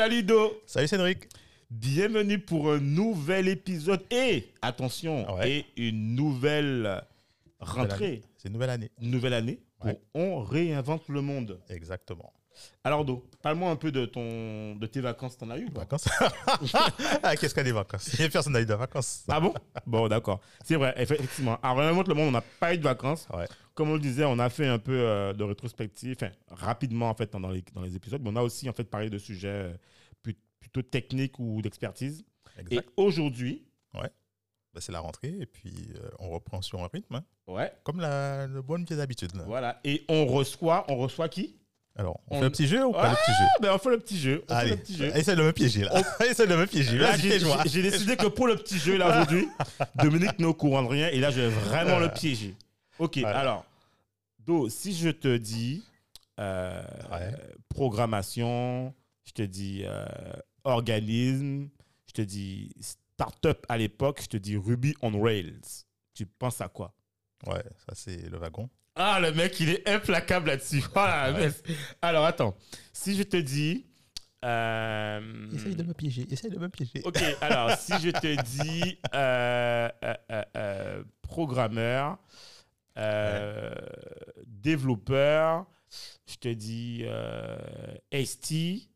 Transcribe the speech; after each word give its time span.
Salut 0.00 0.22
Do 0.22 0.62
Salut 0.64 0.88
Cédric. 0.88 1.28
Bienvenue 1.70 2.38
pour 2.38 2.72
un 2.72 2.78
nouvel 2.80 3.48
épisode 3.48 4.02
et, 4.10 4.46
attention, 4.62 5.30
Ouais. 5.34 5.66
et 5.76 5.88
une 5.88 6.14
nouvelle 6.14 7.04
rentrée, 7.58 8.22
C'est 8.38 8.48
une 8.48 8.54
nouvelle 8.54 8.70
année. 8.70 8.90
une 9.02 9.10
nouvelle 9.10 9.34
année 9.34 9.58
pour 9.78 9.88
Ouais. 9.90 10.00
On 10.14 10.40
réinvente 10.42 11.06
le 11.10 11.20
monde. 11.20 11.60
Exactement. 11.68 12.32
Alors 12.82 13.04
Do, 13.04 13.24
parle-moi 13.42 13.70
un 13.70 13.76
peu 13.76 13.92
de, 13.92 14.06
ton, 14.06 14.74
de 14.76 14.86
tes 14.86 15.00
vacances, 15.00 15.36
t'en 15.36 15.50
as 15.50 15.58
eu 15.58 15.66
ou 15.66 15.70
pas 15.70 15.80
Vacances 15.80 16.08
ah, 17.22 17.36
Qu'est-ce 17.36 17.54
qu'on 17.54 17.60
a 17.60 17.64
des 17.64 17.72
vacances? 17.72 18.12
Y 18.18 18.28
personne 18.28 18.52
n'a 18.52 18.60
eu 18.60 18.66
de 18.66 18.74
vacances. 18.74 19.24
Ah 19.28 19.40
bon? 19.40 19.54
Bon, 19.86 20.08
d'accord. 20.08 20.40
C'est 20.64 20.76
vrai, 20.76 20.94
effectivement. 20.96 21.58
À 21.62 21.74
Réinvente 21.74 22.08
le 22.08 22.14
monde, 22.14 22.28
on 22.28 22.32
n'a 22.32 22.40
pas 22.40 22.74
eu 22.74 22.78
de 22.78 22.82
vacances. 22.84 23.28
Ouais. 23.32 23.46
Comme 23.74 23.90
on 23.90 23.94
le 23.94 24.00
disait, 24.00 24.24
on 24.24 24.38
a 24.38 24.50
fait 24.50 24.66
un 24.66 24.78
peu 24.78 24.98
euh, 24.98 25.32
de 25.32 25.44
rétrospective, 25.44 26.16
enfin, 26.20 26.32
rapidement 26.48 27.08
en 27.10 27.14
fait 27.14 27.32
dans 27.32 27.48
les, 27.50 27.62
dans 27.74 27.82
les 27.82 27.96
épisodes, 27.96 28.20
mais 28.22 28.30
on 28.30 28.36
a 28.36 28.42
aussi 28.42 28.68
en 28.68 28.72
fait 28.72 28.84
parlé 28.84 29.10
de 29.10 29.18
sujets 29.18 29.48
euh, 29.48 30.32
plutôt 30.58 30.82
techniques 30.82 31.38
ou 31.38 31.62
d'expertise. 31.62 32.24
Et 32.70 32.80
aujourd'hui, 32.96 33.64
Bah, 34.72 34.80
c'est 34.80 34.92
la 34.92 35.00
rentrée 35.00 35.34
et 35.40 35.46
puis 35.46 35.72
euh, 35.96 36.08
on 36.20 36.30
reprend 36.30 36.62
sur 36.62 36.80
un 36.84 36.88
rythme, 36.92 37.16
hein, 37.16 37.24
ouais, 37.48 37.72
comme 37.82 37.98
la, 37.98 38.46
la 38.46 38.62
bonne 38.62 38.84
vieille 38.84 39.00
habitude. 39.00 39.34
là. 39.34 39.42
voilà. 39.44 39.80
Et 39.82 40.04
on 40.08 40.26
reçoit, 40.26 40.84
on 40.88 40.96
reçoit 40.96 41.28
qui? 41.28 41.56
Alors, 42.00 42.18
on, 42.30 42.36
On- 42.36 42.40
fait 42.40 42.46
un 42.46 42.50
petit 42.50 42.66
jeu 42.66 42.86
ou 42.86 42.92
pas 42.92 43.02
Ah, 43.02 43.10
le 43.10 43.16
petit 43.16 43.32
jeu 43.38 43.44
ben 43.60 43.72
on 43.74 43.78
fait 43.78 43.90
le 43.90 43.98
petit 43.98 44.18
jeu. 44.18 44.42
On 44.48 44.54
fait 44.54 44.60
Allez, 44.60 44.70
le 44.70 44.76
petit 44.78 44.96
jeu. 44.96 45.16
essaye 45.16 45.36
de 45.36 45.42
me 45.42 45.52
piéger 45.52 45.82
là. 45.84 46.00
essaye 46.26 46.48
de 46.48 46.56
me 46.56 46.66
piéger. 46.66 46.96
Là, 46.98 47.16
j'ai 47.66 47.82
décidé 47.82 48.16
que 48.16 48.26
pour 48.26 48.46
le 48.46 48.56
petit 48.56 48.78
jeu 48.78 48.96
là 48.96 49.10
aujourd'hui, 49.10 49.46
Dominique 49.96 50.38
n'est 50.38 50.46
au 50.46 50.54
courant 50.54 50.82
de 50.82 50.88
rien 50.88 51.08
et 51.08 51.20
là 51.20 51.30
je 51.30 51.42
vais 51.42 51.48
vraiment 51.50 51.98
le 51.98 52.08
piéger. 52.08 52.54
Ok, 52.98 53.18
alors, 53.18 53.66
Do, 54.38 54.70
si 54.70 54.94
je 54.96 55.10
te 55.10 55.36
dis 55.36 55.84
euh, 56.38 56.82
Ouais. 57.12 57.34
programmation, 57.68 58.94
je 59.24 59.32
te 59.32 59.42
dis 59.42 59.82
euh, 59.84 60.06
organisme, 60.64 61.68
je 62.06 62.12
te 62.14 62.22
dis 62.22 62.72
startup 62.80 63.66
à 63.68 63.76
l'époque, 63.76 64.20
je 64.22 64.26
te 64.28 64.36
dis 64.38 64.56
Ruby 64.56 64.94
on 65.02 65.20
Rails, 65.20 65.60
tu 66.14 66.24
penses 66.24 66.62
à 66.62 66.68
quoi? 66.68 66.94
Ouais, 67.46 67.62
ça 67.86 67.92
c'est 67.94 68.28
le 68.30 68.38
wagon. 68.38 68.70
Ah, 69.02 69.18
le 69.18 69.32
mec, 69.32 69.58
il 69.60 69.70
est 69.70 69.88
implacable 69.88 70.48
là-dessus. 70.48 70.82
Ouais. 70.94 71.32
mais- 71.32 71.74
Alors, 72.02 72.26
attends, 72.26 72.54
si 72.92 73.16
je 73.16 73.22
te 73.22 73.38
dis. 73.38 73.86
euh, 74.44 75.46
Essaye 75.54 75.74
de 75.74 75.82
me 75.84 75.94
piéger. 75.94 76.26
Essaye 76.30 76.50
de 76.50 76.58
me 76.58 76.68
piéger. 76.68 77.00
Ok, 77.04 77.22
alors 77.40 77.70
si 77.78 77.92
je 77.98 78.10
te 78.10 78.42
dis 78.42 78.98
euh, 79.14 79.88
euh, 80.56 81.02
programmeur, 81.22 82.18
développeur, 84.46 85.66
je 86.26 86.36
te 86.36 86.48
dis 86.48 87.04
ST, 88.12 88.88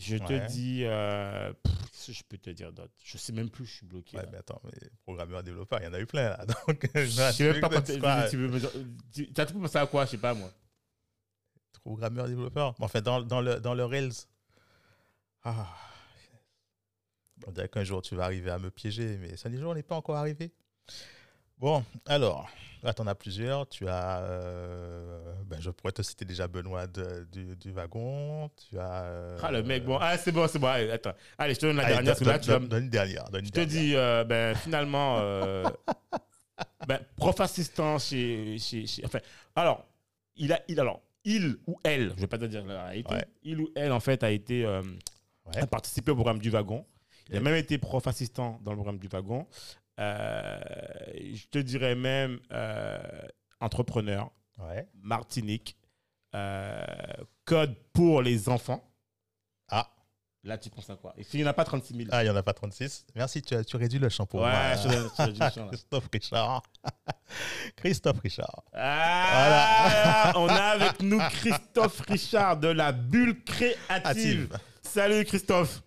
je 0.00 0.16
te 0.16 0.32
Ouais. 0.32 0.46
dis. 0.46 0.82
euh, 0.84 1.52
Qu'est-ce 1.64 2.06
que 2.08 2.12
je 2.12 2.22
peux 2.24 2.38
te 2.38 2.50
dire 2.50 2.72
d'autre? 2.72 2.92
Je 3.04 3.18
sais 3.18 3.32
même 3.32 3.50
plus, 3.50 3.66
je 3.66 3.72
suis 3.76 3.86
bloqué. 3.86 4.16
Ouais, 4.16 4.22
là. 4.24 4.28
mais 4.32 4.38
attends, 4.38 4.60
mais 4.64 4.72
programmeur, 5.02 5.42
développeur, 5.42 5.80
il 5.80 5.84
y 5.84 5.88
en 5.88 5.92
a 5.92 6.00
eu 6.00 6.06
plein 6.06 6.30
là. 6.30 6.44
Donc, 6.66 6.88
je 6.94 7.06
sais 7.32 7.52
même 7.52 7.60
pas 7.60 7.68
quand 7.68 7.82
tu 7.82 8.36
veux 8.36 8.60
T'as 9.34 9.46
tout 9.46 9.60
pensé 9.60 9.76
à 9.78 9.86
quoi? 9.86 10.06
Je 10.06 10.10
sais 10.12 10.18
pas 10.18 10.34
moi. 10.34 10.50
Programmeur, 11.84 12.26
développeur. 12.28 12.74
Bon, 12.78 12.84
enfin, 12.86 13.00
dans, 13.00 13.22
dans, 13.22 13.40
le, 13.40 13.60
dans 13.60 13.74
le 13.74 13.84
Rails. 13.84 14.12
Ah. 15.44 15.66
On 17.46 17.52
dirait 17.52 17.68
qu'un 17.68 17.84
jour 17.84 18.02
tu 18.02 18.14
vas 18.14 18.24
arriver 18.24 18.50
à 18.50 18.58
me 18.58 18.70
piéger, 18.70 19.16
mais 19.18 19.36
ça, 19.36 19.48
les 19.48 19.58
jours, 19.58 19.70
on 19.70 19.74
n'est 19.74 19.82
pas 19.82 19.96
encore 19.96 20.16
arrivé. 20.16 20.52
Bon, 21.60 21.84
alors, 22.06 22.48
tu 22.82 23.02
en 23.02 23.06
as 23.06 23.14
plusieurs. 23.14 23.68
Tu 23.68 23.86
as. 23.86 24.20
euh, 24.22 25.34
ben, 25.44 25.60
je 25.60 25.68
pourrais 25.70 25.92
te 25.92 26.00
citer 26.00 26.24
déjà 26.24 26.48
Benoît 26.48 26.86
de- 26.86 27.26
du, 27.30 27.54
du 27.56 27.70
wagon. 27.70 28.50
Tu 28.56 28.78
as. 28.78 29.02
euh, 29.04 29.38
Ah, 29.42 29.52
le 29.52 29.62
mec, 29.62 29.84
bon, 29.84 29.98
ah, 30.00 30.16
c'est 30.16 30.32
bon, 30.32 30.48
c'est 30.48 30.58
bon. 30.58 30.68
Allez, 30.68 30.90
attends. 30.90 31.12
Allez, 31.36 31.52
je 31.54 31.60
te 31.60 31.66
donne 31.66 31.76
la 31.76 31.84
allez, 31.84 31.94
dernière. 31.96 32.16
donne, 32.16 32.28
là, 32.28 32.38
tu 32.38 32.48
donne- 32.48 32.82
une 32.84 32.88
dernière. 32.90 33.24
donne 33.30 33.40
une 33.42 33.46
Je 33.46 33.50
te 33.52 33.60
dis, 33.60 33.94
euh, 33.94 34.24
ben, 34.24 34.54
finalement, 34.56 35.18
ben, 36.88 36.98
prof 37.16 37.38
assistant 37.40 37.98
chez, 37.98 38.56
chez, 38.58 38.86
chez- 38.86 39.04
Enfin, 39.04 39.18
alors, 39.54 39.84
il, 40.36 40.52
a, 40.54 40.60
il, 40.68 40.80
alors, 40.80 41.02
il 41.24 41.58
ou 41.66 41.78
elle, 41.84 42.08
je 42.10 42.14
ne 42.14 42.20
vais 42.20 42.26
pas 42.26 42.38
te 42.38 42.46
dire 42.46 42.64
la 42.64 42.84
réalité, 42.86 43.12
Ouais. 43.14 43.24
il 43.42 43.60
ou 43.60 43.68
elle, 43.76 43.92
en 43.92 44.00
fait, 44.00 44.22
a 44.24 44.30
été. 44.30 44.64
Ouais. 44.66 45.58
a 45.60 45.66
participé 45.66 46.10
au 46.12 46.14
programme 46.14 46.38
du 46.38 46.48
wagon. 46.48 46.86
Il 47.28 47.36
a 47.36 47.40
même 47.40 47.54
été 47.54 47.76
prof 47.78 48.06
assistant 48.06 48.58
dans 48.64 48.70
le 48.72 48.76
programme 48.76 48.98
du 48.98 49.06
wagon. 49.08 49.46
Euh, 50.00 50.58
je 51.34 51.46
te 51.48 51.58
dirais 51.58 51.94
même 51.94 52.38
euh, 52.52 52.98
entrepreneur, 53.60 54.30
Ouais. 54.58 54.88
Martinique, 55.02 55.76
euh, 56.34 56.82
code 57.44 57.74
pour 57.92 58.22
les 58.22 58.48
enfants. 58.48 58.82
Ah. 59.68 59.88
Là, 60.42 60.56
tu 60.58 60.70
penses 60.70 60.88
à 60.90 60.96
quoi? 60.96 61.12
Et 61.18 61.22
s'il 61.22 61.40
n'y 61.40 61.46
en 61.46 61.50
a 61.50 61.52
pas 61.54 61.64
36 61.64 61.94
000 61.94 62.08
Ah, 62.12 62.22
il 62.22 62.26
n'y 62.26 62.30
en 62.30 62.36
a 62.36 62.42
pas 62.42 62.52
36. 62.54 63.04
Merci, 63.14 63.42
tu, 63.42 63.54
as- 63.54 63.64
tu 63.64 63.76
réduis 63.76 63.98
le 63.98 64.08
champ 64.08 64.24
pour 64.26 64.40
Ouais, 64.40 64.50
moi. 64.50 64.74
je 64.76 64.88
je. 64.88 65.66
Christophe 65.68 66.08
Richard. 66.12 66.62
Christophe 67.76 68.20
Richard. 68.20 68.62
Ah, 68.72 70.32
on 70.36 70.48
a 70.48 70.54
avec 70.62 71.02
nous 71.02 71.18
Christophe 71.30 72.00
Richard 72.08 72.56
de 72.58 72.68
la 72.68 72.92
bulle 72.92 73.42
créative. 73.44 73.88
Active. 73.88 74.58
Salut 74.82 75.24
Christophe. 75.24 75.82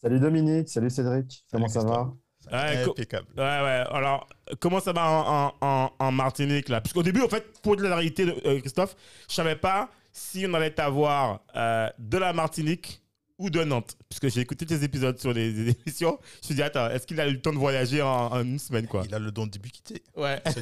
Salut 0.00 0.18
Dominique, 0.20 0.68
salut 0.68 0.90
Cédric, 0.90 1.44
comment 1.50 1.68
ça 1.68 1.82
va? 1.84 2.12
Ouais, 2.52 2.84
Impeccable. 2.84 3.26
Ouais, 3.36 3.42
ouais. 3.42 3.84
Alors, 3.90 4.28
comment 4.60 4.80
ça 4.80 4.92
va 4.92 5.08
en, 5.10 5.46
en- 5.46 5.54
en- 5.66 5.90
en 5.98 6.12
Martinique 6.12 6.68
là? 6.68 6.80
Parce 6.80 6.92
qu'au 6.92 7.02
début, 7.02 7.22
en 7.22 7.28
fait, 7.28 7.44
pour 7.62 7.76
dire 7.76 7.88
la 7.88 7.96
réalité, 7.96 8.24
euh, 8.44 8.60
Christophe, 8.60 8.94
je 9.28 9.34
savais 9.34 9.56
pas 9.56 9.88
si 10.12 10.44
on 10.48 10.52
allait 10.54 10.70
t'avoir 10.70 11.40
euh, 11.56 11.88
de 11.98 12.18
la 12.18 12.32
Martinique 12.32 13.00
ou 13.38 13.48
de 13.50 13.64
Nantes. 13.64 13.96
Puisque 14.08 14.28
j'ai 14.32 14.42
écouté 14.42 14.66
tes 14.66 14.84
épisodes 14.84 15.18
sur 15.18 15.32
les, 15.32 15.50
les 15.50 15.74
émissions. 15.86 16.18
Je 16.20 16.38
me 16.38 16.42
suis 16.44 16.54
dit, 16.54 16.62
attends, 16.62 16.90
est-ce 16.90 17.06
qu'il 17.06 17.18
a 17.20 17.26
eu 17.26 17.32
le 17.32 17.40
temps 17.40 17.52
de 17.52 17.58
voyager 17.58 18.02
en, 18.02 18.26
en 18.32 18.40
une 18.42 18.58
semaine 18.58 18.86
quoi? 18.86 19.02
Il 19.06 19.14
a 19.14 19.18
le 19.18 19.32
don 19.32 19.46
d'ubiquité. 19.46 20.02
Ouais. 20.14 20.40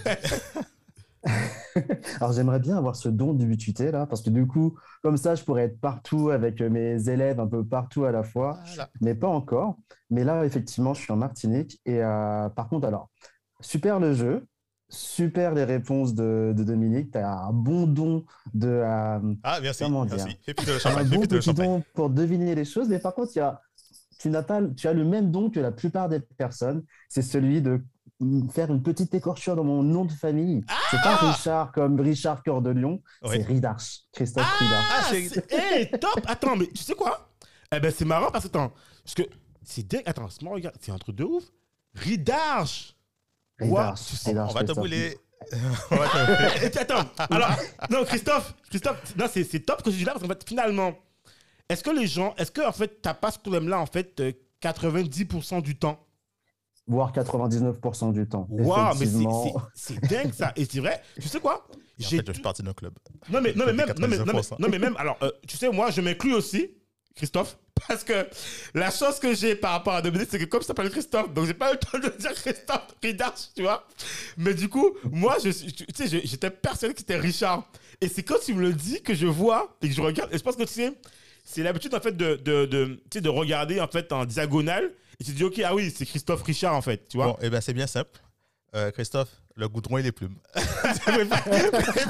Alors 2.20 2.32
j'aimerais 2.32 2.60
bien 2.60 2.76
avoir 2.76 2.96
ce 2.96 3.08
don 3.08 3.32
d'ubiquité 3.34 3.90
là, 3.90 4.06
parce 4.06 4.22
que 4.22 4.30
du 4.30 4.46
coup, 4.46 4.76
comme 5.02 5.16
ça, 5.16 5.34
je 5.34 5.44
pourrais 5.44 5.64
être 5.64 5.80
partout 5.80 6.30
avec 6.30 6.60
mes 6.60 7.08
élèves 7.08 7.40
un 7.40 7.46
peu 7.46 7.64
partout 7.64 8.04
à 8.04 8.12
la 8.12 8.22
fois, 8.22 8.58
Voilà. 8.68 8.88
mais 9.00 9.14
pas 9.14 9.28
encore. 9.28 9.76
Mais 10.10 10.24
là, 10.24 10.44
effectivement, 10.44 10.94
je 10.94 11.02
suis 11.02 11.12
en 11.12 11.16
Martinique 11.16 11.80
et 11.86 12.02
euh, 12.02 12.48
par 12.48 12.68
contre, 12.68 12.86
alors, 12.86 13.10
super 13.60 14.00
le 14.00 14.14
jeu, 14.14 14.46
super 14.88 15.54
les 15.54 15.64
réponses 15.64 16.14
de, 16.14 16.52
de 16.56 16.64
Dominique, 16.64 17.12
tu 17.12 17.18
as 17.18 17.30
un 17.44 17.52
bon 17.52 17.86
don 17.86 18.24
de... 18.54 18.66
euh, 18.68 19.34
Ah, 19.44 19.60
merci. 19.62 19.84
Comment 19.84 20.04
dire? 20.04 20.16
Merci. 20.16 20.36
Fais 20.44 20.54
Tu 20.54 20.68
as 20.88 20.98
un 20.98 21.04
bon 21.04 21.20
petit 21.20 21.54
don 21.54 21.82
pour 21.94 22.10
deviner 22.10 22.54
les 22.54 22.64
choses, 22.64 22.88
mais 22.88 22.98
par 22.98 23.14
contre, 23.14 23.30
il 23.36 23.38
y 23.38 23.42
a, 23.42 23.60
tu 24.18 24.28
n'as 24.30 24.42
pas, 24.42 24.60
tu 24.76 24.88
as 24.88 24.92
le 24.92 25.04
même 25.04 25.30
don 25.30 25.48
que 25.48 25.60
la 25.60 25.70
plupart 25.72 26.08
des 26.08 26.20
personnes, 26.20 26.82
c'est 27.08 27.22
celui 27.22 27.62
de 27.62 27.82
faire 28.52 28.70
une 28.70 28.82
petite 28.82 29.14
écorchure 29.14 29.56
dans 29.56 29.64
mon 29.64 29.82
nom 29.82 30.04
de 30.04 30.12
famille. 30.12 30.62
c'est 30.90 31.00
pas 31.02 31.16
Richard 31.16 31.72
comme 31.72 31.98
Richard 32.00 32.42
Cœur 32.42 32.60
de 32.62 32.70
Lion, 32.70 33.02
Oui. 33.22 33.36
c'est 33.36 33.42
Ridarch, 33.46 34.00
Christophe 34.12 34.58
Ridarch. 34.58 34.86
Ah, 34.92 35.02
c'est- 35.10 35.28
c'est 35.28 35.52
hey, 35.52 35.90
top 35.98 36.20
Attends, 36.26 36.56
mais 36.56 36.66
tu 36.68 36.82
sais 36.82 36.94
quoi? 36.94 37.30
Eh 37.74 37.80
ben, 37.80 37.92
c'est 37.96 38.04
marrant 38.04 38.30
parce 38.30 38.44
que, 38.44 38.48
attends, 38.48 38.72
parce 39.04 39.14
que 39.14 39.22
c'est 39.62 39.86
dingue. 39.86 40.02
Attends, 40.06 40.28
c'est 40.28 40.42
marrant, 40.42 40.56
regarde, 40.56 40.76
c'est 40.80 40.92
un 40.92 40.98
truc 40.98 41.16
de 41.16 41.24
ouf. 41.24 41.44
Ridarche 41.94 42.96
Ridarch, 43.58 44.00
tu 44.06 44.16
sais, 44.16 44.28
On 44.28 44.30
Ridarch, 44.30 44.54
va 44.54 44.60
te 44.60 44.64
Christophe. 44.66 44.76
brûler. 44.78 45.18
On 45.90 45.96
va 45.96 46.08
te 46.08 46.68
puis, 46.70 46.78
attends, 46.78 47.04
alors, 47.30 47.50
non, 47.90 48.04
Christophe, 48.04 48.54
Christophe, 48.68 49.16
non, 49.16 49.26
c'est 49.32 49.44
c'est 49.44 49.60
top 49.60 49.82
que 49.82 49.90
je 49.90 49.96
dis 49.96 50.04
là 50.04 50.12
parce 50.12 50.22
qu'en 50.22 50.28
fait, 50.28 50.44
finalement, 50.46 50.92
est-ce 51.68 51.82
que 51.84 51.90
les 51.90 52.06
gens, 52.06 52.34
est-ce 52.36 52.50
que, 52.50 52.66
en 52.66 52.72
fait, 52.72 53.00
t'as 53.00 53.14
pas 53.14 53.30
ce 53.30 53.38
problème-là, 53.38 53.78
en 53.80 53.86
fait, 53.86 54.18
euh, 54.20 54.32
90% 54.60 55.62
du 55.62 55.78
temps? 55.78 55.98
Voire 56.90 57.12
99% 57.12 58.12
du 58.12 58.26
temps. 58.26 58.46
Waouh, 58.50 58.88
mais 58.94 58.94
c'est- 58.98 59.04
Effectivement. 59.04 59.62
c'est 59.74 59.94
c'est 59.94 60.00
dingue 60.08 60.32
ça. 60.32 60.52
Et 60.56 60.64
c'est 60.64 60.80
vrai, 60.80 61.00
tu 61.20 61.28
sais 61.28 61.38
quoi? 61.38 61.66
En 61.70 61.76
J'ai 61.98 62.16
fait, 62.18 62.26
je 62.26 62.32
suis 62.32 62.42
parti 62.42 62.62
d'un 62.64 62.72
club. 62.72 62.94
Non 63.30 63.40
mais, 63.40 63.52
non, 63.54 63.64
mais 63.66 63.72
même, 63.72 63.88
non, 63.98 64.08
mais, 64.08 64.18
non, 64.18 64.24
mais, 64.26 64.32
99%. 64.32 64.56
non, 64.58 64.68
mais 64.68 64.78
même, 64.80 64.96
alors, 64.98 65.16
euh, 65.22 65.30
tu 65.46 65.56
sais, 65.56 65.70
moi, 65.70 65.90
je 65.90 66.00
m'inclus 66.00 66.34
aussi, 66.34 66.70
Christophe, 67.14 67.56
parce 67.88 68.02
que 68.02 68.26
la 68.74 68.90
chance 68.90 69.20
que 69.20 69.34
j'ai 69.34 69.54
par 69.54 69.72
rapport 69.72 69.94
à 69.94 70.02
Dominique, 70.02 70.28
c'est 70.30 70.38
que 70.40 70.44
comme 70.46 70.62
ça 70.62 70.68
s'appelle 70.68 70.90
Christophe, 70.90 71.32
donc 71.32 71.46
j'ai 71.46 71.54
pas 71.54 71.70
eu 71.70 71.74
le 71.74 71.78
temps 71.78 71.98
de 71.98 72.12
dire 72.20 72.32
Christophe 72.34 72.86
Ridarch, 73.02 73.50
tu 73.54 73.62
vois. 73.62 73.86
Mais 74.36 74.52
du 74.54 74.68
coup, 74.68 74.90
moi, 75.12 75.36
je, 75.44 75.50
tu 75.50 75.84
sais, 75.94 76.08
j'étais 76.24 76.50
persuadé 76.50 76.92
que 76.94 77.00
c'était 77.00 77.18
Richard. 77.18 77.70
Et 78.00 78.08
c'est 78.08 78.22
quand 78.24 78.38
tu 78.44 78.52
me 78.54 78.62
le 78.62 78.72
dis 78.72 79.00
que 79.02 79.14
je 79.14 79.26
vois 79.26 79.76
et 79.82 79.88
que 79.88 79.94
je 79.94 80.00
regarde, 80.02 80.32
et 80.34 80.38
je 80.38 80.42
pense 80.42 80.56
que 80.56 80.62
tu 80.64 80.72
sais, 80.72 80.92
c'est 81.44 81.62
l'habitude 81.62 81.94
en 81.94 82.00
fait 82.00 82.16
de, 82.16 82.36
de, 82.36 82.64
de, 82.66 82.84
tu 83.10 83.18
sais, 83.18 83.20
de 83.20 83.28
regarder 83.28 83.80
en 83.80 83.88
fait 83.88 84.12
en 84.12 84.24
diagonale 84.24 84.90
et 85.20 85.24
tu 85.24 85.32
te 85.32 85.36
dis 85.36 85.44
ok 85.44 85.60
ah 85.64 85.74
oui 85.74 85.92
c'est 85.94 86.06
Christophe 86.06 86.42
Richard 86.42 86.74
en 86.74 86.82
fait 86.82 87.06
tu 87.08 87.16
vois 87.18 87.26
Bon, 87.26 87.36
eh 87.42 87.50
ben 87.50 87.60
c'est 87.60 87.74
bien 87.74 87.86
simple. 87.86 88.18
Euh, 88.76 88.92
Christophe, 88.92 89.30
le 89.56 89.68
goudron 89.68 89.98
et 89.98 90.02
les 90.02 90.12
plumes. 90.12 90.36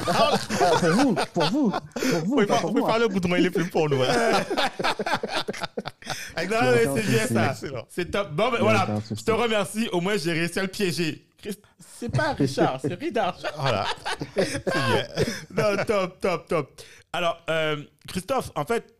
Ah, 0.07 0.39
pour 0.79 0.91
vous, 0.91 1.15
pour 1.33 1.45
vous, 1.51 1.71
pour 1.71 2.21
vous, 2.25 2.47
pas 2.47 2.59
pour 2.61 2.87
faire 2.87 2.99
le 2.99 3.09
goudron 3.09 3.35
et 3.37 3.41
les 3.41 3.51
plumes 3.51 3.71
pour 3.71 3.89
nous. 3.89 4.03
hein. 4.03 4.09
non, 6.37 6.61
mais 6.61 6.85
c'est 6.97 7.07
bien 7.11 7.27
ça 7.27 7.55
c'est 7.89 8.11
top 8.11 8.31
bon 8.33 8.51
ben, 8.51 8.59
voilà 8.61 8.87
je 9.11 9.23
te 9.23 9.31
remercie 9.31 9.89
au 9.93 10.01
moins 10.01 10.17
j'ai 10.17 10.33
réussi 10.33 10.59
à 10.59 10.63
le 10.63 10.69
piéger 10.69 11.27
Christ- 11.43 11.63
c'est 11.99 12.09
pas 12.11 12.33
Richard 12.35 12.81
c'est 12.81 12.95
Richard 12.95 13.39
Voilà. 13.57 13.87
C'est 14.37 14.65
bien. 14.65 15.07
non, 15.57 15.85
top, 15.85 16.21
top, 16.21 16.49
top. 16.49 16.81
Alors, 17.13 17.43
euh, 17.49 17.83
Christophe, 18.07 18.51
en 18.55 18.65
fait, 18.65 18.95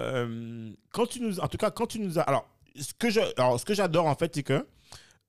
euh, 0.00 0.70
quand 0.92 1.06
tu 1.06 1.20
nous, 1.20 1.40
en 1.40 1.48
tout 1.48 1.56
cas, 1.58 1.70
quand 1.70 1.86
tu 1.86 1.98
nous 1.98 2.18
as, 2.18 2.22
alors, 2.22 2.46
ce 2.80 2.94
que 2.94 3.10
je, 3.10 3.20
alors, 3.36 3.58
ce 3.58 3.64
que 3.64 3.74
j'adore 3.74 4.06
en 4.06 4.14
fait, 4.14 4.34
c'est 4.34 4.42
que 4.42 4.66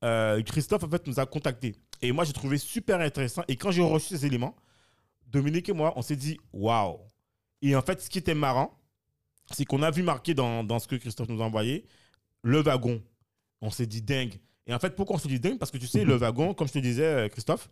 euh, 0.03 0.41
Christophe 0.43 0.83
en 0.83 0.89
fait 0.89 1.07
nous 1.07 1.19
a 1.19 1.25
contactés 1.25 1.75
et 2.01 2.11
moi 2.11 2.23
j'ai 2.23 2.33
trouvé 2.33 2.57
super 2.59 2.99
intéressant 2.99 3.43
et 3.47 3.55
quand 3.55 3.71
j'ai 3.71 3.81
reçu 3.81 4.15
ces 4.15 4.25
éléments, 4.25 4.55
Dominique 5.27 5.69
et 5.69 5.73
moi, 5.73 5.93
on 5.95 6.01
s'est 6.01 6.15
dit 6.15 6.39
waouh. 6.53 6.99
Et 7.61 7.75
en 7.75 7.81
fait, 7.81 8.01
ce 8.01 8.09
qui 8.09 8.17
était 8.17 8.33
marrant, 8.33 8.77
c'est 9.51 9.65
qu'on 9.65 9.81
a 9.81 9.91
vu 9.91 10.03
marqué 10.03 10.33
dans, 10.33 10.63
dans 10.63 10.79
ce 10.79 10.87
que 10.87 10.95
Christophe 10.95 11.29
nous 11.29 11.41
a 11.41 11.45
envoyé 11.45 11.85
le 12.43 12.61
wagon. 12.61 13.01
On 13.61 13.69
s'est 13.69 13.85
dit 13.87 14.01
dingue. 14.01 14.35
Et 14.67 14.73
en 14.73 14.79
fait, 14.79 14.95
pourquoi 14.95 15.15
on 15.15 15.19
s'est 15.19 15.29
dit 15.29 15.39
dingue? 15.39 15.57
Parce 15.57 15.71
que 15.71 15.77
tu 15.77 15.87
sais, 15.87 16.03
le 16.03 16.15
wagon, 16.15 16.53
comme 16.53 16.67
je 16.67 16.73
te 16.73 16.79
disais, 16.79 17.05
euh, 17.05 17.29
Christophe, 17.29 17.69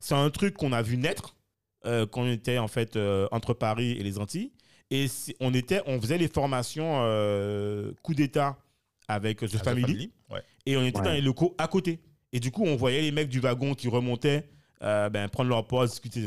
c'est 0.00 0.14
un 0.14 0.30
truc 0.30 0.54
qu'on 0.54 0.72
a 0.72 0.82
vu 0.82 0.96
naître 0.96 1.36
euh, 1.84 2.06
quand 2.06 2.22
on 2.22 2.30
était 2.30 2.58
en 2.58 2.68
fait 2.68 2.96
euh, 2.96 3.28
entre 3.32 3.54
Paris 3.54 3.92
et 3.92 4.02
les 4.02 4.18
Antilles. 4.18 4.52
Et 4.90 5.06
on, 5.40 5.52
était, 5.52 5.82
on 5.86 6.00
faisait 6.00 6.16
les 6.16 6.28
formations 6.28 7.00
coup 8.02 8.14
d'État 8.14 8.56
avec 9.08 9.38
The 9.40 9.48
The 9.48 9.64
Family. 9.64 9.82
Family, 9.82 10.12
ouais. 10.30 10.42
Et 10.66 10.76
on 10.76 10.84
était 10.84 10.98
Ouais. 10.98 11.04
dans 11.04 11.12
les 11.12 11.20
locaux 11.22 11.54
à 11.58 11.66
côté. 11.66 12.00
Et 12.32 12.40
du 12.40 12.50
coup, 12.50 12.64
on 12.64 12.76
voyait 12.76 13.00
les 13.00 13.10
mecs 13.10 13.28
du 13.30 13.40
wagon 13.40 13.74
qui 13.74 13.88
remontaient, 13.88 14.48
euh, 14.82 15.08
ben, 15.08 15.28
prendre 15.30 15.48
leur 15.48 15.66
pause, 15.66 15.90
discuter, 15.90 16.20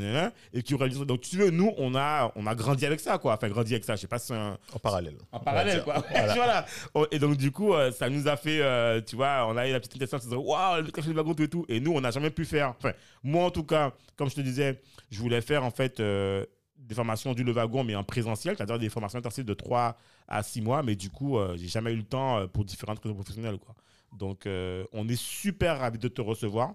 et 0.52 0.64
qui 0.64 0.74
réalisaient. 0.76 1.06
Donc, 1.06 1.22
tu 1.22 1.38
veux, 1.38 1.52
nous, 1.52 1.72
on 1.78 1.94
a, 1.96 2.32
on 2.36 2.48
a 2.48 2.56
grandi 2.56 2.86
avec 2.86 3.00
ça, 3.00 3.18
quoi. 3.20 3.36
Enfin, 3.36 3.48
grandi 3.50 3.74
avec 3.74 3.86
ça. 3.86 3.96
Je 3.96 4.02
sais 4.02 4.08
pas 4.08 4.18
si 4.20 4.28
c'est 4.28 4.34
un, 4.34 4.58
En 4.74 4.80
parallèle. 4.80 5.16
en 5.32 5.38
on 5.38 5.44
parallèle, 5.44 5.84
quoi. 5.84 6.04
Voilà. 6.10 6.34
Voilà. 6.34 6.66
Oh, 6.96 7.06
Et 7.12 7.20
donc, 7.20 7.38
du 7.38 7.52
coup, 7.52 7.74
euh, 7.74 7.92
ça 7.92 8.10
nous 8.10 8.28
a 8.28 8.36
fait, 8.36 8.60
euh, 8.62 9.00
tu 9.00 9.16
vois, 9.16 9.46
on 9.48 9.56
a 9.56 9.68
eu 9.70 9.72
la 9.72 9.80
petite 9.80 9.98
de 10.02 10.06
se 10.06 10.28
dire, 10.28 10.44
waouh, 10.44 10.82
le 10.82 10.92
café 10.92 11.10
du 11.10 11.14
wagon, 11.16 11.34
tout 11.36 11.44
et 11.44 11.48
tout. 11.50 11.66
Et 11.70 11.80
nous, 11.80 11.94
on 11.94 12.02
n'a 12.02 12.12
jamais 12.12 12.32
pu 12.32 12.44
faire. 12.46 12.74
Enfin, 12.80 12.94
moi, 13.24 13.46
en 13.46 13.52
tout 13.52 13.64
cas, 13.64 13.94
comme 14.18 14.30
je 14.30 14.36
te 14.36 14.42
disais, 14.42 14.82
je 15.12 15.20
voulais 15.20 15.42
faire, 15.42 15.64
en 15.64 15.72
fait, 15.72 16.00
euh, 16.00 16.46
des 16.82 16.96
formations 16.96 17.34
du 17.34 17.44
Le 17.44 17.52
Wagon, 17.52 17.84
mais 17.84 17.96
en 17.96 18.04
présentiel, 18.04 18.56
c'est-à-dire 18.58 18.80
des 18.80 18.90
formations 18.90 19.20
intensives 19.20 19.46
de 19.46 19.54
3 19.54 19.98
à 20.28 20.44
6 20.44 20.62
mois. 20.62 20.84
Mais 20.84 20.96
du 20.96 21.10
coup, 21.10 21.38
euh, 21.38 21.56
j'ai 21.58 21.68
jamais 21.68 21.94
eu 21.94 21.98
le 21.98 22.04
temps 22.04 22.38
euh, 22.40 22.48
pour 22.48 22.66
différentes 22.66 23.00
raisons 23.00 23.16
professionnelles, 23.16 23.60
quoi. 23.60 23.76
Donc, 24.12 24.46
euh, 24.46 24.84
on 24.94 25.08
est 25.08 25.16
super 25.20 25.80
ravis 25.80 26.00
de 26.00 26.08
te 26.10 26.22
recevoir. 26.22 26.74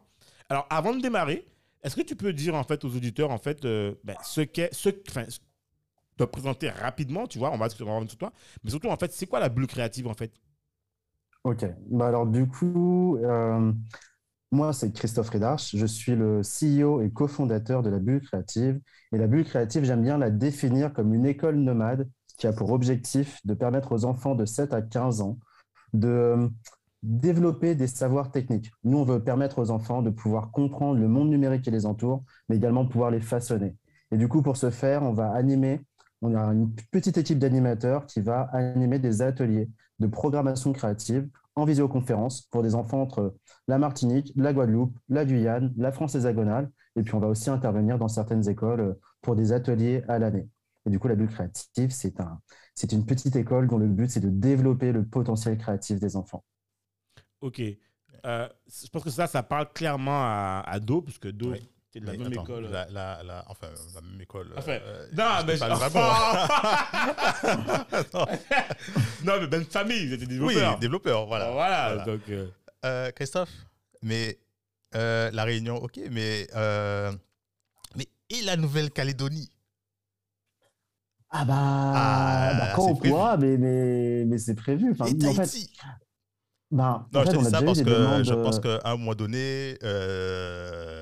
Alors, 0.49 0.67
avant 0.71 0.95
de 0.95 1.01
démarrer, 1.03 1.47
est-ce 1.83 1.97
que 1.97 2.03
tu 2.03 2.17
peux 2.17 2.33
dire, 2.33 2.55
en 2.55 2.65
fait, 2.65 2.85
aux 2.85 2.95
auditeurs, 2.97 3.31
en 3.31 3.39
fait, 3.39 3.65
euh, 3.65 3.95
ben, 4.05 4.17
ce 4.23 4.41
qu'est, 4.41 4.73
ce, 4.75 4.89
enfin, 5.09 5.25
te 6.17 6.25
présenter 6.25 6.71
rapidement, 6.71 7.27
tu 7.27 7.39
vois, 7.39 7.51
on 7.53 7.59
va 7.59 7.69
va 7.69 7.93
revenir 7.93 8.11
sur 8.11 8.19
toi, 8.19 8.33
mais 8.65 8.71
surtout, 8.71 8.89
en 8.89 8.97
fait, 8.97 9.13
c'est 9.13 9.27
quoi 9.27 9.41
la 9.41 9.49
bulle 9.49 9.67
créative, 9.67 10.09
en 10.09 10.15
fait? 10.15 10.33
Ok, 11.45 11.65
bah 11.91 12.09
alors 12.09 12.27
du 12.27 12.47
coup, 12.49 13.19
moi 14.53 14.73
c'est 14.73 14.93
Christophe 14.93 15.31
Redarche, 15.31 15.75
je 15.77 15.87
suis 15.87 16.15
le 16.15 16.41
CEO 16.41 17.01
et 17.03 17.11
cofondateur 17.11 17.83
de 17.83 17.91
la 17.91 17.99
Bulle 17.99 18.21
Créative. 18.21 18.81
Et 19.13 19.19
la 19.19 19.27
Bulle 19.27 19.45
Créative, 19.45 19.85
j'aime 19.85 20.03
bien 20.03 20.19
la 20.19 20.31
définir 20.31 20.93
comme 20.93 21.15
une 21.15 21.27
école 21.27 21.57
nomade 21.57 22.09
qui 22.39 22.47
a 22.47 22.53
pour 22.53 22.71
objectif 22.71 23.41
de 23.45 23.55
permettre 23.55 23.93
aux 23.93 24.05
enfants 24.05 24.35
de 24.35 24.45
7 24.45 24.73
à 24.73 24.83
15 24.83 25.21
ans 25.21 25.39
de 25.93 26.09
euh, 26.09 26.49
développer 27.03 27.75
des 27.75 27.87
savoirs 27.87 28.31
techniques. 28.31 28.73
Nous, 28.85 28.99
on 28.99 29.05
veut 29.05 29.23
permettre 29.23 29.59
aux 29.59 29.71
enfants 29.71 30.03
de 30.03 30.11
pouvoir 30.11 30.51
comprendre 30.51 31.01
le 31.01 31.09
monde 31.09 31.31
numérique 31.31 31.63
qui 31.63 31.71
les 31.71 31.87
entoure, 31.87 32.25
mais 32.49 32.57
également 32.57 32.87
pouvoir 32.87 33.11
les 33.11 33.21
façonner. 33.21 33.77
Et 34.11 34.17
du 34.17 34.29
coup, 34.29 34.43
pour 34.43 34.57
ce 34.57 34.71
faire, 34.71 35.03
on 35.03 35.13
va 35.13 35.31
animer, 35.33 35.81
on 36.23 36.35
a 36.35 36.43
une 36.53 36.73
petite 36.91 37.19
équipe 37.19 37.39
d'animateurs 37.39 38.07
qui 38.07 38.21
va 38.21 38.43
animer 38.53 38.99
des 38.99 39.23
ateliers 39.23 39.69
de 39.99 40.07
programmation 40.07 40.73
créative 40.73 41.29
en 41.57 41.65
visioconférence 41.65 42.43
pour 42.43 42.63
des 42.63 42.75
enfants 42.75 43.03
entre 43.03 43.35
la 43.67 43.79
Martinique, 43.79 44.33
la 44.37 44.53
Guadeloupe, 44.53 44.97
la 45.09 45.25
Guyane, 45.25 45.73
la 45.77 45.91
France 45.91 46.15
hexagonale. 46.15 46.71
Et 46.95 47.03
puis, 47.03 47.15
on 47.15 47.19
va 47.19 47.29
aussi 47.29 47.51
intervenir 47.51 47.99
dans 47.99 48.09
certaines 48.09 48.49
écoles 48.49 48.81
euh, 48.81 48.95
pour 49.23 49.37
des 49.37 49.53
ateliers 49.53 50.03
à 50.09 50.19
l'année. 50.19 50.49
Et 50.87 50.91
du 50.91 50.99
coup, 50.99 51.09
la 51.09 51.17
bulle 51.17 51.29
créative, 51.29 51.91
c'est 51.91 52.21
un, 52.21 52.41
c'est 52.75 52.93
une 52.93 53.05
petite 53.05 53.35
école 53.37 53.67
dont 53.69 53.79
le 53.79 53.89
but, 53.89 54.11
c'est 54.11 54.21
de 54.21 54.31
développer 54.31 54.93
le 54.93 55.05
potentiel 55.05 55.59
créatif 55.59 55.99
des 55.99 56.15
enfants. 56.15 56.45
Ok. 57.41 57.61
Euh, 58.25 58.49
je 58.67 58.89
pense 58.89 59.03
que 59.03 59.11
ça, 59.11 59.27
ça 59.27 59.43
parle 59.43 59.73
clairement 59.73 60.23
à, 60.23 60.63
à 60.67 60.81
Do, 60.81 61.03
parce 61.03 61.19
que 61.19 61.29
Do, 61.29 61.53
Oui. 61.53 61.69
C'est 61.97 62.01
de 62.01 62.07
la 62.07 62.13
Mais 62.13 62.19
même 62.19 62.33
attends, 62.33 62.43
école. 62.45 62.65
La, 62.71 62.87
la, 62.91 63.23
la- 63.23 63.45
enfin, 63.49 63.69
la 63.95 64.01
même 64.03 64.21
école. 64.21 64.53
Enfin, 64.57 64.73
euh, 64.73 65.07
non, 65.17 65.25
je 65.41 65.47
mais 65.47 65.53
te 65.55 65.65
je- 65.65 65.71
vraiment. 65.73 66.13
non, 69.25 69.41
mais 69.41 69.47
ben 69.47 69.65
famille, 69.65 70.07
vous 70.07 70.13
êtes 70.15 70.21
des 70.21 70.39
oui, 70.41 70.55
développeurs. 70.55 70.79
développeur, 70.79 71.27
voilà. 71.27 71.51
Voilà, 71.51 71.89
Voilà. 71.95 72.05
donc. 72.05 72.21
euh, 72.29 72.47
Euh, 72.85 73.11
Christophe, 73.13 73.51
mais 74.03 74.39
euh, 74.95 75.31
la 75.33 75.45
Réunion, 75.45 75.77
ok, 75.77 75.99
mais, 76.11 76.47
euh, 76.55 77.11
mais 77.97 78.07
et 78.31 78.43
la 78.43 78.57
Nouvelle-Calédonie? 78.57 79.51
Ah 81.31 81.45
bah, 81.45 81.55
Ah, 81.57 82.55
bah, 82.59 82.73
quand 82.77 82.85
on 82.91 82.95
prévu. 82.97 83.13
pourra, 83.15 83.37
mais, 83.39 83.57
mais, 83.59 84.25
mais 84.27 84.39
c'est 84.39 84.55
prévu. 84.55 84.93
Enfin, 84.93 85.07
et 85.07 85.15
en 85.27 85.33
fait, 85.33 85.47
Tahiti 85.47 85.73
bah, 86.71 87.09
Non, 87.13 87.21
en 87.21 87.25
je 87.25 87.27
fait, 87.27 87.33
te 87.33 87.37
on 87.39 87.43
dis 87.43 87.51
ça 87.51 87.63
parce 87.63 87.79
que 87.83 87.85
demandes, 87.85 88.25
je 88.25 88.35
pense 88.35 88.59
euh, 88.65 88.79
qu'à 88.79 88.89
un 88.91 88.97
moment 88.97 89.15
donné, 89.15 89.79
euh, 89.83 90.96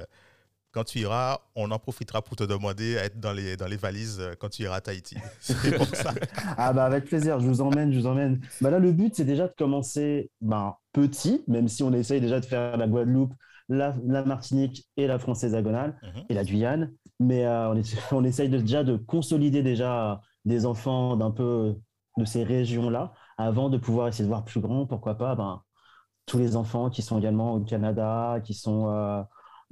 quand 0.75 0.85
tu 0.85 0.99
iras, 1.01 1.39
on 1.55 1.71
en 1.71 1.79
profitera 1.79 2.21
pour 2.23 2.37
te 2.37 2.45
demander 2.45 2.99
à 2.99 3.05
être 3.05 3.21
dans 3.21 3.33
les, 3.33 3.57
dans 3.57 3.67
les 3.69 3.77
valises 3.77 4.19
euh, 4.21 4.35
quand 4.39 4.49
tu 4.51 4.63
iras 4.63 4.77
à 4.77 4.81
Tahiti. 4.81 5.17
C'est 5.41 5.77
pour 5.77 5.87
ça. 5.95 6.13
Ah 6.59 6.73
bah 6.73 6.85
avec 6.85 7.05
plaisir, 7.07 7.41
je 7.41 7.47
vous 7.47 7.61
emmène, 7.61 7.93
je 7.93 7.99
vous 8.01 8.07
emmène. 8.07 8.41
Bah 8.61 8.71
là, 8.71 8.79
le 8.79 8.93
but, 8.93 9.15
c'est 9.15 9.25
déjà 9.25 9.49
de 9.49 9.55
commencer 9.57 10.31
ben, 10.41 10.75
petit, 10.93 11.45
même 11.49 11.69
si 11.69 11.83
on 11.83 11.93
essaye 11.93 12.21
déjà 12.21 12.41
de 12.41 12.47
faire 12.47 12.77
la 12.77 12.87
Guadeloupe, 12.89 13.33
la, 13.69 13.95
la 14.05 14.25
Martinique 14.25 14.87
et 14.97 15.07
la 15.07 15.19
France 15.19 15.45
hexagonale 15.45 15.97
Mhm. 16.03 16.25
et 16.29 16.35
la 16.35 16.45
Guyane. 16.45 16.93
Mais 17.21 17.47
euh, 17.47 17.73
on, 18.13 18.25
essaye 18.25 18.49
de- 18.49 18.59
déjà 18.59 18.85
de 18.85 18.97
consolider 18.97 19.63
déjà 19.63 20.21
des 20.45 20.67
enfants 20.67 21.17
d'un 21.17 21.31
peu 21.31 21.77
de 22.19 22.25
ces 22.25 22.45
régions-là 22.45 23.13
avant 23.39 23.71
de 23.71 23.79
pouvoir 23.79 24.09
essayer 24.09 24.25
de 24.25 24.29
voir 24.29 24.45
plus 24.45 24.61
grand, 24.61 24.87
pourquoi 24.87 25.17
pas 25.17 25.35
ben, 25.35 25.63
tous 26.27 26.39
les 26.39 26.57
enfants 26.57 26.91
qui 26.91 27.03
sont 27.03 27.19
également 27.19 27.55
au 27.55 27.61
Canada, 27.61 28.41
qui 28.45 28.55
sont 28.55 28.89
euh, 28.91 29.23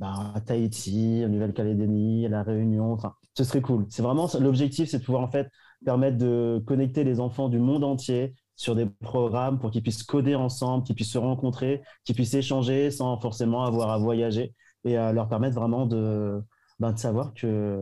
ben, 0.03 0.33
à 0.35 0.41
Tahiti, 0.41 1.23
en 1.25 1.29
Nouvelle-Calédonie, 1.29 2.27
à 2.27 2.29
La 2.29 2.43
Réunion. 2.43 2.93
Enfin, 2.93 3.15
ce 3.35 3.45
serait 3.45 3.61
cool. 3.61 3.87
C'est 3.89 4.03
vraiment 4.03 4.29
l'objectif, 4.41 4.89
c'est 4.91 4.99
de 4.99 5.05
pouvoir 5.05 5.23
en 5.23 5.31
fait 5.31 5.49
permettre 5.85 6.19
de 6.19 6.61
connecter 6.67 7.05
les 7.05 7.21
enfants 7.21 7.49
du 7.49 7.61
monde 7.61 7.85
entier 7.85 8.35
sur 8.57 8.75
des 8.75 8.87
programmes 8.87 9.61
pour 9.61 9.71
qu'ils 9.71 9.83
puissent 9.83 10.03
coder 10.03 10.35
ensemble, 10.35 10.83
qu'ils 10.83 10.97
puissent 10.97 11.13
se 11.13 11.19
rencontrer, 11.19 11.83
qu'ils 12.05 12.17
puissent 12.17 12.35
échanger 12.35 12.91
sans 12.91 13.17
forcément 13.21 13.65
avoir 13.65 13.91
à 13.91 13.99
voyager 13.99 14.57
et 14.85 14.97
à 14.97 15.13
leur 15.13 15.29
permettre 15.29 15.55
vraiment 15.55 15.87
de, 15.87 16.43
ben, 16.81 16.93
de 16.93 16.99
savoir 16.99 17.33
que 17.33 17.81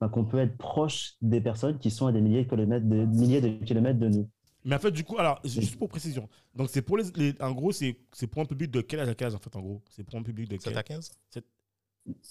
ben, 0.00 0.08
qu'on 0.08 0.24
peut 0.24 0.38
être 0.38 0.56
proche 0.56 1.14
des 1.22 1.40
personnes 1.40 1.78
qui 1.78 1.92
sont 1.92 2.08
à 2.08 2.12
des 2.12 2.20
milliers 2.20 2.44
de, 2.44 3.64
kilomètres 3.64 4.00
de 4.00 4.08
nous. 4.08 4.28
Mais 4.64 4.76
en 4.76 4.78
fait, 4.78 4.90
du 4.92 5.04
coup, 5.04 5.18
alors, 5.18 5.40
juste 5.44 5.76
pour 5.76 5.88
précision, 5.88 6.28
donc 6.54 6.68
c'est 6.70 6.82
pour 6.82 6.96
les, 6.96 7.04
les- 7.16 7.34
En 7.42 7.52
gros, 7.52 7.72
c'est 7.72 7.98
c'est 8.12 8.26
pour 8.26 8.42
un 8.42 8.46
public 8.46 8.70
de 8.70 8.80
quel 8.80 9.00
âge 9.00 9.08
à 9.08 9.14
quel 9.14 9.28
âge, 9.28 9.34
en 9.34 9.38
fait, 9.38 9.54
en 9.56 9.60
gros? 9.60 9.82
C'est 9.90 10.04
pour 10.04 10.18
un 10.18 10.22
public 10.22 10.48
de 10.48 10.56
7 10.56 10.66
quel 10.66 10.78
à 10.78 10.82
15 10.82 11.10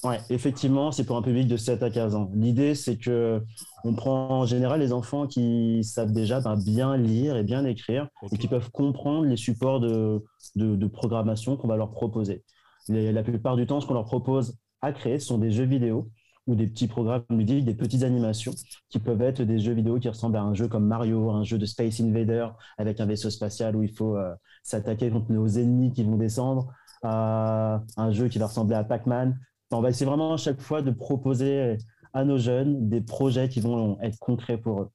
Ouais, 0.03 0.19
effectivement, 0.29 0.91
c'est 0.91 1.05
pour 1.05 1.15
un 1.15 1.21
public 1.21 1.47
de 1.47 1.55
7 1.57 1.83
à 1.83 1.89
15 1.91 2.15
ans. 2.15 2.29
L'idée, 2.33 2.75
c'est 2.75 2.97
que 2.97 3.41
on 3.83 3.93
prend 3.93 4.29
en 4.41 4.45
général 4.45 4.79
les 4.79 4.91
enfants 4.93 5.27
qui 5.27 5.83
savent 5.83 6.11
déjà 6.11 6.41
ben, 6.41 6.55
bien 6.57 6.97
lire 6.97 7.37
et 7.37 7.43
bien 7.43 7.63
écrire 7.65 8.07
et 8.31 8.37
qui 8.37 8.47
peuvent 8.47 8.69
comprendre 8.71 9.25
les 9.27 9.37
supports 9.37 9.79
de, 9.79 10.23
de, 10.55 10.75
de 10.75 10.87
programmation 10.87 11.55
qu'on 11.55 11.67
va 11.67 11.77
leur 11.77 11.91
proposer. 11.91 12.43
Les- 12.87 13.11
la 13.11 13.23
plupart 13.23 13.55
du 13.55 13.65
temps, 13.67 13.79
ce 13.79 13.85
qu'on 13.87 13.93
leur 13.93 14.05
propose 14.05 14.57
à 14.81 14.91
créer 14.91 15.19
ce 15.19 15.27
sont 15.27 15.37
des 15.37 15.51
jeux 15.51 15.65
vidéo 15.65 16.09
ou 16.47 16.55
des 16.55 16.67
petits 16.67 16.87
programmes 16.87 17.23
ludiques, 17.29 17.65
des 17.65 17.75
petites 17.75 18.03
animations 18.03 18.53
qui 18.89 18.99
peuvent 18.99 19.21
être 19.21 19.43
des 19.43 19.59
jeux 19.59 19.73
vidéo 19.73 19.99
qui 19.99 20.09
ressemblent 20.09 20.37
à 20.37 20.41
un 20.41 20.53
jeu 20.53 20.67
comme 20.67 20.85
Mario, 20.85 21.29
un 21.29 21.43
jeu 21.43 21.57
de 21.57 21.65
Space 21.65 21.99
Invader 21.99 22.47
avec 22.77 22.99
un 22.99 23.05
vaisseau 23.05 23.29
spatial 23.29 23.75
où 23.75 23.83
il 23.83 23.93
faut 23.93 24.17
euh, 24.17 24.33
s'attaquer 24.63 25.09
contre 25.11 25.31
nos 25.31 25.47
ennemis 25.47 25.93
qui 25.93 26.03
vont 26.03 26.17
descendre, 26.17 26.73
à 27.03 27.81
un 27.97 28.11
jeu 28.11 28.27
qui 28.27 28.37
va 28.37 28.47
ressembler 28.47 28.75
à 28.75 28.83
Pac-Man. 28.83 29.39
On 29.71 29.81
va 29.81 29.89
essayer 29.89 30.05
vraiment 30.05 30.33
à 30.33 30.37
chaque 30.37 30.59
fois 30.59 30.81
de 30.81 30.91
proposer 30.91 31.77
à 32.13 32.25
nos 32.25 32.37
jeunes 32.37 32.89
des 32.89 33.01
projets 33.01 33.49
qui 33.49 33.61
vont 33.61 33.99
être 34.01 34.19
concrets 34.19 34.57
pour 34.57 34.81
eux. 34.81 34.89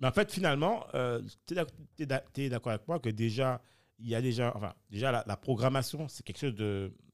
Mais 0.00 0.08
en 0.08 0.12
fait, 0.12 0.32
finalement, 0.32 0.86
tu 1.46 1.54
es 2.36 2.48
d'accord 2.48 2.72
avec 2.72 2.88
moi 2.88 2.98
que 2.98 3.10
déjà, 3.10 3.60
il 3.98 4.08
y 4.08 4.14
a 4.14 4.22
déjà, 4.22 4.52
enfin, 4.56 4.72
déjà 4.90 5.24
la, 5.26 5.36
programmation, 5.36 6.08
c'est 6.08 6.24
quelque 6.24 6.38
chose 6.38 6.54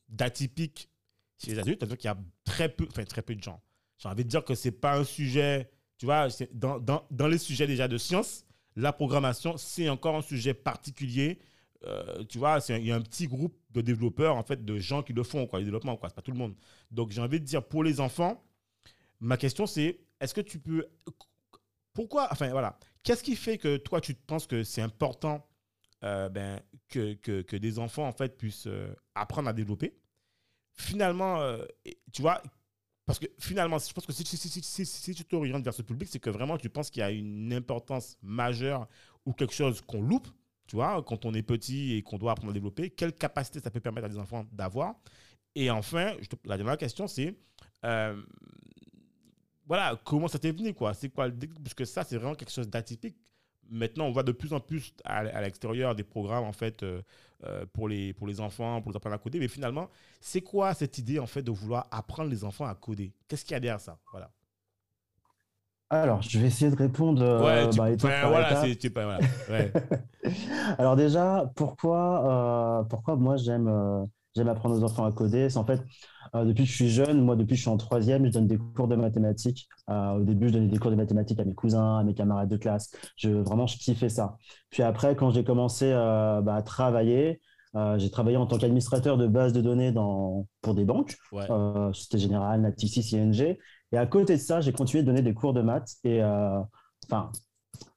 d'atypique 0.08 0.90
chez 1.38 1.52
les 1.52 1.58
adultes, 1.58 1.80
c'est-à-dire 1.80 1.98
qu'il 1.98 2.08
y 2.08 2.12
a 2.12 2.18
très 2.44 2.68
peu, 2.68 2.86
enfin, 2.88 3.04
très 3.04 3.22
peu 3.22 3.34
de 3.34 3.42
gens. 3.42 3.60
J'ai 3.98 4.08
envie 4.08 4.24
de 4.24 4.28
dire 4.28 4.44
que 4.44 4.54
c'est 4.54 4.72
pas 4.72 4.96
un 4.98 5.04
sujet, 5.04 5.70
tu 5.98 6.06
vois, 6.06 6.28
dans, 6.52 6.78
dans, 6.78 7.06
dans 7.10 7.28
les 7.28 7.38
sujets 7.38 7.66
déjà 7.66 7.88
de 7.88 7.98
science, 7.98 8.44
la 8.76 8.92
programmation, 8.92 9.56
c'est 9.56 9.88
encore 9.88 10.16
un 10.16 10.22
sujet 10.22 10.54
particulier. 10.54 11.38
Euh, 11.84 12.24
tu 12.24 12.38
vois, 12.38 12.58
il 12.68 12.86
y 12.86 12.92
a 12.92 12.96
un 12.96 13.00
petit 13.00 13.26
groupe 13.26 13.56
de 13.70 13.80
développeurs, 13.80 14.36
en 14.36 14.42
fait, 14.42 14.64
de 14.64 14.78
gens 14.78 15.02
qui 15.02 15.12
le 15.12 15.22
font, 15.22 15.46
quoi, 15.46 15.60
le 15.60 15.64
développement, 15.64 15.96
quoi. 15.96 16.08
C'est 16.08 16.14
pas 16.14 16.22
tout 16.22 16.32
le 16.32 16.38
monde. 16.38 16.54
Donc, 16.90 17.10
j'ai 17.10 17.20
envie 17.20 17.40
de 17.40 17.44
dire, 17.44 17.62
pour 17.62 17.84
les 17.84 18.00
enfants, 18.00 18.44
ma 19.20 19.36
question, 19.36 19.66
c'est 19.66 20.00
est-ce 20.20 20.34
que 20.34 20.40
tu 20.40 20.58
peux. 20.58 20.86
Pourquoi. 21.92 22.28
Enfin, 22.30 22.50
voilà. 22.50 22.78
Qu'est-ce 23.02 23.22
qui 23.22 23.36
fait 23.36 23.56
que 23.56 23.76
toi, 23.76 24.00
tu 24.00 24.14
penses 24.14 24.46
que 24.46 24.64
c'est 24.64 24.82
important 24.82 25.46
euh, 26.02 26.28
ben, 26.28 26.60
que, 26.88 27.14
que, 27.14 27.42
que 27.42 27.56
des 27.56 27.78
enfants, 27.78 28.06
en 28.06 28.12
fait, 28.12 28.36
puissent 28.36 28.66
euh, 28.66 28.94
apprendre 29.14 29.48
à 29.48 29.52
développer? 29.52 29.96
Finalement, 30.72 31.56
tu 32.12 32.20
vois, 32.20 32.42
parce 33.06 33.20
que 33.20 33.26
finalement, 33.38 33.78
je 33.78 33.92
pense 33.92 34.04
que 34.04 34.12
si, 34.12 34.24
si, 34.24 34.36
si, 34.36 34.84
si, 34.84 35.14
tu 35.14 35.24
t'orientes 35.24 35.62
vers 35.62 35.72
ce 35.72 35.82
public, 35.82 36.08
c'est 36.10 36.18
que 36.18 36.28
vraiment 36.28 36.58
tu 36.58 36.68
penses 36.68 36.90
qu'il 36.90 37.00
y 37.00 37.04
a 37.04 37.10
une 37.10 37.52
importance 37.52 38.18
majeure 38.20 38.88
ou 39.24 39.32
quelque 39.32 39.54
chose 39.54 39.80
qu'on 39.80 40.02
loupe, 40.02 40.26
tu 40.66 40.74
vois, 40.74 41.02
quand 41.04 41.24
on 41.24 41.32
est 41.32 41.42
petit 41.42 41.94
et 41.94 42.02
qu'on 42.02 42.18
doit 42.18 42.32
apprendre 42.32 42.50
à 42.50 42.54
développer, 42.54 42.90
quelle 42.90 43.12
capacité 43.12 43.60
ça 43.60 43.70
peut 43.70 43.80
permettre 43.80 44.06
à 44.06 44.08
des 44.08 44.18
enfants 44.18 44.44
d'avoir. 44.52 44.96
Et 45.54 45.70
enfin, 45.70 46.14
la 46.44 46.56
dernière 46.56 46.76
question, 46.76 47.06
c'est 47.06 47.38
euh, 47.84 48.20
voilà, 49.66 50.00
comment 50.04 50.26
ça 50.26 50.40
t'est 50.40 50.52
venu, 50.52 50.74
quoi? 50.74 50.92
C'est 50.92 51.08
quoi 51.08 51.28
Parce 51.62 51.74
que 51.74 51.84
ça, 51.84 52.02
c'est 52.04 52.16
vraiment 52.16 52.34
quelque 52.34 52.52
chose 52.52 52.68
d'atypique. 52.68 53.16
Maintenant, 53.70 54.06
on 54.06 54.12
voit 54.12 54.22
de 54.22 54.32
plus 54.32 54.52
en 54.52 54.60
plus 54.60 54.94
à, 55.04 55.18
à 55.18 55.40
l'extérieur 55.42 55.94
des 55.94 56.04
programmes, 56.04 56.44
en 56.44 56.52
fait, 56.52 56.82
euh, 56.82 57.02
euh, 57.44 57.66
pour, 57.72 57.88
les, 57.88 58.12
pour 58.14 58.26
les 58.26 58.40
enfants, 58.40 58.80
pour 58.82 58.92
les 58.92 58.96
apprendre 58.96 59.14
à 59.16 59.18
coder. 59.18 59.38
Mais 59.38 59.48
finalement, 59.48 59.88
c'est 60.20 60.40
quoi 60.42 60.74
cette 60.74 60.98
idée, 60.98 61.18
en 61.18 61.26
fait, 61.26 61.42
de 61.42 61.50
vouloir 61.50 61.86
apprendre 61.90 62.30
les 62.30 62.44
enfants 62.44 62.66
à 62.66 62.74
coder? 62.74 63.12
Qu'est-ce 63.28 63.44
qu'il 63.44 63.52
y 63.52 63.56
a 63.56 63.60
derrière 63.60 63.80
ça? 63.80 63.98
Voilà. 64.12 64.30
Alors, 65.88 66.20
je 66.22 66.38
vais 66.40 66.48
essayer 66.48 66.70
de 66.70 66.76
répondre 66.76 67.22
tu- 67.70 67.78
bah, 67.78 67.90
étape 67.90 68.10
enfin, 68.10 68.20
par 68.22 68.30
voilà, 68.30 68.50
étape. 68.50 68.66
c'est 68.66 68.82
c'est 68.82 68.90
pas. 68.90 69.04
Voilà. 69.04 69.20
Ouais. 69.48 69.72
Alors 70.78 70.96
déjà, 70.96 71.50
pourquoi, 71.54 72.80
euh, 72.80 72.84
pourquoi 72.84 73.14
moi 73.16 73.36
j'aime 73.36 73.68
j'aime 74.36 74.48
apprendre 74.48 74.76
aux 74.76 74.84
enfants 74.84 75.04
à 75.04 75.12
coder? 75.12 75.50
C'est 75.50 75.58
en 75.58 75.64
fait, 75.64 75.82
euh, 76.34 76.44
depuis 76.44 76.64
que 76.64 76.70
je 76.70 76.74
suis 76.74 76.88
jeune, 76.88 77.22
moi 77.22 77.36
depuis 77.36 77.52
que 77.52 77.56
je 77.56 77.62
suis 77.62 77.70
en 77.70 77.76
troisième, 77.76 78.26
je 78.26 78.30
donne 78.30 78.46
des 78.46 78.58
cours 78.58 78.88
de 78.88 78.96
mathématiques. 78.96 79.68
Euh, 79.90 80.12
au 80.12 80.24
début, 80.24 80.48
je 80.48 80.54
donnais 80.54 80.68
des 80.68 80.78
cours 80.78 80.90
de 80.90 80.96
mathématiques 80.96 81.40
à 81.40 81.44
mes 81.44 81.54
cousins, 81.54 81.98
à 81.98 82.04
mes 82.04 82.14
camarades 82.14 82.48
de 82.48 82.56
classe. 82.56 82.90
Je, 83.16 83.30
vraiment, 83.30 83.66
je 83.66 83.78
kiffais 83.78 84.08
ça. 84.08 84.36
Puis 84.70 84.82
après, 84.82 85.16
quand 85.16 85.30
j'ai 85.30 85.44
commencé 85.44 85.90
euh, 85.92 86.40
bah, 86.42 86.54
à 86.54 86.62
travailler, 86.62 87.40
j'ai 87.98 88.10
travaillé 88.10 88.38
en 88.38 88.46
tant 88.46 88.56
qu'administrateur 88.56 89.18
de 89.18 89.26
base 89.26 89.52
de 89.52 89.60
données 89.60 89.92
dans, 89.92 90.46
pour 90.62 90.74
des 90.74 90.86
banques, 90.86 91.14
Ouais. 91.30 91.46
Société 91.92 92.16
Générale, 92.16 92.62
Natixis, 92.62 93.14
ING. 93.14 93.58
Et 93.92 93.98
à 93.98 94.06
côté 94.06 94.36
de 94.36 94.40
ça, 94.40 94.62
j'ai 94.62 94.72
continué 94.72 95.02
de 95.02 95.06
donner 95.06 95.20
des 95.20 95.34
cours 95.34 95.52
de 95.52 95.60
maths. 95.60 95.90
Et 96.02 96.22
enfin, 96.24 97.30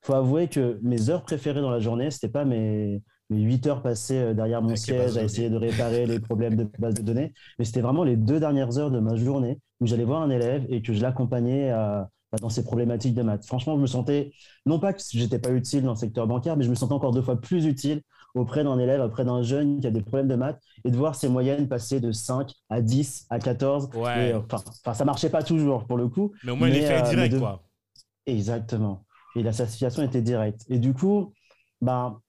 faut 0.01 0.15
avouer 0.15 0.49
que 0.49 0.77
mes 0.83 1.09
heures 1.09 1.23
préférées 1.23 1.61
dans 1.61 1.69
la 1.69 1.79
journée, 1.79 2.11
c'était 2.11 2.27
pas 2.27 2.43
mes, 2.43 3.01
mes 3.29 3.41
8 3.41 3.67
heures 3.67 3.81
passées 3.81 4.17
euh, 4.17 4.33
derrière 4.33 4.61
mon 4.61 4.75
siège 4.75 5.17
à 5.17 5.23
essayer 5.23 5.49
de 5.49 5.55
réparer 5.57 6.05
les 6.05 6.19
problèmes 6.19 6.55
de 6.55 6.67
base 6.79 6.95
de 6.95 7.01
données, 7.01 7.33
mais 7.57 7.65
c'était 7.65 7.81
vraiment 7.81 8.03
les 8.03 8.15
deux 8.17 8.39
dernières 8.39 8.77
heures 8.77 8.91
de 8.91 8.99
ma 8.99 9.15
journée 9.15 9.59
où 9.81 9.85
j'allais 9.87 10.03
voir 10.03 10.21
un 10.21 10.29
élève 10.29 10.65
et 10.69 10.81
que 10.81 10.93
je 10.93 11.01
l'accompagnais 11.01 11.71
euh, 11.71 12.01
bah, 12.31 12.37
dans 12.41 12.49
ses 12.49 12.63
problématiques 12.63 13.13
de 13.15 13.21
maths. 13.21 13.45
Franchement, 13.45 13.75
je 13.75 13.81
me 13.81 13.87
sentais, 13.87 14.31
non 14.65 14.79
pas 14.79 14.93
que 14.93 15.01
j'étais 15.11 15.39
pas 15.39 15.51
utile 15.51 15.83
dans 15.83 15.91
le 15.93 15.97
secteur 15.97 16.27
bancaire, 16.27 16.57
mais 16.57 16.63
je 16.63 16.69
me 16.69 16.75
sentais 16.75 16.93
encore 16.93 17.11
deux 17.11 17.21
fois 17.21 17.39
plus 17.39 17.65
utile 17.65 18.01
auprès 18.35 18.63
d'un 18.63 18.77
élève, 18.77 19.01
auprès 19.01 19.25
d'un 19.25 19.41
jeune 19.41 19.79
qui 19.79 19.87
a 19.87 19.91
des 19.91 20.01
problèmes 20.01 20.27
de 20.27 20.35
maths 20.35 20.61
et 20.85 20.91
de 20.91 20.95
voir 20.97 21.15
ses 21.15 21.29
moyennes 21.29 21.67
passer 21.67 21.99
de 21.99 22.11
5 22.11 22.51
à 22.69 22.81
10 22.81 23.25
à 23.31 23.39
14. 23.39 23.89
Ouais. 23.95 24.29
Et, 24.29 24.33
euh, 24.33 24.39
Enfin, 24.51 24.93
ça 24.93 25.05
marchait 25.05 25.29
pas 25.31 25.41
toujours 25.41 25.85
pour 25.87 25.97
le 25.97 26.07
coup, 26.09 26.31
Mais 26.43 26.51
au 26.51 26.55
moins, 26.55 26.67
Mais, 26.67 26.75
l'effet 26.75 26.93
est 26.93 27.01
euh, 27.01 27.09
direct, 27.09 27.17
mais 27.17 27.29
de- 27.29 27.39
quoi. 27.39 27.63
Exactement. 28.27 29.05
Et 29.35 29.43
la 29.43 29.51
situation 29.53 30.03
était 30.03 30.21
directe. 30.21 30.65
Et 30.69 30.77
du 30.79 30.93
coup, 30.93 31.33
ben, 31.81 32.19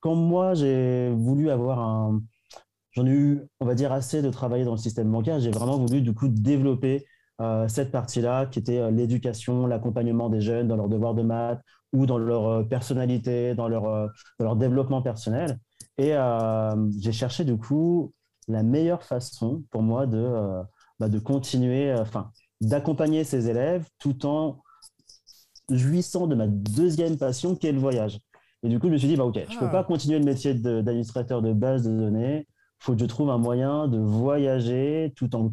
quand 0.00 0.14
moi 0.14 0.54
j'ai 0.54 1.10
voulu 1.10 1.50
avoir 1.50 1.80
un. 1.80 2.22
J'en 2.92 3.06
ai 3.06 3.10
eu, 3.10 3.40
on 3.60 3.66
va 3.66 3.74
dire, 3.74 3.92
assez 3.92 4.22
de 4.22 4.30
travailler 4.30 4.64
dans 4.64 4.72
le 4.72 4.78
système 4.78 5.10
bancaire, 5.10 5.40
j'ai 5.40 5.50
vraiment 5.50 5.78
voulu 5.78 6.00
du 6.02 6.14
coup 6.14 6.28
développer 6.28 7.06
euh, 7.40 7.68
cette 7.68 7.92
partie-là 7.92 8.46
qui 8.46 8.58
était 8.58 8.78
euh, 8.78 8.90
l'éducation, 8.90 9.66
l'accompagnement 9.66 10.28
des 10.28 10.40
jeunes 10.40 10.66
dans 10.66 10.76
leurs 10.76 10.88
devoirs 10.88 11.14
de 11.14 11.22
maths 11.22 11.62
ou 11.92 12.04
dans 12.04 12.18
leur 12.18 12.48
euh, 12.48 12.62
personnalité, 12.64 13.54
dans 13.54 13.68
leur, 13.68 14.10
leur 14.40 14.56
développement 14.56 15.02
personnel. 15.02 15.58
Et 15.98 16.14
j'ai 17.00 17.12
cherché 17.12 17.44
du 17.44 17.56
coup 17.56 18.12
la 18.46 18.62
meilleure 18.62 19.02
façon 19.02 19.64
pour 19.70 19.82
moi 19.82 20.06
de, 20.06 20.62
bah, 21.00 21.08
de 21.08 21.18
continuer, 21.18 21.92
enfin, 21.92 22.30
d'accompagner 22.60 23.24
ces 23.24 23.48
élèves 23.48 23.84
tout 23.98 24.24
en 24.24 24.62
jouissant 25.68 26.28
de 26.28 26.36
ma 26.36 26.46
deuxième 26.46 27.18
passion 27.18 27.56
qui 27.56 27.66
est 27.66 27.72
le 27.72 27.80
voyage. 27.80 28.20
Et 28.62 28.68
du 28.68 28.78
coup, 28.80 28.88
je 28.88 28.92
me 28.92 28.98
suis 28.98 29.08
dit, 29.08 29.16
bah, 29.16 29.24
OK, 29.24 29.36
je 29.48 29.54
ne 29.54 29.58
peux 29.60 29.66
Ah. 29.66 29.68
pas 29.68 29.84
continuer 29.84 30.18
le 30.18 30.24
métier 30.24 30.54
d'administrateur 30.54 31.42
de 31.42 31.52
base 31.52 31.84
de 31.84 31.96
données. 31.96 32.46
Il 32.80 32.84
faut 32.84 32.94
que 32.94 33.00
je 33.00 33.04
trouve 33.06 33.30
un 33.30 33.38
moyen 33.38 33.88
de 33.88 33.98
voyager 33.98 35.12
tout 35.16 35.34
en, 35.36 35.52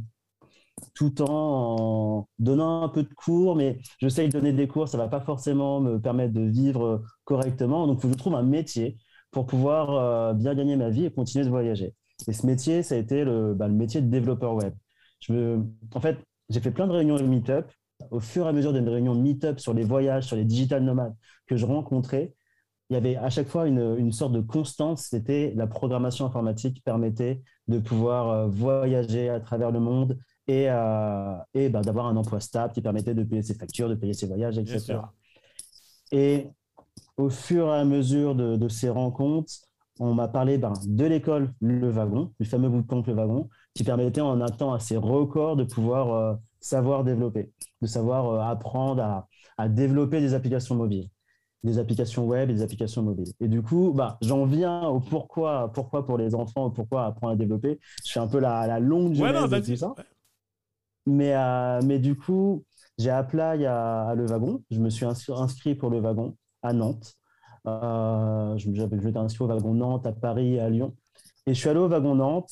tout 0.94 1.22
en 1.22 2.28
donnant 2.40 2.84
un 2.84 2.90
peu 2.90 3.04
de 3.04 3.14
cours, 3.14 3.56
mais 3.56 3.80
je 4.00 4.08
sais 4.10 4.26
que 4.28 4.32
donner 4.34 4.54
des 4.54 4.68
cours, 4.68 4.88
ça 4.88 4.98
ne 4.98 5.04
va 5.04 5.10
pas 5.10 5.22
forcément 5.22 5.80
me 5.80 6.00
permettre 6.00 6.34
de 6.34 6.42
vivre 6.42 7.04
correctement. 7.24 7.88
Donc, 7.88 7.98
il 8.00 8.02
faut 8.02 8.08
que 8.08 8.14
je 8.14 8.18
trouve 8.18 8.36
un 8.36 8.44
métier 8.44 8.98
pour 9.32 9.46
pouvoir 9.46 9.92
euh, 9.92 10.34
bien 10.34 10.56
gagner 10.56 10.76
ma 10.76 10.90
vie 10.90 11.06
et 11.06 11.12
continuer 11.12 11.46
de 11.46 11.50
voyager. 11.50 11.94
Et 12.28 12.34
ce 12.34 12.46
métier, 12.46 12.84
ça 12.84 12.96
a 12.96 12.98
été 12.98 13.24
le, 13.26 13.54
bah, 13.54 13.68
le 13.68 13.74
métier 13.74 14.02
de 14.02 14.08
développeur 14.10 14.56
web. 14.56 14.74
Je 15.20 15.34
me- 15.34 15.66
en 15.94 16.00
fait, 16.00 16.18
j'ai 16.50 16.60
fait 16.60 16.72
plein 16.72 16.88
de 16.88 16.92
réunions 16.94 17.18
de 17.18 17.24
meet-up. 17.24 17.70
Au 18.12 18.20
fur 18.20 18.46
et 18.46 18.50
à 18.50 18.54
mesure 18.54 18.74
des 18.74 18.80
réunions 18.82 19.16
de 19.16 19.22
meet-up 19.22 19.60
sur 19.60 19.74
les 19.74 19.84
voyages, 19.84 20.26
sur 20.26 20.36
les 20.36 20.46
digital 20.46 20.84
nomades 20.84 21.16
que 21.48 21.56
je 21.56 21.66
rencontrais, 21.66 22.35
il 22.90 22.94
y 22.94 22.98
avait 22.98 23.16
à 23.16 23.30
chaque 23.30 23.48
fois 23.48 23.68
une, 23.68 23.96
une 23.98 24.12
sorte 24.12 24.34
de 24.34 24.42
constance. 24.42 25.08
C'était 25.10 25.54
la 25.56 25.68
programmation 25.68 26.26
informatique 26.26 26.76
qui 26.76 26.82
permettait 26.82 27.42
de 27.68 27.80
pouvoir 27.80 28.30
euh, 28.30 28.48
voyager 28.48 29.30
à 29.30 29.40
travers 29.40 29.72
le 29.72 29.80
monde 29.80 30.18
et, 30.48 30.70
euh, 30.70 31.36
et 31.54 31.70
bah, 31.70 31.82
d'avoir 31.82 32.06
un 32.08 32.16
emploi 32.18 32.40
stable 32.40 32.74
qui 32.74 32.82
permettait 32.82 33.16
de 33.16 33.24
payer 33.24 33.42
ses 33.42 33.56
factures, 33.56 33.90
de 33.90 33.96
payer 33.96 34.14
ses 34.14 34.28
voyages, 34.28 34.58
etc. 34.60 35.12
Et 36.12 36.48
au 37.18 37.30
fur 37.30 37.68
et 37.68 37.80
à 37.80 37.86
mesure 37.86 38.36
de, 38.36 38.56
de 38.56 38.68
ces 38.68 38.90
rencontres, 38.90 39.54
on 40.00 40.14
m'a 40.14 40.28
parlé 40.28 40.58
ben, 40.58 40.74
de 40.86 41.06
l'école 41.06 41.54
Le 41.62 41.90
Wagon, 41.90 42.34
du 42.40 42.46
fameux 42.46 42.70
bootcamp 42.70 43.04
Le 43.08 43.14
Wagon, 43.14 43.50
qui 43.74 43.84
permettait 43.84 44.22
en 44.22 44.42
un 44.42 44.50
temps 44.50 44.74
assez 44.74 44.98
record 44.98 45.56
de 45.56 45.64
pouvoir 45.64 46.14
euh, 46.14 46.36
savoir 46.60 47.04
développer, 47.04 47.52
de 47.82 47.88
savoir 47.88 48.30
euh, 48.30 48.40
apprendre 48.42 49.02
à, 49.02 49.28
à 49.58 49.70
développer 49.70 50.20
des 50.20 50.34
applications 50.34 50.76
mobiles, 50.76 51.10
des 51.66 51.80
applications 51.80 52.26
web 52.26 52.50
et 52.50 52.54
des 52.54 52.62
applications 52.62 53.02
mobiles. 53.04 53.34
Et 53.40 53.48
du 53.48 53.62
coup, 53.62 53.92
bah, 53.94 54.18
j'en 54.22 54.46
viens 54.46 54.88
au 54.88 55.00
pourquoi, 55.00 55.72
pourquoi 55.74 56.06
pour 56.06 56.18
les 56.18 56.36
enfants, 56.36 56.70
pourquoi 56.70 57.06
apprendre 57.06 57.34
à 57.34 57.36
développer. 57.36 57.80
Je 58.06 58.12
fais 58.12 58.20
un 58.20 58.28
peu 58.28 58.40
la, 58.40 58.68
la 58.68 58.80
longue 58.80 59.18
Ouais, 59.20 59.34
de 59.34 59.60
tout 59.60 59.76
ça. 59.76 59.90
Ouais. 59.90 60.04
Mais, 61.08 61.36
euh, 61.36 61.82
mais 61.84 62.00
du 62.00 62.16
coup, 62.16 62.64
j'ai 62.98 63.10
appelé 63.10 63.66
à, 63.66 64.08
à 64.08 64.16
Le 64.16 64.26
Wagon. 64.26 64.62
Je 64.72 64.80
me 64.80 64.90
suis 64.90 65.06
inscrit, 65.06 65.76
pour 65.76 65.90
Le 65.90 66.00
Wagon 66.00 66.36
à 66.62 66.74
Nantes. 66.74 67.16
Euh, 67.68 68.58
je 68.58 68.70
m'étais 68.70 69.18
inscrit 69.18 69.44
au 69.44 69.48
Wagon 69.48 69.74
Nantes, 69.74 70.06
à 70.06 70.12
Paris 70.12 70.56
et 70.56 70.60
à 70.60 70.70
Lyon. 70.70 70.96
Et 71.48 71.54
je 71.54 71.60
suis 71.60 71.70
allé 71.70 71.80
au 71.80 71.88
Wagon 71.88 72.16
Nantes. 72.16 72.52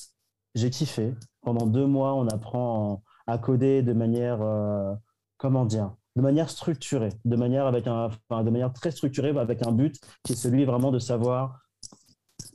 J'ai 0.55 0.69
kiffé. 0.69 1.13
Pendant 1.41 1.65
deux 1.65 1.85
mois, 1.87 2.13
on 2.15 2.27
apprend 2.27 3.03
à 3.27 3.37
coder 3.37 3.81
de 3.81 3.93
manière, 3.93 4.41
euh, 4.41 4.93
comment 5.37 5.65
dire, 5.65 5.93
de 6.15 6.21
manière 6.21 6.49
structurée, 6.49 7.09
de 7.25 7.35
manière, 7.35 7.65
avec 7.65 7.87
un, 7.87 8.09
de 8.09 8.49
manière 8.49 8.71
très 8.71 8.91
structurée, 8.91 9.29
avec 9.37 9.65
un 9.65 9.71
but 9.71 9.99
qui 10.23 10.33
est 10.33 10.35
celui 10.35 10.65
vraiment 10.65 10.91
de 10.91 10.99
savoir, 10.99 11.59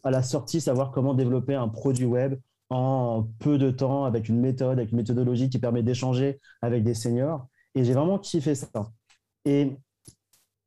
à 0.04 0.10
la 0.10 0.22
sortie, 0.22 0.60
savoir 0.60 0.90
comment 0.90 1.14
développer 1.14 1.54
un 1.54 1.68
produit 1.68 2.06
web 2.06 2.38
en 2.70 3.26
peu 3.38 3.58
de 3.58 3.70
temps, 3.70 4.04
avec 4.04 4.28
une 4.28 4.40
méthode, 4.40 4.78
avec 4.78 4.92
une 4.92 4.98
méthodologie 4.98 5.48
qui 5.50 5.58
permet 5.58 5.82
d'échanger 5.82 6.40
avec 6.62 6.84
des 6.84 6.94
seniors. 6.94 7.48
Et 7.74 7.84
j'ai 7.84 7.94
vraiment 7.94 8.18
kiffé 8.18 8.54
ça. 8.54 8.68
Et 9.44 9.76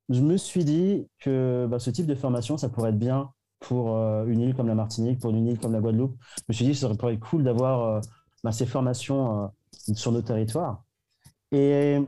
je 0.09 0.21
me 0.21 0.37
suis 0.37 0.65
dit 0.65 1.07
que 1.19 1.67
bah, 1.69 1.79
ce 1.79 1.89
type 1.89 2.07
de 2.07 2.15
formation, 2.15 2.57
ça 2.57 2.69
pourrait 2.69 2.89
être 2.89 2.99
bien 2.99 3.31
pour 3.59 3.95
euh, 3.95 4.25
une 4.25 4.41
île 4.41 4.55
comme 4.55 4.67
la 4.67 4.75
Martinique, 4.75 5.19
pour 5.19 5.29
une 5.29 5.47
île 5.47 5.59
comme 5.59 5.71
la 5.73 5.79
Guadeloupe. 5.79 6.17
Je 6.37 6.43
me 6.49 6.53
suis 6.53 6.65
dit 6.65 6.71
que 6.71 6.77
ça 6.77 6.89
pourrait 6.95 7.13
être 7.13 7.19
cool 7.19 7.43
d'avoir 7.43 7.83
euh, 7.83 8.01
bah, 8.43 8.51
ces 8.51 8.65
formations 8.65 9.45
euh, 9.45 9.93
sur 9.93 10.11
nos 10.11 10.21
territoires. 10.21 10.83
Et 11.51 11.99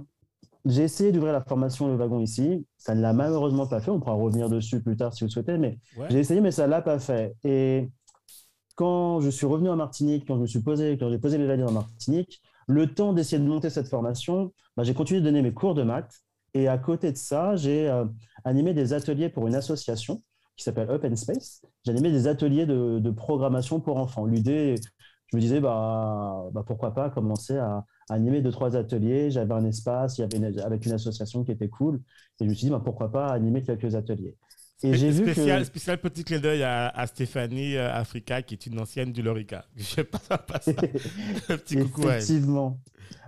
j'ai 0.66 0.84
essayé 0.84 1.12
d'ouvrir 1.12 1.34
la 1.34 1.42
formation 1.42 1.88
Le 1.88 1.96
Wagon 1.96 2.20
ici. 2.20 2.66
Ça 2.78 2.96
ne 2.96 3.02
l'a 3.02 3.14
malheureusement 3.14 3.68
pas 3.68 3.82
fait. 3.82 3.92
On 3.92 4.00
pourra 4.00 4.14
revenir 4.16 4.50
dessus 4.50 4.82
plus 4.82 4.96
tard 4.96 5.14
si 5.14 5.24
vous 5.24 5.30
souhaitez, 5.30 5.58
mais 5.58 5.78
Ouais. 5.98 6.08
j'ai 6.10 6.20
essayé, 6.20 6.42
mais 6.42 6.52
ça 6.52 6.66
ne 6.66 6.72
l'a 6.72 6.82
pas 6.82 7.00
fait. 7.00 7.36
Et 7.44 7.90
quand 8.76 9.20
je 9.22 9.30
suis 9.30 9.46
revenu 9.46 9.70
en 9.70 9.76
Martinique, 9.76 10.26
quand 10.28 10.36
je 10.36 10.42
me 10.42 10.48
suis 10.48 10.62
posé, 10.62 10.98
quand 10.98 11.10
j'ai 11.10 11.20
posé 11.20 11.38
les 11.38 11.46
valises 11.48 11.66
en 11.66 11.72
Martinique, 11.72 12.42
le 12.68 12.94
temps 12.94 13.14
d'essayer 13.14 13.42
de 13.42 13.48
monter 13.48 13.70
cette 13.70 13.88
formation, 13.88 14.52
bah, 14.78 14.84
j'ai 14.84 14.94
continué 14.94 15.20
de 15.20 15.26
donner 15.26 15.42
mes 15.42 15.54
cours 15.54 15.76
de 15.76 15.84
maths. 15.84 16.14
Et 16.54 16.68
à 16.68 16.78
côté 16.78 17.12
de 17.12 17.18
ça, 17.18 17.56
j'ai 17.56 17.90
euh, 17.90 18.06
animé 18.46 18.74
des 18.74 18.94
ateliers 18.94 19.30
pour 19.30 19.48
une 19.48 19.56
association 19.56 20.22
qui 20.56 20.64
s'appelle 20.64 20.90
Open 20.92 21.16
Space. 21.18 21.62
J'ai 21.84 21.92
animé 21.92 22.12
des 22.12 22.28
ateliers 22.28 22.66
de, 22.68 23.00
de 23.00 23.12
programmation 23.12 23.80
pour 23.80 23.98
enfants. 23.98 24.26
L'idée, 24.26 24.76
je 25.34 25.38
me 25.38 25.42
disais, 25.42 25.60
bah, 25.60 26.46
bah 26.54 26.64
pourquoi 26.64 26.94
pas 26.94 27.10
commencer 27.10 27.58
à, 27.58 27.84
animer 28.08 28.42
deux, 28.44 28.52
trois 28.52 28.76
ateliers. 28.76 29.32
J'avais 29.32 29.56
un 29.56 29.66
espace, 29.66 30.20
il 30.20 30.22
y 30.22 30.24
avait 30.24 30.62
avec 30.62 30.86
une 30.86 30.92
association 30.92 31.44
qui 31.44 31.52
était 31.52 31.70
cool. 31.70 32.02
Et 32.40 32.46
je 32.46 32.50
me 32.50 32.54
suis 32.54 32.66
dit, 32.66 32.70
bah, 32.70 32.82
pourquoi 32.86 33.12
pas 33.12 33.30
animer 33.30 33.64
quelques 33.64 33.96
ateliers. 33.96 34.36
Et 34.84 34.94
j'ai 34.94 35.10
vu 35.10 35.26
que... 35.26 35.64
Spécial 35.64 35.98
petit 35.98 36.24
clin 36.24 36.40
d'œil 36.40 36.62
à, 36.62 37.08
Stéphanie 37.08 37.78
euh, 37.78 37.92
Africa, 37.92 38.44
qui 38.44 38.54
est 38.54 38.68
une 38.68 38.80
ancienne 38.80 39.12
du 39.12 39.24
Lorica. 39.24 39.66
Je 39.76 39.84
sais 39.84 40.04
pas 40.04 40.20
ça. 40.20 40.72
Un 41.50 41.58
petit 41.58 41.78
coucou 41.78 42.04
Effectivement. 42.10 42.80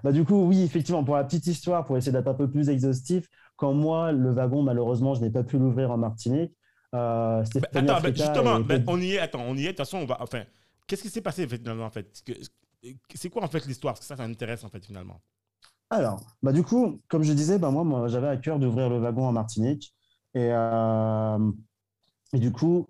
Bah, 0.03 0.11
du 0.11 0.23
coup, 0.23 0.45
oui, 0.45 0.61
effectivement, 0.61 1.03
pour 1.03 1.15
la 1.15 1.23
petite 1.23 1.47
histoire, 1.47 1.85
pour 1.85 1.97
essayer 1.97 2.11
d'être 2.11 2.27
un 2.27 2.35
peu 2.35 2.47
plus 2.47 2.69
exhaustif, 2.69 3.27
quand 3.55 3.73
moi, 3.73 4.11
le 4.11 4.31
wagon, 4.31 4.61
malheureusement, 4.61 5.15
je 5.15 5.21
n'ai 5.21 5.31
pas 5.31 5.41
pu 5.41 5.57
l'ouvrir 5.57 5.89
en 5.89 5.97
Martinique. 5.97 6.51
Euh, 6.93 7.43
Stéphanie 7.45 7.89
attends, 7.89 8.07
justement, 8.09 8.59
on 8.85 9.01
y 9.01 9.13
est, 9.13 9.19
attends, 9.19 9.43
on 9.47 9.55
y 9.55 9.61
est. 9.61 9.63
De 9.63 9.69
toute 9.69 9.77
façon, 9.79 9.97
on 9.97 10.05
va. 10.05 10.17
Enfin, 10.21 10.43
qu'est-ce 10.87 11.01
qui 11.01 11.09
s'est 11.09 11.21
passé 11.21 11.47
finalement 11.47 11.85
en 11.85 11.89
fait? 11.89 12.23
C'est 13.13 13.29
quoi 13.29 13.43
en 13.43 13.47
fait 13.47 13.65
l'histoire? 13.65 13.93
Parce 13.93 14.01
que 14.01 14.07
ça, 14.07 14.17
ça 14.17 14.27
m'intéresse 14.27 14.63
en 14.63 14.69
fait 14.69 14.85
finalement. 14.85 15.21
Alors, 15.89 16.19
bah, 16.41 16.51
du 16.51 16.63
coup, 16.63 17.01
comme 17.07 17.23
je 17.23 17.33
disais, 17.33 17.59
bah, 17.59 17.71
moi, 17.71 17.83
moi 17.83 18.07
j'avais 18.07 18.27
à 18.27 18.37
cœur 18.37 18.59
d'ouvrir 18.59 18.89
le 18.89 18.97
wagon 18.99 19.27
en 19.27 19.31
Martinique. 19.31 19.93
Et, 20.33 20.49
euh, 20.51 21.51
et 22.33 22.39
du 22.39 22.51
coup, 22.51 22.87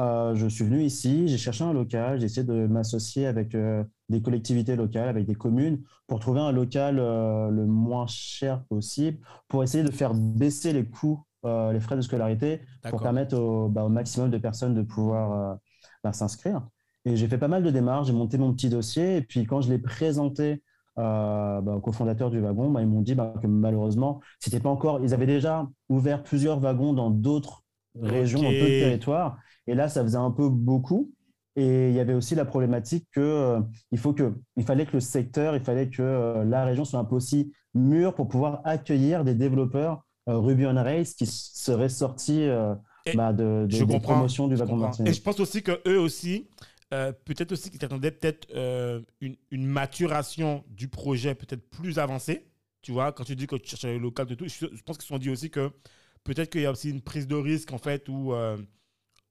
euh, 0.00 0.34
je 0.34 0.46
suis 0.46 0.64
venu 0.64 0.82
ici, 0.82 1.28
j'ai 1.28 1.38
cherché 1.38 1.64
un 1.64 1.72
local, 1.72 2.20
j'ai 2.20 2.26
essayé 2.26 2.44
de 2.44 2.66
m'associer 2.66 3.26
avec 3.26 3.54
euh, 3.54 3.84
des 4.08 4.22
collectivités 4.22 4.76
locales, 4.76 5.08
avec 5.08 5.26
des 5.26 5.34
communes, 5.34 5.82
pour 6.06 6.20
trouver 6.20 6.40
un 6.40 6.52
local 6.52 6.96
le 6.96 7.66
moins 7.66 8.06
cher 8.06 8.64
possible, 8.64 9.18
pour 9.48 9.62
essayer 9.62 9.84
de 9.84 9.90
faire 9.90 10.14
baisser 10.14 10.72
les 10.72 10.88
coûts, 10.88 11.22
les 11.44 11.80
frais 11.80 11.96
de 11.96 12.00
scolarité, 12.00 12.62
pour 12.88 13.02
permettre 13.02 13.36
au, 13.36 13.68
bah, 13.68 13.84
au, 13.84 13.88
maximum 13.90 14.30
de 14.30 14.38
personnes 14.38 14.74
de 14.74 14.82
pouvoir 14.82 15.58
bah, 16.02 16.14
s'inscrire. 16.14 16.66
Et 17.04 17.16
j'ai 17.16 17.28
fait 17.28 17.38
pas 17.38 17.48
mal 17.48 17.62
de 17.62 17.70
démarches, 17.70 18.08
j'ai 18.08 18.12
monté 18.12 18.38
mon 18.38 18.52
petit 18.52 18.68
dossier, 18.68 19.16
et 19.16 19.22
puis 19.22 19.44
quand 19.46 19.60
je 19.60 19.70
l'ai 19.70 19.78
présenté 19.78 20.62
euh, 20.98 21.60
bah, 21.60 21.78
cofondateurs 21.80 22.30
du 22.30 22.40
wagon, 22.40 22.70
bah, 22.70 22.82
ils 22.82 22.88
m'ont 22.88 23.02
dit 23.02 23.14
bah, 23.14 23.32
que 23.40 23.46
malheureusement, 23.46 24.20
c'était 24.40 24.58
pas 24.58 24.68
encore. 24.68 25.00
Ils 25.02 25.14
avaient 25.14 25.26
déjà 25.26 25.68
ouvert 25.88 26.24
plusieurs 26.24 26.58
wagons 26.58 26.92
dans 26.92 27.10
d'autres 27.10 27.62
régions, 28.00 28.42
dans 28.42 28.50
d'autres 28.50 28.80
territoires. 28.80 29.38
Et 29.68 29.74
là, 29.74 29.88
ça 29.88 30.02
faisait 30.02 30.18
un 30.18 30.32
peu 30.32 30.48
beaucoup. 30.48 31.12
Et 31.54 31.90
il 31.90 31.94
y 31.94 32.00
avait 32.00 32.14
aussi 32.14 32.34
la 32.34 32.44
problématique 32.44 33.06
que 33.12 33.20
euh, 33.20 33.60
il 33.92 33.98
faut 33.98 34.12
que, 34.12 34.34
il 34.56 34.64
fallait 34.64 34.86
que 34.86 34.94
le 34.94 35.00
secteur, 35.00 35.54
il 35.54 35.62
fallait 35.62 35.88
que 35.88 36.02
euh, 36.02 36.44
la 36.44 36.64
région 36.64 36.84
soit 36.84 36.98
un 36.98 37.04
peu 37.04 37.14
aussi 37.14 37.52
mûre 37.74 38.14
pour 38.14 38.26
pouvoir 38.26 38.60
accueillir 38.64 39.24
des 39.24 39.34
développeurs 39.34 40.04
Ruby 40.26 40.66
on 40.66 40.74
Rails 40.74 41.06
qui 41.06 41.26
seraient 41.26 41.88
sortis 41.88 42.46
bah, 43.14 43.32
de, 43.32 43.66
de, 43.66 43.84
des 43.84 44.00
promotions 44.00 44.46
du 44.46 44.56
wagon 44.56 44.76
Martinique. 44.76 45.10
Et 45.10 45.14
je 45.14 45.22
pense 45.22 45.40
aussi 45.40 45.62
que 45.62 45.80
eux 45.86 45.98
aussi, 45.98 46.48
euh, 46.94 47.12
peut-être 47.12 47.52
aussi 47.52 47.70
qu'ils 47.70 47.84
attendaient 47.84 48.10
peut-être 48.10 48.48
euh, 48.54 49.02
une, 49.20 49.66
maturation 49.66 50.64
du 50.68 50.88
projet 50.88 51.34
peut-être 51.34 51.68
plus 51.68 51.98
avancée. 51.98 52.46
Tu 52.80 52.92
vois, 52.92 53.12
quand 53.12 53.24
tu 53.24 53.36
dis 53.36 53.46
que 53.46 53.56
tu 53.56 53.68
cherches 53.68 53.84
le 53.84 53.98
local 53.98 54.26
de 54.26 54.34
tout, 54.34 54.46
je, 54.48 54.66
pense 54.82 54.96
qu'ils 54.96 55.02
se 55.02 55.08
sont 55.08 55.18
dit 55.18 55.28
aussi 55.28 55.50
que 55.50 55.70
peut-être 56.24 56.50
qu'il 56.50 56.62
y 56.62 56.66
a 56.66 56.70
aussi 56.70 56.90
une 56.90 57.02
prise 57.02 57.26
de 57.26 57.34
risque 57.34 57.72
en 57.72 57.78
fait, 57.78 58.08
ou, 58.08 58.32
euh, 58.32 58.56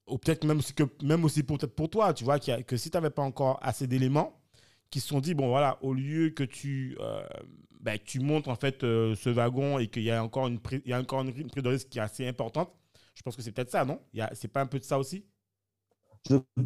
peut-être 0.06 0.46
même 0.46 0.60
aussi, 0.60 0.74
que, 0.74 0.84
même 1.02 1.26
aussi 1.26 1.42
pour, 1.42 1.58
pour 1.58 1.90
toi, 1.90 2.14
tu 2.14 2.24
vois, 2.24 2.40
que 2.40 2.78
si 2.78 2.92
tu 2.92 2.98
n'avais 2.98 3.10
pas 3.10 3.24
encore 3.24 3.60
assez 3.64 3.88
d'éléments, 3.88 4.40
qui 4.92 5.00
se 5.00 5.08
sont 5.08 5.20
dit, 5.20 5.34
bon 5.34 5.48
voilà, 5.50 5.80
au 5.82 5.94
lieu 5.94 6.30
que 6.30 6.44
tu, 6.44 6.98
ben, 7.82 7.98
tu 8.06 8.20
montes 8.20 8.48
en 8.48 8.56
fait 8.56 8.82
ce 8.82 9.30
wagon 9.30 9.80
et 9.80 9.88
qu'il 9.88 10.04
y 10.04 10.12
a 10.12 10.24
encore, 10.24 10.48
une, 10.48 10.60
il 10.86 10.90
y 10.90 10.94
a 10.94 11.00
encore 11.00 11.22
une, 11.24 11.34
prise 11.50 11.64
de 11.64 11.70
risque 11.70 11.90
qui 11.90 11.98
est 11.98 12.02
assez 12.02 12.28
importante, 12.28 12.72
je 13.16 13.22
pense 13.24 13.36
que 13.36 13.42
c'est 13.42 13.52
peut-être 13.52 13.72
ça, 13.72 13.84
non? 13.84 14.00
C'est 14.34 14.48
pas 14.48 14.62
un 14.62 14.68
peu 14.68 14.80
de 14.80 14.84
ça 14.84 15.00
aussi? 15.00 15.26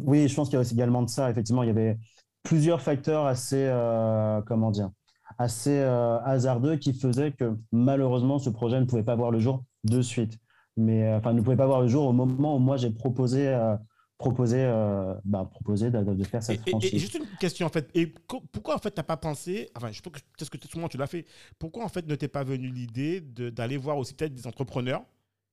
Oui, 0.04 0.28
je 0.28 0.34
pense 0.34 0.48
qu'il 0.48 0.54
y 0.54 0.58
a 0.58 0.60
aussi 0.60 0.74
également 0.74 1.02
de 1.02 1.10
ça. 1.10 1.30
Effectivement, 1.30 1.62
il 1.62 1.68
y 1.68 1.70
avait 1.70 1.98
plusieurs 2.42 2.80
facteurs 2.80 3.26
assez, 3.26 3.64
euh, 3.68 4.40
comment 4.42 4.70
dire, 4.70 4.90
assez 5.38 5.78
euh, 5.78 6.18
hasardeux 6.20 6.76
qui 6.76 6.92
faisaient 6.92 7.32
que 7.32 7.56
malheureusement 7.70 8.38
ce 8.38 8.50
projet 8.50 8.80
ne 8.80 8.84
pouvait 8.84 9.02
pas 9.02 9.14
voir 9.14 9.30
le 9.30 9.38
jour 9.38 9.64
de 9.84 10.02
suite. 10.02 10.38
Mais 10.76 11.04
euh, 11.04 11.18
enfin, 11.18 11.32
ne 11.32 11.40
pouvait 11.40 11.56
pas 11.56 11.66
voir 11.66 11.82
le 11.82 11.88
jour 11.88 12.06
au 12.06 12.12
moment 12.12 12.56
où 12.56 12.58
moi 12.58 12.76
j'ai 12.76 12.90
proposé, 12.90 13.56
proposé, 14.18 14.64
bah, 15.24 15.48
proposé 15.50 15.90
de, 15.90 16.24
faire 16.24 16.42
cette 16.42 16.68
franchise. 16.68 16.94
Et, 16.94 16.98
juste 16.98 17.14
une 17.14 17.26
question 17.38 17.66
en 17.66 17.70
fait. 17.70 17.90
Et 17.94 18.06
pourquoi 18.06 18.76
en 18.76 18.78
fait 18.78 18.90
t'as 18.90 19.02
pas 19.02 19.16
pensé, 19.16 19.70
enfin, 19.76 19.92
je 19.92 20.00
pense 20.00 20.14
que 20.14 20.20
peut-être 20.20 20.50
que 20.50 20.56
tout 20.56 20.68
le 20.74 20.80
monde 20.80 20.90
tu 20.90 20.98
l'as 20.98 21.06
fait. 21.06 21.26
Pourquoi 21.58 21.84
en 21.84 21.88
fait 21.88 22.06
ne 22.06 22.14
t'est 22.14 22.28
pas 22.28 22.44
venu 22.44 22.68
l'idée 22.68 23.20
d'aller 23.20 23.76
voir 23.76 23.98
aussi 23.98 24.14
peut-être 24.14 24.34
des 24.34 24.46
entrepreneurs 24.46 25.04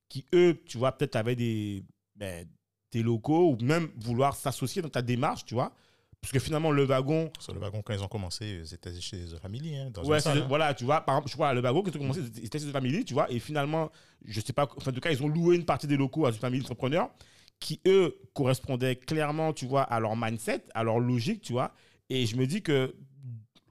qui 0.08 0.26
eux, 0.34 0.60
tu 0.66 0.76
vois, 0.76 0.92
peut-être 0.92 1.16
avaient 1.16 1.36
des 1.36 1.84
ben, 2.16 2.46
tes 2.90 3.02
locaux 3.02 3.52
ou 3.52 3.64
même 3.64 3.88
vouloir 3.96 4.34
s'associer 4.34 4.82
dans 4.82 4.88
ta 4.88 5.02
démarche, 5.02 5.44
tu 5.44 5.54
vois. 5.54 5.72
Parce 6.20 6.32
que 6.32 6.38
finalement, 6.38 6.70
le 6.70 6.84
wagon. 6.84 7.32
Sur 7.38 7.54
le 7.54 7.60
wagon, 7.60 7.80
quand 7.82 7.94
ils 7.94 8.02
ont 8.02 8.08
commencé, 8.08 8.60
c'était 8.66 9.00
chez 9.00 9.24
The 9.24 9.38
Family. 9.38 9.76
Hein, 9.76 9.90
dans 9.90 10.04
ouais, 10.04 10.26
hein. 10.26 10.44
voilà, 10.48 10.74
tu 10.74 10.84
vois. 10.84 11.00
Par 11.00 11.16
exemple, 11.16 11.30
je 11.30 11.36
vois, 11.36 11.54
le 11.54 11.60
wagon, 11.60 11.82
quand 11.82 11.90
ils 11.92 11.96
ont 11.96 12.00
commencé, 12.00 12.20
c'était 12.42 12.58
chez 12.58 12.66
The 12.66 12.72
Family, 12.72 13.04
tu 13.04 13.14
vois. 13.14 13.30
Et 13.30 13.38
finalement, 13.38 13.90
je 14.26 14.40
sais 14.40 14.52
pas, 14.52 14.68
enfin, 14.76 14.90
en 14.90 14.94
tout 14.94 15.00
cas, 15.00 15.10
ils 15.10 15.22
ont 15.22 15.28
loué 15.28 15.56
une 15.56 15.64
partie 15.64 15.86
des 15.86 15.96
locaux 15.96 16.26
à 16.26 16.32
The 16.32 16.36
Family 16.36 16.60
Entrepreneurs 16.60 17.10
qui, 17.58 17.80
eux, 17.86 18.18
correspondaient 18.34 18.96
clairement, 18.96 19.52
tu 19.52 19.66
vois, 19.66 19.82
à 19.82 19.98
leur 20.00 20.16
mindset, 20.16 20.64
à 20.74 20.82
leur 20.82 20.98
logique, 20.98 21.40
tu 21.42 21.52
vois. 21.52 21.72
Et 22.10 22.26
je 22.26 22.36
me 22.36 22.46
dis 22.46 22.62
que, 22.62 22.94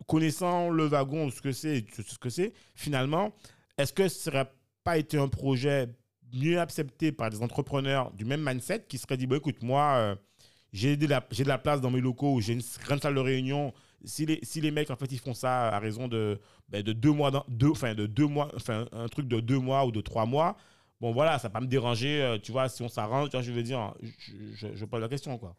connaissant 0.07 0.69
le 0.69 0.85
wagon, 0.85 1.29
ce 1.29 1.41
que 1.41 1.51
c'est, 1.51 1.85
ce 1.91 2.17
que 2.17 2.29
c'est, 2.29 2.53
finalement, 2.73 3.31
est-ce 3.77 3.93
que 3.93 4.07
ce 4.07 4.19
serait 4.19 4.51
pas 4.83 4.97
été 4.97 5.17
un 5.17 5.27
projet 5.27 5.87
mieux 6.33 6.59
accepté 6.59 7.11
par 7.11 7.29
des 7.29 7.41
entrepreneurs 7.41 8.11
du 8.13 8.25
même 8.25 8.43
mindset 8.43 8.85
qui 8.87 8.97
seraient 8.97 9.17
dit 9.17 9.27
bon, 9.27 9.37
écoute, 9.37 9.61
moi, 9.63 9.95
euh, 9.97 10.15
j'ai 10.71 10.97
de, 10.97 11.07
la, 11.07 11.21
de 11.21 11.43
la 11.43 11.57
place 11.57 11.81
dans 11.81 11.91
mes 11.91 12.01
locaux, 12.01 12.39
j'ai 12.41 12.53
une 12.53 12.61
grande 12.83 13.01
salle 13.01 13.15
de 13.15 13.19
réunion. 13.19 13.73
Si 14.05 14.25
les, 14.25 14.39
si 14.43 14.61
les 14.61 14.71
mecs, 14.71 14.91
en 14.91 14.95
fait, 14.95 15.11
ils 15.11 15.19
font 15.19 15.33
ça 15.33 15.69
à 15.69 15.79
raison 15.79 16.07
de, 16.07 16.39
ben, 16.69 16.83
de 16.83 16.93
deux 16.93 17.11
mois, 17.11 17.31
enfin, 17.75 17.93
de 17.93 18.95
un 18.95 19.07
truc 19.07 19.27
de 19.27 19.39
deux 19.39 19.59
mois 19.59 19.85
ou 19.85 19.91
de 19.91 20.01
trois 20.01 20.25
mois, 20.25 20.55
bon, 21.01 21.11
voilà, 21.11 21.39
ça 21.39 21.49
va 21.49 21.53
pas 21.53 21.61
me 21.61 21.67
déranger, 21.67 22.21
euh, 22.21 22.37
tu 22.37 22.51
vois, 22.51 22.69
si 22.69 22.81
on 22.81 22.89
s'arrange, 22.89 23.29
je 23.33 23.51
veux 23.51 23.63
dire, 23.63 23.93
je, 24.01 24.67
je, 24.73 24.85
pose 24.85 25.01
la 25.01 25.09
question, 25.09 25.37
quoi. 25.37 25.55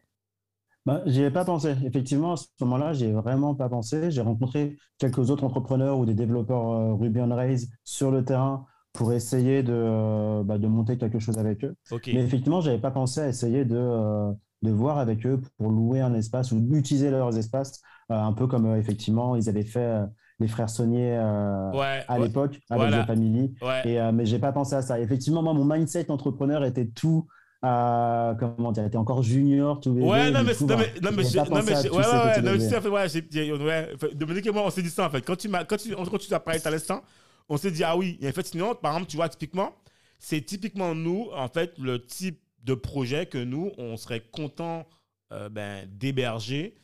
Bah, 0.85 1.03
j'y 1.05 1.21
ai 1.21 1.29
pas 1.29 1.45
pensé. 1.45 1.75
Effectivement, 1.85 2.33
à 2.33 2.37
ce 2.37 2.47
moment-là, 2.61 2.93
j'ai 2.93 3.11
vraiment 3.11 3.53
pas 3.53 3.69
pensé. 3.69 4.09
J'ai 4.09 4.21
rencontré 4.21 4.77
quelques 4.97 5.29
autres 5.29 5.43
entrepreneurs 5.43 5.99
ou 5.99 6.05
des 6.07 6.15
développeurs 6.15 6.69
euh, 6.71 6.93
Ruby 6.95 7.19
on 7.21 7.29
Rails 7.35 7.67
sur 7.83 8.09
le 8.09 8.25
terrain 8.25 8.65
pour 8.93 9.13
essayer 9.13 9.63
de, 9.63 9.73
euh, 9.73 10.43
bah, 10.43 10.57
de 10.57 10.67
monter 10.67 10.97
quelque 10.97 11.19
chose 11.19 11.37
avec 11.37 11.63
eux. 11.63 11.75
Mais 12.07 12.23
effectivement, 12.23 12.61
je 12.61 12.69
n'avais 12.69 12.81
pas 12.81 12.91
pensé 12.91 13.21
à 13.21 13.27
essayer 13.29 13.63
de, 13.63 13.77
euh, 13.77 14.31
de 14.63 14.71
voir 14.71 14.97
avec 14.97 15.25
eux 15.25 15.39
pour 15.57 15.71
louer 15.71 16.01
un 16.01 16.13
espace 16.13 16.51
ou 16.51 16.57
utiliser 16.73 17.09
leurs 17.09 17.37
espaces, 17.37 17.81
euh, 18.11 18.15
un 18.15 18.33
peu 18.33 18.47
comme 18.47 18.75
effectivement 18.75 19.35
ils 19.35 19.47
avaient 19.47 19.63
fait 19.63 20.01
les 20.39 20.47
frères 20.47 20.69
Saunier 20.69 21.15
à 21.15 22.19
l'époque 22.19 22.59
avec 22.69 22.89
voilà. 22.89 23.05
Family. 23.05 23.53
Et, 23.85 23.99
mais 24.11 24.25
je 24.25 24.35
n'ai 24.35 24.39
pas 24.39 24.51
pensé 24.51 24.75
à 24.75 24.81
ça. 24.81 24.99
Effectivement, 24.99 25.41
moi, 25.41 25.53
mon 25.53 25.65
mindset 25.65 26.11
entrepreneur 26.11 26.63
était 26.65 26.87
tout. 26.87 27.27
comment 27.61 28.71
dire, 28.73 28.85
était 28.85 28.97
encore 28.97 29.23
junior, 29.23 29.79
tout 29.79 29.91
Ouais, 29.91 30.31
non, 30.31 30.43
mais, 30.43 30.53
non, 30.59 30.77
mais, 30.77 30.93
non, 31.01 31.11
mais, 31.15 31.23
non, 31.49 31.61
mais, 31.65 31.89
ouais, 31.89 31.89
ouais, 31.89 32.89
ouais, 32.89 33.87
ouais, 34.01 34.15
Dominique 34.15 34.47
et 34.47 34.51
moi, 34.51 34.63
on 34.65 34.69
s'est 34.69 34.81
dit 34.81 34.89
ça, 34.89 35.05
en 35.05 35.09
fait. 35.09 35.21
Quand 35.21 35.37
tu 35.37 35.47
m'as, 35.47 35.63
quand 35.63 35.77
tu, 35.77 35.95
quand 35.95 36.17
tu 36.17 36.33
as 36.33 36.39
parlé 36.39 36.59
à 36.63 36.71
l'instant, 36.71 37.01
on 37.49 37.57
s'est 37.57 37.71
dit, 37.71 37.83
ah 37.83 37.97
oui, 37.97 38.17
et 38.21 38.29
en 38.29 38.31
fait, 38.31 38.47
sinon, 38.47 38.75
par 38.75 38.93
exemple, 38.93 39.09
tu 39.09 39.17
vois, 39.17 39.29
typiquement, 39.29 39.75
c'est 40.19 40.41
typiquement 40.41 40.95
nous, 40.95 41.29
en 41.33 41.47
fait, 41.47 41.77
le 41.77 42.05
type 42.05 42.39
de 42.63 42.73
projet 42.73 43.25
que 43.25 43.37
nous, 43.37 43.71
on 43.77 43.97
serait 43.97 44.21
content 44.21 44.87
euh, 45.31 45.49
ben, 45.49 45.89
d'héberger. 45.91 46.75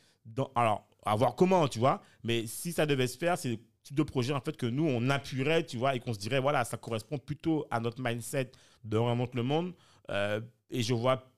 Alors, 0.54 0.88
à 1.04 1.16
voir 1.16 1.36
comment, 1.36 1.68
tu 1.68 1.78
vois, 1.78 2.02
mais 2.24 2.46
si 2.46 2.72
ça 2.72 2.84
devait 2.84 3.06
se 3.06 3.16
faire, 3.16 3.38
c'est 3.38 3.50
le 3.50 3.58
type 3.82 3.96
de 3.96 4.02
projet, 4.02 4.32
en 4.32 4.40
fait, 4.40 4.56
que 4.56 4.66
nous, 4.66 4.86
on 4.86 5.08
appuierait, 5.08 5.64
tu 5.64 5.76
vois, 5.76 5.94
et 5.94 6.00
qu'on 6.00 6.12
se 6.12 6.18
dirait, 6.18 6.40
voilà, 6.40 6.64
ça 6.64 6.76
correspond 6.76 7.18
plutôt 7.18 7.66
à 7.70 7.80
notre 7.80 8.02
mindset 8.02 8.50
de 8.84 8.96
remonter 8.96 9.36
le 9.36 9.42
monde. 9.42 9.72
Euh, 10.10 10.40
et 10.70 10.82
je 10.82 10.94
vois 10.94 11.30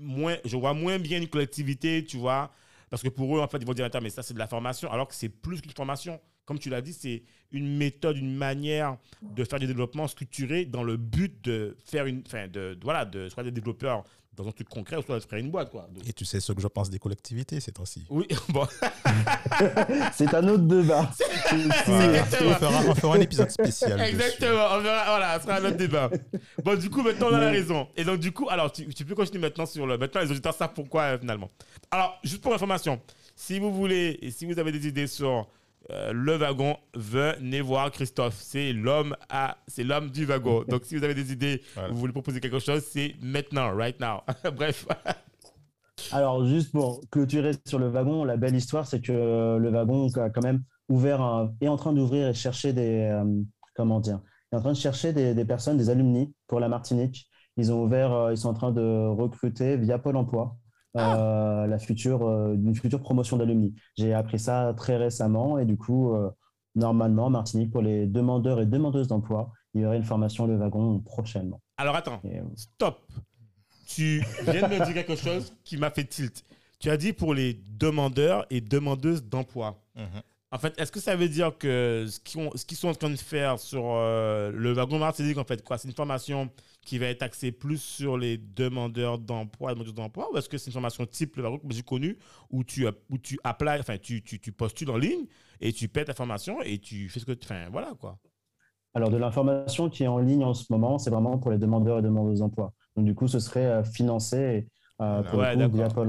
moins, 0.00 0.36
je 0.44 0.56
vois 0.56 0.74
moins 0.74 0.98
bien 0.98 1.18
une 1.18 1.28
collectivité, 1.28 2.04
tu 2.04 2.16
vois, 2.16 2.50
parce 2.90 3.02
que 3.02 3.08
pour 3.08 3.36
eux, 3.36 3.40
en 3.40 3.48
fait, 3.48 3.58
ils 3.58 3.66
vont 3.66 3.74
dire, 3.74 3.84
attends, 3.84 4.00
mais 4.00 4.10
ça, 4.10 4.22
c'est 4.22 4.34
de 4.34 4.38
la 4.38 4.46
formation, 4.46 4.90
alors 4.90 5.08
que 5.08 5.14
c'est 5.14 5.28
plus 5.28 5.60
qu'une 5.60 5.72
formation 5.72 6.20
comme 6.48 6.58
tu 6.58 6.70
l'as 6.70 6.80
dit, 6.80 6.94
c'est 6.94 7.24
une 7.52 7.76
méthode, 7.76 8.16
une 8.16 8.34
manière 8.34 8.96
de 9.20 9.44
faire 9.44 9.58
des 9.58 9.66
développements 9.66 10.08
structurés 10.08 10.64
dans 10.64 10.82
le 10.82 10.96
but 10.96 11.44
de 11.44 11.76
faire 11.84 12.06
une, 12.06 12.22
enfin, 12.26 12.48
de, 12.48 12.74
voilà, 12.82 13.04
de 13.04 13.28
soit 13.28 13.42
des 13.42 13.50
développeurs 13.50 14.02
dans 14.34 14.48
un 14.48 14.52
truc 14.52 14.66
concret, 14.66 14.96
ou 14.96 15.02
soit 15.02 15.18
de 15.18 15.24
faire 15.24 15.40
une 15.40 15.50
boîte, 15.50 15.68
quoi. 15.70 15.90
Et 16.06 16.12
tu 16.14 16.24
sais 16.24 16.40
ce 16.40 16.52
que 16.52 16.62
je 16.62 16.66
pense 16.68 16.88
des 16.88 16.98
collectivités, 16.98 17.60
c'est 17.60 17.78
aussi. 17.80 18.06
Oui, 18.08 18.26
bon. 18.48 18.66
c'est 20.14 20.32
un 20.32 20.48
autre 20.48 20.62
débat. 20.62 21.10
on, 21.52 22.94
fera, 22.94 23.16
un 23.16 23.20
épisode 23.20 23.50
spécial. 23.50 24.00
Exactement, 24.00 24.68
on 24.72 24.80
verra, 24.80 25.04
voilà, 25.04 25.38
ce 25.38 25.44
sera 25.44 25.56
un 25.56 25.64
autre 25.66 25.76
débat. 25.76 26.08
Bon, 26.64 26.78
du 26.78 26.88
coup, 26.88 27.02
maintenant, 27.02 27.26
on 27.30 27.34
a 27.34 27.40
la 27.40 27.50
raison. 27.50 27.88
Et 27.94 28.04
donc, 28.04 28.20
du 28.20 28.32
coup, 28.32 28.48
alors, 28.48 28.72
tu, 28.72 28.86
peux 28.86 29.14
continuer 29.14 29.42
maintenant 29.42 29.66
sur 29.66 29.86
le. 29.86 29.98
Maintenant, 29.98 30.22
les 30.22 30.30
auditeurs 30.30 30.54
savent 30.54 30.72
pourquoi, 30.72 31.02
euh, 31.02 31.18
finalement. 31.18 31.50
Alors, 31.90 32.18
juste 32.24 32.40
pour 32.40 32.54
information, 32.54 33.02
si 33.36 33.58
vous 33.58 33.70
voulez, 33.70 34.18
et 34.22 34.30
si 34.30 34.46
vous 34.46 34.58
avez 34.58 34.72
des 34.72 34.88
idées 34.88 35.08
sur 35.08 35.46
euh, 35.90 36.12
le 36.12 36.36
wagon, 36.36 36.76
venez 36.94 37.60
voir 37.60 37.90
Christophe. 37.90 38.36
C'est 38.38 38.72
l'homme 38.72 39.16
à, 39.30 39.56
c'est 39.66 39.84
l'homme 39.84 40.10
du 40.10 40.24
wagon. 40.26 40.64
Donc, 40.68 40.84
si 40.84 40.96
vous 40.96 41.04
avez 41.04 41.14
des 41.14 41.32
idées, 41.32 41.62
vous 41.90 41.96
voulez 41.96 42.12
proposer 42.12 42.40
quelque 42.40 42.58
chose, 42.58 42.82
c'est 42.84 43.14
maintenant, 43.22 43.74
right 43.74 43.98
now. 44.00 44.20
Bref. 44.54 44.86
Alors, 46.12 46.46
juste 46.46 46.72
pour 46.72 47.00
clôturer 47.10 47.52
sur 47.66 47.78
le 47.78 47.88
wagon, 47.88 48.24
la 48.24 48.36
belle 48.36 48.54
histoire, 48.56 48.86
c'est 48.86 49.00
que 49.00 49.12
euh, 49.12 49.58
le 49.58 49.70
wagon 49.70 50.08
a 50.16 50.30
quand 50.30 50.42
même 50.42 50.62
ouvert, 50.88 51.20
un- 51.20 51.52
est 51.60 51.68
en 51.68 51.76
train 51.76 51.92
d'ouvrir 51.92 52.28
et 52.28 52.34
chercher 52.34 52.72
des, 52.72 53.10
euh, 53.12 53.24
comment 53.74 54.00
dire, 54.00 54.20
est 54.52 54.56
en 54.56 54.60
train 54.60 54.72
de 54.72 54.76
chercher 54.76 55.12
des, 55.12 55.34
des 55.34 55.44
personnes, 55.44 55.76
des 55.76 55.90
alumni 55.90 56.32
pour 56.46 56.60
la 56.60 56.68
Martinique. 56.68 57.28
Ils 57.56 57.72
ont 57.72 57.82
ouvert, 57.82 58.12
euh, 58.12 58.32
ils 58.32 58.38
sont 58.38 58.48
en 58.48 58.54
train 58.54 58.70
de 58.72 59.06
recruter 59.08 59.76
via 59.76 59.98
Pôle 59.98 60.16
Emploi 60.16 60.56
euh, 60.96 61.66
la 61.66 61.78
future, 61.78 62.26
euh, 62.26 62.54
une 62.54 62.74
future 62.74 63.00
promotion 63.00 63.36
d'alumni. 63.36 63.74
J'ai 63.96 64.14
appris 64.14 64.38
ça 64.38 64.74
très 64.76 64.96
récemment 64.96 65.58
et 65.58 65.64
du 65.64 65.76
coup, 65.76 66.14
euh, 66.14 66.30
normalement, 66.74 67.26
en 67.26 67.30
Martinique, 67.30 67.70
pour 67.70 67.82
les 67.82 68.06
demandeurs 68.06 68.60
et 68.60 68.66
demandeuses 68.66 69.08
d'emploi, 69.08 69.52
il 69.74 69.82
y 69.82 69.86
aurait 69.86 69.98
une 69.98 70.04
formation 70.04 70.46
le 70.46 70.56
wagon 70.56 71.00
prochainement. 71.00 71.60
Alors 71.76 71.94
attends, 71.96 72.20
Et, 72.24 72.38
euh, 72.38 72.44
stop. 72.56 72.98
Tu 73.86 74.22
viens 74.44 74.68
de 74.68 74.74
me 74.74 74.84
dire 74.84 74.94
quelque 74.94 75.16
chose 75.16 75.54
qui 75.64 75.76
m'a 75.76 75.90
fait 75.90 76.04
tilt. 76.04 76.44
Tu 76.78 76.90
as 76.90 76.96
dit 76.96 77.12
pour 77.12 77.34
les 77.34 77.60
demandeurs 77.78 78.46
et 78.50 78.60
demandeuses 78.60 79.24
d'emploi. 79.24 79.82
Mhm. 79.96 80.22
En 80.50 80.58
fait, 80.58 80.80
est-ce 80.80 80.90
que 80.90 81.00
ça 81.00 81.14
veut 81.14 81.28
dire 81.28 81.56
que 81.58 82.06
ce 82.08 82.20
qu'ils 82.64 82.76
sont 82.76 82.88
en 82.88 82.94
train 82.94 83.10
de 83.10 83.16
faire 83.16 83.58
sur 83.58 83.82
euh, 83.84 84.50
le 84.50 84.72
wagon 84.72 84.98
Martinique, 84.98 85.36
en 85.36 85.44
fait, 85.44 85.62
quoi, 85.62 85.76
c'est 85.76 85.88
une 85.88 85.94
formation 85.94 86.50
qui 86.80 86.98
va 86.98 87.06
être 87.06 87.22
axée 87.22 87.52
plus 87.52 87.82
sur 87.82 88.16
les 88.16 88.38
demandeurs 88.38 89.18
d'emploi, 89.18 89.72
demandeuses 89.72 89.94
d'emploi, 89.94 90.32
ou 90.32 90.38
est-ce 90.38 90.48
que 90.48 90.56
c'est 90.56 90.68
une 90.68 90.72
formation 90.72 91.04
type 91.04 91.36
le 91.36 91.42
wagon 91.42 91.58
que 91.58 91.74
j'ai 91.74 91.82
connu 91.82 92.16
où 92.50 92.64
tu 92.64 92.86
où 93.10 93.18
tu 93.18 93.38
applies, 93.44 93.80
enfin 93.80 93.98
tu, 93.98 94.22
tu, 94.22 94.40
tu 94.40 94.52
postules 94.52 94.90
en 94.90 94.96
ligne 94.96 95.26
et 95.60 95.72
tu 95.72 95.86
paies 95.88 96.06
ta 96.06 96.14
formation 96.14 96.62
et 96.62 96.78
tu 96.78 97.10
fais 97.10 97.20
ce 97.20 97.26
que 97.26 97.36
enfin 97.42 97.68
voilà 97.70 97.92
quoi. 98.00 98.18
Alors, 98.94 99.10
de 99.10 99.16
l'information 99.16 99.90
qui 99.90 100.04
est 100.04 100.08
en 100.08 100.18
ligne 100.18 100.44
en 100.44 100.54
ce 100.54 100.72
moment, 100.72 100.98
c'est 100.98 101.10
vraiment 101.10 101.38
pour 101.38 101.50
les 101.50 101.58
demandeurs 101.58 101.98
et 101.98 102.02
demandeuses 102.02 102.40
d'emploi. 102.40 102.72
Donc, 102.96 103.04
du 103.04 103.14
coup, 103.14 103.28
ce 103.28 103.38
serait 103.38 103.66
euh, 103.66 103.84
financé 103.84 104.66
euh, 105.00 105.22
pour 105.22 105.38
Ouais, 105.38 105.54
le 105.56 105.68
coup, 105.68 105.76
via 105.76 105.88
d'accord. 105.88 105.94
Pôle 105.94 106.06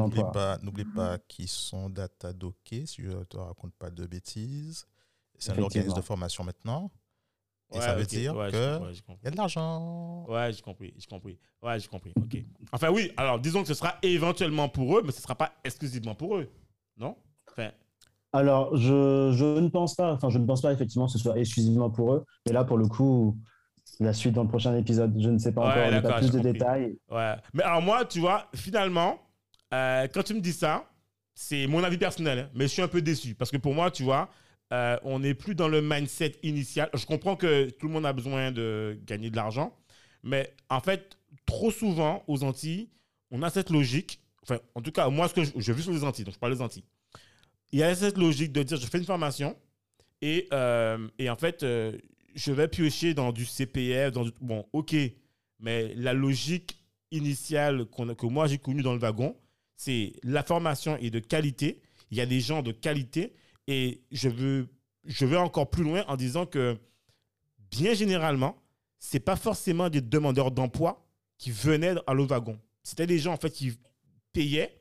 N'oublie 0.64 0.86
pas, 0.86 1.18
pas 1.18 1.18
qu'ils 1.28 1.48
sont 1.48 1.90
data 1.90 2.34
dockés, 2.34 2.86
si 2.86 3.04
je 3.04 3.10
ne 3.10 3.24
te 3.24 3.38
raconte 3.38 3.74
pas 3.76 3.90
de 3.90 4.06
bêtises. 4.06 4.86
C'est 5.38 5.52
un 5.58 5.62
organisme 5.62 5.96
de 5.96 6.02
formation 6.02 6.44
maintenant. 6.44 6.92
Et 7.72 7.78
Ouais, 7.78 7.82
ça 7.82 7.94
veut 7.94 8.06
dire 8.06 8.36
ouais, 8.36 8.50
que 8.52 8.58
j'ai- 8.58 8.84
ouais, 8.84 8.94
j'ai 8.94 9.02
compris. 9.02 9.20
il 9.22 9.26
y 9.26 9.28
a 9.28 9.32
de 9.32 9.38
l'argent. 9.38 10.26
Ouais, 10.28 10.52
j'ai 10.52 10.62
compris, 10.62 10.92
j'ai 10.98 11.06
compris. 11.06 11.38
Ouais, 11.62 11.80
j'ai 11.80 11.88
compris. 11.88 12.14
Ok. 12.18 12.38
Enfin 12.72 12.90
oui, 12.90 13.12
alors 13.16 13.40
disons 13.40 13.62
que 13.62 13.68
ce 13.68 13.76
sera 13.76 13.96
éventuellement 14.02 14.70
pour 14.70 14.98
eux, 14.98 15.04
mais 15.06 15.12
ce 15.12 15.22
sera 15.22 15.36
pas 15.36 15.54
exclusivement 15.64 16.16
pour 16.16 16.38
eux, 16.38 16.50
non? 16.98 17.16
Enfin, 17.52 17.70
Alors, 18.32 18.76
je, 18.76 19.32
je 19.34 19.60
ne 19.60 19.68
pense 19.70 19.94
pas, 19.96 20.14
enfin, 20.14 20.30
je 20.30 20.40
ne 20.40 20.46
pense 20.48 20.62
pas 20.62 20.74
effectivement 20.74 21.06
que 21.06 21.12
ce 21.12 21.20
soit 21.20 21.38
exclusivement 21.38 21.90
pour 21.92 22.14
eux. 22.16 22.26
Mais 22.48 22.54
là, 22.54 22.64
pour 22.64 22.78
le 22.80 22.88
coup, 22.88 23.38
la 24.00 24.14
suite 24.14 24.34
dans 24.34 24.44
le 24.44 24.50
prochain 24.50 24.76
épisode, 24.78 25.14
je 25.20 25.30
ne 25.30 25.38
sais 25.38 25.52
pas 25.52 25.62
Ouais, 25.76 25.98
encore, 25.98 26.12
pas 26.12 26.18
plus 26.20 26.28
de 26.32 26.38
compris. 26.38 26.54
détails. 26.54 26.98
Ouais. 27.10 27.36
Mais 27.54 27.64
alors 27.64 27.82
moi, 27.82 28.06
tu 28.06 28.20
vois, 28.20 28.48
finalement, 28.56 29.20
euh, 29.74 30.08
quand 30.14 30.24
tu 30.24 30.34
me 30.34 30.40
dis 30.42 30.54
ça, 30.54 30.90
c'est 31.34 31.68
mon 31.68 31.84
avis 31.84 31.98
personnel, 31.98 32.40
hein, 32.40 32.50
mais 32.54 32.66
je 32.66 32.70
suis 32.74 32.82
un 32.82 32.88
peu 32.88 33.02
déçu 33.02 33.36
parce 33.36 33.52
que 33.52 33.58
pour 33.58 33.74
moi, 33.74 33.92
tu 33.92 34.04
vois, 34.04 34.30
euh, 34.74 34.98
on 35.04 35.20
n'est 35.20 35.34
plus 35.34 35.56
dans 35.56 35.68
le 35.68 35.82
mindset 35.82 36.34
initial. 36.44 36.90
Je 36.94 37.06
comprends 37.06 37.36
que 37.36 37.70
tout 37.72 37.88
le 37.88 37.94
monde 37.94 38.06
a 38.06 38.14
besoin 38.14 38.52
de 38.52 39.00
gagner 39.06 39.30
de 39.30 39.36
l'argent, 39.36 39.76
mais 40.24 40.54
en 40.70 40.80
fait, 40.80 41.18
trop 41.46 41.72
souvent 41.72 42.24
aux 42.28 42.44
Antilles, 42.44 42.90
on 43.32 43.42
a 43.42 43.50
cette 43.50 43.70
logique. 43.70 44.22
Enfin, 44.44 44.60
en 44.76 44.82
tout 44.82 44.92
cas, 44.92 45.10
moi, 45.10 45.28
ce 45.28 45.34
que 45.34 45.44
je- 45.44 45.52
j'ai 45.58 45.74
vu 45.74 45.82
sur 45.82 45.92
les 45.92 46.04
Antilles, 46.04 46.26
donc 46.26 46.34
je 46.34 46.40
parle 46.40 46.54
des 46.54 46.62
Antilles, 46.62 46.84
il 47.72 47.80
y 47.80 47.84
a 47.84 47.94
cette 47.96 48.18
logique 48.18 48.52
de 48.52 48.64
dire 48.64 48.78
je 48.78 48.86
fais 48.88 48.98
une 48.98 49.06
formation 49.06 49.56
et, 50.22 50.48
euh, 50.54 51.08
et 51.20 51.30
en 51.30 51.36
fait, 51.36 51.64
euh, 51.64 51.98
je 52.36 52.52
vais 52.52 52.68
piocher 52.68 53.14
dans 53.14 53.32
du 53.32 53.46
CPF, 53.46 54.12
dans 54.12 54.24
du... 54.24 54.32
Bon, 54.42 54.66
ok, 54.74 54.96
mais 55.60 55.94
la 55.96 56.14
logique 56.14 56.84
initiale 57.12 57.86
que 57.88 58.26
moi 58.26 58.48
j'ai 58.48 58.58
connue 58.58 58.82
dans 58.82 58.94
le 58.94 59.00
wagon, 59.00 59.36
c'est 59.76 60.14
la 60.24 60.44
formation 60.44 60.98
est 60.98 61.10
de 61.10 61.20
qualité, 61.20 61.82
il 62.12 62.18
y 62.18 62.22
a 62.22 62.26
des 62.26 62.42
gens 62.42 62.62
de 62.62 62.72
qualité. 62.72 63.34
Et 63.68 64.02
je 64.12 64.30
veux, 64.30 64.68
je 65.06 65.26
vais 65.26 65.38
encore 65.38 65.70
plus 65.70 65.84
loin 65.84 66.04
en 66.08 66.18
disant 66.18 66.46
que 66.46 66.78
bien 67.72 67.94
généralement, 67.94 68.62
c'est 68.98 69.20
pas 69.20 69.36
forcément 69.36 69.90
des 69.90 70.02
demandeurs 70.02 70.52
d'emploi 70.52 71.06
qui 71.38 71.52
venaient 71.52 71.96
à 72.08 72.14
le 72.14 72.24
wagon. 72.24 72.60
C'était 72.84 73.08
des 73.08 73.20
gens 73.20 73.34
en 73.34 73.38
fait 73.38 73.52
qui 73.52 73.74
payaient 74.34 74.79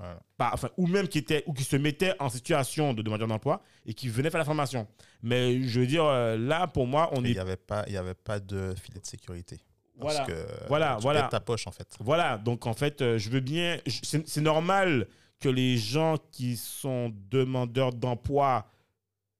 Voilà. 0.00 0.18
pas- 0.38 0.50
enfin, 0.54 0.70
ou 0.78 0.86
même 0.86 1.06
qui 1.08 1.18
étaient 1.18 1.44
ou 1.46 1.52
qui 1.52 1.62
se 1.64 1.76
mettaient 1.76 2.14
en 2.18 2.28
situation 2.30 2.94
de 2.94 3.02
demandeur 3.02 3.28
d'emploi 3.28 3.62
et 3.84 3.92
qui 3.94 4.08
venaient 4.08 4.30
faire 4.30 4.38
la 4.38 4.44
formation. 4.46 4.86
Mais 5.22 5.62
je 5.62 5.80
veux 5.80 5.86
dire, 5.86 6.04
euh, 6.04 6.38
là, 6.38 6.66
pour 6.66 6.86
moi, 6.86 7.10
on 7.12 7.22
Et 7.24 7.28
Il 7.28 7.30
est. 7.30 7.34
n'y 7.34 7.38
avait, 7.40 7.56
pas- 7.56 7.84
il 7.86 7.92
y 7.92 7.96
avait 7.98 8.14
pas 8.14 8.40
de 8.40 8.74
filet 8.82 8.98
de 9.00 9.06
sécurité. 9.06 9.58
Parce 10.00 10.14
Voilà. 10.16 10.26
que 10.32 10.46
Voilà, 10.68 10.94
tu 10.96 11.02
voilà. 11.02 11.22
ta 11.24 11.40
poche, 11.40 11.66
en 11.66 11.72
fait. 11.72 11.94
Voilà, 12.00 12.38
donc 12.38 12.66
en 12.66 12.72
fait, 12.72 13.02
euh, 13.02 13.18
je 13.18 13.28
veux 13.28 13.40
bien. 13.40 13.78
C'est 13.86 14.40
normal 14.40 15.06
que 15.38 15.50
les 15.50 15.76
gens 15.76 16.16
qui 16.32 16.56
sont 16.56 17.12
demandeurs 17.30 17.92
d'emploi, 17.92 18.66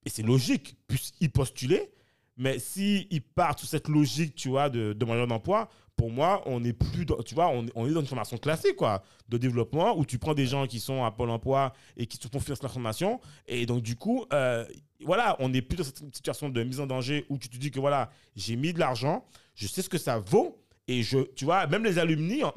et 0.05 0.11
c'est 0.11 0.23
logique, 0.23 0.77
puissent 0.87 1.13
y 1.21 1.29
postuler. 1.29 1.91
Mais 2.37 2.59
s'ils 2.59 3.23
partent 3.23 3.61
sous 3.61 3.67
cette 3.67 3.89
logique, 3.89 4.35
tu 4.35 4.49
vois, 4.51 4.69
de 4.71 4.93
demandeur 4.95 5.27
d'emploi, 5.27 5.69
pour 6.01 6.11
moi, 6.11 6.43
on 6.47 6.61
n'est 6.61 6.73
plus 6.73 7.05
dans, 7.05 7.23
tu 7.23 7.35
vois, 7.35 7.51
on, 7.51 7.87
est 7.87 7.93
dans 7.93 8.01
une 8.01 8.07
formation 8.07 8.39
classique, 8.39 8.77
quoi, 8.77 9.03
de 9.29 9.37
développement, 9.37 9.99
où 9.99 10.07
tu 10.07 10.19
prends 10.19 10.33
des 10.33 10.47
gens 10.47 10.67
qui 10.67 10.81
sont 10.81 11.05
à 11.05 11.11
Pôle 11.11 11.29
emploi 11.29 11.75
et 11.99 12.07
qui 12.07 12.17
te 12.17 12.27
font 12.27 12.41
faire 12.41 12.57
la 12.63 12.71
formation. 12.71 13.21
Et 13.47 13.67
donc, 13.67 13.83
du 13.83 13.97
coup, 13.97 14.25
euh, 14.33 14.65
voilà, 15.05 15.37
on 15.41 15.51
n'est 15.51 15.61
plus 15.61 15.77
dans 15.77 15.85
cette 15.85 15.99
situation 16.17 16.49
de 16.49 16.63
mise 16.63 16.81
en 16.81 16.87
danger 16.87 17.27
où 17.29 17.37
tu 17.37 17.51
te 17.51 17.57
dis 17.59 17.71
que, 17.71 17.79
voilà, 17.79 18.11
j'ai 18.35 18.57
mis 18.57 18.73
de 18.73 18.79
l'argent, 18.79 19.27
je 19.55 19.67
sais 19.67 19.83
ce 19.83 19.91
que 19.91 19.99
ça 19.99 20.19
vaut, 20.19 20.60
et 20.93 21.03
je, 21.03 21.19
tu 21.37 21.45
vois, 21.45 21.67
même 21.67 21.85
les 21.85 21.99
alumni, 21.99 22.43
en- 22.43 22.53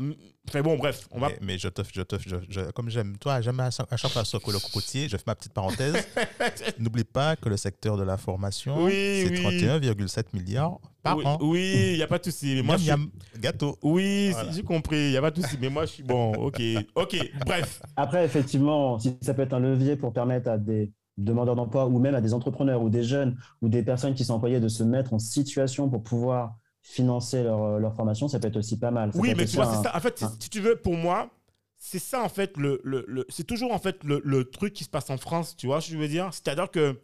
enfin 0.49 0.61
bon, 0.61 0.75
bref, 0.77 1.07
on 1.11 1.19
va... 1.19 1.29
Mais, 1.29 1.37
mais 1.41 1.57
je 1.57 1.67
te, 1.67 1.81
je 1.93 2.01
te, 2.01 2.15
je- 2.19 2.35
je- 2.49 2.71
comme 2.71 2.89
j'aime, 2.89 3.15
toi, 3.17 3.41
j'aime 3.41 3.59
à, 3.59 3.69
chaque- 3.71 3.91
à 3.91 3.97
chaque 3.97 4.11
fois 4.11 4.23
que 4.23 4.51
le 4.51 4.59
cocotier, 4.59 5.07
je 5.07 5.17
fais 5.17 5.23
ma 5.27 5.35
petite 5.35 5.53
parenthèse. 5.53 5.93
N'oublie 6.79 7.03
pas 7.03 7.35
que 7.35 7.49
le 7.49 7.57
secteur 7.57 7.97
de 7.97 8.03
la 8.03 8.17
formation, 8.17 8.83
Oui, 8.83 8.91
c'est 9.25 9.29
oui. 9.29 9.61
31,7 9.61 10.25
milliards 10.33 10.79
par 11.01 11.17
oui, 11.17 11.25
an. 11.25 11.37
oui, 11.41 11.73
il 11.91 11.95
n'y 11.97 12.01
a 12.01 12.07
pas 12.07 12.17
de 12.19 12.23
souci. 12.25 12.55
Mais 12.55 12.61
Moi, 12.63 12.77
Miam, 12.77 13.09
je 13.35 13.39
gâteau. 13.39 13.77
Oui, 13.83 14.29
Voilà. 14.31 14.51
j'ai 14.51 14.63
compris, 14.63 14.97
il 15.07 15.09
n'y 15.11 15.17
a 15.17 15.21
pas 15.21 15.31
de 15.31 15.41
souci. 15.41 15.57
Mais 15.61 15.69
moi, 15.69 15.85
je 15.85 15.91
suis 15.91 16.03
bon, 16.03 16.31
ok, 16.33 16.61
ok, 16.95 17.17
bref. 17.45 17.81
Après, 17.95 18.25
effectivement, 18.25 18.97
si 18.99 19.15
ça 19.21 19.33
peut 19.33 19.41
être 19.43 19.53
un 19.53 19.59
levier 19.59 19.95
pour 19.95 20.13
permettre 20.13 20.49
à 20.49 20.57
des 20.57 20.91
demandeurs 21.17 21.55
d'emploi 21.55 21.85
ou 21.85 21.99
même 21.99 22.15
à 22.15 22.21
des 22.21 22.33
entrepreneurs 22.33 22.81
ou 22.81 22.89
des 22.89 23.03
jeunes 23.03 23.37
ou 23.61 23.69
des 23.69 23.83
personnes 23.83 24.15
qui 24.15 24.25
sont 24.25 24.33
employées 24.33 24.59
de 24.59 24.67
se 24.67 24.83
mettre 24.83 25.13
en 25.13 25.19
situation 25.19 25.87
pour 25.89 26.01
pouvoir 26.01 26.55
financer 26.83 27.43
leur, 27.43 27.63
euh, 27.63 27.79
leur 27.79 27.95
formation, 27.95 28.27
ça 28.27 28.39
peut 28.39 28.47
être 28.49 28.57
aussi 28.57 28.77
pas 28.77 28.91
mal. 28.91 29.11
Ça 29.13 29.19
Oui, 29.19 29.33
mais 29.35 29.45
tu 29.45 29.55
vois, 29.55 29.65
c'est 29.65 29.81
ça. 29.81 29.95
En 29.95 29.99
fait, 30.01 30.19
si- 30.19 30.25
un- 30.25 30.37
si 30.39 30.49
tu 30.49 30.59
veux, 30.59 30.75
pour 30.75 30.95
moi, 30.95 31.29
c'est 31.77 31.99
ça, 31.99 32.21
en 32.21 32.29
fait, 32.29 32.55
le, 32.57 32.81
le, 32.83 33.03
le- 33.07 33.25
c'est 33.29 33.45
toujours, 33.45 33.71
en 33.73 33.79
fait, 33.79 34.03
le, 34.03 34.21
le 34.23 34.49
truc 34.49 34.73
qui 34.73 34.83
se 34.83 34.89
passe 34.89 35.09
en 35.09 35.17
France, 35.17 35.55
tu 35.55 35.65
vois 35.67 35.81
ce 35.81 35.87
que 35.87 35.93
je 35.93 35.97
veux 35.99 36.07
dire? 36.07 36.29
C'est-à-dire 36.33 36.69
que... 36.69 36.99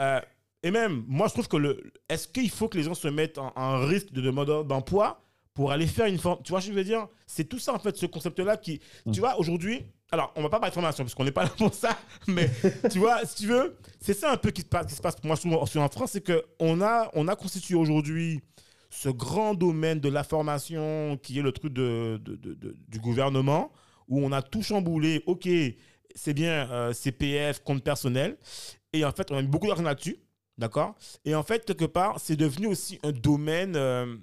euh, 0.00 0.20
et 0.62 0.70
même, 0.70 1.04
moi, 1.06 1.28
je 1.28 1.32
trouve 1.34 1.48
que 1.48 1.56
le... 1.56 1.92
Est-ce 2.08 2.26
qu'il 2.28 2.50
faut 2.50 2.68
que 2.68 2.76
les 2.76 2.84
gens 2.84 2.94
se 2.94 3.08
mettent 3.08 3.38
en, 3.38 3.52
en 3.56 3.86
risque 3.86 4.12
de 4.12 4.20
demandeur 4.20 4.64
d'emploi 4.64 5.22
pour 5.54 5.72
aller 5.72 5.86
faire 5.86 6.06
une 6.06 6.18
forme... 6.18 6.42
Tu 6.42 6.50
vois 6.50 6.60
ce 6.60 6.66
que 6.66 6.72
je 6.72 6.78
veux 6.78 6.84
dire? 6.84 7.08
C'est 7.26 7.44
tout 7.48 7.58
ça, 7.58 7.74
en 7.74 7.78
fait, 7.78 7.96
ce 7.96 8.06
concept-là 8.06 8.56
qui... 8.56 8.80
Mm. 9.06 9.12
Tu 9.12 9.20
vois, 9.20 9.38
aujourd'hui... 9.38 9.82
Alors, 10.10 10.32
on 10.36 10.42
va 10.42 10.48
pas 10.48 10.58
parler 10.58 10.70
de 10.70 10.74
formation, 10.74 11.04
parce 11.04 11.14
qu'on 11.14 11.24
n'est 11.24 11.32
pas 11.32 11.44
là 11.44 11.50
pour 11.56 11.74
ça, 11.74 11.98
mais 12.26 12.50
tu 12.90 12.98
vois, 12.98 13.24
si 13.26 13.42
tu 13.42 13.46
veux, 13.46 13.76
c'est 14.00 14.14
ça 14.14 14.32
un 14.32 14.36
peu 14.38 14.50
qui 14.50 14.62
se 14.62 14.66
passe, 14.66 14.86
qui 14.86 14.94
se 14.94 15.02
passe 15.02 15.16
pour 15.16 15.26
moi 15.26 15.36
souvent 15.36 15.66
souvent 15.66 15.84
en 15.84 15.88
France, 15.88 16.12
c'est 16.12 16.24
qu'on 16.24 16.80
a, 16.80 17.10
on 17.12 17.28
a 17.28 17.36
constitué 17.36 17.74
aujourd'hui 17.74 18.40
ce 18.90 19.10
grand 19.10 19.52
domaine 19.52 20.00
de 20.00 20.08
la 20.08 20.24
formation 20.24 21.18
qui 21.22 21.38
est 21.38 21.42
le 21.42 21.52
truc 21.52 21.74
de, 21.74 22.18
du 22.88 22.98
gouvernement, 23.00 23.70
où 24.08 24.24
on 24.24 24.32
a 24.32 24.40
tout 24.40 24.62
chamboulé. 24.62 25.22
OK, 25.26 25.46
c'est 26.14 26.32
bien 26.32 26.70
euh, 26.70 26.94
CPF, 26.94 27.62
compte 27.62 27.84
personnel. 27.84 28.38
Et 28.94 29.04
en 29.04 29.12
fait, 29.12 29.30
on 29.30 29.36
a 29.36 29.42
mis 29.42 29.48
beaucoup 29.48 29.66
d'argent 29.66 29.82
là-dessus. 29.82 30.16
D'accord? 30.56 30.96
Et 31.26 31.34
en 31.34 31.42
fait, 31.42 31.66
quelque 31.66 31.84
part, 31.84 32.18
c'est 32.18 32.34
devenu 32.34 32.66
aussi 32.66 32.98
un 33.02 33.12
domaine. 33.12 33.76
euh, 33.76 34.16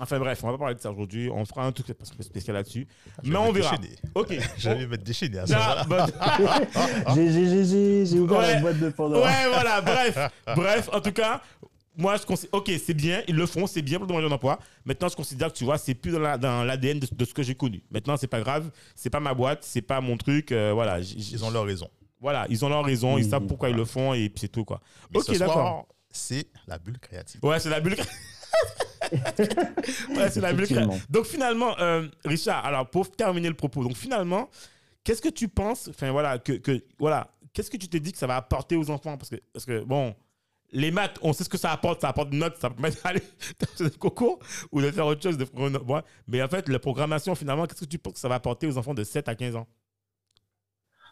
Enfin 0.00 0.18
bref, 0.18 0.40
on 0.42 0.46
va 0.46 0.52
pas 0.54 0.58
parler 0.58 0.74
de 0.74 0.80
ça 0.80 0.90
aujourd'hui. 0.90 1.28
On 1.30 1.44
fera 1.44 1.64
un 1.66 1.72
truc 1.72 1.88
spécial 2.20 2.56
là-dessus. 2.56 2.88
Je 3.22 3.30
Mais 3.30 3.36
on 3.36 3.52
verra. 3.52 3.76
déchaîner. 3.76 3.96
OK. 4.14 4.34
Je 4.58 4.68
vais 4.70 4.86
me 4.86 4.96
déchaîner 4.96 5.38
à 5.38 5.46
ce 5.46 5.52
Ah, 5.54 5.84
moment-là. 5.88 6.06
bon. 7.06 7.14
J'ai- 7.14 8.18
ouvert 8.18 8.38
Ouais. 8.38 8.54
la 8.54 8.60
boîte 8.60 8.78
de 8.78 8.88
Pandore. 8.90 9.24
Ouais, 9.24 9.48
voilà, 9.52 9.80
bref. 9.80 10.18
Bref, 10.56 10.88
en 10.92 11.00
tout 11.00 11.12
cas, 11.12 11.42
moi, 11.96 12.16
je 12.16 12.24
considère. 12.24 12.54
Ok, 12.54 12.70
c'est 12.84 12.94
bien, 12.94 13.22
ils 13.28 13.34
le 13.36 13.44
font, 13.46 13.66
c'est 13.66 13.82
bien 13.82 13.98
pour 13.98 14.06
le 14.06 14.08
demandeur 14.12 14.30
d'emploi. 14.30 14.58
Maintenant, 14.86 15.08
je 15.08 15.16
considère 15.16 15.52
que, 15.52 15.58
tu 15.58 15.64
vois, 15.64 15.76
c'est 15.76 15.94
plus 15.94 16.12
dans 16.12 16.18
la- 16.20 16.38
dans 16.38 16.64
l'ADN 16.64 16.98
de, 17.00 17.06
de 17.12 17.24
ce 17.24 17.34
que 17.34 17.42
j'ai 17.42 17.54
connu. 17.54 17.82
Maintenant, 17.90 18.16
c'est 18.16 18.26
pas 18.26 18.40
grave, 18.40 18.70
c'est 18.94 19.10
pas 19.10 19.20
ma 19.20 19.34
boîte, 19.34 19.64
c'est 19.64 19.82
pas 19.82 20.00
mon 20.00 20.16
truc. 20.16 20.52
euh, 20.52 20.72
voilà, 20.72 21.02
j- 21.02 21.16
j- 21.20 21.30
Ils 21.34 21.44
ont 21.44 21.50
leur 21.50 21.64
raison. 21.66 21.88
Voilà, 22.20 22.46
ils 22.48 22.64
ont 22.64 22.68
leur 22.68 22.84
raison, 22.84 23.18
ils 23.18 23.28
savent 23.28 23.46
pourquoi 23.46 23.68
ils 23.70 23.76
le 23.76 23.84
font 23.84 24.14
et 24.14 24.28
puis 24.30 24.40
c'est 24.40 24.48
tout, 24.48 24.64
quoi. 24.64 24.80
Mais 25.12 25.18
Ok, 25.18 25.26
ce 25.26 25.34
soir, 25.34 25.48
d'accord. 25.48 25.88
c'est 26.10 26.46
la 26.66 26.78
bulle 26.78 26.98
créative. 26.98 27.40
Ouais, 27.44 27.58
c'est 27.60 27.70
la 27.70 27.80
bulle. 27.80 27.96
ouais, 29.12 30.30
c'est 30.30 30.40
la. 30.40 30.52
Donc, 31.08 31.24
finalement, 31.24 31.78
euh, 31.78 32.08
Richard, 32.24 32.64
alors, 32.64 32.88
pour 32.88 33.10
terminer 33.10 33.48
le 33.48 33.54
propos, 33.54 33.82
donc, 33.82 33.96
finalement, 33.96 34.48
qu'est-ce 35.04 35.22
que 35.22 35.28
tu 35.28 35.48
penses, 35.48 35.88
enfin, 35.88 36.10
voilà, 36.12 36.38
que, 36.38 36.52
que 36.52 36.82
voilà, 36.98 37.32
qu'est-ce 37.52 37.70
que 37.70 37.76
tu 37.76 37.88
t'es 37.88 38.00
dit 38.00 38.12
que 38.12 38.18
ça 38.18 38.26
va 38.26 38.36
apporter 38.36 38.76
aux 38.76 38.90
enfants? 38.90 39.16
Parce 39.16 39.30
que, 39.30 39.36
parce 39.52 39.64
que 39.64 39.82
bon, 39.84 40.14
les 40.72 40.90
maths, 40.90 41.18
on 41.22 41.32
sait 41.32 41.44
ce 41.44 41.48
que 41.48 41.58
ça 41.58 41.72
apporte. 41.72 42.00
Ça 42.00 42.08
apporte 42.08 42.30
des 42.30 42.38
notes, 42.38 42.56
ça 42.56 42.70
permet 42.70 42.90
d'aller 43.04 43.22
dans 43.78 43.84
des 43.84 43.96
concours 43.96 44.38
ou 44.72 44.80
de 44.80 44.90
faire 44.90 45.06
autre 45.06 45.22
chose. 45.22 45.36
De... 45.36 45.44
ouais. 45.44 46.02
Mais 46.28 46.42
en 46.42 46.48
fait, 46.48 46.68
la 46.68 46.78
programmation, 46.78 47.34
finalement, 47.34 47.66
qu'est-ce 47.66 47.80
que 47.80 47.86
tu 47.86 47.98
penses 47.98 48.14
que 48.14 48.20
ça 48.20 48.28
va 48.28 48.36
apporter 48.36 48.66
aux 48.66 48.78
enfants 48.78 48.94
de 48.94 49.04
7 49.04 49.28
à 49.28 49.34
15 49.34 49.56
ans? 49.56 49.66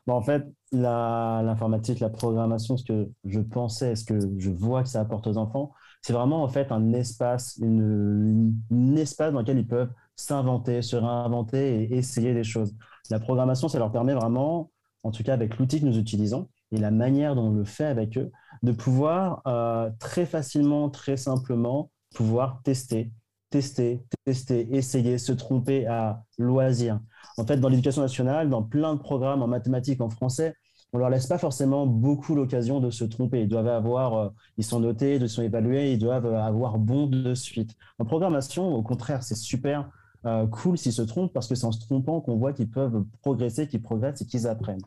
Bon, 0.07 0.15
en 0.15 0.23
fait, 0.23 0.43
la- 0.73 1.43
l'informatique, 1.45 2.01
la, 2.01 2.09
programmation, 2.09 2.77
ce 2.77 2.85
que 2.85 3.11
je 3.25 3.41
pensais, 3.41 3.95
ce 3.95 4.05
que 4.05 4.19
je 4.39 4.51
vois 4.51 4.83
que 4.83 4.89
ça 4.89 5.01
apporte 5.01 5.27
aux 5.27 5.37
enfants, 5.37 5.73
c'est 6.03 6.13
vraiment 6.13 6.43
en 6.43 6.49
fait 6.49 6.73
un 6.73 6.93
espace, 6.93 7.57
une, 7.61 8.55
une- 8.71 8.93
un 8.93 8.97
espace 8.97 9.33
dans 9.33 9.41
lequel 9.41 9.59
ils 9.59 9.67
peuvent 9.67 9.91
s'inventer, 10.17 10.83
se 10.83 10.97
réinventer 10.97 11.85
et 11.85 11.97
essayer 11.97 12.35
des 12.35 12.45
choses. 12.45 12.75
La 13.11 13.21
programmation, 13.21 13.69
ça 13.69 13.79
leur 13.79 13.93
permet 13.93 14.15
vraiment, 14.15 14.71
en 15.03 15.11
tout 15.11 15.23
cas 15.23 15.35
avec 15.35 15.59
l'outil 15.59 15.81
que 15.81 15.87
nous 15.87 15.99
utilisons 15.99 16.49
et 16.73 16.79
la 16.79 16.91
manière 16.91 17.35
dont 17.35 17.49
on 17.49 17.53
le 17.53 17.65
fait 17.65 17.85
avec 17.87 18.19
eux, 18.19 18.31
de 18.63 18.73
pouvoir 18.73 19.43
euh, 19.47 19.91
très 19.99 20.27
facilement, 20.27 20.91
très 20.91 21.17
simplement, 21.17 21.91
pouvoir 22.15 22.61
tester, 22.63 23.11
tester, 23.51 24.03
tester, 24.25 24.69
essayer, 24.77 25.19
se 25.19 25.33
tromper 25.33 25.87
à 25.87 26.23
loisir. 26.39 27.01
En 27.39 27.47
fait, 27.47 27.57
dans 27.59 27.69
l'éducation 27.69 28.03
nationale, 28.03 28.51
dans 28.51 28.63
plein 28.63 28.95
de 28.95 29.01
programmes 29.01 29.43
en 29.43 29.47
mathématiques, 29.47 30.01
en 30.01 30.11
français, 30.11 30.55
on 30.92 30.98
leur 30.98 31.11
laisse 31.11 31.27
pas 31.27 31.38
forcément 31.38 31.87
beaucoup 31.87 32.35
l'occasion 32.35 32.81
de 32.81 32.90
se 32.90 33.05
tromper. 33.05 33.42
Ils 33.42 33.48
doivent 33.48 33.68
avoir, 33.68 34.14
euh, 34.14 34.29
ils 34.57 34.64
sont 34.64 34.81
notés, 34.81 35.16
ils 35.16 35.29
sont 35.29 35.42
évalués, 35.42 35.92
ils 35.92 35.98
doivent 35.98 36.27
avoir 36.27 36.79
bon 36.79 37.07
de 37.07 37.35
suite. 37.35 37.74
En 37.98 38.05
programmation, 38.05 38.74
au 38.74 38.83
contraire, 38.83 39.22
c'est 39.22 39.35
super 39.35 39.90
euh, 40.24 40.46
cool 40.46 40.79
s'ils 40.79 40.92
se 40.92 41.03
trompent 41.03 41.33
parce 41.33 41.46
que 41.46 41.55
c'est 41.55 41.66
en 41.66 41.72
se 41.72 41.81
trompant 41.81 42.20
qu'on 42.20 42.37
voit 42.37 42.53
qu'ils 42.53 42.70
peuvent 42.70 43.05
progresser, 43.20 43.68
qu'ils 43.68 43.83
progressent 43.83 44.22
et 44.22 44.27
qu'ils 44.27 44.46
apprennent. 44.46 44.83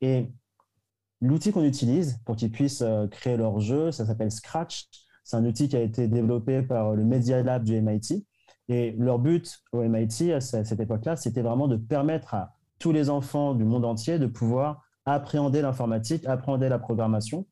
Et 0.00 0.32
l'outil 1.20 1.52
qu'on 1.52 1.64
utilise 1.64 2.18
pour 2.24 2.36
qu'ils 2.36 2.50
puissent 2.50 2.82
euh, 2.82 3.06
créer 3.06 3.36
leur 3.36 3.60
jeu, 3.60 3.92
ça 3.92 4.04
s'appelle 4.06 4.32
Scratch. 4.32 4.86
C'est 5.22 5.36
un 5.36 5.44
outil 5.44 5.68
qui 5.68 5.76
a 5.76 5.80
été 5.80 6.08
développé 6.08 6.62
par 6.62 6.94
le 6.94 7.04
Media 7.04 7.42
Lab 7.42 7.64
du 7.64 7.80
MIT. 7.80 8.26
Et 8.68 8.92
leur 8.92 9.18
but 9.18 9.60
au 9.72 9.82
MIT 9.82 10.32
à 10.32 10.40
cette 10.40 10.80
époque-là, 10.80 11.16
c'était 11.16 11.42
vraiment 11.42 11.68
de 11.68 11.76
permettre 11.76 12.34
à 12.34 12.54
tous 12.78 12.92
les 12.92 13.08
enfants 13.08 13.54
du 13.54 13.64
monde 13.64 13.84
entier 13.84 14.18
de 14.18 14.26
pouvoir 14.26 14.82
appréhender 15.04 15.62
l'informatique, 15.62 16.26
appréhender 16.26 16.68
la 16.68 16.78
programmation, 16.78 17.46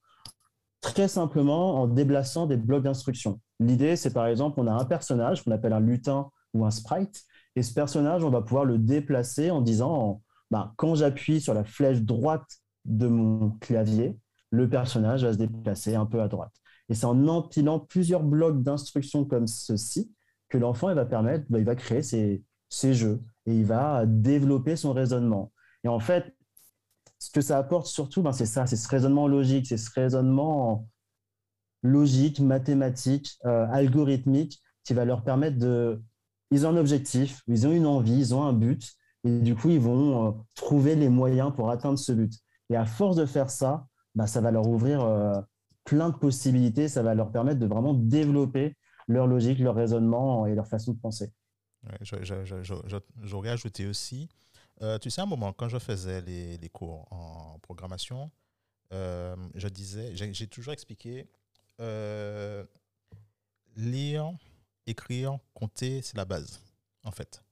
très 0.80 1.08
simplement 1.08 1.80
en 1.80 1.86
déplaçant 1.86 2.46
des 2.46 2.56
blocs 2.56 2.82
d'instructions. 2.82 3.40
L'idée, 3.60 3.96
c'est 3.96 4.12
par 4.12 4.26
exemple, 4.26 4.60
on 4.60 4.66
a 4.66 4.72
un 4.72 4.84
personnage 4.84 5.44
qu'on 5.44 5.52
appelle 5.52 5.72
un 5.72 5.80
lutin 5.80 6.30
ou 6.54 6.64
un 6.64 6.70
sprite, 6.70 7.24
et 7.54 7.62
ce 7.62 7.72
personnage, 7.72 8.24
on 8.24 8.30
va 8.30 8.42
pouvoir 8.42 8.64
le 8.64 8.78
déplacer 8.78 9.50
en 9.50 9.60
disant, 9.60 10.22
ben, 10.50 10.72
quand 10.76 10.94
j'appuie 10.94 11.40
sur 11.40 11.54
la 11.54 11.64
flèche 11.64 12.00
droite 12.00 12.58
de 12.84 13.06
mon 13.06 13.50
clavier, 13.60 14.18
le 14.50 14.68
personnage 14.68 15.24
va 15.24 15.32
se 15.32 15.38
déplacer 15.38 15.94
un 15.94 16.06
peu 16.06 16.20
à 16.20 16.28
droite. 16.28 16.52
Et 16.88 16.94
c'est 16.94 17.06
en 17.06 17.28
empilant 17.28 17.78
plusieurs 17.78 18.22
blocs 18.22 18.62
d'instructions 18.62 19.24
comme 19.24 19.46
ceci 19.46 20.12
que 20.48 20.58
l'enfant 20.58 20.94
va 20.94 21.04
permettre, 21.06 21.44
ben, 21.48 21.58
il 21.58 21.64
va 21.64 21.74
créer 21.74 22.02
ses, 22.02 22.42
ses 22.68 22.94
jeux 22.94 23.22
et 23.46 23.54
il 23.54 23.64
va 23.64 24.04
développer 24.06 24.76
son 24.76 24.92
raisonnement. 24.92 25.52
Et 25.84 25.88
en 25.88 25.98
fait, 25.98 26.34
ce 27.22 27.30
que 27.30 27.40
ça 27.40 27.56
apporte 27.56 27.86
surtout, 27.86 28.20
ben, 28.20 28.32
c'est 28.32 28.46
ça, 28.46 28.66
c'est 28.66 28.74
ce 28.74 28.88
raisonnement 28.88 29.28
logique, 29.28 29.68
c'est 29.68 29.76
ce 29.76 29.92
raisonnement 29.92 30.88
logique, 31.84 32.40
mathématique, 32.40 33.38
euh, 33.44 33.64
algorithmique, 33.70 34.60
qui 34.82 34.92
va 34.92 35.04
leur 35.04 35.22
permettre 35.22 35.56
de... 35.56 36.02
Ils 36.50 36.66
ont 36.66 36.70
un 36.70 36.76
objectif, 36.76 37.42
ils 37.46 37.64
ont 37.68 37.70
une 37.70 37.86
envie, 37.86 38.18
ils 38.18 38.34
ont 38.34 38.42
un 38.42 38.52
but, 38.52 38.94
et 39.22 39.38
du 39.38 39.54
coup, 39.54 39.70
ils 39.70 39.78
vont 39.78 40.26
euh, 40.26 40.30
trouver 40.56 40.96
les 40.96 41.08
moyens 41.08 41.52
pour 41.54 41.70
atteindre 41.70 41.96
ce 41.96 42.10
but. 42.10 42.32
Et 42.70 42.76
à 42.76 42.86
force 42.86 43.14
de 43.14 43.24
faire 43.24 43.50
ça, 43.50 43.86
ben, 44.16 44.26
ça 44.26 44.40
va 44.40 44.50
leur 44.50 44.66
ouvrir 44.66 45.02
euh, 45.02 45.40
plein 45.84 46.10
de 46.10 46.16
possibilités, 46.16 46.88
ça 46.88 47.04
va 47.04 47.14
leur 47.14 47.30
permettre 47.30 47.60
de 47.60 47.66
vraiment 47.66 47.94
développer 47.94 48.76
leur 49.06 49.28
logique, 49.28 49.60
leur 49.60 49.76
raisonnement 49.76 50.46
et 50.46 50.56
leur 50.56 50.66
façon 50.66 50.92
de 50.92 50.98
penser. 50.98 51.32
Ouais, 51.84 52.22
J'aurais 53.22 53.50
ajouté 53.50 53.86
aussi, 53.86 54.28
euh, 54.82 54.98
tu 54.98 55.10
sais, 55.10 55.20
à 55.20 55.24
un 55.24 55.26
moment, 55.26 55.52
quand 55.52 55.68
je 55.68 55.78
faisais 55.78 56.20
les, 56.22 56.68
cours 56.70 57.06
en 57.12 57.58
programmation, 57.60 58.30
euh, 58.92 59.36
je 59.54 59.68
disais, 59.68 60.14
j'ai 60.16 60.46
toujours 60.46 60.72
expliqué, 60.72 61.28
euh, 61.80 62.64
lire, 63.76 64.30
écrire, 64.86 65.38
compter, 65.54 66.02
c'est 66.02 66.16
la 66.16 66.24
base, 66.24 66.60
en 67.04 67.10
fait. 67.10 67.42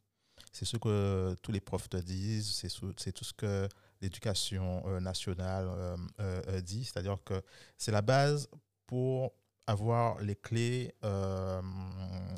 C'est 0.53 0.65
ce 0.65 0.77
que 0.77 1.37
tous 1.43 1.53
les 1.53 1.61
profs 1.61 1.89
te 1.89 1.97
disent, 1.97 2.51
c'est 2.53 2.69
ce- 2.69 2.93
c'est 2.97 3.13
tout 3.13 3.25
ce 3.25 3.33
que 3.35 3.69
l'éducation 4.01 5.01
nationale 5.01 5.69
dit, 6.63 6.85
c'est-à-dire 6.85 7.19
que 7.25 7.43
c'est 7.79 7.93
la 7.93 8.03
base 8.03 8.49
pour 8.87 9.33
avoir 9.67 10.21
les 10.23 10.35
clés 10.37 10.93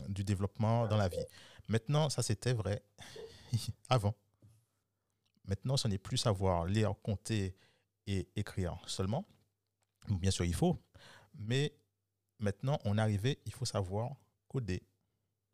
du 0.08 0.24
développement 0.24 0.86
dans 0.88 0.96
la 0.96 1.08
vie. 1.08 1.24
Maintenant, 1.68 2.10
ça 2.10 2.22
c'était 2.22 2.52
vrai 2.52 2.82
avant. 3.88 4.14
Maintenant, 5.44 5.76
ce 5.76 5.88
n'est 5.88 5.98
plus 5.98 6.16
savoir 6.16 6.66
lire, 6.66 6.94
compter 7.02 7.56
et 8.06 8.28
écrire 8.36 8.78
seulement. 8.86 9.26
Bien 10.08 10.30
sûr, 10.30 10.44
il 10.44 10.54
faut. 10.54 10.78
Mais 11.34 11.74
maintenant, 12.38 12.78
on 12.84 12.98
est 12.98 13.00
arrivé, 13.00 13.40
il 13.46 13.52
faut 13.52 13.64
savoir 13.64 14.14
coder. 14.48 14.82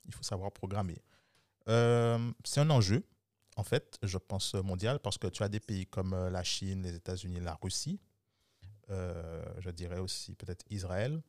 Il 0.05 0.15
faut 0.15 0.23
savoir 0.23 0.53
programmer. 0.53 1.03
Euh, 1.69 2.33
c'est 2.45 2.61
un 2.61 2.71
enjeu, 2.71 3.05
en 3.57 3.63
fait, 3.63 3.99
je 4.03 4.17
pense 4.17 4.55
mondial, 4.55 4.99
parce 5.01 5.19
que 5.19 5.27
tu 5.27 5.43
as 5.43 5.49
des 5.49 5.61
pays 5.61 5.87
comme 5.87 6.15
euh, 6.15 6.31
la 6.31 6.43
Chine, 6.43 6.83
les 6.83 6.95
États-Unis, 6.95 7.41
la 7.41 7.59
Russie, 7.63 8.01
euh, 8.91 9.45
je 9.59 9.71
dirais 9.71 9.99
aussi 9.99 10.35
peut-être 10.35 10.65
Israël, 10.71 11.23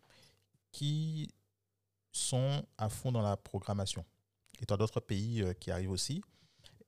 qui 0.72 1.34
sont 2.12 2.66
à 2.78 2.90
fond 2.90 3.12
dans 3.12 3.22
la 3.22 3.36
programmation. 3.36 4.06
Et 4.62 4.66
tu 4.66 4.74
as 4.74 4.78
d'autres 4.78 5.02
pays 5.02 5.44
qui 5.60 5.72
arrivent 5.72 5.92
aussi. 5.92 6.22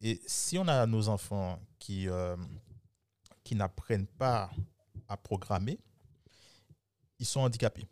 Et 0.02 0.22
si 0.26 0.58
on 0.58 0.68
a 0.68 0.86
nos 0.88 1.08
enfants 1.10 1.60
qui, 1.80 2.08
euh, 2.10 2.36
qui 3.44 3.56
n'apprennent 3.56 4.08
pas 4.08 4.50
à 5.08 5.18
programmer, 5.18 5.80
ils 7.20 7.26
sont 7.26 7.42
handicapés 7.42 7.86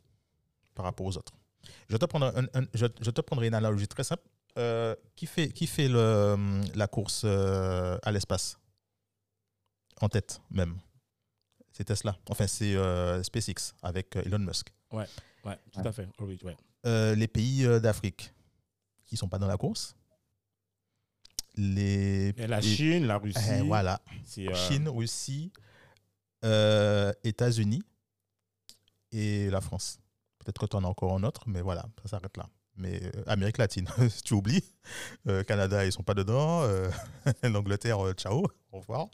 par 0.73 0.85
rapport 0.85 1.05
aux 1.05 1.17
autres. 1.17 1.33
Je 1.87 1.97
te 1.97 2.05
prendrai, 2.05 2.31
un- 2.35 2.61
un- 2.61 2.67
je, 2.73 2.85
je 3.01 3.11
te 3.11 3.21
prendrai 3.21 3.47
une 3.47 3.53
analogie 3.53 3.87
très 3.87 4.03
simple. 4.03 4.23
Euh, 4.57 4.95
qui 5.15 5.27
fait, 5.27 5.49
qui 5.51 5.67
fait 5.67 5.87
le, 5.87 6.35
la 6.75 6.87
course 6.87 7.21
euh, 7.23 7.97
à 8.01 8.11
l'espace? 8.11 8.57
En 10.01 10.09
tête, 10.09 10.41
même. 10.49 10.77
C'est 11.71 11.83
Tesla. 11.83 12.17
Enfin, 12.29 12.47
c'est 12.47 12.75
euh, 12.75 13.21
SpaceX 13.21 13.73
avec 13.83 14.15
Elon 14.15 14.39
Musk. 14.39 14.73
Ouais, 15.45 15.57
tout 15.71 15.81
à 15.85 15.91
fait. 15.91 16.07
Oui, 16.19 16.39
ouais. 16.43 16.57
Euh, 16.87 17.13
les 17.15 17.27
pays 17.27 17.63
d'Afrique 17.79 18.33
qui 19.05 19.15
sont 19.17 19.29
pas 19.29 19.37
dans 19.37 19.47
la 19.47 19.57
course. 19.57 19.95
Les, 21.59 22.29
Et 22.37 22.47
la 22.47 22.61
Chine, 22.61 23.05
la 23.05 23.17
Russie. 23.17 23.39
Eh, 23.59 23.61
voilà. 23.61 24.01
euh, 24.37 24.53
Chine, 24.55 24.87
Russie, 24.87 25.51
euh, 26.45 27.11
États-Unis 27.23 27.83
et 29.11 29.49
la 29.49 29.59
France. 29.59 29.99
Peut-être 30.39 30.61
que 30.61 30.65
tu 30.67 30.75
en 30.77 30.83
as 30.85 30.87
encore 30.87 31.13
un 31.13 31.23
autre, 31.23 31.43
mais 31.47 31.61
voilà, 31.61 31.85
ça 32.03 32.09
s'arrête 32.11 32.37
là. 32.37 32.47
Mais 32.77 33.01
euh, 33.03 33.23
Amérique 33.27 33.57
latine, 33.57 33.89
tu 34.23 34.33
oublies. 34.35 34.63
Euh, 35.27 35.43
Canada, 35.43 35.85
ils 35.85 35.91
sont 35.91 36.03
pas 36.03 36.13
dedans. 36.13 36.61
L'Angleterre, 37.43 37.99
ciao, 38.13 38.45
au 38.71 38.79
revoir. 38.79 39.07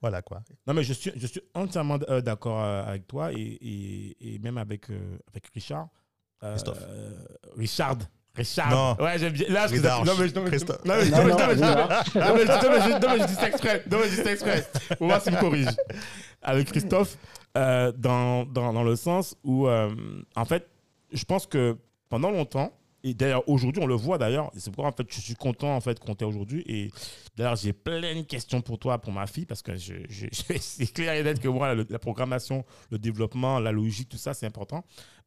Voilà 0.00 0.22
quoi. 0.22 0.44
Non, 0.68 0.74
mais 0.74 0.84
je 0.84 0.92
suis, 0.92 1.10
je 1.16 1.26
suis 1.26 1.40
entièrement 1.54 1.98
d'accord 1.98 2.62
avec 2.62 3.08
toi 3.08 3.32
et, 3.32 3.38
et, 3.40 4.34
et 4.34 4.38
même 4.38 4.56
avec, 4.58 4.88
avec 5.26 5.46
Richard. 5.52 5.88
Christophe. 6.40 6.78
Richard. 7.56 7.98
Richard. 8.34 8.70
Non. 8.70 9.04
Ouais, 9.04 9.18
j'aime 9.18 9.32
bien. 9.32 9.46
Là, 9.48 9.66
je 9.66 9.74
Richard. 9.74 10.04
non, 10.04 10.12
mais, 10.18 10.26
non, 10.28 10.42
mais, 10.42 10.48
Christophe. 10.50 10.84
non, 10.84 10.94
mais, 10.96 11.10
Non, 11.10 11.16
non, 11.16 11.28
non, 11.28 11.28
mais, 11.28 11.30
non, 11.30 11.38
mais, 11.38 11.52
Richard. 11.54 11.88
non, 11.88 12.04
mais, 12.14 12.24
non, 12.24 12.34
mais, 12.36 12.44
je- 12.44 13.06
non, 13.06 13.12
mais 13.14 13.20
je 13.20 13.26
dis 13.26 13.34
ça 13.34 13.48
exprès. 13.48 13.84
Non, 13.90 13.98
mais 14.00 14.08
je 14.08 14.14
dis 14.16 14.22
ça 14.22 14.32
exprès. 14.32 14.68
Pour 14.96 15.06
voir 15.08 15.20
s'il 15.22 15.32
me 15.32 15.40
corrige. 15.40 15.68
Avec 16.42 16.68
Christophe, 16.70 17.16
euh, 17.56 17.90
dans, 17.96 18.44
dans, 18.44 18.72
dans 18.72 18.84
le 18.84 18.94
sens 18.96 19.34
où, 19.42 19.66
euh, 19.66 19.90
en 20.36 20.44
fait, 20.44 20.68
je 21.12 21.24
pense 21.24 21.46
que 21.46 21.76
pendant 22.08 22.30
longtemps, 22.30 22.72
et 23.02 23.14
d'ailleurs 23.14 23.48
aujourd'hui, 23.48 23.82
on 23.82 23.86
le 23.86 23.94
voit 23.94 24.18
d'ailleurs, 24.18 24.50
et 24.54 24.60
c'est 24.60 24.70
pourquoi 24.70 24.90
en 24.90 24.96
fait, 24.96 25.06
je 25.10 25.20
suis 25.20 25.34
content 25.34 25.74
en 25.74 25.80
fait 25.80 25.98
qu'on 25.98 26.14
t'ait 26.14 26.24
aujourd'hui. 26.24 26.62
Et 26.66 26.90
d'ailleurs, 27.36 27.56
j'ai 27.56 27.72
plein 27.72 28.14
de 28.14 28.22
questions 28.22 28.60
pour 28.60 28.78
toi, 28.78 28.98
pour 28.98 29.12
ma 29.12 29.26
fille, 29.26 29.46
parce 29.46 29.62
que 29.62 29.74
je, 29.76 29.94
je- 30.08 30.26
je- 30.32 30.58
c'est 30.60 30.86
clair 30.92 31.14
et 31.14 31.22
net 31.24 31.40
que 31.40 31.48
moi, 31.48 31.74
la 31.74 31.98
programmation, 31.98 32.64
le 32.90 32.98
développement, 32.98 33.58
la 33.58 33.72
logique, 33.72 34.08
tout 34.08 34.16
ça, 34.16 34.32
c'est 34.34 34.46
important. 34.46 34.84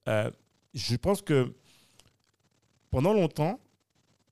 Euh, 0.08 0.30
je 0.74 0.96
pense 0.96 1.22
que 1.22 1.54
pendant 2.92 3.14
longtemps, 3.14 3.60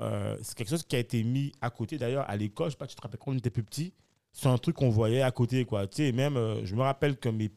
euh, 0.02 0.38
c'est 0.42 0.56
quelque 0.56 0.70
chose 0.70 0.84
qui 0.84 0.96
a 0.96 1.00
été 1.00 1.24
mis 1.24 1.52
à 1.62 1.70
côté. 1.70 1.98
D'ailleurs, 1.98 2.30
à 2.30 2.36
l'école, 2.38 2.68
je 2.68 2.72
sais 2.72 2.78
pas, 2.78 2.88
tu 2.88 2.96
te 2.96 3.02
rappelles 3.02 3.20
quand 3.20 3.32
on 3.32 3.38
était 3.38 3.50
plus 3.50 3.64
petit, 3.64 3.94
c'est 4.32 4.48
un 4.48 4.58
truc 4.58 4.76
qu'on 4.76 4.90
voyait 4.90 5.22
à 5.24 5.32
côté, 5.32 5.66
quoi. 5.66 5.88
Tu 5.88 5.98
sais, 5.98 6.12
même, 6.12 6.38
euh, 6.38 6.64
je 6.66 6.76
me 6.76 6.82
rappelle 6.82 7.18
que 7.18 7.30
mes... 7.30 7.50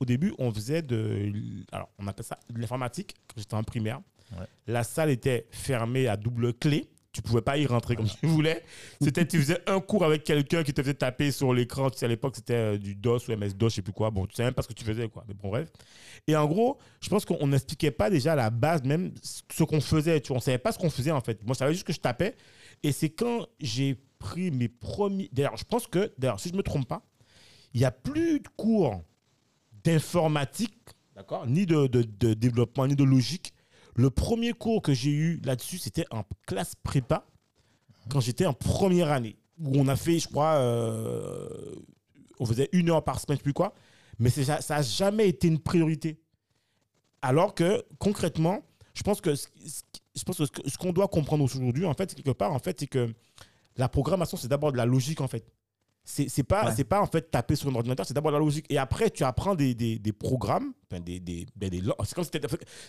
au 0.00 0.04
début, 0.04 0.32
on 0.38 0.52
faisait 0.52 0.82
de, 0.82 1.32
alors, 1.72 1.90
on 1.98 2.06
appelle 2.06 2.24
ça 2.24 2.38
de 2.48 2.60
l'informatique 2.60 3.16
quand 3.26 3.40
j'étais 3.40 3.54
en 3.54 3.64
primaire. 3.64 4.00
Ouais. 4.38 4.46
La 4.66 4.84
salle 4.84 5.10
était 5.10 5.46
fermée 5.50 6.06
à 6.06 6.16
double 6.16 6.54
clé 6.54 6.88
tu 7.12 7.20
pouvais 7.20 7.42
pas 7.42 7.58
y 7.58 7.66
rentrer 7.66 7.94
comme 7.94 8.08
tu 8.08 8.26
voulais. 8.26 8.64
C'était, 9.00 9.26
tu 9.26 9.38
faisais 9.38 9.60
un 9.66 9.80
cours 9.80 10.04
avec 10.04 10.24
quelqu'un 10.24 10.62
qui 10.62 10.72
te 10.72 10.80
faisait 10.80 10.94
taper 10.94 11.30
sur 11.30 11.52
l'écran. 11.52 11.90
Tu 11.90 11.98
sais, 11.98 12.06
à 12.06 12.08
l'époque, 12.08 12.36
c'était 12.36 12.54
euh, 12.54 12.78
du 12.78 12.94
DOS 12.94 13.28
ou 13.28 13.32
MS-DOS, 13.36 13.68
je 13.68 13.74
sais 13.76 13.82
plus 13.82 13.92
quoi. 13.92 14.10
Bon, 14.10 14.26
tu 14.26 14.34
sais 14.34 14.42
même 14.42 14.54
pas 14.54 14.62
ce 14.62 14.68
que 14.68 14.72
tu 14.72 14.84
faisais, 14.84 15.08
quoi. 15.08 15.22
Mais 15.28 15.34
bon, 15.34 15.50
bref. 15.50 15.70
Et 16.26 16.34
en 16.34 16.46
gros, 16.46 16.78
je 17.00 17.10
pense 17.10 17.26
qu'on 17.26 17.46
n'expliquait 17.46 17.90
pas 17.90 18.08
déjà 18.08 18.32
à 18.32 18.36
la 18.36 18.48
base 18.48 18.82
même 18.82 19.12
ce 19.22 19.62
qu'on 19.64 19.82
faisait. 19.82 20.20
Tu 20.20 20.28
vois, 20.28 20.38
on 20.38 20.40
savait 20.40 20.56
pas 20.56 20.72
ce 20.72 20.78
qu'on 20.78 20.90
faisait, 20.90 21.10
en 21.10 21.20
fait. 21.20 21.44
Moi, 21.44 21.52
je 21.52 21.58
savais 21.58 21.74
juste 21.74 21.86
que 21.86 21.92
je 21.92 22.00
tapais. 22.00 22.34
Et 22.82 22.92
c'est 22.92 23.10
quand 23.10 23.46
j'ai 23.60 23.98
pris 24.18 24.50
mes 24.50 24.68
premiers. 24.68 25.28
D'ailleurs, 25.32 25.58
je 25.58 25.64
pense 25.64 25.86
que, 25.86 26.12
d'ailleurs, 26.16 26.40
si 26.40 26.48
je 26.48 26.54
me 26.54 26.62
trompe 26.62 26.88
pas, 26.88 27.02
il 27.74 27.80
n'y 27.80 27.86
a 27.86 27.90
plus 27.90 28.40
de 28.40 28.48
cours 28.56 29.02
d'informatique, 29.84 30.78
d'accord, 31.14 31.46
ni 31.46 31.66
de, 31.66 31.86
de, 31.88 32.02
de 32.02 32.32
développement, 32.32 32.86
ni 32.86 32.96
de 32.96 33.04
logique 33.04 33.51
le 33.94 34.10
premier 34.10 34.52
cours 34.52 34.82
que 34.82 34.94
j'ai 34.94 35.10
eu 35.10 35.40
là-dessus, 35.44 35.78
c'était 35.78 36.06
en 36.10 36.24
classe 36.46 36.74
prépa, 36.82 37.26
quand 38.10 38.20
j'étais 38.20 38.46
en 38.46 38.54
première 38.54 39.10
année, 39.12 39.36
où 39.58 39.72
on 39.76 39.88
a 39.88 39.96
fait, 39.96 40.18
je 40.18 40.28
crois, 40.28 40.56
euh, 40.56 41.74
on 42.38 42.46
faisait 42.46 42.68
une 42.72 42.90
heure 42.90 43.04
par 43.04 43.20
semaine, 43.20 43.36
je 43.36 43.40
sais 43.40 43.44
plus 43.44 43.52
quoi, 43.52 43.74
mais 44.18 44.30
ça 44.30 44.58
n'a 44.68 44.82
jamais 44.82 45.28
été 45.28 45.48
une 45.48 45.58
priorité. 45.58 46.20
Alors 47.20 47.54
que, 47.54 47.84
concrètement, 47.98 48.62
je 48.94 49.02
pense 49.02 49.20
que, 49.20 49.34
je 49.34 50.22
pense 50.24 50.38
que 50.38 50.68
ce 50.68 50.78
qu'on 50.78 50.92
doit 50.92 51.08
comprendre 51.08 51.44
aujourd'hui, 51.44 51.86
en 51.86 51.94
fait, 51.94 52.14
quelque 52.14 52.32
part, 52.32 52.52
en 52.52 52.58
fait, 52.58 52.80
c'est 52.80 52.86
que 52.86 53.12
la 53.76 53.88
programmation, 53.88 54.36
c'est 54.36 54.48
d'abord 54.48 54.72
de 54.72 54.76
la 54.76 54.86
logique, 54.86 55.20
en 55.20 55.28
fait. 55.28 55.46
C'est 56.04 56.42
pas, 56.42 56.74
c'est 56.74 56.84
pas 56.84 57.00
en 57.00 57.06
fait 57.06 57.30
taper 57.30 57.54
sur 57.54 57.70
un 57.70 57.74
ordinateur, 57.74 58.04
c'est 58.04 58.14
d'abord 58.14 58.32
la 58.32 58.38
logique. 58.38 58.66
Et 58.68 58.76
après, 58.76 59.08
tu 59.10 59.22
apprends 59.22 59.54
des, 59.54 59.74
des, 59.74 59.98
des 59.98 60.12
programmes, 60.12 60.72
des, 60.90 61.20
des, 61.20 61.46
ben, 61.54 61.70
des 61.70 61.80
c'est 62.04 62.14
comme, 62.14 62.24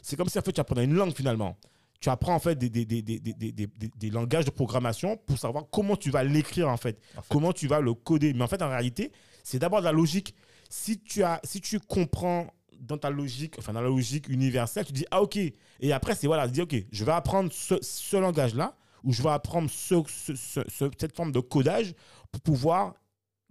si 0.02 0.16
comme 0.16 0.30
si 0.30 0.40
en 0.40 0.42
fait, 0.42 0.52
tu 0.52 0.60
apprenais 0.60 0.86
une 0.86 0.96
langue 0.96 1.14
finalement. 1.16 1.56
Tu 2.00 2.10
apprends 2.10 2.36
en 2.36 2.40
fait 2.40 2.58
des, 2.58 2.70
des, 2.70 2.86
des, 2.86 3.02
des, 3.04 4.10
langages 4.10 4.46
de 4.46 4.50
programmation 4.50 5.16
pour 5.16 5.38
savoir 5.38 5.66
comment 5.72 5.96
tu 5.96 6.10
vas 6.10 6.24
l'écrire 6.24 6.68
en 6.68 6.76
fait, 6.76 7.00
comment 7.30 7.54
tu 7.54 7.68
vas 7.68 7.80
le 7.80 7.94
coder. 7.94 8.34
Mais 8.34 8.44
en 8.44 8.48
fait, 8.48 8.62
en 8.62 8.68
réalité, 8.70 9.12
c'est 9.44 9.60
d'abord 9.60 9.80
de 9.80 9.86
la 9.86 9.92
logique. 9.94 10.36
Si 10.70 11.00
tu, 11.00 11.24
as, 11.24 11.40
si 11.44 11.62
tu 11.62 11.80
comprends 11.80 12.48
dans 12.80 12.98
ta 12.98 13.10
logique, 13.10 13.56
enfin 13.60 13.72
dans 13.74 13.82
la 13.82 13.88
logique 13.88 14.28
universelle, 14.28 14.86
tu 14.86 14.92
dis 14.92 15.06
ah 15.12 15.22
ok. 15.22 15.38
Et 15.38 15.94
après, 15.94 16.16
c'est 16.16 16.28
voilà, 16.28 16.48
tu 16.48 16.54
dis 16.54 16.62
ok, 16.62 16.76
je 16.92 17.06
vais 17.06 17.12
apprendre 17.12 17.52
ce, 17.54 17.76
ce 17.82 18.18
langage-là 18.18 18.76
ou 19.04 19.14
je 19.14 19.22
vais 19.22 19.30
apprendre 19.30 19.70
ce, 19.70 19.96
ce, 20.08 20.62
cette 20.98 21.16
forme 21.16 21.32
de 21.32 21.40
codage 21.40 21.94
pour 22.32 22.42
pouvoir 22.42 22.96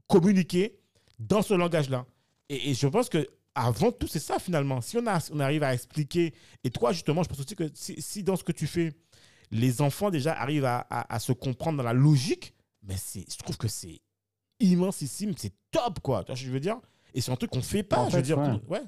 communiquer 0.09 0.79
dans 1.19 1.43
ce 1.43 1.55
langage-là. 1.55 2.07
Et, 2.49 2.75
je 2.75 2.87
pense 2.87 3.09
que 3.09 3.27
avant 3.55 3.93
tout, 3.93 4.07
c'est 4.07 4.19
ça 4.19 4.39
finalement. 4.39 4.81
Si 4.81 4.97
on, 4.99 5.07
a, 5.07 5.19
on 5.33 5.41
arrive 5.41 5.63
à 5.63 5.75
expliquer, 5.75 6.35
et 6.65 6.71
toi 6.71 6.93
justement, 6.93 7.23
je 7.23 7.29
pense 7.29 7.41
aussi 7.41 7.57
que 7.57 7.71
si, 7.75 8.23
dans 8.23 8.37
ce 8.37 8.45
que 8.45 8.53
tu 8.53 8.67
fais, 8.67 8.93
les 9.51 9.83
enfants 9.83 10.11
déjà 10.11 10.33
arrivent 10.33 10.65
à, 10.65 10.87
à, 10.91 11.19
se 11.19 11.33
comprendre 11.33 11.79
dans 11.79 11.85
la 11.85 11.93
logique, 11.93 12.55
mais 12.83 12.97
je 12.97 13.37
trouve 13.37 13.59
que 13.59 13.69
c'est 13.69 14.01
immensissime, 14.61 15.35
c'est 15.37 15.53
top 15.71 16.01
quoi. 16.01 16.25
Tu 16.25 16.29
vois 16.29 16.37
ce 16.37 16.43
que 16.43 16.47
je 16.47 16.53
veux 16.53 16.61
dire? 16.61 16.79
Et 17.15 17.21
c'est 17.21 17.31
un 17.31 17.37
truc 17.37 17.51
qu'on 17.51 17.63
fait 17.63 17.83
pas, 17.83 18.09
je 18.09 18.17
veux 18.17 18.23
dire. 18.23 18.39
Ouais. 18.69 18.83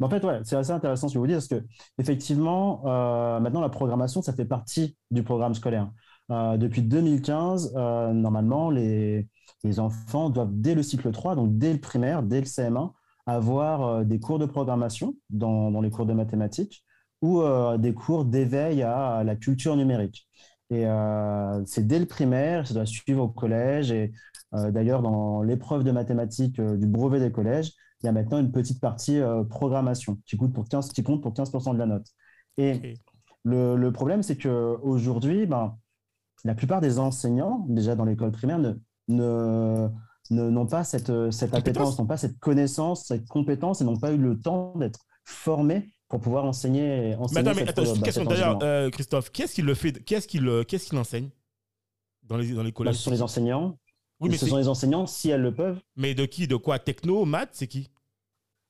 en 0.00 0.08
fait, 0.08 0.24
ouais, 0.24 0.40
c'est 0.44 0.56
assez 0.56 0.72
intéressant 0.72 1.08
ce 1.08 1.14
que 1.14 1.18
vous 1.18 1.26
dites 1.26 1.36
parce 1.36 1.48
que 1.48 1.64
effectivement, 1.98 2.82
euh, 2.86 3.40
maintenant 3.40 3.60
la 3.60 3.68
programmation, 3.68 4.22
ça 4.22 4.32
fait 4.32 4.44
partie 4.44 4.96
du 5.10 5.22
programme 5.22 5.54
scolaire. 5.54 5.90
Euh, 6.30 6.56
depuis 6.56 6.82
2015, 6.82 7.72
euh, 7.76 8.12
normalement, 8.12 8.70
les, 8.70 9.28
les 9.64 9.80
enfants 9.80 10.30
doivent, 10.30 10.52
dès 10.52 10.74
le 10.74 10.82
cycle 10.82 11.10
3, 11.10 11.36
donc 11.36 11.58
dès 11.58 11.72
le 11.72 11.80
primaire, 11.80 12.22
dès 12.22 12.40
le 12.40 12.46
CM1, 12.46 12.92
avoir 13.28 13.82
euh, 13.82 14.04
des 14.04 14.18
cours 14.18 14.38
de 14.38 14.46
programmation 14.46 15.14
dans, 15.30 15.80
les 15.80 15.90
cours 15.90 16.06
de 16.06 16.14
mathématiques 16.14 16.84
ou 17.20 17.42
euh, 17.42 17.76
des 17.76 17.92
cours 17.94 18.24
d'éveil 18.24 18.82
à, 18.82 19.22
la 19.24 19.36
culture 19.36 19.76
numérique. 19.76 20.28
Et 20.70 20.86
euh, 20.86 21.62
c'est 21.66 21.86
dès 21.86 21.98
le 21.98 22.06
primaire, 22.06 22.66
ça 22.66 22.74
doit 22.74 22.86
suivre 22.86 23.24
au 23.24 23.28
collège. 23.28 23.90
Et 23.90 24.12
d'ailleurs, 24.52 25.02
dans 25.02 25.42
l'épreuve 25.42 25.84
de 25.84 25.90
mathématiques 25.90 26.60
du 26.60 26.86
brevet 26.86 27.20
des 27.20 27.32
collèges, 27.32 27.72
il 28.02 28.06
y 28.06 28.08
a 28.08 28.12
maintenant 28.12 28.38
une 28.38 28.52
petite 28.52 28.80
partie 28.80 29.20
programmation 29.50 30.18
qui, 30.24 30.36
coûte 30.36 30.52
pour 30.52 30.68
15, 30.68 30.92
qui 30.92 31.02
compte 31.02 31.22
pour 31.22 31.32
15% 31.32 31.74
de 31.74 31.78
la 31.78 31.86
note. 31.86 32.06
Et 32.56 32.94
le, 33.44 33.90
problème, 33.90 34.22
c'est 34.22 34.36
qu'aujourd'hui, 34.36 35.46
ben, 35.46 35.76
la 36.44 36.54
plupart 36.54 36.80
des 36.80 36.98
enseignants, 36.98 37.66
déjà 37.68 37.94
dans 37.94 38.04
l'école 38.04 38.30
primaire, 38.30 38.58
ne, 38.58 38.74
ne 39.08 39.88
n'ont 40.30 40.66
pas 40.66 40.84
cette, 40.84 41.30
cette 41.30 41.54
appétence, 41.54 41.98
n'ont 41.98 42.06
pas 42.06 42.16
cette 42.18 42.38
connaissance, 42.38 43.06
cette 43.06 43.26
compétence 43.28 43.80
et 43.80 43.84
n'ont 43.84 43.96
pas 43.96 44.12
eu 44.12 44.18
le 44.18 44.38
temps 44.38 44.74
d'être 44.76 45.00
formés 45.24 45.90
pour 46.08 46.20
pouvoir 46.20 46.44
enseigner. 46.44 47.14
enseigner 47.16 47.42
mais 47.42 47.50
attends, 47.50 47.60
mais 47.60 47.68
attends, 47.68 47.84
juste 47.84 47.96
une 47.96 48.02
question 48.02 48.24
d'ailleurs, 48.24 48.58
euh, 48.62 48.90
Christophe, 48.90 49.30
qu'est-ce 49.30 49.54
qu'il 49.54 49.64
le 49.64 49.74
fait, 49.74 50.04
qu'est-ce 50.04 50.28
qu'il 50.28 50.64
qu'est-ce 50.66 50.88
qu'il 50.88 50.98
enseigne 50.98 51.30
dans 52.22 52.36
les, 52.36 52.52
dans 52.52 52.62
les 52.62 52.72
collèges? 52.72 52.94
Bah, 52.94 52.98
Ce 52.98 53.04
sont 53.04 53.10
les 53.10 53.22
enseignants. 53.22 53.78
Oui, 54.20 54.30
mais 54.30 54.36
ce 54.36 54.46
sont 54.46 54.56
les 54.56 54.68
enseignants 54.68 55.06
si 55.06 55.30
elles 55.30 55.42
le 55.42 55.54
peuvent. 55.54 55.80
Mais 55.96 56.14
de 56.14 56.24
qui? 56.24 56.48
De 56.48 56.56
quoi? 56.56 56.78
Techno, 56.78 57.24
maths, 57.24 57.50
c'est 57.52 57.68
qui? 57.68 57.88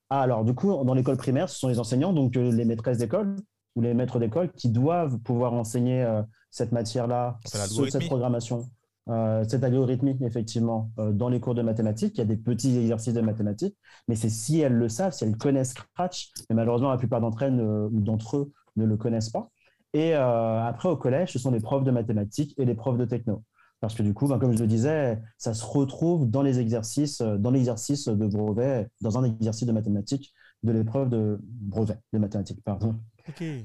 Ah, 0.09 0.21
alors, 0.21 0.43
du 0.43 0.53
coup, 0.53 0.83
dans 0.83 0.93
l'école 0.93 1.17
primaire, 1.17 1.49
ce 1.49 1.57
sont 1.57 1.67
les 1.67 1.79
enseignants, 1.79 2.13
donc 2.13 2.35
euh, 2.35 2.51
les 2.51 2.65
maîtresses 2.65 2.97
d'école 2.97 3.35
ou 3.75 3.81
les 3.81 3.93
maîtres 3.93 4.19
d'école 4.19 4.51
qui 4.51 4.69
doivent 4.69 5.17
pouvoir 5.19 5.53
enseigner 5.53 6.03
euh, 6.03 6.21
cette 6.49 6.71
matière-là, 6.71 7.39
cette 7.45 8.05
programmation. 8.07 8.69
Euh, 9.09 9.43
cette 9.47 9.63
algorithmie, 9.63 10.17
effectivement, 10.21 10.91
euh, 10.99 11.11
dans 11.11 11.29
les 11.29 11.39
cours 11.39 11.55
de 11.55 11.63
mathématiques. 11.63 12.15
Il 12.15 12.19
y 12.19 12.21
a 12.21 12.25
des 12.25 12.37
petits 12.37 12.77
exercices 12.77 13.13
de 13.13 13.21
mathématiques, 13.21 13.75
mais 14.07 14.15
c'est 14.15 14.29
si 14.29 14.59
elles 14.59 14.73
le 14.73 14.87
savent, 14.87 15.13
si 15.13 15.23
elles 15.23 15.37
connaissent 15.37 15.71
Scratch, 15.71 16.31
mais 16.49 16.55
malheureusement, 16.55 16.91
la 16.91 16.97
plupart 16.97 17.19
d'entre 17.19 17.43
elles 17.43 17.59
ou 17.59 18.01
d'entre 18.01 18.37
eux 18.37 18.51
ne 18.75 18.85
le 18.85 18.97
connaissent 18.97 19.31
pas. 19.31 19.49
Et 19.93 20.13
euh, 20.15 20.63
après, 20.63 20.89
au 20.89 20.97
collège, 20.97 21.33
ce 21.33 21.39
sont 21.39 21.49
les 21.49 21.59
profs 21.59 21.83
de 21.83 21.89
mathématiques 21.89 22.53
et 22.59 22.65
les 22.65 22.75
profs 22.75 22.97
de 22.97 23.05
techno. 23.05 23.43
Parce 23.79 23.95
que 23.95 24.03
du 24.03 24.13
coup, 24.13 24.27
ben, 24.27 24.37
comme 24.37 24.55
je 24.55 24.61
le 24.61 24.67
disais, 24.67 25.19
ça 25.39 25.55
se 25.55 25.65
retrouve 25.65 26.29
dans 26.29 26.43
les 26.43 26.59
exercices, 26.59 27.21
dans 27.21 27.49
l'exercice 27.49 28.07
de 28.07 28.27
brevet, 28.27 28.89
dans 29.01 29.17
un 29.17 29.23
exercice 29.23 29.65
de 29.65 29.71
mathématiques, 29.71 30.35
de 30.61 30.71
l'épreuve 30.71 31.09
de 31.09 31.39
brevet 31.41 31.97
de 32.13 32.19
mathématiques, 32.19 32.61
pardon. 32.63 32.95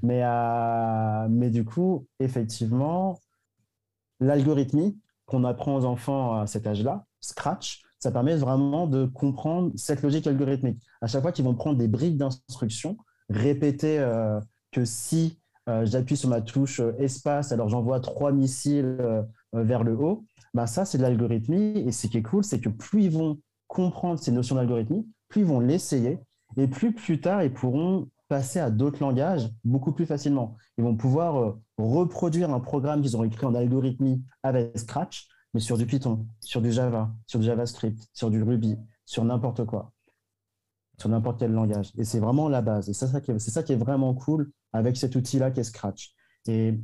Mais, 0.03 0.23
mais 1.29 1.51
du 1.51 1.65
coup, 1.65 2.07
effectivement, 2.21 3.19
l'algorithmie, 4.21 4.97
qu'on 5.27 5.45
apprend 5.45 5.77
aux 5.77 5.85
enfants 5.85 6.39
à 6.39 6.47
cet 6.47 6.67
âge-là, 6.67 7.07
Scratch, 7.21 7.83
ça 7.99 8.11
permet 8.11 8.37
vraiment 8.37 8.87
de 8.87 9.07
comprendre 9.07 9.73
cette 9.77 10.03
logique 10.03 10.27
algorithmique. 10.27 10.79
À 11.01 11.07
chaque 11.07 11.23
fois 11.23 11.33
qu'ils 11.33 11.47
vont 11.47 11.55
prendre 11.55 11.79
des 11.79 11.89
briques 11.89 12.19
d'instruction, 12.19 12.99
répéter 13.31 13.99
euh, 13.99 14.39
que 14.73 14.85
si 14.85 15.39
euh, 15.71 15.87
j'appuie 15.87 16.19
sur 16.19 16.29
ma 16.29 16.43
touche 16.43 16.81
euh, 16.81 16.93
espace, 16.99 17.51
alors 17.51 17.71
j'envoie 17.71 18.01
trois 18.01 18.31
missiles 18.31 18.99
vers 19.55 19.85
le 19.85 19.97
haut, 19.97 20.27
bah 20.53 20.67
ça 20.67 20.85
c'est 20.85 20.99
de 20.99 21.03
l'algorithmie. 21.03 21.79
Et 21.79 21.93
ce 21.93 22.07
qui 22.07 22.19
est 22.19 22.23
cool, 22.23 22.45
c'est 22.45 22.61
que 22.61 22.69
plus 22.69 23.05
ils 23.05 23.11
vont 23.11 23.39
comprendre 23.69 24.19
ces 24.19 24.33
notions 24.33 24.57
d'algorithmie, 24.57 25.09
plus 25.29 25.41
ils 25.41 25.47
vont 25.47 25.61
l'essayer, 25.61 26.19
et 26.59 26.69
plus 26.69 26.93
plus 26.93 27.21
tard 27.23 27.43
ils 27.43 27.53
pourront 27.53 28.09
passer 28.29 28.59
à 28.59 28.71
d'autres 28.71 29.01
langages 29.01 29.49
beaucoup 29.65 29.93
plus 29.93 30.05
facilement. 30.05 30.57
Ils 30.77 30.85
vont 30.85 30.97
pouvoir 30.97 31.57
reproduire 31.79 32.51
un 32.51 32.61
programme 32.61 33.03
qu'ils 33.03 33.17
ont 33.17 33.25
écrit 33.25 33.47
en 33.47 33.55
algorithmie 33.55 34.23
avec 34.43 34.79
Scratch, 34.79 35.29
mais 35.55 35.61
sur 35.61 35.79
du 35.79 35.87
Python, 35.87 36.27
sur 36.41 36.61
du 36.61 36.73
Java, 36.73 37.13
sur 37.27 37.39
du 37.39 37.47
JavaScript, 37.47 38.09
sur 38.13 38.31
du 38.31 38.43
Ruby, 38.43 38.77
sur 39.05 39.25
n'importe 39.25 39.65
quoi, 39.65 39.93
sur 40.99 41.09
n'importe 41.09 41.39
quel 41.39 41.53
langage. 41.53 41.93
Et 41.97 42.05
c'est 42.05 42.21
vraiment 42.21 42.49
la 42.49 42.63
base. 42.63 42.89
Et 42.89 42.93
c'est 42.93 43.07
ça, 43.07 43.21
qui 43.63 43.73
est, 43.73 43.77
vraiment 43.77 44.15
cool 44.15 44.51
avec 44.73 44.97
cet 44.97 45.17
outil-là 45.17 45.51
qui 45.51 45.61
est 45.61 45.65
Scratch. 45.65 46.13
Et 46.47 46.79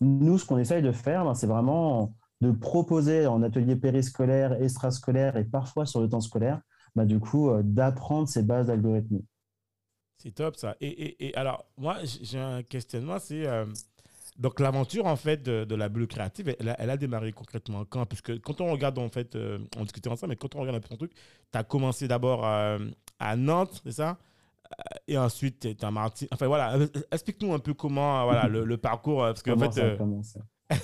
nous, 0.00 0.38
ce 0.38 0.46
qu'on 0.46 0.58
essaye 0.58 0.82
de 0.82 0.92
faire, 0.92 1.24
ben, 1.24 1.34
c'est 1.34 1.46
vraiment 1.46 2.14
de 2.40 2.50
proposer 2.50 3.26
en 3.26 3.42
atelier 3.42 3.76
périscolaire, 3.76 4.54
extrascolaire 4.62 5.36
et 5.36 5.44
parfois 5.44 5.84
sur 5.84 6.00
le 6.00 6.08
temps 6.08 6.22
scolaire, 6.22 6.60
ben, 6.94 7.04
du 7.04 7.20
coup, 7.20 7.50
euh, 7.50 7.62
d'apprendre 7.62 8.28
ces 8.28 8.42
bases 8.42 8.68
d'algorithmie. 8.68 9.24
C'est 10.16 10.34
top 10.34 10.56
ça. 10.56 10.76
Et, 10.80 11.32
alors, 11.34 11.66
moi, 11.76 11.98
j'ai 12.04 12.38
un 12.38 12.62
questionnement, 12.62 13.18
c'est... 13.18 13.46
Euh, 13.46 13.66
donc 14.38 14.60
l'aventure 14.60 15.06
en 15.06 15.16
fait 15.16 15.42
de, 15.42 15.74
la 15.74 15.88
bulle 15.88 16.06
créative, 16.06 16.54
elle, 16.58 16.74
elle, 16.78 16.90
a 16.90 16.96
démarré 16.96 17.32
concrètement 17.32 17.84
quand? 17.84 18.06
Puisque 18.06 18.40
quand 18.40 18.60
on 18.60 18.70
regarde 18.70 18.98
en 18.98 19.08
fait, 19.08 19.34
euh, 19.34 19.58
on 19.76 19.82
discutait 19.82 20.08
ensemble, 20.08 20.30
mais 20.30 20.36
quand 20.36 20.54
on 20.54 20.60
regarde 20.60 20.76
un 20.76 20.80
peu 20.80 20.88
ton 20.88 20.96
truc, 20.96 21.12
tu 21.52 21.58
as 21.58 21.64
commencé 21.64 22.08
d'abord 22.08 22.44
à, 22.44 23.36
Nantes, 23.36 23.80
c'est 23.84 23.92
ça? 23.92 24.18
Et 25.08 25.18
ensuite 25.18 25.60
tu 25.60 25.68
es 25.68 25.84
à 25.84 25.90
Martinique. 25.90 26.32
Enfin 26.32 26.46
voilà, 26.46 26.78
explique-nous 27.10 27.52
un 27.52 27.58
peu 27.58 27.74
comment 27.74 28.24
voilà, 28.24 28.48
le, 28.48 28.76
parcours, 28.76 29.20
parce 29.20 29.42
fait... 29.42 29.50
A 29.50 29.84
euh, 29.84 29.96
commencé? 29.96 30.38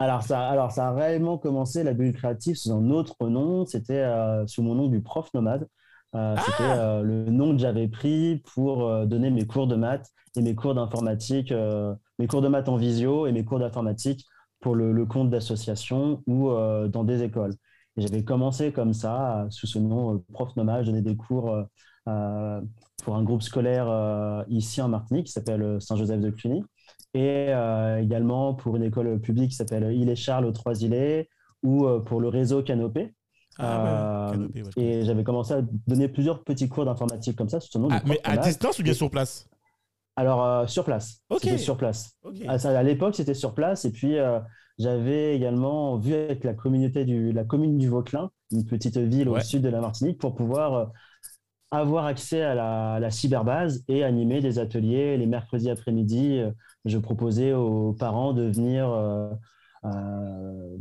Alors, 0.00 0.22
ça, 0.22 0.46
alors 0.48 0.70
ça 0.70 0.86
a 0.86 0.92
réellement 0.92 1.38
commencé, 1.38 1.82
la 1.82 1.92
bulle 1.92 2.12
créative, 2.12 2.54
sous 2.54 2.70
un 2.70 2.88
autre 2.90 3.28
nom, 3.28 3.66
c'était 3.66 4.06
sous 4.46 4.62
mon 4.62 4.76
nom 4.76 4.86
du 4.86 5.00
prof 5.00 5.28
nomade. 5.34 5.66
Euh, 6.14 6.36
c'était 6.38 6.56
ah 6.60 6.78
euh, 6.78 7.02
le 7.02 7.24
nom 7.26 7.52
que 7.52 7.58
j'avais 7.58 7.86
pris 7.86 8.42
pour 8.54 8.86
euh, 8.86 9.04
donner 9.04 9.30
mes 9.30 9.46
cours 9.46 9.66
de 9.66 9.76
maths 9.76 10.10
et 10.36 10.42
mes 10.42 10.54
cours 10.54 10.74
d'informatique, 10.74 11.52
mes 12.18 12.26
cours 12.26 12.42
de 12.42 12.48
maths 12.48 12.68
en 12.68 12.76
visio 12.76 13.26
et 13.26 13.32
mes 13.32 13.44
cours 13.44 13.58
d'informatique 13.58 14.26
pour 14.60 14.74
le, 14.74 15.06
compte 15.06 15.30
d'association 15.30 16.22
ou 16.26 16.50
dans 16.88 17.04
des 17.04 17.22
écoles. 17.22 17.54
Et 17.96 18.00
j'avais 18.02 18.24
commencé 18.24 18.72
comme 18.72 18.92
ça, 18.92 19.46
sous 19.50 19.66
ce 19.66 19.78
nom 19.78 20.22
prof 20.32 20.54
nomade, 20.56 20.84
je 20.84 20.90
donnais 20.90 21.02
des 21.02 21.16
cours 21.16 21.56
pour 22.04 23.16
un 23.16 23.22
groupe 23.22 23.42
scolaire 23.42 24.44
ici 24.48 24.82
en 24.82 24.88
Martinique 24.88 25.26
qui 25.26 25.32
s'appelle 25.32 25.80
Saint-Joseph 25.80 26.20
de 26.20 26.30
Cluny. 26.30 26.64
et 27.14 27.46
euh, 27.50 28.00
également 28.02 28.54
pour 28.54 28.76
une 28.76 28.82
école 28.82 29.20
publique 29.20 29.50
qui 29.50 29.56
s'appelle 29.56 29.92
Île 29.92 30.08
et 30.10 30.16
Charles 30.16 30.44
aux 30.44 30.52
Trois-Îlets 30.52 31.28
ou 31.62 31.86
euh, 31.86 32.00
pour 32.00 32.20
le 32.20 32.28
réseau 32.28 32.62
Canopé. 32.62 33.14
Ah, 33.58 34.32
Euh, 34.32 34.48
ouais, 34.54 34.62
et 34.76 35.04
j'avais 35.04 35.24
commencé 35.24 35.52
à 35.54 35.62
donner 35.86 36.08
plusieurs 36.08 36.44
petits 36.44 36.68
cours 36.68 36.84
d'informatique 36.84 37.36
comme 37.36 37.48
ça, 37.48 37.58
sous 37.60 37.78
le 37.78 37.82
nom 37.82 37.88
Ah, 37.90 38.02
mais 38.06 38.20
prof 38.22 38.34
à 38.34 38.36
distance 38.38 38.78
ou 38.78 38.82
bien 38.82 38.94
sur 38.94 39.10
place? 39.10 39.48
Alors, 40.18 40.44
euh, 40.44 40.66
sur 40.66 40.84
place. 40.84 41.22
C'était 41.38 41.58
sur 41.58 41.76
place. 41.76 42.16
Ok. 42.24 42.38
À, 42.48 42.82
l'époque, 42.82 43.14
c'était 43.14 43.34
sur 43.34 43.54
place. 43.54 43.84
Et 43.84 43.92
puis, 43.92 44.18
euh, 44.18 44.40
j'avais 44.76 45.36
également 45.36 45.96
vu 45.96 46.12
avec 46.12 46.42
la 46.42 46.54
communauté 46.54 47.04
du, 47.04 47.30
la 47.30 47.44
commune 47.44 47.78
du 47.78 47.88
Vauclin, 47.88 48.28
une 48.50 48.66
petite 48.66 48.98
ville 48.98 49.28
Ouais. 49.28 49.38
au 49.38 49.44
sud 49.44 49.62
de 49.62 49.68
la 49.68 49.80
Martinique, 49.80 50.18
pour 50.18 50.34
pouvoir 50.34 50.74
euh, 50.74 50.86
avoir 51.70 52.06
accès 52.06 52.42
à 52.42 52.56
la, 52.56 52.94
à 52.94 53.00
la 53.00 53.12
cyberbase 53.12 53.84
et 53.86 54.02
animer 54.02 54.40
des 54.40 54.58
ateliers. 54.58 55.16
Les 55.16 55.26
mercredis 55.26 55.70
après-midi, 55.70 56.42
je 56.84 56.98
proposais 56.98 57.52
aux 57.52 57.92
parents 57.92 58.32
de 58.32 58.42
venir 58.42 58.88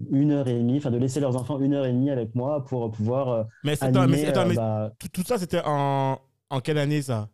une 0.09 0.31
heure 0.31 0.47
et 0.47 0.57
demie, 0.57 0.77
enfin 0.77 0.89
de 0.89 0.97
laisser 0.97 1.19
leurs 1.19 1.35
enfants 1.35 1.59
une 1.59 1.75
heure 1.75 1.85
et 1.85 1.91
demie 1.93 2.09
avec 2.09 2.33
moi 2.33 2.65
pour 2.65 2.89
pouvoir 2.89 3.45
Mais, 3.63 3.75
c'est- 3.75 3.85
attends, 3.85 4.07
mais, 4.07 4.15
animer. 4.15 4.27
attends, 4.29 4.45
mais 4.47 4.55
bah, 4.55 4.91
tout, 4.97 5.09
tout 5.09 5.23
ça, 5.23 5.37
c'était 5.37 5.61
en, 5.63 6.17
en 6.49 6.59
quelle 6.61 6.79
année, 6.79 7.03
ça? 7.03 7.29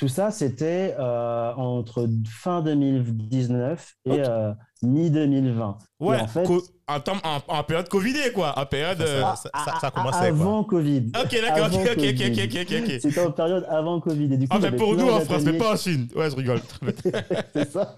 Tout 0.00 0.08
ça, 0.08 0.30
c'était 0.30 0.96
euh, 0.98 1.52
entre 1.56 2.08
fin 2.26 2.62
2019 2.62 3.94
et 4.06 4.10
Ok. 4.12 4.18
euh, 4.18 4.52
mi-2020. 4.82 5.76
Ouais, 6.00 6.18
en 6.18 6.26
fait- 6.26 6.48
en, 6.88 7.00
temps- 7.00 7.18
en, 7.22 7.40
en 7.58 7.62
période 7.64 7.86
Covidée, 7.90 8.32
quoi. 8.34 8.58
En 8.58 8.64
période. 8.64 8.98
euh, 9.02 9.20
Ça, 9.20 9.36
ça, 9.36 9.50
ça, 9.66 9.78
ça 9.78 9.86
a 9.88 9.90
commencé, 9.90 10.18
quoi. 10.18 10.26
Avant 10.28 10.64
Covid. 10.64 11.12
Ok, 11.22 11.36
d'accord, 11.42 11.66
ok, 11.66 11.88
ok, 11.92 11.98
ok, 11.98 12.30
ok, 12.30 12.58
ok, 12.62 12.82
ok. 12.82 13.00
C'était 13.02 13.20
en 13.26 13.30
période 13.30 13.66
avant 13.68 14.00
Covid. 14.00 14.32
Et 14.32 14.36
du 14.38 14.48
coup, 14.48 14.56
Ah, 14.56 14.60
j'avais 14.62 14.76
pour 14.78 14.94
nous 14.96 15.06
en 15.10 15.20
France, 15.20 15.42
mais 15.44 15.58
pas 15.58 15.74
en 15.74 15.76
Chine. 15.76 16.08
Ouais, 16.16 16.30
je 16.30 16.36
rigole. 16.36 16.60
C'est 17.54 17.70
ça. 17.70 17.94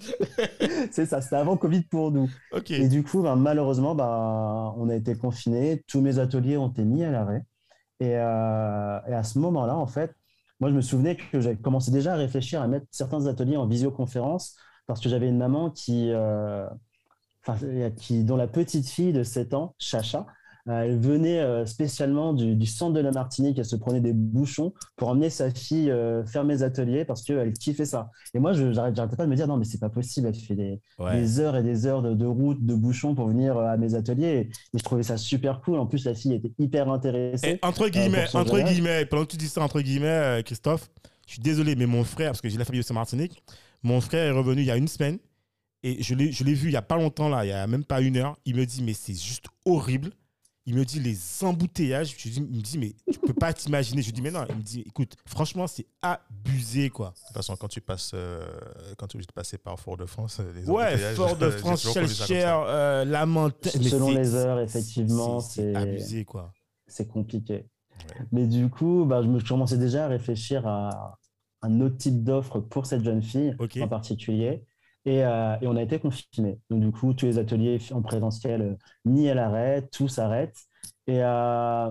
C'est 0.90 1.07
ça, 1.07 1.20
c'était 1.20 1.36
avant 1.36 1.57
Covid 1.57 1.82
pour 1.82 2.11
nous. 2.11 2.28
ok. 2.53 2.70
Et 2.72 2.88
du 2.88 3.05
coup, 3.05 3.22
ben, 3.22 3.36
malheureusement, 3.36 3.94
ben, 3.94 4.74
on 4.76 4.88
a 4.88 4.96
été 4.96 5.14
confinés. 5.14 5.84
Tous 5.86 6.00
mes 6.00 6.18
ateliers 6.18 6.57
ont 6.57 6.68
été 6.68 6.82
mis 6.82 7.05
à 7.05 7.12
l'arrêt. 7.12 7.44
Et, 8.00 8.16
euh, 8.16 8.98
et 9.09 9.14
à 9.14 9.22
ce 9.22 9.38
moment-là, 9.38 9.76
en 9.76 9.86
fait, 9.86 10.12
moi, 10.61 10.70
je 10.70 10.74
me 10.74 10.80
souvenais 10.80 11.16
que 11.16 11.40
j'avais 11.40 11.57
commencé 11.57 11.90
déjà 11.90 12.14
à 12.14 12.16
réfléchir 12.16 12.62
à 12.62 12.68
mettre 12.68 12.86
certains 12.90 13.26
ateliers 13.26 13.57
en 13.57 13.66
visioconférence 13.66 14.57
parce 14.86 15.00
que 15.00 15.09
j'avais 15.09 15.28
une 15.28 15.38
maman 15.38 15.70
qui, 15.70 16.11
euh, 16.11 16.68
qui, 17.96 18.24
dont 18.24 18.36
la 18.36 18.48
petite 18.48 18.88
fille 18.88 19.12
de 19.12 19.22
7 19.22 19.55
ans, 19.55 19.74
Chacha, 19.78 20.26
elle 20.69 20.99
venait 20.99 21.41
euh, 21.41 21.67
spécialement 21.67 22.33
du, 22.33 22.55
du 22.55 22.67
centre 22.67 22.93
de 22.93 23.01
la 23.01 23.11
Martinique, 23.11 23.59
elle 23.59 23.65
se 23.65 23.75
prenait 23.75 24.01
des 24.01 24.13
bouchons 24.13 24.73
pour 24.97 25.09
emmener 25.09 25.29
sa 25.29 25.51
fille 25.51 25.91
euh, 25.91 26.25
faire 26.25 26.45
mes 26.45 26.63
ateliers 26.63 27.05
parce 27.05 27.23
qu'elle 27.23 27.53
kiffait 27.53 27.85
ça. 27.85 28.11
Et 28.33 28.39
moi, 28.39 28.53
je 28.53 28.73
j'arrêtais 28.73 29.17
pas 29.17 29.25
de 29.25 29.31
me 29.31 29.35
dire, 29.35 29.49
non, 29.49 29.57
mais 29.57 29.65
c'est 29.65 29.81
pas 29.81 29.89
possible, 29.89 30.29
elle 30.29 30.35
fait 30.35 30.55
des, 30.55 30.81
Ouais. 30.99 31.21
des 31.21 31.41
heures 31.41 31.57
et 31.57 31.63
des 31.65 31.87
heures 31.87 32.03
de, 32.03 32.15
de 32.15 32.27
route, 32.27 32.65
de 32.65 32.75
bouchons 32.75 33.15
pour 33.15 33.27
venir 33.27 33.57
euh, 33.57 33.67
à 33.67 33.77
mes 33.77 33.95
ateliers. 33.95 34.49
Et, 34.73 34.79
je 34.79 34.83
trouvais 34.85 35.03
ça 35.03 35.17
super 35.17 35.61
cool. 35.61 35.79
En 35.79 35.87
plus, 35.87 36.05
la 36.05 36.15
fille 36.15 36.35
était 36.35 36.53
hyper 36.59 36.89
intéressée. 36.91 37.49
Et 37.49 37.59
entre 37.63 37.89
guillemets, 37.89 38.27
entre 38.35 38.51
voyage. 38.51 38.71
guillemets, 38.73 39.05
pendant 39.07 39.25
que 39.25 39.31
tu 39.33 39.37
dis 39.37 39.49
ça, 39.49 39.63
entre 39.63 39.81
guillemets, 39.81 40.43
Christophe, 40.45 40.91
je 41.27 41.33
suis 41.35 41.43
désolé, 41.43 41.75
mais 41.75 41.87
mon 41.87 42.05
frère, 42.05 42.29
parce 42.31 42.41
que 42.41 42.49
j'ai 42.49 42.59
la 42.59 42.65
famille 42.65 42.81
aussi 42.81 42.93
en 42.93 42.97
Martinique, 42.97 43.43
mon 43.83 44.01
frère 44.01 44.25
est 44.27 44.31
revenu 44.37 44.63
il 44.63 44.67
y 44.67 44.71
a 44.71 44.77
une 44.77 44.89
semaine 44.89 45.19
et 45.83 46.03
je 46.03 46.15
l'ai 46.15 46.31
je 46.31 46.45
l'ai 46.45 46.55
vu 46.55 46.69
il 46.69 46.73
y 46.73 46.77
a 46.77 46.83
pas 46.83 46.97
longtemps, 46.97 47.29
là, 47.29 47.45
il 47.45 47.49
y 47.49 47.53
a 47.53 47.67
même 47.67 47.85
pas 47.85 48.01
une 48.01 48.17
heure. 48.17 48.37
Il 48.45 48.55
me 48.57 48.65
dit, 48.65 48.83
mais 48.83 48.93
c'est 48.93 49.15
juste 49.21 49.47
horrible. 49.65 50.11
Il 50.65 50.77
me 50.77 50.85
dit 50.85 51.01
les 51.01 51.19
embouteillages. 51.45 52.15
Je 52.17 52.29
dis, 52.29 52.37
il 52.37 52.57
me 52.57 52.63
dit, 52.63 52.79
mais 52.79 52.95
tu 53.13 53.19
peux 53.19 53.35
pas 53.35 53.53
t'imaginer. 53.53 54.01
Je 54.01 54.07
lui 54.07 54.13
dis, 54.13 54.23
mais 54.23 54.31
non. 54.31 54.45
Il 54.49 54.57
me 54.57 54.63
dit, 54.63 54.85
écoute, 54.87 55.17
franchement, 55.27 55.67
c'est 55.67 55.87
abusé, 56.03 56.89
quoi. 56.89 57.11
De 57.11 57.27
toute 57.27 57.35
façon, 57.35 57.57
quand 57.57 57.67
tu 57.69 57.81
passes, 57.81 58.13
euh, 58.15 58.47
quand 58.97 59.09
tu 59.09 59.15
es 59.15 59.19
obligé 59.19 59.27
de 59.27 59.33
passer 59.33 59.59
par 59.59 59.79
Fort-de-France, 59.81 60.41
les 60.55 60.69
Ouais, 60.71 60.87
embouteillages, 60.87 61.17
Fort-de-France. 61.17 61.83
Chelcher, 61.93 62.55
euh, 62.69 63.05
Lamentin. 63.05 63.71
Selon 63.71 64.11
les 64.13 64.35
heures, 64.37 64.61
effectivement, 64.61 65.41
c'est 65.41 65.75
abusé, 65.75 66.25
quoi. 66.25 66.53
c'est 66.87 67.09
compliqué. 67.09 67.55
Ouais. 67.55 68.27
Mais 68.31 68.47
du 68.47 68.69
coup, 68.69 69.05
bah, 69.05 69.21
je 69.23 69.29
me 69.29 69.41
commençais 69.41 69.79
déjà 69.79 70.05
à 70.05 70.09
réfléchir 70.09 70.67
à 70.67 71.19
un 71.63 71.81
autre 71.81 71.97
type 71.97 72.23
d'offre 72.23 72.61
pour 72.61 72.87
cette 72.87 73.05
jeune 73.05 73.23
fille 73.23 73.55
en 73.81 73.89
particulier. 73.89 74.65
Et, 75.05 75.24
euh, 75.24 75.57
et 75.61 75.66
on 75.66 75.76
a 75.76 75.82
été 75.82 75.98
confinés. 75.98 76.61
Donc, 76.70 76.80
du 76.80 76.92
coup, 76.92 77.12
tous 77.12 77.26
les 77.26 77.38
ateliers 77.38 77.78
en 77.92 78.03
présentiel 78.03 78.62
euh, 78.62 78.74
mis 79.05 79.28
à 79.28 79.34
l'arrêt, 79.34 79.88
tout 79.92 80.09
s'arrête. 80.09 80.57
Et, 81.09 81.22
euh, 81.22 81.90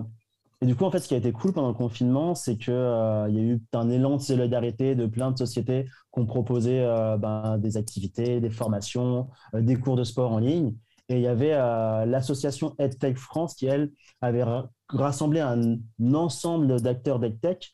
et 0.62 0.66
du 0.66 0.76
coup, 0.76 0.84
en 0.84 0.90
fait, 0.90 1.00
ce 1.00 1.08
qui 1.08 1.14
a 1.14 1.18
été 1.18 1.32
cool 1.32 1.52
pendant 1.52 1.68
le 1.68 1.74
confinement, 1.74 2.34
c'est 2.34 2.56
qu'il 2.56 2.72
y 2.72 2.76
a 2.76 3.28
eu 3.28 3.60
un 3.74 3.90
élan 3.90 4.16
de 4.16 4.22
solidarité 4.22 4.94
de 4.94 5.06
plein 5.06 5.30
de 5.30 5.36
sociétés 5.36 5.84
qui 5.84 6.20
ont 6.20 6.26
proposé 6.26 6.80
euh, 6.80 7.18
ben, 7.18 7.58
des 7.58 7.76
activités, 7.76 8.40
des 8.40 8.50
formations, 8.50 9.28
euh, 9.54 9.60
des 9.60 9.76
cours 9.76 9.96
de 9.96 10.04
sport 10.04 10.32
en 10.32 10.38
ligne. 10.38 10.74
Et 11.08 11.16
il 11.16 11.20
y 11.22 11.26
avait 11.26 11.52
euh, 11.52 12.06
l'association 12.06 12.74
EdTech 12.78 13.18
France 13.18 13.54
qui, 13.54 13.66
elle, 13.66 13.90
avait 14.20 14.44
ra- 14.44 14.70
rassemblé 14.88 15.40
un, 15.40 15.78
ensemble 16.14 16.80
d'acteurs 16.80 17.18
d'EdTech 17.18 17.72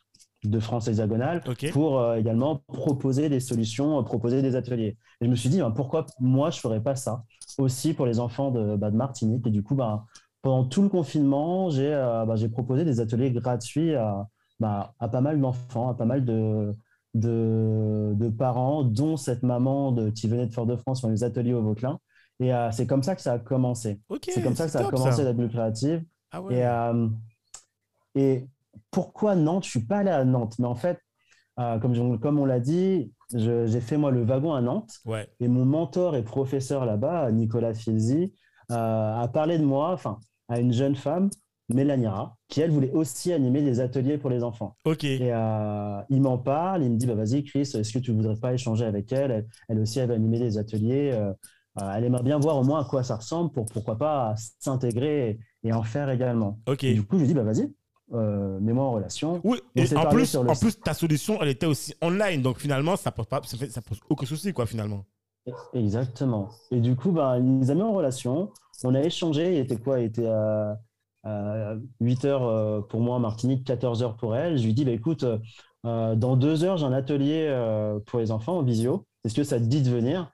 de 0.49 0.61
France 0.61 0.89
hexagonale 0.89 1.43
pour 1.73 1.99
euh, 1.99 2.17
également 2.17 2.63
proposer 2.67 3.29
des 3.29 3.41
solutions, 3.41 3.99
euh, 3.99 4.03
proposer 4.03 4.43
des 4.43 4.57
ateliers. 4.57 4.97
Et 5.21 5.27
je 5.27 5.31
me 5.31 5.37
suis 5.37 5.49
dit, 5.49 5.59
ben, 5.59 5.71
pourquoi 5.71 6.07
moi, 6.21 6.51
je 6.51 6.59
ne 6.59 6.61
ferais 6.61 6.83
pas 6.83 6.97
ça 6.97 7.25
aussi 7.59 7.95
pour 7.95 8.07
les 8.07 8.21
enfants 8.21 8.51
de, 8.51 8.77
bah, 8.77 8.91
de 8.91 8.97
Martinique? 8.97 9.47
Et 9.47 9.51
du 9.51 9.63
coup, 9.63 9.75
ben, 9.75 10.05
pendant 10.43 10.65
tout 10.65 10.83
le 10.83 10.89
confinement, 10.89 11.71
j'ai 11.71 11.93
euh, 11.93 12.25
bah, 12.25 12.37
j'ai 12.37 12.49
proposé 12.49 12.85
des 12.85 13.01
ateliers 13.01 13.31
gratuits 13.31 13.95
à, 13.95 14.27
bah, 14.61 14.95
à 14.99 15.09
pas 15.09 15.21
mal 15.21 15.41
d'enfants, 15.41 15.89
à 15.89 15.95
pas 15.95 16.05
mal 16.05 16.25
de, 16.25 16.75
de, 17.15 18.15
de 18.15 18.29
parents, 18.29 18.85
dont 18.85 19.17
cette 19.17 19.43
maman 19.43 19.93
de, 19.93 20.11
qui 20.11 20.29
venait 20.29 20.47
de 20.47 20.53
Fort-de-France 20.53 21.01
sur 21.01 21.09
les 21.09 21.25
ateliers 21.25 21.55
au 21.55 21.63
Vauclin. 21.63 21.99
Et 22.41 22.55
euh, 22.55 22.71
c'est 22.71 22.87
comme 22.87 23.03
ça 23.03 23.17
que 23.17 23.21
ça 23.21 23.33
a 23.33 23.39
commencé. 23.39 24.01
C'est 24.23 24.43
comme 24.43 24.55
ça 24.55 24.67
que 24.67 24.71
ça 24.71 24.87
a 24.87 24.91
commencé 24.91 25.25
la 25.25 25.35
créative. 25.35 26.05
Ah 26.31 26.41
ouais. 26.41 26.65
Et, 28.15 28.21
et 28.21 28.47
pourquoi 28.91 29.35
Nantes 29.35 29.65
Je 29.65 29.71
suis 29.71 29.85
pas 29.85 29.99
allé 29.99 30.11
à 30.11 30.25
Nantes, 30.25 30.55
mais 30.59 30.67
en 30.67 30.75
fait, 30.75 30.99
euh, 31.59 31.79
comme, 31.79 31.95
je- 31.95 32.17
comme 32.17 32.39
on 32.39 32.45
l'a 32.47 32.61
dit, 32.61 33.13
j'ai 33.35 33.81
fait 33.81 33.97
moi 33.97 34.11
le 34.11 34.23
wagon 34.23 34.55
à 34.55 34.61
Nantes 34.61 34.99
Ouais. 35.05 35.29
et 35.41 35.49
mon 35.49 35.65
mentor 35.65 36.17
et 36.17 36.23
professeur 36.23 36.85
là-bas, 36.87 37.31
Nicolas 37.33 37.75
Filzi, 37.75 38.33
euh, 38.71 38.75
a 39.21 39.29
parlé 39.29 39.59
de 39.59 39.65
moi, 39.65 39.93
enfin, 39.93 40.19
à 40.49 40.61
une 40.61 40.73
jeune 40.73 40.95
femme, 40.97 41.29
Mélanira, 41.71 42.37
qui 42.49 42.63
elle 42.63 42.71
voulait 42.71 42.93
aussi 42.93 43.31
animer 43.33 43.61
des 43.61 43.81
ateliers 43.81 44.17
pour 44.17 44.31
les 44.31 44.43
enfants. 44.43 44.77
Ok. 44.87 45.05
Et 45.05 45.31
euh, 45.35 46.01
il 46.09 46.23
m'en 46.23 46.39
parle, 46.39 46.83
il 46.83 46.91
me 46.93 46.97
dit 46.97 47.07
bah, 47.07 47.15
Vas-y, 47.15 47.45
Chris, 47.45 47.61
est-ce 47.61 47.93
que 47.93 47.99
tu 47.99 48.13
voudrais 48.13 48.37
pas 48.37 48.55
échanger 48.55 48.87
avec 48.87 49.13
elle? 49.13 49.31
Elle, 49.31 49.47
elle 49.69 49.79
aussi, 49.81 49.99
elle 49.99 50.09
va 50.09 50.15
animer 50.15 50.39
des 50.39 50.57
ateliers. 50.57 51.15
elle 51.77 52.05
aimerait 52.05 52.23
bien 52.23 52.39
voir 52.39 52.57
au 52.57 52.65
moins 52.65 52.81
à 52.81 52.85
quoi 52.85 53.03
ça 53.03 53.17
ressemble 53.17 53.53
pour 53.53 53.67
pourquoi 53.67 53.99
pas 53.99 54.35
s'intégrer 54.59 55.39
et, 55.63 55.69
et 55.69 55.73
en 55.75 55.83
faire 55.83 56.09
également. 56.11 56.59
Ok. 56.67 56.85
Et 56.85 56.95
du 56.95 57.03
coup, 57.05 57.17
je 57.17 57.21
lui 57.23 57.29
dis 57.29 57.35
bah, 57.35 57.43
Vas-y, 57.43 57.71
euh, 58.15 58.59
mets-moi 58.61 58.85
en 58.85 58.93
relation. 58.93 59.41
Oui, 59.45 59.59
et 59.77 59.95
en 59.97 60.07
plus, 60.07 60.27
sur 60.27 60.43
le 60.43 60.51
en 60.51 60.57
plus, 60.57 60.79
ta 60.81 60.95
solution, 60.95 61.41
elle 61.43 61.49
était 61.49 61.67
aussi 61.67 61.95
online. 62.03 62.43
Donc 62.43 62.59
finalement, 62.59 62.97
ça 62.97 63.13
pose, 63.13 63.27
pas, 63.27 63.41
ça, 63.45 63.57
fait- 63.57 63.71
ça 63.71 63.83
pose 63.83 64.01
aucun 64.09 64.27
souci, 64.27 64.53
quoi, 64.53 64.67
finalement. 64.67 65.05
Exactement. 65.73 66.51
Et 66.71 66.81
du 66.81 66.95
coup, 66.97 67.11
bah, 67.13 67.37
il 67.39 67.45
nous 67.45 67.71
a 67.71 67.75
mis 67.75 67.83
en 67.83 67.93
relation. 67.93 68.51
On 68.85 68.95
a 68.95 69.01
échangé. 69.03 69.55
Il 69.55 69.59
était 69.61 69.79
quoi 69.79 70.01
Il 70.01 70.07
était 70.07 70.27
à, 70.27 70.79
à 71.25 71.75
8 72.01 72.25
heures 72.25 72.45
euh, 72.47 72.81
pour 72.83 73.01
moi 73.01 73.17
en 73.17 73.21
Martinique, 73.21 73.65
14 73.65 74.03
heures 74.03 74.17
pour 74.17 74.37
elle. 74.37 74.59
Je 74.59 74.65
lui 74.65 74.75
dis 74.75 74.85
bah, 74.85 74.93
écoute, 74.93 75.25
euh, 75.87 76.15
dans 76.15 76.37
deux 76.37 76.65
heures, 76.65 76.77
j'ai 76.77 76.87
un 76.87 76.93
atelier 76.93 77.47
euh, 77.49 77.99
pour 78.07 78.19
les 78.21 78.31
enfants 78.31 78.59
en 78.59 78.63
visio. 78.63 79.07
Est-ce 79.25 79.35
que 79.35 79.45
ça 79.45 79.59
te 79.59 79.65
dit 79.65 79.83
de 79.83 79.91
venir? 79.91 80.31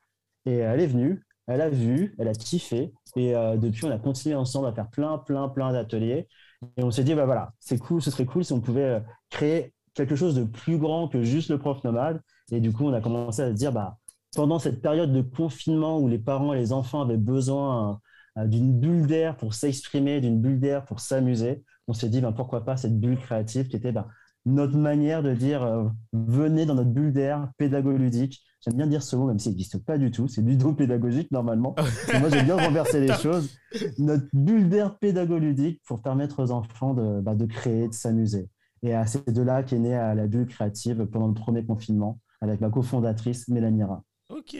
Et 0.47 0.55
elle 0.57 0.81
est 0.81 0.87
venue. 0.87 1.23
Elle 1.47 1.61
a 1.61 1.69
vu, 1.69 2.15
elle 2.19 2.29
a 2.29 2.35
kiffé. 2.35 2.93
Et 3.17 3.35
euh, 3.37 3.57
depuis, 3.57 3.85
on 3.85 3.91
a 3.91 3.99
continué 3.99 4.35
ensemble 4.35 4.67
à 4.67 4.73
faire 4.73 4.89
plein, 4.91 5.19
plein, 5.19 5.49
plein 5.49 5.73
d'ateliers. 5.73 6.27
Et 6.77 6.83
on 6.83 6.91
s'est 6.91 7.05
dit, 7.05 7.15
bah 7.15 7.27
voilà, 7.27 7.53
c'est 7.61 7.79
cool, 7.79 8.01
ce 8.03 8.11
serait 8.11 8.27
cool 8.27 8.45
si 8.45 8.53
on 8.53 8.61
pouvait 8.61 8.83
euh, 8.83 9.01
créer 9.31 9.75
quelque 9.95 10.17
chose 10.17 10.35
de 10.35 10.45
plus 10.45 10.79
grand 10.79 11.09
que 11.09 11.23
juste 11.23 11.51
le 11.51 11.59
prof 11.59 11.83
nomade. 11.85 12.21
Et 12.51 12.61
du 12.61 12.73
coup, 12.73 12.87
on 12.87 12.93
a 12.93 13.01
commencé 13.01 13.43
à 13.43 13.49
se 13.49 13.55
dire, 13.55 13.73
bah, 13.73 13.99
pendant 14.35 14.59
cette 14.59 14.83
période 14.83 15.13
de 15.13 15.23
confinement 15.23 15.99
où 15.99 16.09
les 16.09 16.19
parents 16.19 16.53
et 16.53 16.59
les 16.59 16.73
enfants 16.73 17.03
avaient 17.03 17.17
besoin 17.17 18.01
euh, 18.39 18.47
d'une 18.47 18.79
bulle 18.79 19.07
d'air 19.07 19.37
pour 19.37 19.55
s'exprimer, 19.55 20.21
d'une 20.21 20.41
bulle 20.41 20.61
d'air 20.61 20.85
pour 20.85 21.01
s'amuser, 21.01 21.63
on 21.87 21.93
s'est 21.93 22.09
dit, 22.09 22.21
ben, 22.21 22.33
pourquoi 22.33 22.65
pas 22.65 22.77
cette 22.77 22.99
bulle 22.99 23.19
créative 23.19 23.69
qui 23.69 23.77
était 23.77 23.93
ben, 23.93 24.07
notre 24.47 24.77
manière 24.77 25.23
de 25.23 25.35
dire, 25.35 25.63
euh, 25.63 25.85
venez 26.13 26.67
dans 26.67 26.75
notre 26.75 26.91
bulle 26.91 27.13
d'air 27.13 27.49
pédago-ludique. 27.59 28.43
J'aime 28.61 28.77
bien 28.77 28.87
dire 28.87 29.03
ce 29.03 29.15
mot, 29.17 29.27
même 29.27 29.39
s'il 29.39 29.53
n'existe 29.53 29.85
pas 29.85 29.99
du 29.99 30.11
tout, 30.11 30.27
c'est 30.29 30.41
ludo-pédagogique 30.43 31.31
normalement. 31.31 31.75
Moi, 32.21 32.29
j'aime 32.31 32.47
bien 32.47 32.57
renverser 32.57 33.01
les 33.01 33.13
choses. 33.15 33.57
Notre 33.99 34.27
bulle 34.33 34.69
d'air 34.69 34.99
pédago-ludique 34.99 35.81
pour 35.87 36.03
permettre 36.03 36.43
aux 36.43 36.51
enfants 36.51 36.95
de, 36.95 37.21
bah, 37.21 37.35
de 37.35 37.47
créer, 37.47 37.89
de 37.89 37.95
s'amuser. 37.95 38.49
Et 38.83 38.93
c'est 39.07 39.31
de 39.31 39.43
là 39.43 39.63
qu'est 39.63 39.79
née 39.79 39.97
euh, 39.97 40.15
la 40.15 40.27
bulle 40.27 40.47
créative 40.47 41.07
pendant 41.07 41.29
le 41.29 41.35
premier 41.35 41.65
confinement 41.65 42.21
avec 42.41 42.61
ma 42.61 42.69
cofondatrice 42.71 43.49
Mélanie 43.49 43.85
Ra. 43.85 44.03
Ok, 44.31 44.57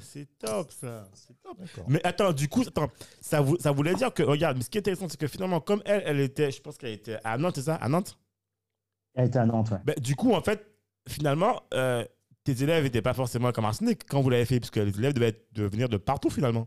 c'est 0.00 0.28
top, 0.38 0.70
ça. 0.70 1.04
C'est 1.14 1.34
top. 1.42 1.58
D'accord. 1.58 1.84
Mais 1.88 2.00
attends, 2.04 2.32
du 2.32 2.48
coup, 2.48 2.62
attends, 2.66 2.88
ça, 3.20 3.40
vou- 3.40 3.56
ça 3.60 3.70
voulait 3.70 3.94
dire 3.94 4.12
que, 4.12 4.22
regarde, 4.22 4.56
mais 4.56 4.62
ce 4.62 4.70
qui 4.70 4.78
est 4.78 4.80
intéressant, 4.80 5.08
c'est 5.08 5.18
que 5.20 5.26
finalement, 5.26 5.60
comme 5.60 5.82
elle, 5.84 6.02
elle 6.06 6.20
était, 6.20 6.50
je 6.50 6.60
pense 6.60 6.76
qu'elle 6.78 6.92
était 6.92 7.18
à 7.24 7.36
Nantes, 7.38 7.56
c'est 7.56 7.62
ça? 7.62 7.74
À 7.76 7.88
Nantes? 7.88 8.18
Elle 9.14 9.26
était 9.26 9.38
à 9.38 9.46
Nantes, 9.46 9.70
ouais. 9.70 9.78
Ben, 9.84 9.94
Du 10.00 10.16
coup, 10.16 10.32
en 10.32 10.40
fait, 10.42 10.64
finalement, 11.08 11.60
euh, 11.74 12.04
tes 12.44 12.62
élèves 12.62 12.84
n'étaient 12.84 13.02
pas 13.02 13.14
forcément 13.14 13.52
comme 13.52 13.64
Arsenic 13.64 14.04
quand 14.08 14.20
vous 14.20 14.30
l'avez 14.30 14.44
fait, 14.44 14.58
parce 14.60 14.70
que 14.70 14.80
les 14.80 14.96
élèves 14.98 15.12
devaient 15.14 15.28
être- 15.28 15.46
venir 15.60 15.88
de 15.88 15.96
partout 15.96 16.30
finalement. 16.30 16.66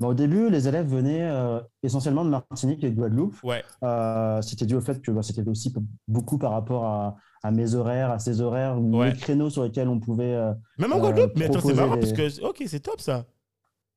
Bon, 0.00 0.08
au 0.08 0.14
début, 0.14 0.50
les 0.50 0.68
élèves 0.68 0.86
venaient 0.88 1.22
euh, 1.30 1.60
essentiellement 1.82 2.24
de 2.24 2.28
Martinique 2.30 2.84
et 2.84 2.90
de 2.90 2.94
Guadeloupe. 2.96 3.36
Ouais. 3.42 3.62
Euh, 3.82 4.42
c'était 4.42 4.66
dû 4.66 4.74
au 4.74 4.80
fait 4.82 5.00
que 5.00 5.10
bah, 5.10 5.22
c'était 5.22 5.46
aussi 5.48 5.72
beaucoup 6.06 6.36
par 6.36 6.50
rapport 6.52 6.84
à, 6.84 7.16
à 7.42 7.50
mes 7.50 7.74
horaires, 7.74 8.10
à 8.10 8.18
ces 8.18 8.42
horaires, 8.42 8.78
Ouais. 8.78 9.12
les 9.12 9.16
créneaux 9.16 9.48
sur 9.48 9.62
lesquels 9.64 9.88
on 9.88 9.98
pouvait. 9.98 10.34
euh, 10.34 10.52
Même 10.78 10.92
en 10.92 10.98
Guadeloupe, 10.98 11.32
mais 11.36 11.46
attends, 11.46 11.60
c'est 11.60 11.72
marrant 11.74 11.94
des- 11.94 12.00
parce 12.00 12.12
que, 12.12 12.44
ok, 12.44 12.62
c'est 12.66 12.80
top 12.80 13.00
ça. 13.00 13.24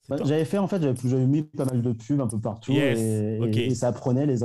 Bah, 0.08 0.16
j'avais 0.24 0.46
fait 0.46 0.58
en 0.58 0.68
fait, 0.68 0.82
j'avais 0.82 1.26
mis 1.26 1.44
pas 1.44 1.66
mal 1.66 1.82
de 1.82 1.92
pubs 1.92 2.20
un 2.22 2.28
peu 2.28 2.40
partout 2.40 2.72
Yes, 2.72 2.98
et, 2.98 3.66
et 3.66 3.76
ça 3.76 3.92
prenait 3.92 4.26
les, 4.26 4.38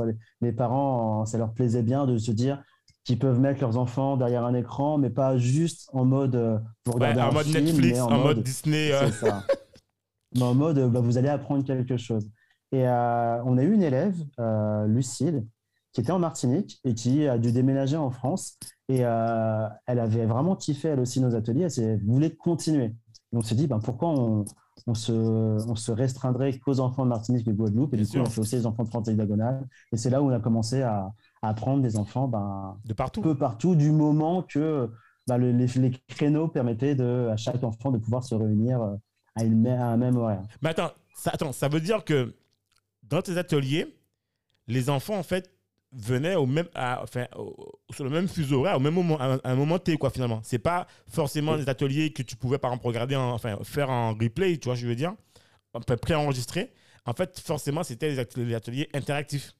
les 0.42 0.52
parents, 0.52 1.24
ça 1.24 1.38
leur 1.38 1.54
plaisait 1.54 1.82
bien 1.82 2.04
de 2.04 2.18
se 2.18 2.32
dire 2.32 2.62
qu'ils 3.04 3.18
peuvent 3.18 3.38
mettre 3.40 3.60
leurs 3.60 3.76
enfants 3.78 4.16
derrière 4.16 4.44
un 4.44 4.54
écran, 4.54 4.98
mais 4.98 5.10
pas 5.10 5.36
juste 5.38 5.88
en 5.92 6.04
mode 6.04 6.34
euh, 6.36 6.58
vous 6.86 6.92
Ouais, 6.92 7.10
regardez 7.10 7.20
en 7.20 7.28
un 7.28 7.32
mode 7.32 7.46
film, 7.46 7.64
Netflix, 7.64 7.98
mais 7.98 8.00
en, 8.00 8.18
mode 8.18 8.42
Disney. 8.42 8.92
euh, 8.92 9.10
C'est 9.10 9.26
ça. 9.26 9.44
Mais 10.34 10.42
en 10.42 10.54
mode, 10.54 10.78
euh, 10.78 10.88
bah, 10.88 11.00
vous 11.00 11.18
allez 11.18 11.28
apprendre 11.28 11.64
quelque 11.64 11.96
chose. 11.96 12.26
Et 12.72 12.88
euh, 12.88 13.42
on 13.44 13.56
a 13.58 13.62
eu 13.62 13.72
une 13.72 13.82
élève, 13.82 14.16
Lucille, 14.88 15.44
qui 15.92 16.00
était 16.00 16.10
en 16.12 16.18
Martinique 16.18 16.80
et 16.84 16.94
qui 16.94 17.28
a 17.28 17.38
dû 17.38 17.52
déménager 17.52 17.96
en 17.96 18.10
France. 18.10 18.58
Et 18.88 18.98
elle 18.98 19.98
avait 19.98 20.26
vraiment 20.26 20.56
kiffé, 20.56 20.88
elle 20.88 21.00
aussi, 21.00 21.20
nos 21.20 21.36
ateliers. 21.36 21.68
Elle 21.78 22.02
voulait 22.04 22.34
continuer. 22.34 22.86
Et 23.32 23.36
on 23.36 23.42
s'est 23.42 23.54
dit, 23.54 23.66
ben, 23.68 23.78
pourquoi 23.78 24.08
on, 24.10 24.44
on, 24.88 24.94
se, 24.94 25.12
on 25.12 25.76
se 25.76 25.92
restreindrait 25.92 26.58
qu'aux 26.58 26.80
enfants 26.80 27.04
de 27.04 27.10
Martinique 27.10 27.46
et 27.46 27.52
de 27.52 27.56
Guadeloupe? 27.56 27.94
Et 27.94 27.96
Bien 27.98 28.04
du 28.06 28.10
coup, 28.10 28.18
on 28.18 28.24
sûr. 28.24 28.32
fait 28.34 28.40
aussi 28.40 28.56
les 28.56 28.66
enfants 28.66 28.82
de 28.82 28.88
France 28.88 29.06
hexagonale. 29.06 29.68
Et 29.92 29.96
c'est 29.96 30.10
là 30.10 30.20
où 30.20 30.26
on 30.26 30.34
a 30.34 30.40
commencé 30.40 30.82
à 30.82 31.12
apprendre 31.48 31.82
des 31.82 31.96
enfants 31.96 32.28
ben, 32.28 32.76
de 32.84 32.92
partout. 32.92 33.20
un 33.20 33.24
peu 33.24 33.34
partout, 33.36 33.74
du 33.74 33.90
moment 33.90 34.42
que 34.42 34.90
le- 35.28 35.52
les, 35.52 35.66
les 35.66 35.90
créneaux 36.08 36.48
permettaient 36.48 36.94
de, 36.94 37.28
à 37.32 37.36
chaque 37.36 37.62
enfant 37.64 37.90
de 37.90 37.98
pouvoir 37.98 38.22
se 38.24 38.34
réunir 38.34 38.82
euh, 38.82 38.94
à, 39.36 39.44
une, 39.44 39.66
à 39.66 39.86
un 39.86 39.96
même 39.96 40.16
horaire. 40.16 40.42
Mais 40.62 40.70
attends 40.70 40.92
ça, 41.16 41.30
attends, 41.32 41.52
ça 41.52 41.68
veut 41.68 41.80
dire 41.80 42.04
que 42.04 42.34
dans 43.04 43.22
tes 43.22 43.38
ateliers, 43.38 43.86
les 44.66 44.90
enfants, 44.90 45.16
en 45.18 45.22
fait, 45.22 45.50
venaient 45.92 46.34
au 46.34 46.44
même, 46.46 46.66
à- 46.74 47.00
enfin, 47.02 47.26
au- 47.36 47.54
sur 47.92 48.02
le 48.04 48.10
même 48.10 48.26
fuseau 48.28 48.60
horaire, 48.60 48.76
au 48.76 48.80
même 48.80 48.94
moment, 48.94 49.16
à 49.20 49.34
un, 49.34 49.36
à 49.44 49.50
un 49.52 49.54
moment 49.54 49.78
T, 49.78 49.96
quoi, 49.96 50.10
finalement. 50.10 50.40
C'est 50.42 50.58
pas 50.58 50.86
forcément 51.08 51.56
des 51.56 51.68
ateliers 51.68 52.12
que 52.12 52.22
tu 52.22 52.34
pouvais, 52.36 52.58
par 52.58 52.72
exemple, 52.72 52.86
regarder, 52.88 53.14
en- 53.14 53.30
enfin, 53.32 53.58
faire 53.62 53.90
en 53.90 54.12
replay, 54.14 54.56
tu 54.58 54.68
vois, 54.68 54.74
je 54.74 54.86
veux 54.86 54.96
dire, 54.96 55.14
préenregistré. 56.02 56.72
En 57.06 57.12
fait, 57.12 57.38
forcément, 57.40 57.82
c'était 57.84 58.14
des 58.36 58.54
ateliers 58.54 58.88
interactifs. 58.94 59.54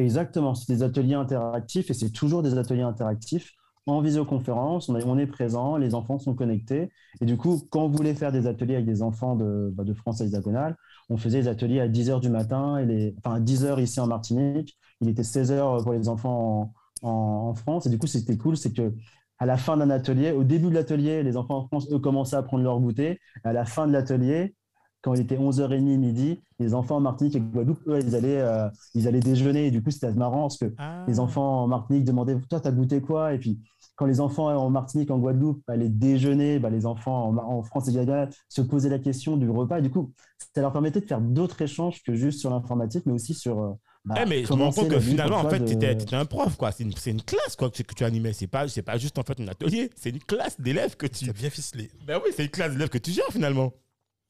Exactement, 0.00 0.54
c'est 0.54 0.72
des 0.72 0.82
ateliers 0.82 1.14
interactifs 1.14 1.90
et 1.90 1.94
c'est 1.94 2.10
toujours 2.10 2.42
des 2.42 2.56
ateliers 2.56 2.82
interactifs 2.82 3.52
en 3.86 4.00
visioconférence. 4.00 4.88
On 4.88 5.18
est, 5.18 5.26
présent, 5.26 5.76
les 5.76 5.94
enfants 5.94 6.18
sont 6.18 6.34
connectés. 6.34 6.90
Et 7.20 7.26
du 7.26 7.36
coup, 7.36 7.62
quand 7.70 7.84
on 7.84 7.88
voulait 7.88 8.14
faire 8.14 8.32
des 8.32 8.46
ateliers 8.46 8.74
avec 8.76 8.86
des 8.86 9.02
enfants 9.02 9.34
de, 9.36 9.70
bah, 9.74 9.84
de 9.84 9.92
France 9.92 10.20
hexagonale, 10.20 10.76
on 11.08 11.16
faisait 11.16 11.42
des 11.42 11.48
ateliers 11.48 11.80
à 11.80 11.88
10 11.88 12.08
h 12.08 12.20
du 12.20 12.30
matin, 12.30 12.78
et 12.78 12.86
les, 12.86 13.14
enfin 13.18 13.36
à 13.36 13.40
10 13.40 13.64
h 13.64 13.82
ici 13.82 14.00
en 14.00 14.06
Martinique. 14.06 14.78
Il 15.00 15.08
était 15.08 15.24
16 15.24 15.50
h 15.52 15.82
pour 15.82 15.92
les 15.92 16.08
enfants 16.08 16.72
en, 17.02 17.08
en- 17.08 17.48
en 17.50 17.54
France. 17.54 17.86
Et 17.86 17.90
du 17.90 17.98
coup, 17.98 18.06
c'était 18.06 18.36
cool, 18.38 18.56
c'est 18.56 18.72
que 18.72 18.94
à 19.38 19.46
la 19.46 19.56
fin 19.56 19.76
d'un 19.76 19.90
atelier, 19.90 20.32
au 20.32 20.44
début 20.44 20.68
de 20.70 20.74
l'atelier, 20.74 21.22
les 21.22 21.36
enfants 21.36 21.56
en 21.58 21.66
France, 21.66 21.88
eux, 21.90 21.98
commençaient 21.98 22.36
à 22.36 22.42
prendre 22.42 22.62
leur 22.62 22.78
goûter. 22.80 23.18
À 23.44 23.52
la 23.52 23.64
fin 23.64 23.86
de 23.86 23.92
l'atelier, 23.92 24.54
quand 25.02 25.14
il 25.14 25.20
était 25.20 25.36
11h30, 25.36 25.96
midi, 25.98 26.40
les 26.58 26.74
enfants 26.74 26.96
en 26.96 27.00
Martinique 27.00 27.36
et 27.36 27.40
Guadeloupe, 27.40 27.80
eux, 27.88 28.00
ils 28.00 28.14
allaient, 28.14 28.40
euh, 28.40 28.68
ils 28.94 29.08
allaient 29.08 29.20
déjeuner. 29.20 29.66
Et 29.68 29.70
du 29.70 29.82
coup, 29.82 29.90
c'était 29.90 30.12
marrant 30.12 30.42
parce 30.42 30.58
que 30.58 30.72
les 31.08 31.18
enfants 31.20 31.62
en 31.64 31.66
Martinique 31.68 32.04
demandaient 32.04 32.36
Toi, 32.48 32.60
t'as 32.60 32.70
goûté 32.72 33.00
quoi? 33.00 33.32
Et 33.34 33.38
puis, 33.38 33.58
quand 33.96 34.06
les 34.06 34.20
enfants 34.20 34.46
en 34.46 34.70
Martinique, 34.70 35.10
en 35.10 35.18
Guadeloupe, 35.18 35.62
allaient 35.68 35.88
déjeuner, 35.88 36.58
bah, 36.58 36.70
les 36.70 36.86
enfants 36.86 37.28
en, 37.28 37.36
en 37.36 37.62
France 37.62 37.88
et 37.88 37.92
Guyane 37.92 38.28
se 38.48 38.60
posaient 38.62 38.88
la 38.88 38.98
question 38.98 39.36
du 39.36 39.48
repas. 39.48 39.78
Et 39.78 39.82
du 39.82 39.90
coup, 39.90 40.12
ça 40.54 40.60
leur 40.60 40.72
permettait 40.72 41.00
de 41.00 41.06
faire 41.06 41.20
d'autres 41.20 41.60
échanges 41.62 42.02
que 42.02 42.14
juste 42.14 42.40
sur 42.40 42.50
l'informatique, 42.50 43.04
mais 43.06 43.12
aussi 43.12 43.34
sur. 43.34 43.58
euh, 43.60 43.70
bah, 44.04 44.14
Eh, 44.22 44.26
mais 44.26 44.44
je 44.44 44.52
me 44.54 44.62
rends 44.62 44.70
compte 44.72 44.88
que 44.88 45.00
finalement, 45.00 45.36
en 45.38 45.48
fait, 45.50 45.60
de- 45.60 45.66
tu 45.66 45.72
étais, 45.74 46.14
un 46.14 46.24
prof, 46.24 46.56
quoi. 46.56 46.72
C'est 46.72 46.84
une, 46.84 47.22
classe, 47.22 47.56
quoi, 47.56 47.68
que, 47.70 47.82
que 47.82 47.94
tu 47.94 48.04
animais. 48.04 48.32
C'est 48.32 48.46
pas, 48.46 48.66
c'est 48.68 48.82
pas 48.82 48.96
juste, 48.98 49.18
en 49.18 49.22
fait, 49.22 49.38
un 49.40 49.48
atelier. 49.48 49.90
C'est 49.96 50.10
une 50.10 50.18
classe 50.18 50.58
d'élèves 50.60 50.96
que 50.96 51.06
tu. 51.06 51.30
Bien 51.32 51.50
ficelé. 51.50 51.90
Ben 52.06 52.18
oui, 52.24 52.32
c'est 52.34 52.44
une 52.44 52.50
classe 52.50 52.72
d'élèves 52.72 52.88
que 52.88 52.98
tu 52.98 53.10
gères, 53.12 53.24
finalement. 53.30 53.72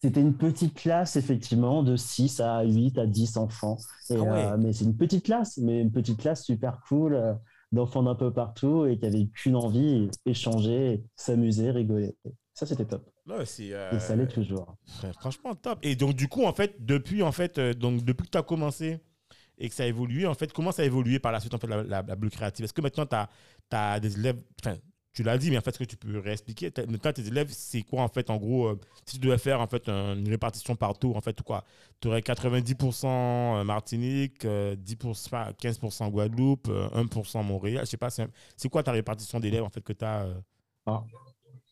C'était 0.02 0.20
une 0.22 0.34
petite 0.34 0.74
classe, 0.74 1.16
effectivement, 1.16 1.82
de 1.82 1.94
6 1.96 2.40
à 2.40 2.62
8 2.62 2.98
à 2.98 3.06
10 3.06 3.36
enfants. 3.36 3.76
Et, 4.08 4.14
Ah 4.16 4.22
ouais. 4.22 4.28
euh, 4.46 4.56
mais 4.58 4.72
c'est 4.72 4.84
une 4.86 4.96
petite 4.96 5.24
classe, 5.24 5.58
mais 5.58 5.82
une 5.82 5.92
petite 5.92 6.18
classe 6.18 6.44
super 6.44 6.80
cool, 6.88 7.14
euh, 7.14 7.34
d'enfants 7.70 8.02
d'un 8.02 8.14
peu 8.14 8.32
partout 8.32 8.86
et 8.86 8.98
qui 8.98 9.04
avaient 9.06 9.26
qu'une 9.26 9.56
envie, 9.56 10.08
échanger, 10.24 11.02
s'amuser, 11.16 11.70
rigoler. 11.70 12.16
Ça, 12.54 12.66
c'était 12.66 12.86
top. 12.86 13.08
Ouais, 13.26 13.44
euh, 13.60 13.90
Et 13.92 14.00
ça 14.00 14.16
l'est 14.16 14.26
toujours. 14.26 14.76
Franchement, 15.20 15.54
top. 15.54 15.78
Et 15.82 15.96
donc, 15.96 16.14
du 16.14 16.28
coup, 16.28 16.44
en 16.44 16.52
fait, 16.52 16.74
depuis, 16.84 17.22
en 17.22 17.32
fait, 17.32 17.60
donc, 17.60 18.02
depuis 18.02 18.24
que 18.26 18.30
tu 18.30 18.38
as 18.38 18.42
commencé 18.42 19.00
et 19.58 19.68
que 19.68 19.74
ça 19.74 19.82
a 19.82 19.86
évolué, 19.86 20.26
en 20.26 20.34
fait, 20.34 20.52
comment 20.52 20.72
ça 20.72 20.82
a 20.82 20.84
évolué 20.86 21.18
par 21.18 21.30
la 21.32 21.40
suite, 21.40 21.54
en 21.54 21.58
fait, 21.58 21.66
la, 21.68 21.82
la, 21.82 22.02
la 22.02 22.16
créative? 22.30 22.64
Est-ce 22.64 22.72
que 22.72 22.80
maintenant, 22.80 23.06
tu 23.06 23.16
as, 23.76 24.00
des 24.00 24.18
élèves, 24.18 24.42
enfin, 24.64 24.76
tu 25.12 25.22
l'as 25.22 25.38
dit, 25.38 25.50
mais 25.50 25.58
en 25.58 25.60
fait, 25.60 25.70
est-ce 25.70 25.78
que 25.80 25.84
tu 25.84 25.96
peux 25.96 26.18
réexpliquer 26.18 26.70
Maintenant, 26.88 27.12
tes 27.12 27.26
élèves, 27.26 27.48
c'est 27.50 27.82
quoi, 27.82 28.02
en 28.02 28.08
fait, 28.08 28.30
en 28.30 28.36
gros, 28.36 28.68
euh, 28.68 28.80
si 29.06 29.18
tu 29.18 29.26
devais 29.26 29.38
faire, 29.38 29.60
en 29.60 29.66
fait, 29.66 29.88
un- 29.88 30.16
une 30.16 30.28
répartition 30.28 30.76
partout, 30.76 31.12
en 31.16 31.20
fait, 31.20 31.40
quoi? 31.42 31.64
Tu 32.00 32.08
aurais 32.08 32.22
90% 32.22 33.64
Martinique, 33.64 34.44
euh, 34.44 34.76
10%, 34.76 35.36
enfin, 35.36 35.52
15% 35.58 36.08
Guadeloupe, 36.08 36.68
euh, 36.68 36.88
1% 36.92 37.42
Montréal, 37.42 37.84
je 37.84 37.90
sais 37.90 37.96
pas, 37.96 38.10
c'est 38.10 38.68
quoi 38.70 38.82
ta 38.82 38.92
répartition 38.92 39.40
d'élèves, 39.40 39.64
en 39.64 39.70
fait, 39.70 39.82
que 39.82 39.92
tu 39.92 40.04
as 40.04 40.26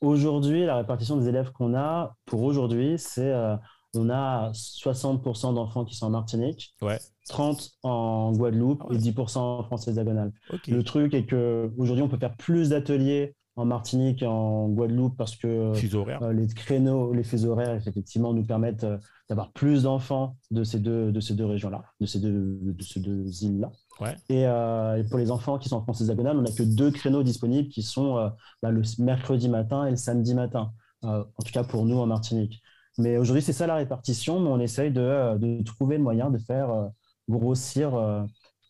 Aujourd'hui, 0.00 0.64
la 0.64 0.76
répartition 0.76 1.16
des 1.16 1.28
élèves 1.28 1.50
qu'on 1.50 1.74
a 1.74 2.14
pour 2.24 2.42
aujourd'hui, 2.42 2.98
c'est 2.98 3.32
euh, 3.32 3.56
on 3.98 4.08
a 4.10 4.50
60% 4.52 5.54
d'enfants 5.54 5.84
qui 5.84 5.94
sont 5.96 6.06
en 6.06 6.10
Martinique, 6.10 6.74
Ouais. 6.80 6.98
30% 7.28 7.70
en 7.82 8.32
Guadeloupe 8.32 8.82
Ah 8.84 8.88
ouais. 8.90 8.96
et 8.96 8.98
10% 8.98 9.38
en 9.38 9.62
France 9.64 9.86
hexagonale. 9.88 10.32
Le 10.66 10.82
truc 10.82 11.12
est 11.14 11.24
que 11.26 11.70
aujourd'hui, 11.76 12.02
on 12.02 12.08
peut 12.08 12.18
faire 12.18 12.36
plus 12.36 12.70
d'ateliers 12.70 13.34
en 13.56 13.64
Martinique 13.64 14.22
et 14.22 14.26
en 14.26 14.68
Guadeloupe 14.68 15.16
parce 15.16 15.34
que 15.36 15.72
horaire. 15.96 16.22
euh, 16.22 16.32
les 16.32 16.46
créneaux, 16.46 17.12
les 17.12 17.24
fuseaux 17.24 17.50
horaires, 17.50 17.74
effectivement, 17.74 18.32
nous 18.32 18.44
permettent 18.44 18.84
euh, 18.84 18.98
d'avoir 19.28 19.50
plus 19.52 19.82
d'enfants 19.82 20.36
de 20.52 20.62
ces 20.62 20.78
deux, 20.78 21.10
de 21.10 21.18
ces 21.20 21.34
deux 21.34 21.44
régions-là, 21.44 21.82
de 22.00 22.06
ces 22.06 22.20
deux, 22.20 22.56
de 22.62 22.82
ces 22.82 23.00
deux 23.00 23.26
îles-là. 23.44 23.72
Ouais. 24.00 24.14
Et, 24.28 24.46
euh, 24.46 24.96
et 24.96 25.02
pour 25.04 25.18
les 25.18 25.32
enfants 25.32 25.58
qui 25.58 25.68
sont 25.68 25.76
en 25.76 25.82
France 25.82 26.00
hexagonale, 26.00 26.38
on 26.38 26.42
n'a 26.42 26.52
que 26.52 26.62
deux 26.62 26.92
créneaux 26.92 27.24
disponibles 27.24 27.68
qui 27.68 27.82
sont 27.82 28.14
bah, 28.62 28.70
le 28.70 28.82
mercredi 29.00 29.48
matin 29.48 29.86
et 29.86 29.90
le 29.90 29.96
samedi 29.96 30.34
matin, 30.34 30.70
en 31.02 31.24
tout 31.44 31.52
cas 31.52 31.64
pour 31.64 31.84
nous 31.84 31.96
en 31.98 32.06
Martinique. 32.06 32.62
Mais 32.98 33.16
aujourd'hui, 33.16 33.42
c'est 33.42 33.52
ça 33.52 33.66
la 33.68 33.76
répartition, 33.76 34.40
mais 34.40 34.48
on 34.48 34.58
essaye 34.60 34.90
de, 34.90 35.00
euh, 35.00 35.38
de 35.38 35.62
trouver 35.62 35.96
le 35.96 36.02
moyen 36.02 36.30
de 36.30 36.38
faire 36.38 36.70
euh, 36.70 36.88
grossir, 37.28 37.94
euh, 37.94 38.24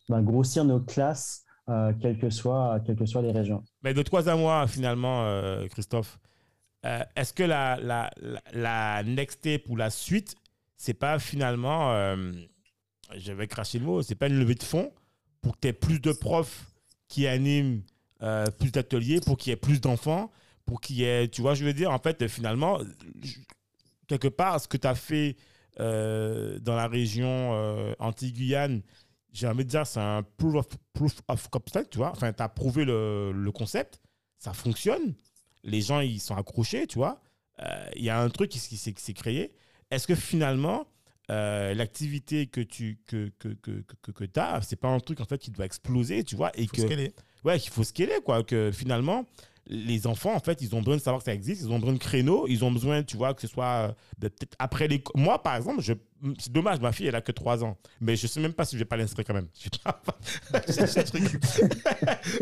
bah, 0.07 0.21
grossir 0.21 0.63
nos 0.65 0.79
classes, 0.79 1.45
euh, 1.67 1.91
quelles, 1.99 2.19
que 2.19 2.29
soient, 2.29 2.79
les 3.23 3.31
régions. 3.31 3.63
Mais 3.83 3.95
de 3.95 4.03
toi 4.03 4.29
à 4.29 4.35
moi, 4.35 4.67
finalement, 4.67 5.27
Christophe, 5.71 6.19
est-ce 6.83 7.33
que 7.33 7.43
la, 7.43 7.77
la, 7.81 8.11
la, 8.21 8.41
la 8.53 9.03
next 9.03 9.39
step 9.39 9.65
ou 9.67 9.75
la 9.75 9.89
suite, 9.89 10.35
c'est 10.77 10.93
pas 10.93 11.19
finalement, 11.19 12.15
je 13.17 13.33
vais 13.33 13.47
cracher 13.47 13.79
le 13.79 13.85
mot, 13.85 14.01
c'est 14.01 14.15
pas 14.15 14.27
une 14.27 14.39
levée 14.39 14.55
de 14.55 14.63
fonds 14.63 14.91
pour 15.41 15.55
que 15.55 15.61
tu 15.61 15.67
aies 15.67 15.73
plus 15.73 15.99
de 15.99 16.11
profs 16.11 16.71
qui 17.07 17.27
animent 17.27 17.81
plus 18.59 18.71
d'ateliers, 18.71 19.19
pour 19.21 19.37
qu'il 19.37 19.51
y 19.51 19.53
ait 19.53 19.57
plus 19.57 19.81
d'enfants, 19.81 20.31
pour 20.65 20.81
qu'il 20.81 20.95
y 20.95 21.03
ait, 21.03 21.27
tu 21.27 21.41
vois, 21.41 21.53
je 21.53 21.65
veux 21.65 21.73
dire, 21.73 21.91
en 21.91 21.99
fait, 21.99 22.27
finalement, 22.27 22.79
quelque 24.09 24.27
part, 24.27 24.59
ce 24.59 24.67
que 24.67 24.77
tu 24.77 24.87
as 24.87 24.95
fait 24.95 25.37
euh, 25.79 26.59
dans 26.59 26.75
la 26.75 26.87
région 26.87 27.53
euh, 27.53 27.93
anti-Guyane, 27.99 28.81
j'ai 29.31 29.47
envie 29.47 29.63
de 29.63 29.69
dire, 29.69 29.85
c'est 29.87 29.99
un 29.99 30.23
proof 30.37 30.55
of, 30.55 30.67
proof 30.93 31.13
of 31.27 31.47
concept, 31.49 31.91
tu 31.91 31.99
vois. 31.99 32.11
Enfin, 32.11 32.33
tu 32.33 32.43
as 32.43 32.49
prouvé 32.49 32.83
le, 32.83 33.31
le 33.31 33.51
concept, 33.51 34.01
ça 34.37 34.53
fonctionne, 34.53 35.13
les 35.63 35.81
gens, 35.81 35.99
ils 36.01 36.19
sont 36.19 36.35
accrochés, 36.35 36.87
tu 36.87 36.97
vois. 36.97 37.21
Euh, 37.61 37.89
Il 37.95 38.03
y 38.03 38.09
a 38.09 38.19
un 38.19 38.29
truc 38.29 38.49
qui, 38.49 38.59
s'est 38.59 39.13
créé. 39.13 39.53
Est-ce 39.91 40.07
que 40.07 40.15
finalement, 40.15 40.87
euh, 41.29 41.73
l'activité 41.73 42.47
que 42.47 42.61
tu 42.61 42.99
que, 43.05 43.31
que, 43.37 43.49
que, 43.49 43.83
que, 44.01 44.11
que 44.11 44.39
as, 44.39 44.61
c'est 44.63 44.75
pas 44.75 44.87
un 44.87 44.99
truc 44.99 45.21
en 45.21 45.25
fait 45.25 45.37
qui 45.37 45.51
doit 45.51 45.65
exploser, 45.65 46.23
tu 46.23 46.35
vois, 46.35 46.51
et 46.55 46.65
Faut 46.65 46.75
que 46.75 46.81
scaler. 46.81 47.13
ouais, 47.43 47.59
qu'il 47.59 47.71
faut 47.71 47.83
scaler, 47.83 48.17
quoi. 48.23 48.43
Que 48.43 48.71
finalement, 48.71 49.25
les 49.69 50.07
enfants, 50.07 50.33
en 50.33 50.39
fait, 50.39 50.61
ils 50.61 50.73
ont 50.75 50.79
besoin 50.79 50.97
de 50.97 51.01
savoir 51.01 51.19
que 51.21 51.25
ça 51.25 51.33
existe, 51.33 51.61
ils 51.61 51.71
ont 51.71 51.77
besoin 51.79 51.93
de 51.93 51.99
créneaux, 51.99 52.45
ils 52.47 52.65
ont 52.65 52.71
besoin, 52.71 53.03
tu 53.03 53.17
vois, 53.17 53.33
que 53.35 53.41
ce 53.41 53.47
soit 53.47 53.65
euh, 53.65 53.87
de- 54.17 54.27
peut-être 54.27 54.55
après 54.59 54.87
les. 54.87 55.03
Moi, 55.15 55.41
par 55.43 55.55
exemple, 55.55 55.81
je... 55.81 55.93
c'est 56.39 56.51
dommage, 56.51 56.79
ma 56.79 56.91
fille, 56.91 57.05
elle 57.07 57.15
a 57.15 57.21
que 57.21 57.31
3 57.31 57.63
ans, 57.63 57.77
mais 58.01 58.15
je 58.15 58.25
sais 58.27 58.39
même 58.39 58.53
pas 58.53 58.65
si 58.65 58.75
je 58.75 58.79
vais 58.79 58.85
pas 58.85 58.97
l'inscrire 58.97 59.25
quand 59.25 59.33
même. 59.35 59.47
Je 59.63 59.69
pas? 59.83 60.01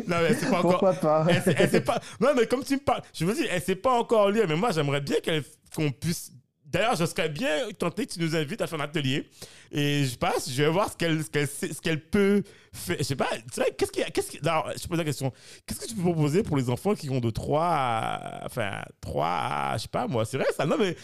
Non, 0.07 0.17
mais 0.21 0.33
c'est 0.33 0.49
pas 0.49 0.59
encore. 0.59 0.71
Pourquoi 0.71 0.93
pas? 0.93 1.25
Elle, 1.29 1.55
elle 1.57 1.69
sait 1.69 1.81
pas. 1.81 1.99
Non, 2.19 2.29
mais 2.35 2.47
comme 2.47 2.63
tu 2.63 2.73
me 2.75 2.79
parles, 2.79 3.01
je 3.13 3.25
me 3.25 3.33
dis, 3.33 3.45
elle 3.49 3.61
sait 3.61 3.75
pas 3.75 3.99
encore 3.99 4.29
lire, 4.31 4.45
mais 4.47 4.55
moi, 4.55 4.71
j'aimerais 4.71 5.01
bien 5.01 5.19
qu'elle- 5.21 5.43
qu'on 5.75 5.91
puisse 5.91 6.31
D'ailleurs, 6.69 6.95
je 6.97 7.05
serais 7.05 7.29
bien 7.29 7.69
tenté 7.79 8.05
que 8.05 8.13
tu 8.13 8.19
nous 8.19 8.35
invites 8.35 8.61
à 8.61 8.67
faire 8.67 8.79
un 8.79 8.83
atelier. 8.83 9.29
Et 9.71 10.03
je 10.03 10.17
passe, 10.17 10.49
je 10.51 10.63
vais 10.63 10.69
voir 10.69 10.91
ce 10.91 10.97
qu'elle, 10.97 11.23
ce 11.23 11.29
qu'elle, 11.29 11.47
ce 11.47 11.81
qu'elle 11.81 12.01
peut 12.09 12.43
faire. 12.73 12.97
Je 12.99 13.03
sais 13.03 13.15
pas, 13.15 13.29
tu 13.37 13.43
sais, 13.61 13.73
qu'est-ce 13.77 13.91
qu'il 13.91 14.01
y 14.01 14.05
a, 14.05 14.09
qu'est-ce 14.09 14.31
qu'il- 14.31 14.47
alors, 14.47 14.69
je 14.79 14.85
pose 14.87 14.97
la 14.97 15.05
question. 15.05 15.31
Qu'est-ce 15.65 15.79
que 15.79 15.85
tu 15.87 15.95
peux 15.95 16.01
proposer 16.01 16.43
pour 16.43 16.57
les 16.57 16.69
enfants 16.69 16.93
qui 16.93 17.09
ont 17.09 17.21
de 17.21 17.29
3 17.29 17.65
à, 17.65 18.45
enfin, 18.45 18.81
3 18.99 19.27
à, 19.27 19.77
je 19.77 19.83
sais 19.83 19.87
pas, 19.87 20.07
moi, 20.07 20.25
c'est 20.25 20.37
vrai 20.37 20.47
ça? 20.55 20.65
Non, 20.65 20.77
mais, 20.77 20.95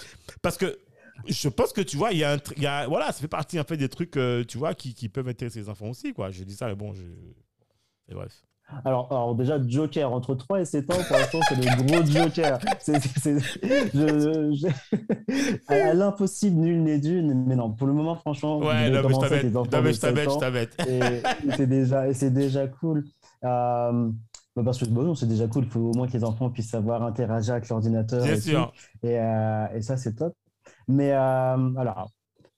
parce 0.42 0.58
que 0.58 0.78
je 1.28 1.48
pense 1.48 1.72
que 1.72 1.82
tu 1.82 1.96
vois, 1.96 2.12
il 2.12 2.18
y 2.18 2.24
a 2.26 2.34
un, 2.34 2.38
il 2.58 2.86
voilà, 2.90 3.08
ça 3.14 3.22
fait 3.22 3.28
partie, 3.30 3.58
en 3.60 3.64
fait, 3.64 3.78
des 3.78 3.90
trucs, 3.90 4.18
euh, 4.18 4.44
tu 4.44 4.58
vois, 4.58 4.74
qui, 4.76 4.94
qui 4.94 5.08
peuvent 5.08 5.28
intéresser 5.30 5.60
les 5.60 5.70
enfants 5.70 5.88
aussi, 5.90 6.12
quoi. 6.14 6.30
Je 6.32 6.44
dis 6.44 6.56
ça, 6.56 6.68
mais 6.68 6.76
bon, 6.76 6.94
je, 6.94 7.04
et 8.10 8.14
bref. 8.14 8.34
Alors, 8.86 9.08
alors 9.12 9.36
déjà, 9.36 9.58
Joker, 9.66 10.12
entre 10.12 10.36
3 10.36 10.62
et 10.62 10.66
7 10.66 10.90
ans, 10.92 10.98
pour 11.08 11.18
l'instant, 11.18 11.40
c'est 11.50 11.56
le 11.56 11.84
gros 11.84 12.06
Joker. 12.06 12.60
C'est, 12.80 13.00
c'est- 13.00 13.40
c'est- 13.40 13.40
je- 13.94 14.54
je- 14.54 15.58
à 15.68 15.94
l'impossible, 15.94 16.60
nul 16.60 16.84
n'est 16.84 17.00
d'une. 17.00 17.46
Mais 17.46 17.56
non, 17.56 17.72
pour 17.72 17.88
le 17.88 17.94
moment, 17.94 18.16
franchement, 18.16 18.60
Ouais, 18.60 18.68
avez 18.70 18.90
non, 18.92 19.02
mais 19.04 19.10
je 19.10 19.16
enfants 19.16 19.22
non, 19.72 19.82
mais 19.82 19.94
je 19.94 20.00
7 20.00 20.16
je 20.16 20.90
et 20.90 21.52
c'est 21.58 21.68
déjà, 21.68 22.08
et 22.08 22.14
c'est 22.14 22.32
déjà 22.32 22.68
cool. 22.68 23.04
Euh, 23.44 24.10
bah 24.56 24.62
parce 24.64 24.78
que 24.78 24.86
bon, 24.86 25.16
c'est 25.16 25.28
déjà 25.28 25.48
cool. 25.48 25.64
Il 25.64 25.70
faut 25.70 25.80
au 25.80 25.94
moins 25.94 26.08
que 26.08 26.14
les 26.14 26.24
enfants 26.24 26.50
puissent 26.50 26.70
savoir 26.70 27.04
interagir 27.04 27.54
avec 27.56 27.68
l'ordinateur. 27.70 28.24
Bien 28.24 28.34
et 28.36 28.40
sûr. 28.40 28.72
Et, 29.02 29.20
euh, 29.20 29.66
et 29.76 29.82
ça, 29.82 29.98
c'est 29.98 30.14
top. 30.16 30.34
Mais 30.88 31.12
euh, 31.12 31.18
alors, 31.78 32.10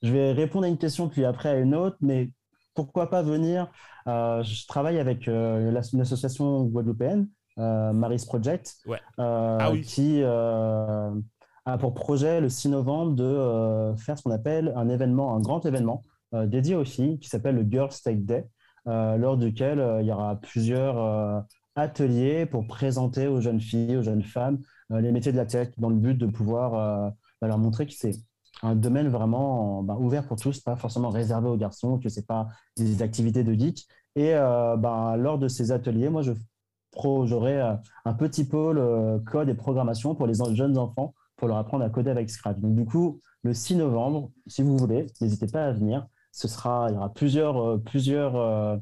je 0.01 0.11
vais 0.11 0.31
répondre 0.33 0.65
à 0.65 0.67
une 0.69 0.77
question, 0.77 1.07
puis 1.09 1.25
après 1.25 1.49
à 1.49 1.57
une 1.57 1.73
autre. 1.73 1.97
Mais 2.01 2.31
pourquoi 2.73 3.09
pas 3.09 3.23
venir 3.23 3.67
Je 4.05 4.67
travaille 4.67 4.99
avec 4.99 5.27
euh, 5.27 5.71
l'ass- 5.71 5.93
une 5.93 6.01
association 6.01 6.63
guadeloupéenne, 6.65 7.27
euh, 7.57 7.93
Maris 7.93 8.23
Project, 8.27 8.75
Ouais. 8.85 8.99
euh, 9.19 9.57
Ah 9.59 9.71
oui. 9.71 9.81
qui 9.81 10.21
euh, 10.23 11.11
a 11.65 11.77
pour 11.77 11.93
projet 11.93 12.41
le 12.41 12.49
6 12.49 12.69
novembre 12.69 13.13
de 13.15 13.23
euh, 13.23 13.95
faire 13.95 14.17
ce 14.17 14.23
qu'on 14.23 14.31
appelle 14.31 14.73
un 14.75 14.89
événement, 14.89 15.35
un 15.35 15.39
grand 15.39 15.65
événement 15.65 16.03
euh, 16.33 16.45
dédié 16.45 16.75
aux 16.75 16.85
filles, 16.85 17.17
qui 17.19 17.29
s'appelle 17.29 17.55
le 17.55 17.65
Girls 17.69 17.93
Take 18.03 18.17
Day, 18.17 18.47
euh, 18.87 19.17
lors 19.17 19.37
duquel 19.37 19.79
euh, 19.79 20.01
il 20.01 20.07
y 20.07 20.11
aura 20.11 20.35
plusieurs 20.35 20.97
euh, 21.01 21.39
ateliers 21.75 22.45
pour 22.45 22.67
présenter 22.67 23.27
aux 23.27 23.41
jeunes 23.41 23.59
filles, 23.61 23.97
aux 23.97 24.03
jeunes 24.03 24.23
femmes, 24.23 24.59
euh, 24.91 25.01
les 25.01 25.11
métiers 25.11 25.31
de 25.31 25.37
la 25.37 25.45
tech, 25.45 25.69
dans 25.77 25.89
le 25.89 25.95
but 25.95 26.15
de 26.15 26.27
pouvoir 26.27 26.73
euh, 26.75 27.09
bah, 27.41 27.47
leur 27.47 27.57
montrer 27.57 27.85
que 27.87 27.93
c'est 27.93 28.11
un 28.63 28.75
domaine 28.75 29.09
vraiment 29.09 29.83
bah, 29.83 29.97
ouvert 29.99 30.25
pour 30.27 30.37
tous, 30.37 30.59
pas 30.59 30.75
forcément 30.75 31.09
réservé 31.09 31.49
aux 31.49 31.57
garçons, 31.57 31.99
que 31.99 32.09
c'est 32.09 32.25
pas 32.25 32.47
des 32.77 33.01
activités 33.01 33.43
de 33.43 33.53
geek. 33.53 33.85
Et 34.15 34.33
euh, 34.33 34.77
bah, 34.77 35.15
lors 35.17 35.37
de 35.37 35.47
ces 35.47 35.71
ateliers, 35.71 36.09
moi, 36.09 36.21
je 36.21 36.31
j'aurai 37.25 37.59
euh, 37.59 37.73
un 38.05 38.13
petit 38.13 38.45
pôle 38.45 38.77
euh, 38.77 39.19
code 39.19 39.49
et 39.49 39.53
programmation 39.53 40.15
pour 40.15 40.27
les 40.27 40.35
jeunes 40.55 40.77
enfants 40.77 41.13
pour 41.35 41.47
leur 41.47 41.57
apprendre 41.57 41.83
à 41.83 41.89
coder 41.89 42.09
avec 42.09 42.29
Scratch. 42.29 42.57
Donc, 42.59 42.75
du 42.75 42.85
coup, 42.85 43.19
le 43.43 43.53
6 43.53 43.75
novembre, 43.75 44.31
si 44.47 44.63
vous 44.63 44.77
voulez, 44.77 45.07
n'hésitez 45.21 45.47
pas 45.47 45.65
à 45.65 45.71
venir. 45.71 46.07
Ce 46.31 46.47
sera, 46.47 46.87
il 46.89 46.95
y 46.95 46.97
aura 46.97 47.13
plusieurs, 47.13 47.57
euh, 47.57 47.77
plusieurs 47.77 48.35
euh, 48.35 48.77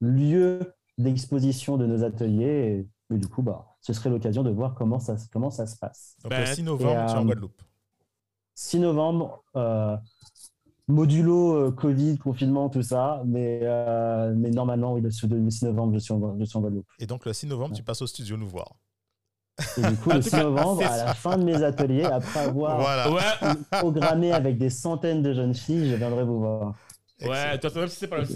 lieux 0.00 0.60
d'exposition 0.98 1.76
de 1.76 1.86
nos 1.86 2.04
ateliers. 2.04 2.86
Et, 3.10 3.14
et 3.14 3.18
du 3.18 3.28
coup, 3.28 3.42
bah, 3.42 3.76
ce 3.80 3.92
serait 3.92 4.10
l'occasion 4.10 4.42
de 4.42 4.50
voir 4.50 4.74
comment 4.74 4.98
ça, 4.98 5.16
comment 5.32 5.50
ça 5.50 5.66
se 5.66 5.76
passe. 5.78 6.16
Donc 6.22 6.30
Ben, 6.30 6.40
le 6.40 6.46
6 6.46 6.62
novembre, 6.62 6.90
et, 6.90 7.06
tu 7.06 7.12
es 7.12 7.16
en 7.16 7.22
euh, 7.22 7.24
Guadeloupe. 7.24 7.62
6 8.58 8.80
novembre, 8.80 9.44
euh, 9.54 9.96
modulo 10.88 11.54
euh, 11.54 11.70
Covid, 11.70 12.18
confinement, 12.18 12.68
tout 12.68 12.82
ça. 12.82 13.22
Mais, 13.24 13.60
euh, 13.62 14.34
mais 14.36 14.50
normalement, 14.50 14.94
oui, 14.94 15.00
le 15.00 15.12
6 15.12 15.28
le 15.28 15.48
6 15.48 15.66
novembre, 15.66 15.94
je 15.94 15.98
suis 16.00 16.12
en, 16.12 16.36
je 16.40 16.44
suis 16.44 16.58
en 16.58 16.60
Guadeloupe. 16.60 16.86
Et 16.98 17.06
donc 17.06 17.24
le 17.24 17.32
6 17.32 17.46
novembre, 17.46 17.76
tu 17.76 17.84
passes 17.84 18.02
au 18.02 18.08
studio 18.08 18.36
nous 18.36 18.48
voir. 18.48 18.74
Et 19.76 19.82
du 19.82 19.96
coup, 19.96 20.10
le 20.10 20.16
tout 20.16 20.22
6 20.22 20.30
cas, 20.30 20.42
novembre, 20.42 20.82
à 20.84 20.96
la 20.96 21.14
fin 21.14 21.38
de 21.38 21.44
mes 21.44 21.62
ateliers, 21.62 22.02
après 22.02 22.40
avoir 22.40 22.80
Voilà. 22.80 23.54
Programmé 23.70 24.32
avec 24.32 24.58
des 24.58 24.70
centaines 24.70 25.22
de 25.22 25.32
jeunes 25.32 25.54
filles, 25.54 25.90
je 25.90 25.94
viendrai 25.94 26.24
vous 26.24 26.40
voir. 26.40 26.74
Ouais, 27.26 27.46
de 27.48 27.52
toute 27.54 27.62
façon, 27.62 27.78
même 27.80 27.88
si 27.88 27.96
c'est 27.96 28.06
pas 28.06 28.18
le. 28.18 28.26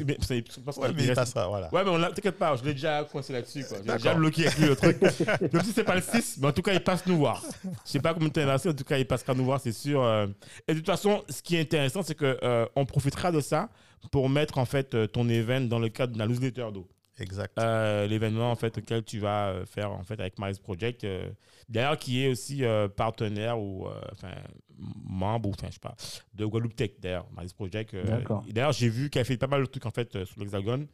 parce 0.65 0.77
Ouais, 0.79 0.89
mais 0.95 1.03
reste- 1.03 1.15
passera, 1.15 1.47
voilà. 1.49 1.73
Ouais, 1.73 1.85
mais 1.85 1.91
on 1.91 2.01
t'inquiète 2.13 2.39
pas, 2.39 2.57
je 2.57 2.65
l'ai 2.65 2.73
déjà 2.75 3.05
coincé 3.05 3.33
là-dessus. 3.33 3.65
quoi. 3.65 3.79
J'ai 3.87 3.93
déjà 3.93 4.15
bloqué 4.15 4.47
avec 4.47 4.59
lui 4.59 4.67
le 4.67 4.77
truc. 4.77 5.01
Même 5.53 5.63
si 5.63 5.73
c'est 5.73 5.85
pas 5.85 5.95
le 5.95 6.03
6, 6.03 6.39
mais 6.41 6.49
en 6.49 6.53
tout 6.53 6.63
cas, 6.63 6.73
il 6.73 6.81
passe 6.83 7.07
nous 7.07 7.19
voir. 7.19 7.43
Je 7.87 7.91
sais 7.91 8.01
pas 8.01 8.13
combien 8.15 8.29
de 8.29 8.33
temps 8.33 8.41
il 8.41 8.71
en 8.71 8.75
tout 8.75 8.85
cas, 8.85 8.99
il 8.99 9.07
passera 9.07 9.35
nous 9.35 9.45
voir, 9.45 9.61
c'est 9.61 9.73
sûr. 9.73 10.03
euh. 10.03 10.27
Et 10.67 10.73
de 10.75 10.79
toute 10.79 10.87
façon, 10.87 11.23
ce 11.29 11.43
qui 11.43 11.57
est 11.57 11.61
intéressant, 11.61 12.03
c'est 12.03 12.15
que 12.15 12.39
euh, 12.43 12.67
on 12.77 12.85
profitera 12.85 13.31
de 13.31 13.41
ça 13.41 13.69
pour 14.11 14.29
mettre 14.29 14.59
en 14.59 14.65
fait 14.65 14.95
euh, 14.95 15.07
ton 15.07 15.29
événement 15.29 15.69
dans 15.69 15.79
le 15.79 15.89
cadre 15.89 16.13
de 16.15 16.19
la 16.19 16.27
newsletter 16.27 16.67
d'eau. 16.73 16.89
Exact. 17.23 17.59
Euh, 17.59 18.07
l'événement 18.07 18.51
en 18.51 18.57
fait 18.57 18.77
auquel 18.79 19.05
tu 19.05 19.19
vas 19.19 19.49
euh, 19.49 19.65
faire 19.65 19.93
en 19.93 20.03
fait 20.03 20.19
avec 20.21 20.39
Maris 20.39 20.59
Project 20.63 21.05
euh, 21.05 21.31
d'ailleurs 21.69 21.97
qui 21.97 22.23
est 22.25 22.29
aussi 22.29 22.65
euh, 22.65 22.89
partenaire 22.89 23.59
ou 23.61 23.87
euh, 23.87 24.01
enfin 24.13 24.33
membre 24.79 25.49
ou 25.49 25.53
enfin 25.53 25.69
je 25.69 25.75
sais 25.75 25.81
pas 25.81 25.95
de 26.35 26.45
Guadeloupe 26.45 26.75
Tech 26.75 26.91
d'ailleurs 27.01 27.27
Maris 27.35 27.53
Project 27.55 27.95
euh, 27.95 28.03
d'ailleurs 28.49 28.73
j'ai 28.73 28.89
vu 28.89 29.09
qu'elle 29.11 29.25
fait 29.25 29.37
pas 29.37 29.47
mal 29.47 29.61
de 29.61 29.67
trucs 29.67 29.87
en 29.87 29.91
fait 29.91 30.17
euh, 30.17 30.25
sur 30.25 30.41
l'hexagone 30.41 30.87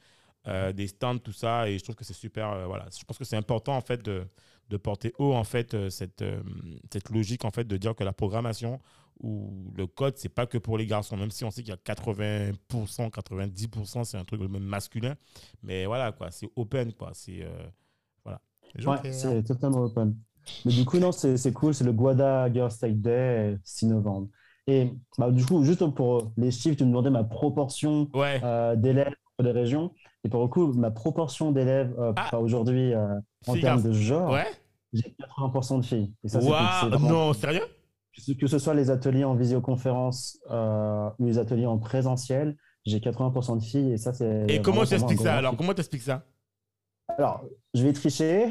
euh, 0.46 0.72
des 0.72 0.86
stands 0.88 1.18
tout 1.18 1.32
ça 1.32 1.68
et 1.68 1.78
je 1.78 1.82
trouve 1.82 1.96
que 1.96 2.04
c'est 2.04 2.12
super 2.12 2.50
euh, 2.50 2.66
voilà 2.66 2.86
je 2.96 3.04
pense 3.04 3.16
que 3.18 3.24
c'est 3.24 3.36
important 3.36 3.76
en 3.76 3.80
fait 3.80 4.02
de, 4.04 4.24
de 4.68 4.76
porter 4.76 5.12
haut 5.18 5.32
en 5.34 5.44
fait 5.44 5.72
euh, 5.74 5.88
cette 5.90 6.22
euh, 6.22 6.40
cette 6.92 7.08
logique 7.10 7.44
en 7.44 7.50
fait 7.50 7.64
de 7.64 7.76
dire 7.76 7.94
que 7.94 8.04
la 8.04 8.12
programmation 8.12 8.80
ou 9.20 9.72
le 9.76 9.86
code 9.86 10.16
c'est 10.16 10.28
pas 10.28 10.46
que 10.46 10.58
pour 10.58 10.78
les 10.78 10.86
garçons 10.86 11.16
même 11.16 11.30
si 11.30 11.44
on 11.44 11.50
sait 11.50 11.62
qu'il 11.62 11.70
y 11.70 11.72
a 11.72 11.94
80% 11.94 13.10
90% 13.10 14.04
c'est 14.04 14.16
un 14.16 14.24
truc 14.24 14.40
même 14.40 14.62
masculin 14.62 15.14
mais 15.62 15.86
voilà 15.86 16.12
quoi 16.12 16.30
c'est 16.30 16.48
open 16.56 16.92
quoi 16.92 17.10
c'est 17.14 17.42
euh, 17.42 17.68
Ouais, 18.84 19.12
c'est 19.12 19.42
totalement 19.44 19.84
open. 19.84 20.14
Mais 20.66 20.72
du 20.72 20.84
coup, 20.84 20.98
non, 20.98 21.10
c'est 21.10 21.38
c'est 21.38 21.54
cool. 21.54 21.72
C'est 21.72 21.84
le 21.84 21.92
Guada 21.92 22.52
Girls 22.52 22.72
Take 22.78 22.94
Day, 22.96 23.56
6 23.64 23.86
novembre. 23.86 24.28
Et 24.66 24.92
bah, 25.16 25.30
du 25.30 25.42
coup, 25.44 25.64
juste 25.64 25.84
pour 25.94 26.32
les 26.36 26.50
chiffres, 26.50 26.76
tu 26.76 26.84
me 26.84 26.90
demandais 26.90 27.08
ma 27.08 27.24
proportion 27.24 28.10
ouais 28.12 28.40
euh, 28.44 28.76
d'élèves 28.76 29.14
pour 29.36 29.46
les 29.46 29.52
régions. 29.52 29.94
Et 30.22 30.28
pour 30.28 30.42
le 30.42 30.48
coup, 30.48 30.72
ma 30.74 30.90
proportion 30.90 31.50
d'élèves 31.50 31.94
euh, 31.98 32.12
Ah. 32.16 32.38
aujourd'hui 32.38 32.92
euh, 32.92 33.18
en 33.46 33.54
termes 33.54 33.82
de 33.82 33.92
genre, 33.92 34.32
ouais 34.32 34.46
j'ai 34.92 35.14
80% 35.38 35.78
de 35.80 35.84
filles. 35.86 36.12
Et 36.24 36.28
ça, 36.28 36.40
cool. 36.40 36.50
Waouh 36.50 36.88
vraiment- 36.90 37.08
non 37.08 37.32
sérieux? 37.32 37.64
Que 38.38 38.46
ce- 38.46 38.58
soit 38.58 38.74
les 38.74 38.90
ateliers 38.90 39.24
en 39.24 39.34
visioconférence 39.34 40.38
euh, 40.50 41.10
ou 41.18 41.26
les 41.26 41.38
ateliers 41.38 41.66
en 41.66 41.78
présentiel, 41.78 42.56
j'ai 42.84 43.00
80% 43.00 43.56
de 43.56 43.62
filles. 43.62 43.92
Et 43.92 43.96
ça, 43.98 44.12
c'est. 44.12 44.46
et 44.48 44.60
comment 44.62 44.84
t'expliques 44.84 45.20
ça 45.20 45.36
alors 45.36 45.56
comment 45.56 45.74
t'expliques 45.74 46.02
ça? 46.02 46.24
Alors, 47.16 47.44
je 47.74 47.82
vais 47.82 47.92
tricher. 47.92 48.46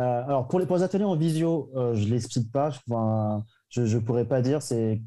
Euh, 0.00 0.24
alors, 0.24 0.46
pour 0.48 0.60
les, 0.60 0.66
pour 0.66 0.76
les 0.76 0.82
ateliers 0.82 1.04
en 1.04 1.16
visio, 1.16 1.70
euh, 1.74 1.94
je 1.94 2.04
ne 2.06 2.10
l'explique 2.10 2.52
pas. 2.52 2.68
Enfin, 2.88 3.44
je 3.70 3.82
ne 3.82 3.98
pourrais 4.00 4.26
pas 4.26 4.42
dire. 4.42 4.62
C'est, 4.62 5.00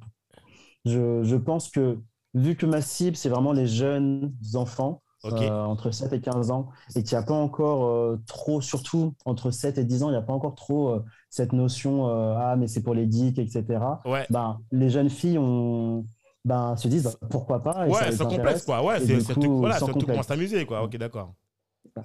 je, 0.86 1.24
je 1.24 1.36
pense 1.36 1.70
que, 1.70 2.00
vu 2.34 2.56
que 2.56 2.66
ma 2.66 2.82
cible, 2.82 3.16
c'est 3.16 3.30
vraiment 3.30 3.54
les 3.54 3.68
jeunes 3.68 4.34
enfants, 4.56 5.02
euh, 5.26 5.64
entre 5.64 5.92
7 5.92 6.14
et 6.14 6.22
15 6.22 6.52
ans, 6.52 6.70
et 6.96 7.04
qu'il 7.04 7.18
n'y 7.18 7.24
a 7.24 7.26
pas 7.26 7.34
encore 7.34 7.86
euh, 7.86 8.18
trop, 8.28 8.62
surtout 8.62 9.14
entre 9.26 9.52
7 9.52 9.78
et 9.78 9.84
10 9.86 10.04
ans, 10.04 10.10
il 10.10 10.14
n'y 10.14 10.18
a 10.18 10.22
pas 10.22 10.34
encore 10.34 10.56
trop 10.56 10.90
euh, 10.90 11.04
cette 11.30 11.54
notion 11.54 12.08
euh, 12.10 12.36
Ah, 12.38 12.56
mais 12.58 12.68
c'est 12.68 12.82
pour 12.84 12.94
les 12.94 13.10
geeks, 13.10 13.38
etc. 13.40 14.02
ouais. 14.06 14.26
Ben, 14.30 14.60
les 14.72 14.90
jeunes 14.90 15.10
filles 15.10 15.38
ont, 15.38 16.06
ben, 16.46 16.76
se 16.78 16.88
disent 16.88 17.18
pourquoi 17.30 17.62
pas 17.64 17.88
et 17.88 17.94
ça 17.94 18.06
ouais 18.06 18.12
sans 18.12 18.26
complexe 18.26 18.64
quoi. 18.64 18.84
Ouais 18.84 19.00
c'est 19.00 19.34
coup, 19.34 19.58
voilà 19.60 19.80
s'amuser 20.24 20.66
quoi. 20.66 20.84
Ok 20.84 20.96
d'accord. 20.98 21.34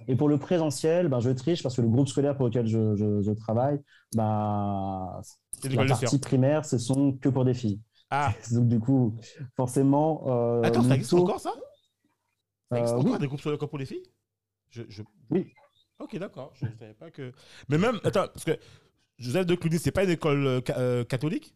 Et 0.08 0.16
pour 0.16 0.28
le 0.28 0.38
présentiel, 0.38 1.08
ben, 1.08 1.20
je 1.20 1.30
triche 1.30 1.62
parce 1.62 1.76
que 1.76 1.82
le 1.82 1.88
groupe 1.88 2.08
scolaire 2.08 2.36
pour 2.36 2.46
lequel 2.46 2.66
je, 2.66 2.94
je- 2.96 3.22
je 3.22 3.30
travaille, 3.32 3.78
ben, 4.16 5.20
la 5.70 5.84
partie 5.84 6.18
primaire, 6.18 6.64
ce 6.64 6.78
sont 6.78 7.12
que 7.12 7.28
pour 7.28 7.44
des 7.44 7.54
filles. 7.54 7.80
ah. 8.10 8.32
Donc 8.52 8.68
du 8.68 8.80
coup, 8.80 9.14
forcément, 9.56 10.24
euh, 10.26 10.64
attends 10.66 10.82
ça 10.82 10.94
existe 10.94 11.10
taux- 11.12 11.18
encore 11.20 11.40
ça? 11.40 11.52
Ça 12.70 12.78
existe 12.78 12.94
Euh, 12.94 12.98
encore 13.00 13.12
oui. 13.12 13.18
des 13.18 13.26
groupes 13.26 13.40
sur 13.40 13.50
le 13.50 13.56
corps 13.56 13.68
pour 13.68 13.78
les 13.78 13.86
filles? 13.86 14.02
Je, 14.70 14.82
je... 14.88 15.02
Oui. 15.30 15.52
ok 15.98 16.16
d'accord 16.18 16.52
je 16.54 16.66
ne 16.66 16.70
savais 16.78 16.94
pas 16.94 17.10
que 17.10 17.32
mais 17.68 17.78
même 17.78 18.00
attends 18.04 18.26
parce 18.28 18.44
que 18.44 18.58
Joseph 19.18 19.46
de 19.46 19.54
Cluny 19.54 19.78
c'est 19.78 19.92
pas 19.92 20.04
une 20.04 20.10
école 20.10 20.46
euh, 20.46 20.60
euh, 20.70 21.04
catholique? 21.04 21.54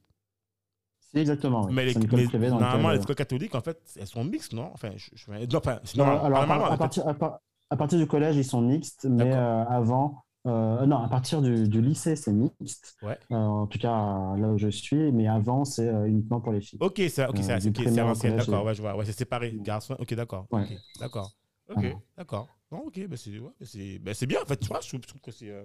C'est 1.01 1.21
exactement. 1.21 1.65
oui. 1.65 1.73
mais, 1.75 1.87
les, 1.87 1.95
privée 1.95 2.51
normalement 2.51 2.91
les 2.91 3.01
écoles 3.01 3.17
catholiques 3.17 3.55
en 3.55 3.61
fait 3.61 3.81
elles 3.99 4.07
sont 4.07 4.25
mixtes 4.25 4.53
non? 4.53 4.71
Enfin 4.75 4.91
je, 4.97 5.11
je... 5.15 5.31
non 5.31 5.59
enfin 5.59 5.81
Non, 5.97 6.05
alors, 6.05 6.39
à, 6.39 6.73
à 6.73 6.77
partir, 6.77 7.09
à, 7.09 7.87
du 7.97 8.07
collège, 8.07 8.37
ils 8.37 8.45
sont 8.45 8.61
mixtes, 8.61 9.05
mais 9.05 9.35
euh, 9.35 9.65
avant, 9.65 10.25
euh, 10.47 10.87
non, 10.87 10.99
à 10.99 11.09
partir 11.09 11.43
du, 11.43 11.69
du 11.69 11.81
lycée, 11.83 12.17
c'est 12.17 12.33
mixte. 12.33 12.97
Ouais. 13.03 13.19
Euh, 13.31 13.37
en 13.37 13.67
tout 13.67 13.79
cas, 13.79 13.91
là 14.37 14.49
où 14.49 14.59
je 14.59 14.69
suis, 14.69 15.13
mais 15.13 15.27
avant, 15.29 15.65
c'est 15.65 15.89
euh, 15.89 16.07
uniquement 16.07 16.41
pour 16.41 16.53
les 16.53 16.61
filles. 16.61 16.79
Ok, 16.81 17.03
c'est 17.09 17.27
ok, 17.27 17.37
c'est 17.39 17.59
du 17.59 17.71
ok, 17.71 17.77
c'est 17.77 17.83
primaire 17.83 18.05
à 18.05 18.09
au 18.09 18.09
l'ancienne, 18.09 18.33
collège, 18.33 18.47
d'accord, 18.47 18.65
ouais, 18.65 18.75
je 18.75 18.83
vois, 18.83 18.97
ouais, 18.97 19.05
c'est 19.05 19.13
séparé, 19.13 19.53
garçon, 19.63 19.97
ok, 19.99 20.15
d'accord, 20.15 20.47
Ouais. 20.53 20.79
d'accord, 21.01 21.33
ok, 21.69 21.85
d'accord, 22.17 22.49
non, 22.71 22.79
ok, 22.87 23.07
bah 23.09 23.17
c'est, 23.17 23.39
ouais, 23.39 23.99
bah 23.99 24.13
bien, 24.27 24.43
en 24.43 24.47
fait, 24.47 24.57
tu 24.59 24.69
vois, 24.69 24.81
je 24.81 24.89
trouve, 24.89 25.01
je 25.03 25.09
trouve 25.09 25.21
que 25.21 25.33
c'est, 25.33 25.51
euh, 25.51 25.65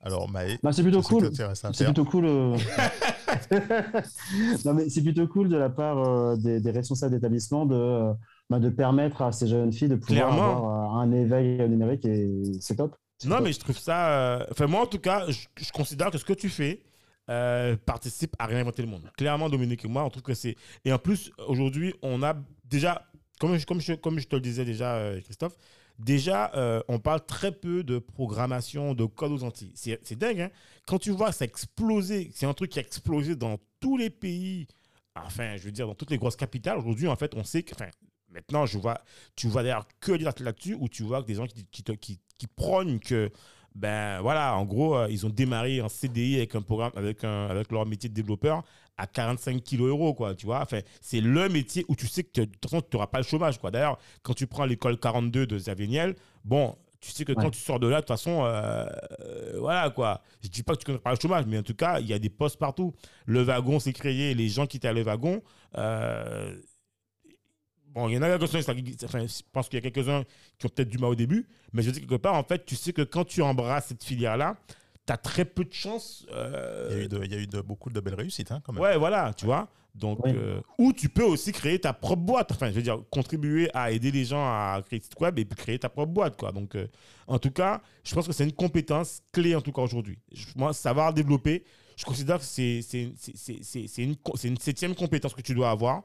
Alors, 0.00 0.28
Maë, 0.30 0.58
Bah, 0.62 0.72
c'est 0.72 0.82
plutôt 0.82 1.02
cool. 1.02 1.24
restes 1.24 1.64
à 1.64 1.72
C'est 1.72 1.84
plutôt 1.84 2.04
cool. 2.04 2.26
non, 4.64 4.74
mais 4.74 4.88
c'est 4.88 5.02
plutôt 5.02 5.26
cool 5.28 5.48
de 5.48 5.56
la 5.56 5.68
part 5.70 6.36
des, 6.38 6.60
des 6.60 6.70
responsables 6.70 7.14
d'établissement 7.14 7.66
de, 7.66 8.12
bah, 8.50 8.58
de 8.58 8.68
permettre 8.70 9.22
à 9.22 9.32
ces 9.32 9.46
jeunes 9.46 9.72
filles 9.72 9.88
de 9.88 9.96
pouvoir 9.96 10.32
Clairement. 10.32 10.68
avoir 10.68 10.96
un 10.98 11.12
éveil 11.12 11.68
numérique 11.68 12.04
et 12.04 12.30
c'est 12.60 12.76
top. 12.76 12.96
Non, 13.24 13.40
mais 13.40 13.52
je 13.52 13.58
trouve 13.60 13.78
ça, 13.78 14.10
euh, 14.10 14.46
enfin, 14.50 14.66
moi, 14.66 14.82
en 14.82 14.86
tout 14.86 14.98
cas, 14.98 15.26
je, 15.30 15.46
je 15.56 15.72
considère 15.72 16.10
que 16.10 16.18
ce 16.18 16.24
que 16.24 16.34
tu 16.34 16.50
fais, 16.50 16.82
euh, 17.30 17.76
participe 17.76 18.36
à 18.38 18.46
réinventer 18.46 18.82
le 18.82 18.88
monde. 18.88 19.10
Clairement, 19.16 19.48
Dominique 19.48 19.84
et 19.84 19.88
moi, 19.88 20.04
on 20.04 20.10
trouve 20.10 20.22
que 20.22 20.34
c'est. 20.34 20.56
Et 20.84 20.92
en 20.92 20.98
plus, 20.98 21.32
aujourd'hui, 21.46 21.94
on 22.02 22.22
a 22.22 22.36
déjà, 22.64 23.08
comme 23.40 23.56
je, 23.56 23.64
comme 23.64 23.80
je, 23.80 23.94
comme 23.94 24.18
je 24.18 24.26
te 24.28 24.36
le 24.36 24.42
disais 24.42 24.64
déjà, 24.64 24.96
euh, 24.96 25.20
Christophe, 25.22 25.56
déjà, 25.98 26.52
on 26.88 26.98
parle 26.98 27.24
très 27.24 27.52
peu 27.52 27.82
de 27.82 27.98
programmation, 27.98 28.94
de 28.94 29.06
code 29.06 29.32
aux 29.32 29.44
Antilles. 29.44 29.72
C'est 29.74 29.98
c'est 30.02 30.16
dingue, 30.18 30.40
hein 30.42 30.50
Quand 30.86 30.98
tu 30.98 31.10
vois 31.10 31.32
ça 31.32 31.46
exploser, 31.46 32.30
c'est 32.34 32.46
un 32.46 32.54
truc 32.54 32.70
qui 32.70 32.78
a 32.78 32.82
explosé 32.82 33.34
dans 33.34 33.56
tous 33.80 33.96
les 33.96 34.10
pays, 34.10 34.66
enfin, 35.14 35.56
je 35.56 35.62
veux 35.62 35.72
dire, 35.72 35.86
dans 35.86 35.94
toutes 35.94 36.10
les 36.10 36.18
grosses 36.18 36.36
capitales. 36.36 36.78
Aujourd'hui, 36.78 37.08
en 37.08 37.16
fait, 37.16 37.34
on 37.34 37.44
sait 37.44 37.62
que. 37.62 37.74
Enfin, 37.74 37.88
maintenant, 38.36 38.66
je 38.66 38.78
vois, 38.78 39.00
tu 39.34 39.48
vois 39.48 39.62
d'ailleurs 39.62 39.86
que 40.00 40.12
des 40.12 40.26
articles 40.26 40.44
là-dessus 40.46 40.76
où 40.78 40.88
tu 40.88 41.02
vois 41.02 41.22
que 41.22 41.26
des 41.26 41.34
gens 41.34 41.46
qui, 41.46 41.64
qui, 41.66 41.82
te- 41.82 41.92
qui, 41.92 42.20
qui 42.38 42.46
prônent 42.46 43.00
que. 43.00 43.30
Ben 43.74 44.22
voilà, 44.22 44.56
en 44.56 44.64
gros, 44.64 44.96
euh, 44.96 45.06
ils 45.10 45.26
ont 45.26 45.28
démarré 45.28 45.82
en 45.82 45.88
CDI 45.90 46.36
avec 46.36 46.54
un 46.54 46.62
programme, 46.62 46.92
avec, 46.96 47.24
un, 47.24 47.46
avec 47.48 47.70
leur 47.70 47.84
métier 47.84 48.08
de 48.08 48.14
développeur 48.14 48.62
à 48.96 49.06
45 49.06 49.62
kilos 49.62 49.90
euros, 49.90 50.14
quoi, 50.14 50.34
tu 50.34 50.46
vois. 50.46 50.62
Enfin, 50.62 50.80
c'est 51.02 51.20
le 51.20 51.50
métier 51.50 51.84
où 51.88 51.94
tu 51.94 52.06
sais 52.06 52.24
que 52.24 52.40
de 52.40 52.44
toute 52.46 52.62
façon, 52.70 52.80
tu 52.80 52.96
n'auras 52.96 53.08
pas 53.08 53.18
le 53.18 53.24
chômage, 53.24 53.58
quoi. 53.58 53.70
D'ailleurs, 53.70 53.98
quand 54.22 54.32
tu 54.32 54.46
prends 54.46 54.64
l'école 54.64 54.98
42 54.98 55.46
de 55.46 55.58
Xavier 55.58 55.88
Niel, 55.88 56.16
bon, 56.42 56.74
tu 57.02 57.10
sais 57.10 57.26
que 57.26 57.32
quand 57.34 57.50
tu 57.50 57.60
sors 57.60 57.78
de 57.78 57.86
là, 57.86 57.96
de 57.96 58.00
toute 58.00 58.08
façon, 58.08 58.44
euh, 58.46 58.86
euh, 59.20 59.56
voilà, 59.60 59.90
quoi. 59.90 60.22
Je 60.42 60.48
dis 60.48 60.62
pas 60.62 60.72
que 60.72 60.78
tu 60.78 60.86
connais 60.86 60.98
pas 60.98 61.10
le 61.12 61.18
chômage, 61.20 61.44
mais 61.46 61.58
en 61.58 61.62
tout 61.62 61.74
cas, 61.74 62.00
il 62.00 62.06
y 62.06 62.14
a 62.14 62.18
des 62.18 62.30
postes 62.30 62.58
partout. 62.58 62.94
Le 63.26 63.42
wagon 63.42 63.78
s'est 63.78 63.92
créé, 63.92 64.32
les 64.32 64.48
gens 64.48 64.66
qui 64.66 64.78
étaient 64.78 64.88
à 64.88 64.94
le 64.94 65.02
wagon, 65.02 65.42
euh, 65.76 66.56
Bon, 67.96 68.08
il 68.10 68.14
y 68.14 68.18
en 68.18 68.22
a 68.22 68.38
quelques-uns, 68.38 68.58
enfin, 69.04 69.26
je 69.26 69.40
pense 69.52 69.70
qu'il 69.70 69.82
y 69.82 69.86
a 69.86 69.90
quelques-uns 69.90 70.22
qui 70.58 70.66
ont 70.66 70.68
peut-être 70.68 70.90
du 70.90 70.98
mal 70.98 71.10
au 71.10 71.14
début, 71.14 71.46
mais 71.72 71.80
je 71.80 71.86
veux 71.86 71.92
dire, 71.92 72.02
quelque 72.02 72.20
part, 72.20 72.34
en 72.34 72.42
fait, 72.44 72.64
tu 72.66 72.76
sais 72.76 72.92
que 72.92 73.00
quand 73.00 73.24
tu 73.24 73.40
embrasses 73.40 73.86
cette 73.86 74.04
filière-là, 74.04 74.58
tu 75.06 75.12
as 75.14 75.16
très 75.16 75.46
peu 75.46 75.64
de 75.64 75.72
chances. 75.72 76.26
euh, 76.30 76.88
Il 76.90 76.96
y 76.98 77.00
a 77.00 77.04
eu, 77.04 77.08
de, 77.08 77.24
il 77.24 77.32
y 77.32 77.34
a 77.34 77.38
eu 77.38 77.46
de- 77.46 77.62
beaucoup 77.62 77.88
de 77.88 77.98
belles 78.00 78.14
réussites, 78.16 78.52
hein, 78.52 78.60
quand 78.62 78.74
même. 78.74 78.82
Ouais, 78.82 78.98
voilà, 78.98 79.32
tu 79.32 79.46
vois. 79.46 79.68
Donc, 79.94 80.18
euh, 80.26 80.60
ou 80.76 80.92
tu 80.92 81.08
peux 81.08 81.22
aussi 81.24 81.52
créer 81.52 81.78
ta 81.78 81.94
propre 81.94 82.20
boîte. 82.20 82.52
Enfin, 82.52 82.68
je 82.68 82.72
veux 82.74 82.82
dire, 82.82 82.98
contribuer 83.10 83.70
à 83.72 83.90
aider 83.92 84.10
les 84.10 84.26
gens 84.26 84.44
à 84.44 84.82
créer 84.84 85.00
site 85.00 85.18
web 85.18 85.38
et 85.38 85.46
puis 85.46 85.56
créer 85.56 85.78
ta 85.78 85.88
propre 85.88 86.12
boîte, 86.12 86.36
quoi. 86.36 86.52
Donc, 86.52 86.74
euh, 86.74 86.86
en 87.26 87.38
tout 87.38 87.50
cas, 87.50 87.80
je 88.04 88.14
pense 88.14 88.26
que 88.26 88.32
c'est 88.34 88.44
une 88.44 88.52
compétence 88.52 89.22
clé, 89.32 89.54
en 89.54 89.62
tout 89.62 89.72
cas 89.72 89.80
aujourd'hui. 89.80 90.18
Moi, 90.54 90.74
savoir 90.74 91.14
développer, 91.14 91.64
je 91.96 92.04
considère 92.04 92.38
que 92.40 92.44
c'est 92.44 92.82
c'est- 92.82 93.14
c'est- 93.16 93.36
c'est- 93.36 93.62
c'est- 93.62 93.86
c'est 93.88 94.02
une, 94.02 94.16
une 94.44 94.58
septième 94.58 94.94
compétence 94.94 95.32
que 95.32 95.40
tu 95.40 95.54
dois 95.54 95.70
avoir. 95.70 96.02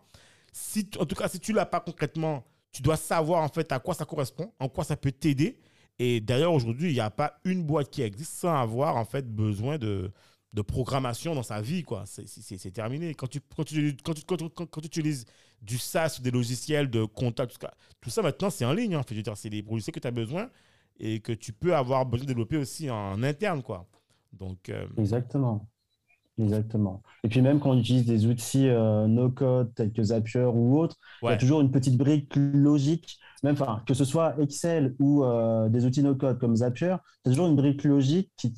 Si, 0.52 0.86
tu- 0.90 1.00
en 1.00 1.06
tout 1.06 1.16
cas, 1.16 1.28
si 1.30 1.40
tu 1.40 1.54
l'as 1.54 1.66
pas 1.66 1.80
concrètement, 1.80 2.44
tu 2.72 2.82
dois 2.82 2.98
savoir 2.98 3.44
en 3.44 3.50
fait 3.50 3.72
à 3.72 3.80
quoi 3.80 3.94
ça 3.94 4.06
correspond, 4.06 4.52
en 4.60 4.68
quoi 4.70 4.84
ça 4.84 4.96
peut 4.98 5.12
t'aider. 5.12 5.58
Et 6.00 6.20
d'ailleurs, 6.22 6.54
aujourd'hui, 6.54 6.90
il 6.90 6.94
n'y 6.94 7.00
a 7.00 7.10
pas 7.12 7.40
une 7.46 7.64
boîte 7.64 7.90
qui 7.90 8.02
existe 8.02 8.34
sans 8.34 8.56
avoir 8.56 8.96
en 8.98 9.06
fait 9.06 9.28
besoin 9.34 9.78
de, 9.78 10.12
de 10.54 10.62
programmation 10.62 11.36
dans 11.36 11.44
sa 11.44 11.62
vie. 11.62 11.84
quoi. 11.84 12.04
C'est- 12.06 12.28
terminé. 12.72 13.14
Quand 13.14 13.28
tu, 13.28 13.40
quand, 13.56 13.64
tu, 13.64 13.96
quand, 14.04 14.14
tu, 14.14 14.24
quand, 14.26 14.38
tu- 14.38 14.50
utilises 14.88 15.26
du 15.62 15.78
SaaS 15.78 16.20
des 16.22 16.32
logiciels 16.32 16.90
de 16.90 17.06
contact, 17.06 17.58
tout 18.02 18.10
ça, 18.10 18.22
maintenant, 18.22 18.50
c'est 18.50 18.66
en 18.66 18.74
ligne. 18.74 18.96
veux 19.16 19.22
dire, 19.22 19.38
c'est 19.38 19.50
des 19.50 19.62
logiciels 19.62 19.94
que 19.94 20.00
tu 20.00 20.08
as 20.08 20.12
besoin 20.12 20.50
et 21.00 21.20
que 21.20 21.34
tu 21.34 21.54
peux 21.54 21.76
avoir 21.76 22.06
besoin 22.06 22.24
de 22.26 22.30
développer 22.30 22.58
aussi 22.58 22.90
en 22.90 23.22
interne. 23.24 23.62
quoi. 23.62 23.86
Donc, 24.34 24.70
euh, 24.70 24.88
Exactement. 24.98 25.66
Exactement. 26.38 27.02
Et 27.24 27.28
puis 27.28 27.42
même 27.42 27.60
quand 27.60 27.72
on 27.72 27.78
utilise 27.78 28.06
des 28.06 28.26
outils 28.26 28.68
euh, 28.68 29.08
no-code 29.08 29.74
tels 29.76 29.92
que 29.92 30.02
Zapier 30.02 30.46
ou 30.46 30.80
autres, 30.80 30.96
il 31.22 31.30
y 31.30 31.32
a 31.32 31.38
toujours 31.38 31.62
une 31.62 31.72
petite 31.72 31.98
brique 31.98 32.34
logique, 32.36 33.20
même 33.44 33.54
enfin, 33.54 33.84
que 33.86 33.94
ce 33.94 34.06
soit 34.06 34.36
Excel 34.40 34.96
ou 35.00 35.24
euh, 35.24 35.70
des 35.70 35.86
outils 35.86 36.04
no-code 36.04 36.40
comme 36.40 36.56
Zapier, 36.56 36.96
as 37.26 37.30
toujours 37.30 37.48
une 37.48 37.56
brique 37.56 37.84
logique 37.84 38.32
qui, 38.38 38.54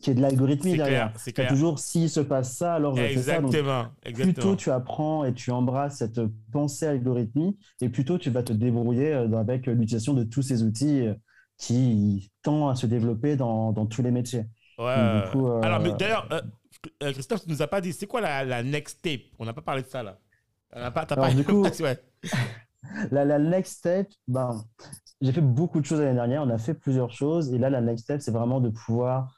qui 0.00 0.10
est 0.10 0.14
de 0.14 0.20
l'algorithmie 0.20 0.72
c'est 0.72 0.76
derrière. 0.76 1.12
C'est 1.16 1.48
toujours 1.48 1.78
s'il 1.78 2.08
se 2.08 2.20
passe 2.20 2.56
ça, 2.56 2.74
alors 2.74 2.94
je 2.96 3.02
fais 3.02 3.22
ça. 3.22 3.40
Donc, 3.40 3.54
Exactement. 3.54 3.86
plus 4.02 4.10
exactement. 4.10 4.46
tôt 4.50 4.56
tu 4.56 4.70
apprends 4.70 5.24
et 5.24 5.34
tu 5.34 5.50
embrasses 5.50 5.98
cette 5.98 6.20
pensée 6.52 6.86
algorithmique, 6.86 7.58
et 7.80 7.88
plus 7.88 8.04
tôt 8.04 8.18
tu 8.18 8.30
vas 8.30 8.42
te 8.42 8.52
débrouiller 8.52 9.12
euh, 9.12 9.36
avec 9.38 9.66
l'utilisation 9.66 10.14
de 10.14 10.24
tous 10.24 10.42
ces 10.42 10.62
outils 10.62 11.06
euh, 11.06 11.14
qui 11.58 12.30
tendent 12.42 12.70
à 12.70 12.74
se 12.74 12.86
développer 12.86 13.36
dans, 13.36 13.72
dans 13.72 13.86
tous 13.86 14.02
les 14.02 14.10
métiers. 14.10 14.44
Ouais. 14.78 14.96
Donc, 14.96 15.24
du 15.24 15.30
coup, 15.30 15.48
euh, 15.48 15.60
Alors, 15.62 15.80
d'ailleurs, 15.96 16.28
euh, 17.02 17.12
Christophe, 17.12 17.42
tu 17.44 17.50
nous 17.50 17.62
as 17.62 17.66
pas 17.68 17.80
dit, 17.80 17.92
c'est 17.92 18.06
quoi 18.06 18.20
la, 18.20 18.44
la 18.44 18.62
next 18.62 18.98
step 18.98 19.22
On 19.38 19.44
n'a 19.44 19.52
pas 19.52 19.62
parlé 19.62 19.82
de 19.82 19.88
ça, 19.88 20.02
là. 20.02 20.18
On 20.72 20.80
n'a 20.80 20.90
pas, 20.90 21.06
t'as 21.06 21.14
Alors, 21.14 21.28
pas- 21.28 21.34
du 21.34 21.44
coup- 21.44 21.62
ouais. 21.62 21.98
La, 23.10 23.24
la 23.24 23.38
next 23.38 23.78
step, 23.78 24.08
ben, 24.28 24.62
j'ai 25.20 25.32
fait 25.32 25.40
beaucoup 25.40 25.80
de 25.80 25.86
choses 25.86 26.00
l'année 26.00 26.14
dernière, 26.14 26.42
on 26.42 26.50
a 26.50 26.58
fait 26.58 26.74
plusieurs 26.74 27.12
choses, 27.12 27.52
et 27.52 27.58
là, 27.58 27.70
la 27.70 27.80
next 27.80 28.04
step, 28.04 28.20
c'est 28.20 28.30
vraiment 28.30 28.60
de 28.60 28.68
pouvoir, 28.68 29.34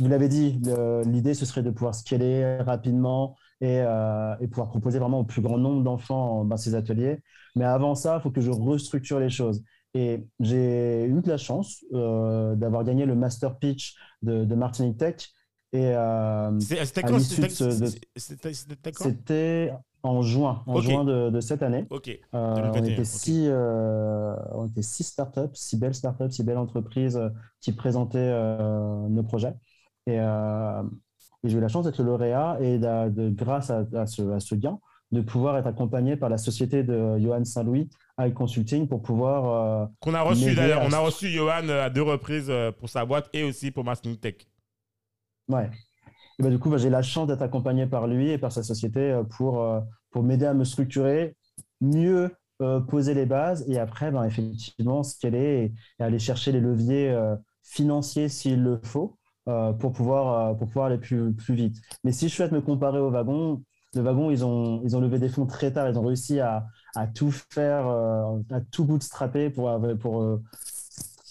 vous 0.00 0.08
l'avez 0.08 0.28
dit, 0.28 0.60
l'idée, 1.06 1.34
ce 1.34 1.44
serait 1.46 1.62
de 1.62 1.70
pouvoir 1.70 1.94
scaler 1.94 2.58
rapidement 2.58 3.36
et, 3.60 3.80
euh, 3.80 4.34
et 4.40 4.48
pouvoir 4.48 4.68
proposer 4.68 4.98
vraiment 4.98 5.20
au 5.20 5.24
plus 5.24 5.42
grand 5.42 5.58
nombre 5.58 5.82
d'enfants 5.82 6.44
ben, 6.44 6.56
ces 6.56 6.74
ateliers. 6.74 7.22
Mais 7.54 7.64
avant 7.64 7.94
ça, 7.94 8.16
il 8.18 8.22
faut 8.22 8.30
que 8.30 8.40
je 8.40 8.50
restructure 8.50 9.20
les 9.20 9.30
choses. 9.30 9.62
Et 9.94 10.26
j'ai 10.40 11.04
eu 11.06 11.22
de 11.22 11.28
la 11.28 11.38
chance 11.38 11.84
euh, 11.94 12.54
d'avoir 12.54 12.84
gagné 12.84 13.06
le 13.06 13.14
Master 13.14 13.58
Pitch 13.58 13.94
de, 14.22 14.44
de 14.44 14.54
Martinique 14.54 14.98
Tech. 14.98 15.16
Et 15.76 15.94
euh, 15.94 16.58
C'était 16.58 17.02
quand 17.02 17.18
en 20.02 20.22
juin, 20.22 20.62
en 20.66 20.80
juin 20.80 21.04
de, 21.04 21.28
de 21.30 21.40
cette 21.40 21.62
année. 21.62 21.84
Euh, 21.90 22.16
on 22.32 22.54
2021, 22.54 22.92
était 22.92 23.04
six, 23.04 23.46
euh, 23.46 24.34
on 24.52 24.66
était 24.66 24.82
six 24.82 25.04
startups, 25.04 25.54
six 25.54 25.76
belles 25.76 25.94
startups, 25.94 26.30
six 26.30 26.44
belles 26.44 26.56
entreprises 26.56 27.16
euh, 27.16 27.28
qui 27.60 27.72
présentaient 27.72 28.32
nos 29.10 29.22
projets. 29.22 29.52
Et, 30.06 30.16
et 30.16 31.48
j'ai 31.48 31.58
eu 31.58 31.60
la 31.60 31.68
chance 31.68 31.84
d'être 31.84 31.98
le 31.98 32.06
lauréat 32.06 32.56
et 32.60 32.78
de, 32.78 33.28
grâce 33.30 33.70
à, 33.70 33.84
à 33.94 34.06
ce, 34.06 34.22
à 34.30 34.40
ce 34.40 34.54
gain, 34.54 34.78
de 35.12 35.20
pouvoir 35.20 35.58
être 35.58 35.66
accompagné 35.66 36.16
par 36.16 36.30
la 36.30 36.38
société 36.38 36.84
de 36.84 37.18
Johan 37.18 37.44
Saint-Louis, 37.44 37.90
High 38.18 38.32
Consulting, 38.32 38.88
pour 38.88 39.02
pouvoir. 39.02 39.90
Qu'on 40.00 40.14
a 40.14 40.22
reçu 40.22 40.54
d'ailleurs. 40.54 40.82
On 40.86 40.92
a 40.92 41.00
reçu 41.00 41.28
Johan 41.28 41.68
à 41.68 41.90
deux 41.90 42.02
reprises 42.02 42.52
pour 42.78 42.88
sa 42.88 43.04
boîte 43.04 43.28
et 43.34 43.42
aussi 43.42 43.70
pour 43.70 43.84
Mastering 43.84 44.16
Tech. 44.16 44.36
Ouais. 45.48 45.70
Et 46.38 46.42
bah, 46.42 46.50
du 46.50 46.58
coup, 46.58 46.70
bah, 46.70 46.78
j'ai 46.78 46.90
la 46.90 47.02
chance 47.02 47.26
d'être 47.26 47.42
accompagné 47.42 47.86
par 47.86 48.06
lui 48.06 48.30
et 48.30 48.38
par 48.38 48.52
sa 48.52 48.62
société 48.62 49.00
euh, 49.00 49.22
pour, 49.24 49.62
euh, 49.62 49.80
pour 50.10 50.22
m'aider 50.22 50.46
à 50.46 50.54
me 50.54 50.64
structurer, 50.64 51.36
mieux 51.80 52.30
euh, 52.62 52.80
poser 52.80 53.14
les 53.14 53.26
bases 53.26 53.64
et 53.68 53.78
après, 53.78 54.10
ben, 54.10 54.24
effectivement, 54.24 55.02
scaler 55.02 55.38
et, 55.98 56.02
et 56.02 56.04
aller 56.04 56.18
chercher 56.18 56.52
les 56.52 56.60
leviers 56.60 57.14
financiers 57.62 58.28
s'il 58.28 58.62
le 58.62 58.78
faut 58.82 59.18
pour, 59.44 59.92
pouvoir, 59.92 60.56
pour 60.56 60.66
pouvoir 60.68 60.86
aller 60.86 60.98
plus, 60.98 61.32
plus 61.32 61.54
vite. 61.54 61.76
Mais 62.04 62.12
si 62.12 62.28
je 62.28 62.34
souhaite 62.34 62.52
me 62.52 62.60
comparer 62.60 62.98
au 62.98 63.10
wagon, 63.10 63.62
le 63.94 64.02
wagon, 64.02 64.30
ils 64.30 64.44
ont, 64.44 64.82
ils 64.84 64.96
ont 64.96 65.00
levé 65.00 65.18
des 65.18 65.28
fonds 65.28 65.46
très 65.46 65.72
tard, 65.72 65.88
ils 65.88 65.98
ont 65.98 66.04
réussi 66.04 66.40
à, 66.40 66.66
à 66.94 67.06
tout 67.06 67.30
faire, 67.30 67.86
à 67.86 68.60
tout 68.70 68.84
bootstrapper 68.84 69.50
pour, 69.50 69.70
pour, 70.00 70.40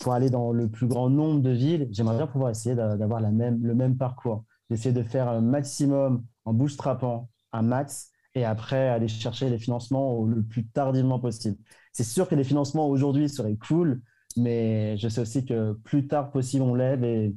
pour 0.05 0.13
aller 0.13 0.29
dans 0.29 0.51
le 0.51 0.69
plus 0.69 0.85
grand 0.85 1.09
nombre 1.09 1.41
de 1.41 1.49
villes. 1.49 1.87
J'aimerais 1.89 2.17
bien 2.17 2.27
pouvoir 2.27 2.51
essayer 2.51 2.75
d'a- 2.75 2.95
d'avoir 2.95 3.21
le 3.21 3.31
même 3.31 3.97
parcours, 3.97 4.45
d'essayer 4.69 4.93
de 4.93 5.01
faire 5.01 5.27
un 5.27 5.41
maximum 5.41 6.23
en 6.45 6.53
bootstrappant 6.53 7.31
un 7.53 7.63
max 7.63 8.11
et 8.35 8.45
après 8.45 8.87
aller 8.87 9.07
chercher 9.07 9.49
les 9.49 9.57
financements 9.57 10.23
le 10.23 10.43
plus 10.43 10.67
tardivement 10.67 11.19
possible. 11.19 11.57
C'est 11.91 12.03
sûr 12.03 12.29
que 12.29 12.35
les 12.35 12.43
financements 12.43 12.87
aujourd'hui 12.87 13.29
seraient 13.29 13.57
cool, 13.57 14.03
mais 14.37 14.95
je 14.97 15.09
sais 15.09 15.21
aussi 15.21 15.43
que 15.43 15.73
plus 15.83 16.05
tard 16.05 16.29
possible 16.29 16.61
on 16.61 16.75
lève 16.75 17.03
et, 17.03 17.35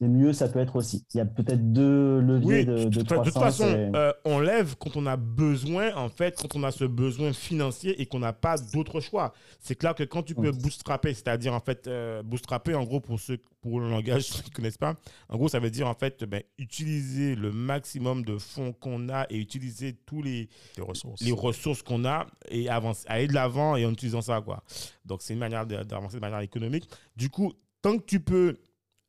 et 0.00 0.08
mieux 0.08 0.32
ça 0.32 0.48
peut 0.48 0.58
être 0.58 0.76
aussi. 0.76 1.04
Il 1.14 1.18
y 1.18 1.20
a 1.20 1.24
peut-être 1.24 1.72
deux 1.72 2.20
leviers 2.20 2.46
Oui, 2.60 2.64
de, 2.64 2.72
de 2.72 2.84
de, 2.84 2.88
de 2.90 2.98
toute 3.00 3.08
croissance. 3.12 3.58
façon, 3.58 3.68
et- 3.68 3.90
euh, 3.96 4.12
on 4.24 4.40
lève 4.40 4.74
quand 4.78 4.96
on 4.96 5.06
a 5.06 5.16
besoin, 5.16 5.94
en 5.96 6.08
fait, 6.08 6.36
quand 6.40 6.56
on 6.56 6.62
a 6.62 6.70
ce 6.70 6.84
besoin 6.84 7.32
financier 7.32 8.00
et 8.00 8.06
qu'on 8.06 8.18
n'a 8.18 8.32
pas 8.32 8.56
d'autre 8.72 9.00
choix. 9.00 9.32
C'est 9.60 9.74
clair 9.76 9.94
que 9.94 10.02
quand 10.04 10.22
tu 10.22 10.34
peux 10.34 10.50
bootstrapper, 10.52 11.14
c'est-à-dire, 11.14 11.54
en 11.54 11.60
fait, 11.60 11.86
euh, 11.86 12.22
bootstrapper, 12.22 12.74
en 12.74 12.84
gros, 12.84 13.00
pour 13.00 13.18
ceux 13.20 13.38
pour 13.60 13.80
le 13.80 13.88
langage 13.88 14.22
ceux 14.28 14.42
qui 14.42 14.50
ne 14.50 14.54
connaissent 14.56 14.76
pas, 14.78 14.94
en 15.28 15.36
gros, 15.36 15.48
ça 15.48 15.58
veut 15.58 15.70
dire, 15.70 15.86
en 15.88 15.94
fait, 15.94 16.24
ben, 16.24 16.42
utiliser 16.58 17.34
le 17.34 17.50
maximum 17.52 18.24
de 18.24 18.36
fonds 18.36 18.72
qu'on 18.72 19.08
a 19.08 19.26
et 19.30 19.38
utiliser 19.38 19.94
tous 20.06 20.20
les, 20.22 20.48
Les 20.76 20.82
ressources. 20.82 21.22
les 21.22 21.32
ressources 21.32 21.82
qu'on 21.82 22.04
a 22.04 22.26
et 22.50 22.68
avancer, 22.68 23.04
aller 23.08 23.26
de 23.26 23.32
l'avant 23.32 23.76
et 23.76 23.86
en 23.86 23.92
utilisant 23.92 24.20
ça. 24.22 24.40
Quoi. 24.42 24.62
Donc, 25.06 25.22
c'est 25.22 25.32
une 25.32 25.38
manière 25.38 25.66
d'avancer 25.66 26.16
de 26.16 26.20
manière 26.20 26.40
économique. 26.40 26.88
Du 27.16 27.30
coup, 27.30 27.52
tant 27.80 27.96
que 27.98 28.04
tu 28.04 28.20
peux 28.20 28.58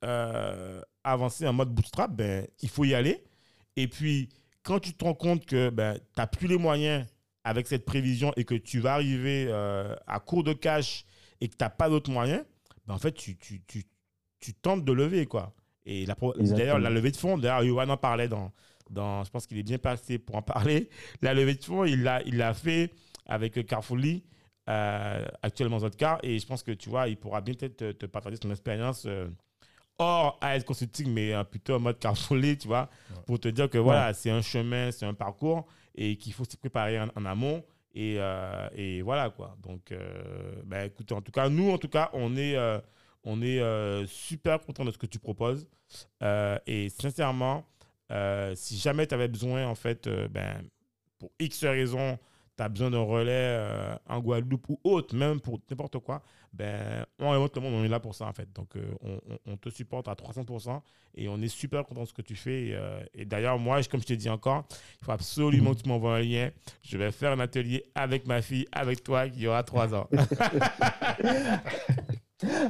euh, 0.05 0.81
avancer 1.03 1.47
en 1.47 1.53
mode 1.53 1.73
bootstrap, 1.73 2.15
ben, 2.15 2.47
il 2.61 2.69
faut 2.69 2.85
y 2.85 2.93
aller. 2.93 3.23
Et 3.75 3.87
puis, 3.87 4.29
quand 4.63 4.79
tu 4.79 4.93
te 4.93 5.03
rends 5.03 5.13
compte 5.13 5.45
que 5.45 5.69
ben, 5.69 5.95
tu 5.95 6.01
n'as 6.17 6.27
plus 6.27 6.47
les 6.47 6.57
moyens 6.57 7.05
avec 7.43 7.67
cette 7.67 7.85
prévision 7.85 8.33
et 8.37 8.45
que 8.45 8.55
tu 8.55 8.79
vas 8.79 8.93
arriver 8.93 9.47
euh, 9.49 9.95
à 10.07 10.19
court 10.19 10.43
de 10.43 10.53
cash 10.53 11.05
et 11.41 11.47
que 11.47 11.55
tu 11.55 11.63
n'as 11.63 11.69
pas 11.69 11.89
d'autres 11.89 12.11
moyens, 12.11 12.43
ben, 12.87 12.95
en 12.95 12.99
fait, 12.99 13.11
tu, 13.11 13.37
tu, 13.37 13.61
tu, 13.67 13.83
tu 14.39 14.53
tentes 14.53 14.85
de 14.85 14.91
lever. 14.91 15.25
Quoi. 15.25 15.53
Et 15.85 16.05
d'ailleurs, 16.05 16.79
la 16.79 16.89
levée 16.89 17.11
de 17.11 17.17
fonds, 17.17 17.37
d'ailleurs, 17.37 17.63
Yohan 17.63 17.89
en 17.89 17.97
parlait 17.97 18.27
dans, 18.27 18.51
dans, 18.89 19.23
je 19.23 19.29
pense 19.29 19.45
qu'il 19.45 19.57
est 19.57 19.63
bien 19.63 19.77
passé 19.77 20.17
pour 20.17 20.35
en 20.35 20.41
parler. 20.41 20.89
La 21.21 21.33
levée 21.33 21.55
de 21.55 21.63
fonds, 21.63 21.85
il 21.85 22.03
l'a 22.03 22.21
il 22.23 22.43
fait 22.55 22.91
avec 23.25 23.65
Carfully, 23.65 24.23
euh, 24.69 25.25
actuellement 25.41 25.79
Zotcar, 25.79 26.19
et 26.23 26.39
je 26.39 26.45
pense 26.45 26.63
que 26.63 26.71
tu 26.71 26.89
vois, 26.89 27.07
il 27.07 27.17
pourra 27.17 27.41
bien 27.41 27.53
peut-être 27.53 27.77
te, 27.77 27.91
te 27.91 28.05
partager 28.05 28.37
son 28.41 28.51
expérience 28.51 29.05
euh, 29.05 29.27
hors 29.97 30.37
AS 30.41 30.63
Consulting, 30.63 31.11
mais 31.11 31.33
euh, 31.33 31.43
plutôt 31.43 31.75
en 31.75 31.79
mode 31.79 31.99
carfolé, 31.99 32.57
tu 32.57 32.67
vois, 32.67 32.89
pour 33.25 33.39
te 33.39 33.47
dire 33.47 33.69
que 33.69 33.77
voilà, 33.77 34.13
c'est 34.13 34.29
un 34.29 34.41
chemin, 34.41 34.91
c'est 34.91 35.05
un 35.05 35.13
parcours 35.13 35.65
et 35.95 36.17
qu'il 36.17 36.33
faut 36.33 36.45
s'y 36.45 36.57
préparer 36.57 36.99
en, 36.99 37.07
en 37.15 37.25
amont. 37.25 37.63
Et, 37.93 38.15
euh, 38.19 38.67
et, 38.73 39.01
voilà 39.01 39.29
quoi. 39.29 39.55
Donc, 39.63 39.91
euh, 39.91 40.61
bah, 40.65 40.85
écoute, 40.85 41.11
en 41.13 41.21
tout 41.21 41.31
cas, 41.31 41.47
nous, 41.47 41.71
en 41.71 41.77
tout 41.77 41.87
cas, 41.87 42.09
on 42.11 42.35
est, 42.35 42.57
on 43.23 43.41
est 43.41 44.05
super 44.07 44.59
content 44.61 44.83
de 44.83 44.91
ce 44.91 44.97
que 44.97 45.05
tu 45.05 45.19
proposes. 45.19 45.67
Et 46.67 46.89
sincèrement, 46.89 47.65
si 48.55 48.77
jamais 48.77 49.07
tu 49.07 49.13
avais 49.13 49.29
besoin, 49.29 49.65
en 49.65 49.75
fait, 49.75 50.09
ben, 50.29 50.61
pour 51.17 51.31
X 51.39 51.63
raisons, 51.63 52.19
tu 52.57 52.63
as 52.63 52.69
besoin 52.69 52.89
d'un 52.89 53.01
relais 53.01 53.31
euh, 53.31 53.95
en 54.07 54.19
Guadeloupe 54.19 54.69
ou 54.69 54.79
autre, 54.83 55.15
même 55.15 55.39
pour 55.39 55.59
n'importe 55.69 55.99
quoi, 55.99 56.21
ben, 56.53 57.05
on 57.19 57.31
remonte 57.31 57.55
le 57.55 57.61
monde, 57.61 57.73
on 57.73 57.83
est 57.83 57.89
là 57.89 57.99
pour 57.99 58.15
ça, 58.15 58.25
en 58.25 58.33
fait. 58.33 58.51
Donc, 58.53 58.75
euh, 58.75 59.19
on, 59.45 59.57
te 59.57 59.69
supporte 59.69 60.07
à 60.07 60.13
300% 60.13 60.81
et 61.15 61.27
on 61.27 61.41
est 61.41 61.49
super 61.49 61.85
content 61.85 62.03
de 62.03 62.07
ce 62.07 62.13
que 62.13 62.21
tu 62.21 62.35
fais. 62.35 62.67
Et, 62.67 62.75
euh, 62.75 63.03
et 63.13 63.25
d'ailleurs, 63.25 63.59
moi, 63.59 63.81
comme 63.83 63.99
je 63.99 64.05
t'ai 64.05 64.17
dit 64.17 64.29
encore, 64.29 64.63
il 65.01 65.05
faut 65.05 65.11
absolument 65.11 65.73
que 65.73 65.81
tu 65.81 65.89
m'envoies 65.89 66.15
un 66.15 66.21
lien. 66.21 66.49
Je 66.81 66.97
vais 66.97 67.11
faire 67.11 67.33
un 67.33 67.39
atelier 67.39 67.83
avec 67.93 68.25
ma 68.25 68.41
fille, 68.41 68.67
avec 68.71 69.03
toi, 69.03 69.27
qui 69.27 69.47
aura 69.47 69.63
3 69.63 69.95
ans. 69.95 70.07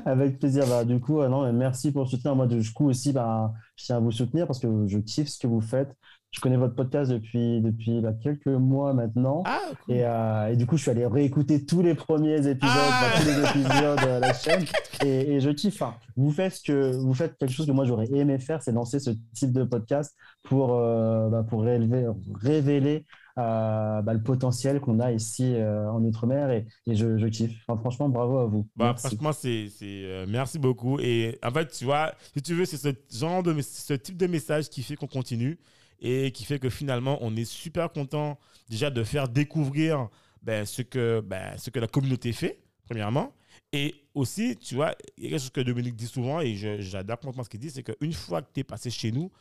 Avec 0.05 0.39
plaisir. 0.39 0.65
Bah, 0.67 0.85
du 0.85 0.99
coup, 0.99 1.21
euh, 1.21 1.27
non, 1.27 1.51
merci 1.51 1.91
pour 1.91 2.03
le 2.03 2.07
soutien. 2.07 2.35
Moi, 2.35 2.47
du 2.47 2.71
coup, 2.71 2.89
aussi, 2.89 3.11
bah, 3.11 3.53
je 3.75 3.85
tiens 3.85 3.97
à 3.97 3.99
vous 3.99 4.11
soutenir 4.11 4.47
parce 4.47 4.59
que 4.59 4.67
je 4.87 4.99
kiffe 4.99 5.27
ce 5.27 5.39
que 5.39 5.47
vous 5.47 5.61
faites. 5.61 5.95
Je 6.35 6.41
connais 6.41 6.57
votre 6.57 6.75
podcast 6.75 7.09
depuis, 7.11 7.61
depuis 7.61 8.01
bah, 8.01 8.11
quelques 8.21 8.47
mois 8.47 8.93
maintenant. 8.93 9.41
ah, 9.45 9.59
cool. 9.85 9.95
Et, 9.95 10.03
euh, 10.03 10.51
et 10.51 10.57
du 10.57 10.65
coup, 10.65 10.75
je 10.75 10.81
suis 10.81 10.91
allé 10.91 11.05
réécouter 11.05 11.65
tous 11.65 11.81
les 11.81 11.95
premiers 11.95 12.45
épisodes, 12.45 12.59
Ah 12.61 13.09
enfin, 13.13 13.21
tous 13.21 13.27
les 13.27 13.61
épisodes 13.61 13.99
de 13.99 14.19
la 14.21 14.33
chaîne. 14.33 14.65
Et, 15.03 15.33
et 15.35 15.39
je 15.41 15.49
kiffe. 15.49 15.81
Enfin, 15.81 15.93
vous 16.15 16.31
faites 16.31 16.53
ce 16.53 16.63
que 16.63 16.95
vous 16.95 17.13
faites 17.13 17.37
quelque 17.37 17.51
chose 17.51 17.65
que 17.67 17.71
moi 17.73 17.83
j'aurais 17.83 18.09
aimé 18.13 18.39
faire, 18.39 18.63
c'est 18.63 18.71
lancer 18.71 18.99
ce 18.99 19.09
type 19.33 19.51
de 19.51 19.65
podcast 19.65 20.15
pour 20.43 20.73
euh, 20.73 21.27
bah, 21.29 21.43
pour 21.47 21.63
révéler, 21.63 22.07
révéler 22.41 23.05
euh, 23.37 24.01
bah, 24.01 24.13
le 24.13 24.21
potentiel 24.23 24.79
qu'on 24.79 25.01
a 25.01 25.11
ici 25.11 25.53
euh, 25.55 25.89
en 25.91 26.01
outre-mer. 26.03 26.49
Et, 26.51 26.65
et 26.87 26.95
je, 26.95 27.17
je 27.17 27.27
kiffe. 27.27 27.51
Enfin, 27.67 27.79
franchement, 27.79 28.07
bravo 28.07 28.37
à 28.39 28.45
vous. 28.45 28.65
Bah, 28.77 28.85
Merci. 28.85 29.07
franchement, 29.17 29.33
c'est, 29.33 29.67
euh, 29.83 30.25
merci 30.29 30.59
beaucoup. 30.59 30.97
Et 31.01 31.37
en 31.43 31.51
fait, 31.51 31.67
tu 31.71 31.83
vois, 31.83 32.13
si 32.33 32.41
tu 32.41 32.53
veux, 32.53 32.63
c'est 32.65 32.77
ce 32.77 32.93
genre 33.19 33.43
de, 33.43 33.51
mes- 33.51 33.61
ce 33.61 33.93
type 33.93 34.15
de 34.17 34.27
message 34.27 34.69
qui 34.69 34.81
fait 34.81 34.95
qu'on 34.95 35.07
continue 35.07 35.57
et 35.99 36.31
qui 36.31 36.43
fait 36.45 36.59
que 36.59 36.69
finalement, 36.69 37.17
on 37.21 37.35
est 37.35 37.45
super 37.45 37.91
content 37.91 38.37
déjà 38.69 38.89
de 38.89 39.03
faire 39.03 39.27
découvrir 39.29 40.09
ben, 40.41 40.65
ce, 40.65 40.81
que, 40.81 41.21
ben, 41.21 41.57
ce 41.57 41.69
que 41.69 41.79
la 41.79 41.87
communauté 41.87 42.33
fait, 42.33 42.59
premièrement. 42.85 43.33
Et 43.71 43.95
aussi, 44.13 44.57
tu 44.57 44.75
vois, 44.75 44.93
il 45.17 45.23
y 45.23 45.27
a 45.27 45.29
quelque 45.31 45.39
chose 45.39 45.49
que 45.49 45.61
Dominique 45.61 45.95
dit 45.95 46.07
souvent 46.07 46.41
et 46.41 46.55
j'adore 46.81 47.19
complètement 47.19 47.43
ce 47.43 47.49
qu'il 47.49 47.59
dit, 47.59 47.69
c'est 47.71 47.83
qu'une 47.83 48.13
fois 48.13 48.41
que 48.41 48.49
tu 48.53 48.59
es 48.59 48.63
passé 48.63 48.89
chez 48.89 49.11
nous 49.11 49.31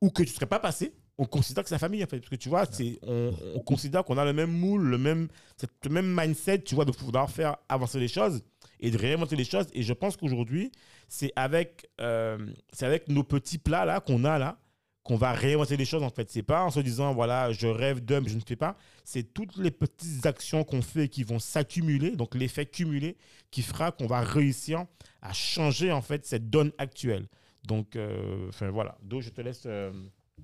ou 0.00 0.10
que 0.10 0.22
tu 0.22 0.30
ne 0.30 0.34
serais 0.34 0.46
pas 0.46 0.58
passé, 0.58 0.92
on 1.18 1.26
considère 1.26 1.62
que 1.62 1.68
c'est 1.68 1.74
la 1.74 1.78
famille 1.80 2.02
en 2.02 2.06
fait. 2.06 2.18
Parce 2.20 2.30
que 2.30 2.36
tu 2.36 2.48
vois, 2.48 2.64
c'est, 2.64 2.98
on, 3.02 3.34
on 3.54 3.60
considère 3.60 4.04
qu'on 4.04 4.16
a 4.16 4.24
le 4.24 4.32
même 4.32 4.50
moule, 4.50 4.84
le 4.84 4.96
même, 4.96 5.28
cette- 5.58 5.70
le 5.84 5.90
même 5.90 6.14
mindset, 6.18 6.62
tu 6.62 6.74
vois, 6.74 6.86
de 6.86 6.92
pouvoir 6.92 7.30
faire 7.30 7.56
avancer 7.68 8.00
les 8.00 8.08
choses 8.08 8.42
et 8.80 8.90
de 8.90 8.96
réinventer 8.96 9.36
les 9.36 9.44
choses. 9.44 9.66
Et 9.74 9.82
je 9.82 9.92
pense 9.92 10.16
qu'aujourd'hui, 10.16 10.72
c'est 11.08 11.32
avec, 11.36 11.90
euh, 12.00 12.38
c'est 12.72 12.86
avec 12.86 13.08
nos 13.08 13.22
petits 13.24 13.58
plats 13.58 13.84
là 13.84 14.00
qu'on 14.00 14.24
a 14.24 14.38
là 14.38 14.58
qu'on 15.02 15.16
va 15.16 15.32
réinventer 15.32 15.76
les 15.76 15.84
choses 15.84 16.02
en 16.02 16.10
fait. 16.10 16.30
C'est 16.30 16.42
pas 16.42 16.62
en 16.64 16.70
se 16.70 16.80
disant 16.80 17.14
voilà, 17.14 17.52
je 17.52 17.66
rêve 17.66 18.00
d'un, 18.04 18.20
mais 18.20 18.28
je 18.28 18.36
ne 18.36 18.40
fais 18.46 18.56
pas. 18.56 18.76
C'est 19.04 19.22
toutes 19.34 19.56
les 19.56 19.70
petites 19.70 20.26
actions 20.26 20.62
qu'on 20.64 20.82
fait 20.82 21.08
qui 21.08 21.24
vont 21.24 21.38
s'accumuler, 21.38 22.16
donc 22.16 22.34
l'effet 22.34 22.66
cumulé 22.66 23.16
qui 23.50 23.62
fera 23.62 23.92
qu'on 23.92 24.06
va 24.06 24.20
réussir 24.20 24.84
à 25.22 25.32
changer 25.32 25.90
en 25.90 26.02
fait 26.02 26.26
cette 26.26 26.50
donne 26.50 26.72
actuelle. 26.78 27.26
Donc, 27.64 27.96
euh, 27.96 28.48
enfin 28.48 28.70
voilà. 28.70 28.96
Donc, 29.02 29.22
je 29.22 29.30
te 29.30 29.40
laisse. 29.42 29.64
euh, 29.66 29.92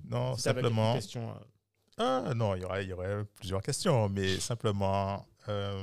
Non, 0.09 0.35
si 0.35 0.41
simplement. 0.43 0.93
questions, 0.93 1.29
euh. 1.31 1.33
Ah, 1.97 2.33
non, 2.35 2.53
il 2.55 2.61
y, 2.61 2.65
aurait, 2.65 2.83
il 2.83 2.89
y 2.89 2.93
aurait 2.93 3.23
plusieurs 3.35 3.61
questions, 3.63 4.07
mais 4.09 4.39
simplement, 4.39 5.25
de 5.47 5.81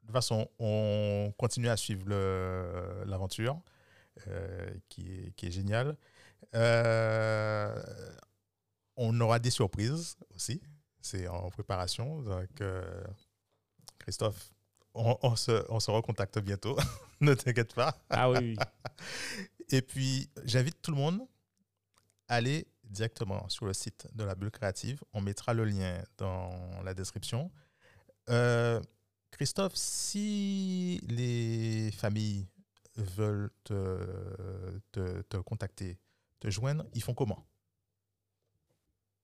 toute 0.00 0.12
façon, 0.12 0.48
on 0.58 1.30
continue 1.36 1.68
à 1.68 1.76
suivre 1.76 2.06
l'aventure, 3.04 3.60
qui, 4.88 5.02
est, 5.12 5.32
qui 5.36 5.46
est 5.46 5.50
géniale. 5.50 5.96
Euh, 6.56 7.82
on 8.96 9.20
aura 9.20 9.38
des 9.38 9.50
surprises 9.50 10.16
aussi, 10.34 10.60
c'est 11.00 11.28
en 11.28 11.50
préparation. 11.50 12.22
Donc, 12.22 12.60
euh, 12.60 13.04
Christophe, 13.98 14.52
on, 14.94 15.18
on 15.22 15.36
se, 15.36 15.64
on 15.70 15.80
se 15.80 15.90
recontacte 15.90 16.38
bientôt, 16.38 16.76
ne 17.20 17.34
t'inquiète 17.34 17.74
pas. 17.74 17.96
Ah 18.08 18.30
oui. 18.30 18.56
Et 19.70 19.82
puis, 19.82 20.30
j'invite 20.44 20.80
tout 20.80 20.92
le 20.92 20.96
monde 20.96 21.20
à 22.28 22.36
aller 22.36 22.66
directement 22.84 23.48
sur 23.48 23.66
le 23.66 23.74
site 23.74 24.06
de 24.14 24.24
la 24.24 24.34
Bulle 24.34 24.50
Créative. 24.50 25.02
On 25.12 25.20
mettra 25.20 25.52
le 25.52 25.64
lien 25.64 26.02
dans 26.16 26.82
la 26.84 26.94
description. 26.94 27.50
Euh, 28.30 28.80
Christophe, 29.32 29.74
si 29.74 31.00
les 31.08 31.90
familles 31.92 32.46
veulent 32.96 33.50
te, 33.64 34.80
te, 34.92 35.22
te 35.22 35.36
contacter, 35.38 35.98
te 36.40 36.50
joindre, 36.50 36.84
ils 36.94 37.02
font 37.02 37.14
comment? 37.14 37.46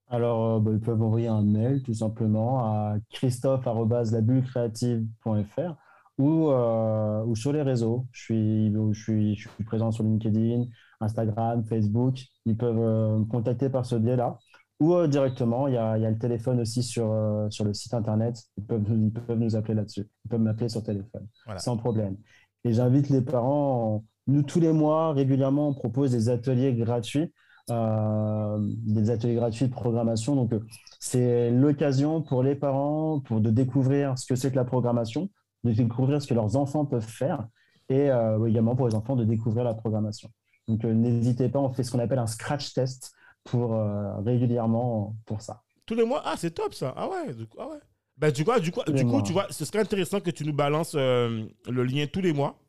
Alors, 0.09 0.57
euh, 0.57 0.61
bah, 0.61 0.71
ils 0.73 0.81
peuvent 0.81 1.01
envoyer 1.03 1.29
un 1.29 1.43
mail 1.43 1.83
tout 1.83 1.95
simplement 1.95 2.61
à 2.65 2.97
christophe.labullecreative.fr 3.11 5.75
ou, 6.19 6.51
euh, 6.51 7.25
ou 7.25 7.35
sur 7.35 7.53
les 7.53 7.63
réseaux. 7.63 8.07
Je 8.13 8.23
suis, 8.23 8.73
je, 8.73 8.93
suis, 9.01 9.35
je 9.37 9.49
suis 9.49 9.65
présent 9.65 9.91
sur 9.91 10.05
LinkedIn, 10.05 10.65
Instagram, 11.01 11.65
Facebook. 11.65 12.21
Ils 12.45 12.57
peuvent 12.57 12.79
euh, 12.79 13.19
me 13.19 13.25
contacter 13.25 13.69
par 13.71 13.87
ce 13.87 13.95
biais-là. 13.97 14.39
Ou 14.81 14.95
euh, 14.95 15.07
directement, 15.07 15.69
il 15.69 15.75
y 15.75 15.79
a, 15.79 15.97
il 15.97 16.03
y 16.03 16.07
a 16.07 16.11
le 16.11 16.19
téléphone 16.19 16.61
aussi 16.61 16.83
sur, 16.83 17.47
sur 17.51 17.65
le 17.65 17.73
site 17.73 17.95
internet. 17.95 18.37
Ils 18.59 18.65
peuvent, 18.65 18.85
ils 18.91 19.13
peuvent 19.13 19.39
nous 19.39 19.57
appeler 19.57 19.75
là-dessus. 19.75 20.07
Ils 20.25 20.29
peuvent 20.29 20.41
m'appeler 20.41 20.69
sur 20.69 20.83
téléphone, 20.83 21.27
Voilà. 21.47 21.61
sans 21.61 21.77
problème. 21.79 22.17
Et 22.65 22.73
j'invite 22.73 23.09
les 23.09 23.23
parents. 23.23 24.05
Nous, 24.27 24.43
tous 24.43 24.61
les 24.61 24.73
mois, 24.73 25.13
régulièrement, 25.13 25.69
on 25.69 25.75
propose 25.75 26.13
des 26.13 26.29
ateliers 26.29 26.75
gratuits 26.75 27.33
euh, 27.71 28.59
des 28.61 29.11
ateliers 29.11 29.35
gratuits 29.35 29.67
de 29.67 29.73
programmation. 29.73 30.35
Donc, 30.35 30.53
euh, 30.53 30.61
c'est 30.99 31.51
l'occasion 31.51 32.23
pour 32.23 32.43
les 32.43 32.55
parents 32.55 33.21
pour 33.21 33.41
de 33.41 33.51
découvrir 33.51 34.19
ce 34.19 34.27
que 34.27 34.35
c'est 34.35 34.51
que 34.51 34.57
la 34.57 34.65
programmation, 34.65 35.31
de 35.65 35.73
découvrir 35.73 36.21
ce 36.21 36.27
que 36.27 36.35
leurs 36.35 36.57
enfants 36.57 36.85
peuvent 36.85 37.07
faire 37.07 37.47
et 37.89 38.11
euh, 38.11 38.45
également 38.47 38.75
pour 38.75 38.89
les 38.89 38.95
enfants 38.95 39.17
de 39.17 39.25
découvrir 39.25 39.65
la 39.65 39.75
programmation. 39.75 40.31
Donc, 40.69 40.85
euh, 40.85 40.93
n'hésitez 40.93 41.49
pas, 41.49 41.59
on 41.59 41.71
fait 41.71 41.83
ce 41.83 41.91
qu'on 41.91 41.99
appelle 41.99 42.19
un 42.19 42.27
scratch 42.27 42.73
test 42.73 43.13
pour 43.45 43.77
régulièrement 44.25 45.17
pour 45.27 45.41
ça. 45.41 45.63
Tous 45.85 45.97
les 45.97 46.05
mois? 46.05 46.23
Ah, 46.25 46.35
c'est 46.37 46.53
top 46.53 46.75
ça. 46.75 46.95
Ah 46.97 47.09
ouais. 47.09 47.35
Du 47.35 47.45
coup, 47.49 47.57
ah 47.61 47.67
ouais. 47.71 47.79
Ben, 48.17 48.31
du 48.31 48.45
coup, 48.45 48.61
du 48.61 48.71
coup, 48.71 48.83
du 48.87 49.05
coup 49.05 49.21
tu 49.23 49.33
vois, 49.33 49.47
ce 49.51 49.65
serait 49.65 49.81
intéressant 49.81 50.21
que 50.21 50.31
tu 50.31 50.45
nous 50.45 50.53
balances 50.53 50.95
le 50.95 51.49
lien 51.67 52.07
tous 52.07 52.21
les 52.21 52.33
mois 52.33 52.62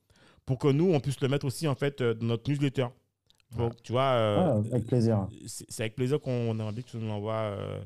pour 0.45 0.57
que 0.59 0.67
nous, 0.67 0.93
on 0.93 0.99
puisse 0.99 1.19
le 1.21 1.27
mettre 1.27 1.45
aussi 1.45 1.67
en 1.67 1.75
fait 1.75 2.01
euh, 2.01 2.13
dans 2.13 2.25
notre 2.27 2.49
newsletter. 2.49 2.87
Donc, 3.55 3.81
tu 3.83 3.91
vois, 3.91 4.13
euh, 4.13 4.37
Ah, 4.39 4.73
avec 4.73 4.87
plaisir. 4.87 5.27
c'est 5.47 5.81
avec 5.81 5.95
plaisir 5.95 6.19
qu'on 6.19 6.59
a 6.59 6.63
envie 6.63 6.83
que 6.83 6.89
tu 6.89 6.97
nous 6.97 7.07
l'envoies. 7.07 7.33
euh. 7.35 7.83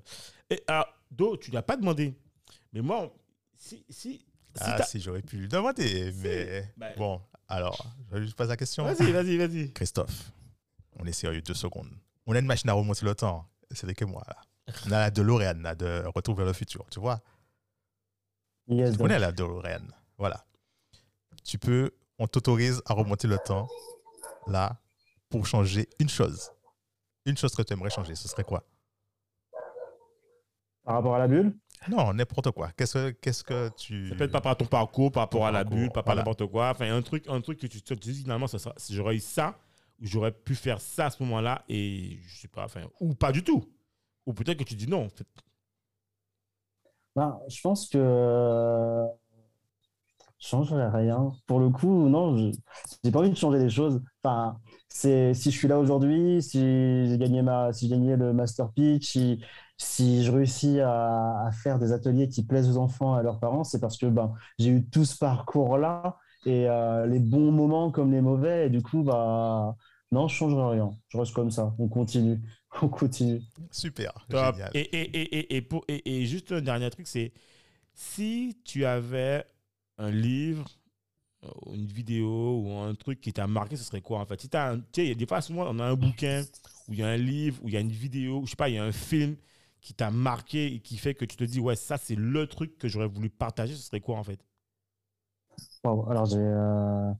Et 0.49 0.63
alors, 0.67 0.87
Do, 1.11 1.35
tu 1.37 1.51
l'as 1.51 1.61
pas 1.61 1.75
demandé. 1.77 2.13
Mais 2.73 2.81
moi, 2.81 3.13
si. 3.55 3.85
si, 3.89 4.19
si 4.19 4.25
Ah, 4.61 4.81
si 4.83 4.99
j'aurais 5.01 5.21
pu 5.21 5.37
lui 5.37 5.47
demander, 5.49 6.13
mais 6.23 6.71
Ben- 6.77 6.93
bon, 6.97 7.21
alors, 7.49 7.85
je 8.09 8.15
vais 8.15 8.21
juste 8.23 8.35
poser 8.37 8.49
la 8.49 8.57
question. 8.57 8.85
Vas-y, 8.85 9.11
vas-y, 9.11 9.37
vas-y. 9.37 9.71
Christophe, 9.73 10.31
on 10.99 11.05
est 11.05 11.11
sérieux, 11.11 11.41
deux 11.41 11.53
secondes. 11.53 11.91
On 12.25 12.33
a 12.35 12.39
une 12.39 12.45
machine 12.45 12.69
à 12.69 12.73
remonter 12.73 13.05
le 13.05 13.13
temps. 13.15 13.45
C'est 13.71 13.93
que 13.93 14.05
moi, 14.05 14.23
là. 14.27 14.37
On 14.85 14.91
a 14.91 14.99
la 14.99 15.11
DeLorean, 15.11 15.61
là, 15.61 15.75
de 15.75 16.03
Retour 16.13 16.35
vers 16.35 16.45
le 16.45 16.53
futur, 16.53 16.85
tu 16.89 16.99
vois? 17.01 17.21
Yes, 18.69 18.93
Tu 18.93 18.97
connais 18.97 19.19
la 19.19 19.31
DeLorean? 19.31 19.83
Voilà. 20.17 20.45
Tu 21.43 21.57
peux, 21.57 21.91
on 22.19 22.27
t'autorise 22.27 22.81
à 22.85 22.93
remonter 22.93 23.27
le 23.27 23.37
temps, 23.37 23.67
là, 24.47 24.79
pour 25.29 25.45
changer 25.45 25.87
une 25.99 26.09
chose. 26.09 26.51
Une 27.25 27.37
chose 27.37 27.53
que 27.55 27.61
tu 27.61 27.73
aimerais 27.73 27.89
changer, 27.89 28.15
ce 28.15 28.27
serait 28.27 28.43
quoi? 28.43 28.63
Par 30.83 30.95
rapport 30.95 31.15
à 31.15 31.19
la 31.19 31.27
bulle, 31.27 31.53
Non, 31.89 32.13
n'importe 32.13 32.51
quoi. 32.51 32.71
Qu'est-ce 32.77 32.93
que, 32.93 33.09
qu'est-ce 33.11 33.43
que 33.43 33.69
tu. 33.75 34.09
Ça 34.09 34.15
peut 34.15 34.23
être 34.23 34.31
par 34.31 34.39
rapport 34.39 34.51
à 34.51 34.55
ton 34.55 34.65
parcours, 34.65 35.11
par 35.11 35.23
rapport 35.23 35.41
Ton 35.41 35.45
à 35.47 35.51
la 35.51 35.63
parcours, 35.63 35.77
bulle, 35.79 35.87
par 35.89 35.95
rapport 35.97 36.11
à 36.11 36.15
voilà. 36.15 36.21
n'importe 36.21 36.49
quoi. 36.51 36.69
Enfin, 36.69 36.95
un 36.95 37.01
truc, 37.01 37.25
un 37.27 37.41
truc 37.41 37.59
que 37.59 37.67
tu 37.67 37.81
te 37.81 37.93
dis 37.93 38.13
finalement, 38.21 38.47
ça 38.47 38.57
sera- 38.57 38.73
si 38.77 38.95
j'aurais 38.95 39.15
eu 39.17 39.19
ça, 39.19 39.59
ou 40.01 40.05
j'aurais 40.07 40.31
pu 40.31 40.55
faire 40.55 40.79
ça 40.79 41.07
à 41.07 41.09
ce 41.09 41.21
moment-là, 41.23 41.63
et 41.67 42.19
je 42.23 42.39
sais 42.39 42.47
pas, 42.47 42.63
enfin, 42.63 42.83
ou 43.01 43.13
pas 43.15 43.31
du 43.33 43.43
tout. 43.43 43.65
Ou 44.25 44.33
peut-être 44.33 44.59
que 44.59 44.63
tu 44.63 44.75
dis 44.75 44.87
non. 44.87 45.05
en 45.05 45.09
fait. 45.09 45.27
Ben, 47.15 47.37
je 47.49 47.59
pense 47.61 47.89
que 47.89 47.97
euh, 47.97 49.05
changerais 50.39 50.89
rien. 50.89 51.31
Pour 51.47 51.59
le 51.59 51.69
coup, 51.69 52.09
non, 52.09 52.37
je 52.37 52.51
j'ai 53.03 53.11
pas 53.11 53.19
envie 53.19 53.29
de 53.29 53.35
changer 53.35 53.59
les 53.59 53.69
choses. 53.69 54.01
Enfin, 54.23 54.57
c'est 54.89 55.33
si 55.33 55.51
je 55.51 55.57
suis 55.57 55.67
là 55.67 55.79
aujourd'hui, 55.79 56.41
si 56.41 56.59
j'ai 57.07 57.17
gagné 57.17 57.41
ma, 57.41 57.73
si 57.73 57.87
j'ai 57.87 57.95
gagné 57.95 58.15
le 58.15 58.33
Master 58.33 58.71
Pitch, 58.73 59.11
si, 59.11 59.41
si 59.77 60.23
je 60.23 60.31
réussis 60.31 60.79
à, 60.79 61.45
à 61.47 61.51
faire 61.51 61.79
des 61.79 61.91
ateliers 61.91 62.27
qui 62.29 62.45
plaisent 62.45 62.69
aux 62.69 62.77
enfants 62.77 63.15
et 63.15 63.19
à 63.19 63.23
leurs 63.23 63.39
parents, 63.39 63.63
c'est 63.63 63.79
parce 63.79 63.97
que 63.97 64.05
ben 64.07 64.33
j'ai 64.59 64.69
eu 64.69 64.85
tout 64.89 65.05
ce 65.05 65.17
parcours-là 65.17 66.17
et 66.45 66.67
euh, 66.69 67.05
les 67.07 67.19
bons 67.19 67.51
moments 67.51 67.91
comme 67.91 68.11
les 68.11 68.21
mauvais. 68.21 68.67
Et 68.67 68.69
du 68.69 68.81
coup, 68.81 69.03
bah, 69.03 69.75
non, 70.11 70.27
je 70.27 70.33
ne 70.35 70.37
changerai 70.37 70.75
rien. 70.75 70.91
Je 71.09 71.17
reste 71.17 71.33
comme 71.33 71.51
ça. 71.51 71.73
On 71.79 71.87
continue. 71.89 72.41
On 72.81 72.87
continue. 72.89 73.41
Super. 73.71 74.11
Top. 74.29 74.55
Génial. 74.55 74.71
Et, 74.73 74.79
et, 74.81 75.01
et, 75.21 75.37
et, 75.39 75.55
et, 75.57 75.61
pour- 75.61 75.83
et, 75.87 76.21
et 76.21 76.25
juste 76.25 76.51
un 76.51 76.61
dernier 76.61 76.89
truc, 76.89 77.07
c'est 77.07 77.33
si 77.93 78.57
tu 78.65 78.85
avais 78.85 79.45
un 79.97 80.11
livre, 80.11 80.69
euh, 81.45 81.49
une 81.75 81.87
vidéo 81.87 82.61
ou 82.63 82.73
un 82.79 82.95
truc 82.95 83.21
qui 83.21 83.33
t'a 83.33 83.47
marqué, 83.47 83.77
ce 83.77 83.83
serait 83.85 84.01
quoi 84.01 84.19
en 84.19 84.25
fait? 84.25 84.41
Si 84.41 84.49
t'as 84.49 84.75
Tu 84.77 84.83
sais, 84.95 85.05
il 85.05 85.09
y 85.09 85.11
a 85.11 85.15
des 85.15 85.27
fois, 85.27 85.41
souvent, 85.41 85.65
on 85.69 85.79
a 85.79 85.85
un 85.85 85.95
bouquin, 85.95 86.47
ou 86.87 86.93
il 86.93 86.99
y 86.99 87.03
a 87.03 87.07
un 87.09 87.17
livre, 87.17 87.59
ou 87.63 87.69
il 87.69 87.73
y 87.75 87.77
a 87.77 87.81
une 87.81 87.91
vidéo, 87.91 88.39
ou 88.41 88.45
je 88.45 88.51
sais 88.51 88.55
pas, 88.57 88.69
il 88.69 88.75
y 88.75 88.77
a 88.79 88.83
un 88.85 88.91
film 88.91 89.37
qui 89.81 89.93
t'a 89.93 90.11
marqué 90.11 90.73
et 90.73 90.79
qui 90.79 90.97
fait 90.97 91.15
que 91.15 91.25
tu 91.25 91.37
te 91.37 91.43
dis, 91.43 91.59
ouais, 91.59 91.75
ça, 91.75 91.97
c'est 91.97 92.15
le 92.15 92.47
truc 92.47 92.77
que 92.79 92.87
j'aurais 92.89 93.07
voulu 93.07 93.29
partager, 93.29 93.75
ce 93.75 93.83
serait 93.83 94.01
quoi 94.01 94.17
en 94.19 94.23
fait? 94.23 94.39
Wow. 95.83 96.09
Alors, 96.11 96.25
j'ai 96.25 96.37
euh, 96.39 97.11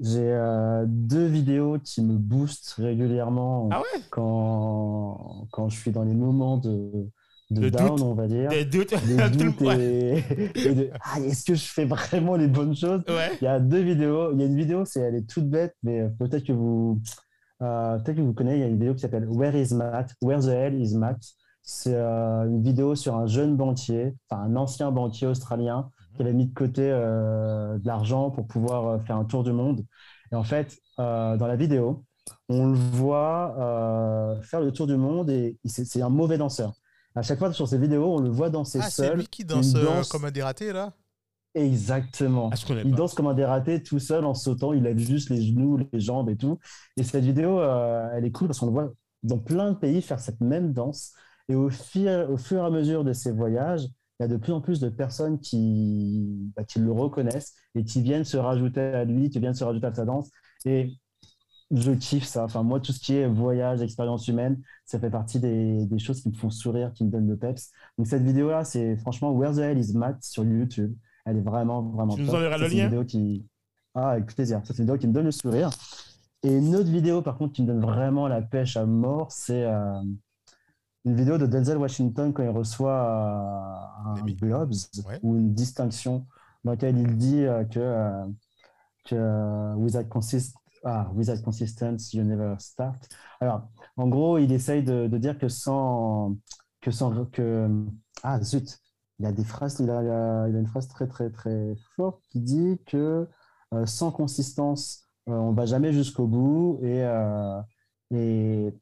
j'ai 0.00 0.20
euh, 0.32 0.84
deux 0.88 1.26
vidéos 1.26 1.78
qui 1.80 2.02
me 2.02 2.16
boostent 2.18 2.74
régulièrement 2.78 3.70
Ah 3.70 3.80
ouais? 3.80 4.02
quand, 4.10 5.48
quand 5.52 5.68
je 5.68 5.78
suis 5.80 5.90
dans 5.92 6.04
les 6.04 6.14
moments 6.14 6.58
de, 6.58 7.10
de 7.50 7.60
De 7.62 7.68
down, 7.70 7.88
doute. 7.90 8.02
on 8.02 8.14
va 8.14 8.26
dire. 8.26 8.50
Doutes 8.70 8.92
ouais. 9.60 9.78
et, 9.78 10.68
et 10.68 10.74
de 10.74 10.90
ah, 11.00 11.20
est-ce 11.20 11.44
que 11.44 11.54
je 11.54 11.64
fais 11.64 11.84
vraiment 11.84 12.36
les 12.36 12.48
bonnes 12.48 12.74
choses? 12.74 13.02
Ouais. 13.08 13.30
Il 13.40 13.44
y 13.44 13.48
a 13.48 13.60
deux 13.60 13.82
vidéos. 13.82 14.32
Il 14.32 14.40
y 14.40 14.42
a 14.42 14.46
une 14.46 14.56
vidéo, 14.56 14.84
c'est, 14.84 15.00
elle 15.00 15.14
est 15.14 15.28
toute 15.28 15.48
bête, 15.48 15.74
mais 15.82 16.00
euh, 16.00 16.08
peut-être 16.18 16.44
que 16.44 16.52
vous, 16.52 17.00
euh, 17.62 17.98
peut-être 17.98 18.16
que 18.16 18.22
vous 18.22 18.34
connaissez. 18.34 18.58
Il 18.58 18.60
y 18.60 18.64
a 18.64 18.68
une 18.68 18.78
vidéo 18.78 18.94
qui 18.94 19.00
s'appelle 19.00 19.28
Where 19.28 19.54
is 19.56 19.74
Matt? 19.74 20.12
Where 20.22 20.40
the 20.40 20.48
hell 20.48 20.74
is 20.80 20.96
Matt? 20.96 21.18
C'est 21.62 21.94
euh, 21.94 22.44
une 22.46 22.62
vidéo 22.62 22.94
sur 22.94 23.16
un 23.16 23.26
jeune 23.26 23.56
banquier, 23.56 24.14
enfin 24.28 24.42
un 24.42 24.56
ancien 24.56 24.90
banquier 24.90 25.26
australien 25.26 25.90
qui 26.14 26.22
avait 26.22 26.32
mis 26.32 26.46
de 26.46 26.54
côté 26.54 26.82
euh, 26.82 27.78
de 27.78 27.86
l'argent 27.86 28.30
pour 28.30 28.46
pouvoir 28.46 29.02
faire 29.04 29.16
un 29.16 29.24
tour 29.24 29.44
du 29.44 29.52
monde. 29.52 29.84
Et 30.32 30.34
en 30.34 30.44
fait, 30.44 30.78
dans 30.98 31.36
la 31.46 31.56
vidéo, 31.56 32.04
on 32.48 32.68
le 32.68 32.74
voit 32.74 34.38
faire 34.42 34.60
le 34.60 34.72
tour 34.72 34.86
du 34.86 34.96
monde 34.96 35.30
et 35.30 35.56
c'est 35.66 36.02
un 36.02 36.08
mauvais 36.08 36.38
danseur. 36.38 36.72
À 37.16 37.22
chaque 37.22 37.38
fois 37.38 37.52
sur 37.52 37.66
ces 37.66 37.78
vidéos, 37.78 38.14
on 38.14 38.20
le 38.20 38.28
voit 38.30 38.50
danser 38.50 38.78
Ah, 38.82 38.90
c'est 38.90 39.06
seul. 39.06 39.18
lui 39.18 39.26
qui 39.26 39.44
danse, 39.44 39.74
euh, 39.74 39.82
danse- 39.84 40.08
comme 40.08 40.24
un 40.26 40.30
dératé, 40.30 40.72
là? 40.72 40.92
Exactement. 41.54 42.50
Ah, 42.52 42.56
Il 42.84 42.90
pas. 42.90 42.96
danse 42.96 43.14
comme 43.14 43.26
un 43.28 43.34
dératé 43.34 43.82
tout 43.82 43.98
seul 43.98 44.24
en 44.26 44.34
sautant. 44.34 44.72
Il 44.74 44.82
lève 44.82 44.98
juste 44.98 45.30
les 45.30 45.42
genoux, 45.42 45.78
les 45.92 46.00
jambes 46.00 46.28
et 46.28 46.36
tout. 46.36 46.58
Et 46.98 47.02
cette 47.02 47.24
vidéo, 47.24 47.58
euh, 47.60 48.08
elle 48.14 48.26
est 48.26 48.30
cool 48.30 48.48
parce 48.48 48.58
qu'on 48.58 48.66
le 48.66 48.72
voit 48.72 48.92
dans 49.22 49.38
plein 49.38 49.72
de 49.72 49.76
pays 49.76 50.02
faire 50.02 50.20
cette 50.20 50.40
même 50.42 50.72
danse. 50.74 51.14
Et 51.48 51.54
au 51.54 51.70
fur, 51.70 52.30
au 52.30 52.36
fur 52.36 52.58
et 52.62 52.66
à 52.66 52.70
mesure 52.70 53.04
de 53.04 53.12
ces 53.14 53.32
voyages, 53.32 53.84
il 54.18 54.22
y 54.22 54.24
a 54.24 54.28
de 54.28 54.36
plus 54.36 54.52
en 54.52 54.60
plus 54.60 54.80
de 54.80 54.88
personnes 54.90 55.38
qui, 55.40 56.50
bah, 56.56 56.64
qui 56.64 56.78
le 56.78 56.92
reconnaissent 56.92 57.54
et 57.74 57.84
qui 57.84 58.02
viennent 58.02 58.24
se 58.24 58.36
rajouter 58.36 58.80
à 58.80 59.04
lui, 59.04 59.30
qui 59.30 59.38
viennent 59.40 59.54
se 59.54 59.64
rajouter 59.64 59.86
à 59.86 59.94
sa 59.94 60.04
danse. 60.04 60.30
Et 60.66 60.92
je 61.70 61.92
kiffe 61.92 62.24
ça. 62.24 62.44
Enfin, 62.44 62.62
moi, 62.62 62.80
tout 62.80 62.92
ce 62.92 63.00
qui 63.00 63.14
est 63.14 63.26
voyage, 63.28 63.82
expérience 63.82 64.28
humaine, 64.28 64.60
ça 64.84 64.98
fait 65.00 65.10
partie 65.10 65.40
des, 65.40 65.84
des 65.86 65.98
choses 65.98 66.20
qui 66.22 66.28
me 66.28 66.34
font 66.34 66.50
sourire, 66.50 66.92
qui 66.92 67.04
me 67.04 67.10
donnent 67.10 67.28
le 67.28 67.36
peps. 67.36 67.70
Donc, 67.98 68.06
cette 68.06 68.22
vidéo-là, 68.22 68.64
c'est 68.64 68.96
franchement 68.98 69.32
Where 69.32 69.52
the 69.54 69.58
Hell 69.58 69.78
is 69.78 69.92
Matt 69.94 70.22
sur 70.22 70.44
YouTube. 70.44 70.94
Elle 71.24 71.38
est 71.38 71.42
vraiment, 71.42 71.82
vraiment 71.82 72.14
Tu 72.14 72.20
nous 72.20 72.26
top. 72.28 72.36
enverras 72.36 72.56
Ça, 72.58 72.64
le 72.64 72.68
c'est 72.68 72.72
une 72.74 72.78
lien 72.82 72.88
vidéo 72.88 73.04
qui... 73.04 73.44
Ah, 73.94 74.10
avec 74.10 74.26
plaisir. 74.26 74.60
C'est 74.64 74.74
une 74.78 74.84
vidéo 74.84 74.98
qui 74.98 75.08
me 75.08 75.12
donne 75.12 75.24
le 75.24 75.32
sourire. 75.32 75.70
Et 76.42 76.54
une 76.56 76.76
autre 76.76 76.90
vidéo, 76.90 77.22
par 77.22 77.36
contre, 77.38 77.54
qui 77.54 77.62
me 77.62 77.66
donne 77.66 77.80
vraiment 77.80 78.28
la 78.28 78.42
pêche 78.42 78.76
à 78.76 78.86
mort, 78.86 79.32
c'est 79.32 79.64
euh, 79.64 80.00
une 81.04 81.14
vidéo 81.16 81.38
de 81.38 81.46
Denzel 81.46 81.78
Washington 81.78 82.32
quand 82.32 82.42
il 82.44 82.50
reçoit 82.50 82.92
euh, 82.92 84.20
un. 84.22 84.24
Globes 84.40 84.74
Ouais. 85.08 85.18
ou 85.22 85.36
une 85.36 85.52
distinction 85.54 86.26
dans 86.62 86.72
laquelle 86.72 86.96
il 86.98 87.16
dit 87.16 87.44
euh, 87.44 87.64
que, 87.64 87.80
euh, 87.80 88.24
que 89.04 89.74
without, 89.76 90.04
consist 90.08 90.54
ah, 90.86 91.10
without 91.14 91.42
consistence, 91.42 92.14
you 92.14 92.22
never 92.24 92.54
start. 92.58 92.96
Alors, 93.40 93.68
en 93.96 94.08
gros, 94.08 94.38
il 94.38 94.52
essaye 94.52 94.82
de, 94.82 95.08
dire 95.18 95.38
que 95.38 95.48
sans, 95.48 96.36
que 96.80 96.90
sans 96.90 97.26
que 97.26 97.68
ah 98.22 98.40
zut, 98.42 98.78
il 99.18 99.26
a 99.26 99.32
des 99.32 99.44
phrases, 99.44 99.78
il 99.80 99.90
a, 99.90 100.02
il 100.02 100.08
a- 100.56 100.58
une 100.58 100.66
phrase 100.66 100.88
très 100.88 101.08
très 101.08 101.30
très 101.30 101.74
forte 101.96 102.22
qui 102.30 102.40
dit 102.40 102.78
que 102.86 103.28
euh, 103.74 103.86
sans 103.86 104.12
consistance, 104.12 105.08
euh, 105.28 105.32
on 105.32 105.52
va 105.52 105.66
jamais 105.66 105.92
jusqu'au 105.92 106.26
bout 106.26 106.78
et 106.82 107.02
euh, 107.04 107.60
et 108.12 108.72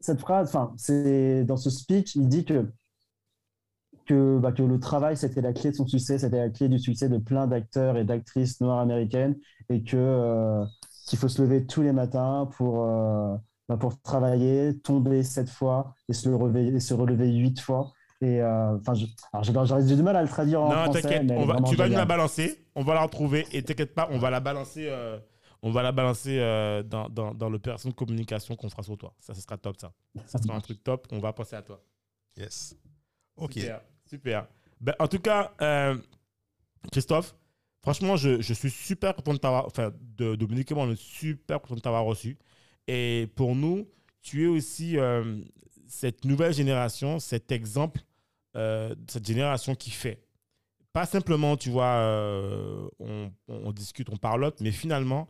cette 0.00 0.20
phrase, 0.20 0.48
enfin, 0.48 0.72
c'est 0.76 1.44
dans 1.44 1.56
ce 1.56 1.70
speech, 1.70 2.16
il 2.16 2.28
dit 2.28 2.44
que 2.44 2.66
que, 4.06 4.38
bah, 4.38 4.52
que 4.52 4.62
le 4.62 4.80
travail, 4.80 5.16
c'était 5.16 5.42
la 5.42 5.52
clé 5.52 5.70
de 5.70 5.76
son 5.76 5.86
succès, 5.86 6.18
c'était 6.18 6.38
la 6.38 6.48
clé 6.50 6.68
du 6.68 6.78
succès 6.78 7.08
de 7.08 7.18
plein 7.18 7.46
d'acteurs 7.46 7.96
et 7.98 8.04
d'actrices 8.04 8.60
noires 8.60 8.78
américaines, 8.80 9.36
et 9.68 9.82
que 9.84 10.64
qu'il 11.08 11.18
faut 11.18 11.28
se 11.28 11.40
lever 11.42 11.66
tous 11.66 11.82
les 11.82 11.92
matins 11.92 12.48
pour, 12.56 12.84
euh, 12.84 13.36
bah, 13.68 13.76
pour 13.76 14.00
travailler, 14.00 14.78
tomber 14.80 15.22
sept 15.22 15.48
fois 15.50 15.94
et 16.08 16.12
se, 16.12 16.28
le 16.28 16.36
relever, 16.36 16.66
et 16.68 16.80
se 16.80 16.94
relever 16.94 17.30
huit 17.32 17.60
fois. 17.60 17.92
Et 18.20 18.40
euh, 18.42 18.76
enfin, 18.78 18.94
je- 18.94 19.06
alors 19.32 19.64
j'ai 19.86 19.96
du 19.96 20.02
mal 20.02 20.16
à 20.16 20.22
le 20.22 20.28
traduire 20.28 20.60
en 20.62 20.68
Non, 20.70 20.82
français, 20.84 21.02
t'inquiète, 21.02 21.26
tu 21.68 21.76
vas 21.76 21.88
nous 21.88 21.94
la 21.96 22.04
balancer, 22.04 22.64
on 22.74 22.82
va 22.82 22.94
la 22.94 23.02
retrouver 23.02 23.46
et 23.52 23.62
t'inquiète 23.62 23.94
pas, 23.94 24.08
on 24.10 24.18
va 24.18 24.30
la 24.30 24.40
balancer, 24.40 24.86
euh, 24.88 25.18
on 25.62 25.70
va 25.70 25.82
la 25.82 25.92
balancer 25.92 26.38
euh, 26.40 26.82
dans, 26.82 27.08
dans, 27.08 27.32
dans 27.34 27.48
de 27.50 27.90
communication 27.94 28.56
qu'on 28.56 28.68
fera 28.70 28.82
sur 28.82 28.98
toi. 28.98 29.14
Ça, 29.20 29.34
ce 29.34 29.40
sera 29.40 29.56
top, 29.56 29.76
ça. 29.80 29.92
Ça 30.26 30.38
sera 30.38 30.56
un 30.56 30.60
truc 30.60 30.82
top, 30.82 31.06
on 31.12 31.20
va 31.20 31.32
penser 31.32 31.54
à 31.54 31.62
toi. 31.62 31.80
Yes. 32.36 32.76
Ok. 33.36 33.52
Super, 33.54 33.80
super. 34.04 34.48
Ben, 34.80 34.94
en 34.98 35.06
tout 35.08 35.20
cas, 35.20 35.52
euh, 35.60 35.96
Christophe, 36.90 37.34
franchement, 37.82 38.16
je, 38.16 38.40
suis 38.52 38.70
super 38.70 39.14
content 39.14 39.32
de 39.32 39.38
t'avoir, 39.38 39.66
enfin, 39.66 39.92
de 40.16 40.34
Dominique 40.34 40.70
et 40.72 40.96
super 40.96 41.60
content 41.60 41.76
de 41.76 41.80
t'avoir 41.80 42.04
reçu. 42.04 42.36
Et 42.86 43.28
pour 43.36 43.54
nous, 43.54 43.86
tu 44.22 44.44
es 44.44 44.46
aussi 44.46 44.98
euh, 44.98 45.40
cette 45.86 46.24
nouvelle 46.24 46.52
génération, 46.52 47.18
cet 47.18 47.52
exemple, 47.52 48.00
euh, 48.56 48.94
cette 49.08 49.26
génération 49.26 49.74
qui 49.74 49.90
fait. 49.90 50.22
Pas 50.92 51.06
simplement, 51.06 51.56
tu 51.56 51.70
vois, 51.70 51.84
euh, 51.84 52.88
on, 52.98 53.72
discute, 53.72 54.08
on 54.10 54.16
parlote, 54.16 54.60
mais 54.60 54.72
finalement, 54.72 55.28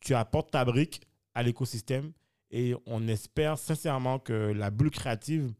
tu 0.00 0.14
apportes 0.14 0.50
ta 0.50 0.64
brique 0.64 1.02
à 1.34 1.42
l'écosystème 1.42 2.12
et 2.50 2.74
on 2.86 3.06
espère 3.06 3.58
sincèrement 3.58 4.18
que 4.18 4.32
la 4.32 4.70
bulle 4.70 4.90
créative 4.90 5.52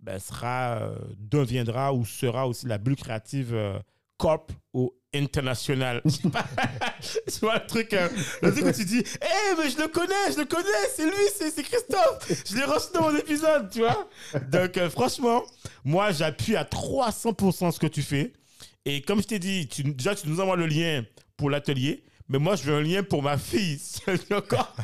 ben, 0.00 0.18
sera, 0.18 0.92
deviendra 1.16 1.94
ou 1.94 2.04
sera 2.04 2.46
aussi 2.46 2.66
la 2.66 2.76
bulle 2.76 2.96
créative 2.96 3.56
corp 4.18 4.52
ou 4.74 4.92
international. 5.14 6.02
tu 6.04 7.38
vois 7.40 7.54
le 7.54 7.66
truc, 7.66 7.92
euh, 7.94 8.08
le 8.42 8.52
truc 8.52 8.66
où 8.66 8.72
tu 8.72 8.84
dis, 8.84 8.98
hé, 8.98 9.54
mais 9.58 9.70
je 9.70 9.78
le 9.78 9.88
connais, 9.88 10.32
je 10.32 10.38
le 10.38 10.44
connais, 10.44 10.68
c'est 10.94 11.04
lui, 11.04 11.12
c'est 11.36 11.50
c'est 11.50 11.62
Christophe, 11.62 12.44
je 12.48 12.56
l'ai 12.56 12.64
reçu 12.64 12.88
dans 12.92 13.10
mon 13.10 13.16
épisode, 13.16 13.70
tu 13.70 13.80
vois. 13.80 14.08
Donc, 14.50 14.76
euh, 14.76 14.90
franchement, 14.90 15.42
moi, 15.84 16.12
j'appuie 16.12 16.56
à 16.56 16.64
300% 16.64 17.72
ce 17.72 17.78
que 17.78 17.86
tu 17.86 18.02
fais. 18.02 18.32
Et 18.84 19.02
comme 19.02 19.20
je 19.22 19.26
t'ai 19.26 19.38
dit, 19.38 19.68
tu, 19.68 19.82
déjà, 19.82 20.14
tu 20.14 20.28
nous 20.28 20.40
envoies 20.40 20.56
le 20.56 20.66
lien 20.66 21.04
pour 21.36 21.50
l'atelier. 21.50 22.04
Mais 22.30 22.38
moi, 22.38 22.56
je 22.56 22.64
veux 22.64 22.74
un 22.76 22.82
lien 22.82 23.02
pour 23.02 23.22
ma 23.22 23.38
fille. 23.38 23.80
Encore. 24.30 24.74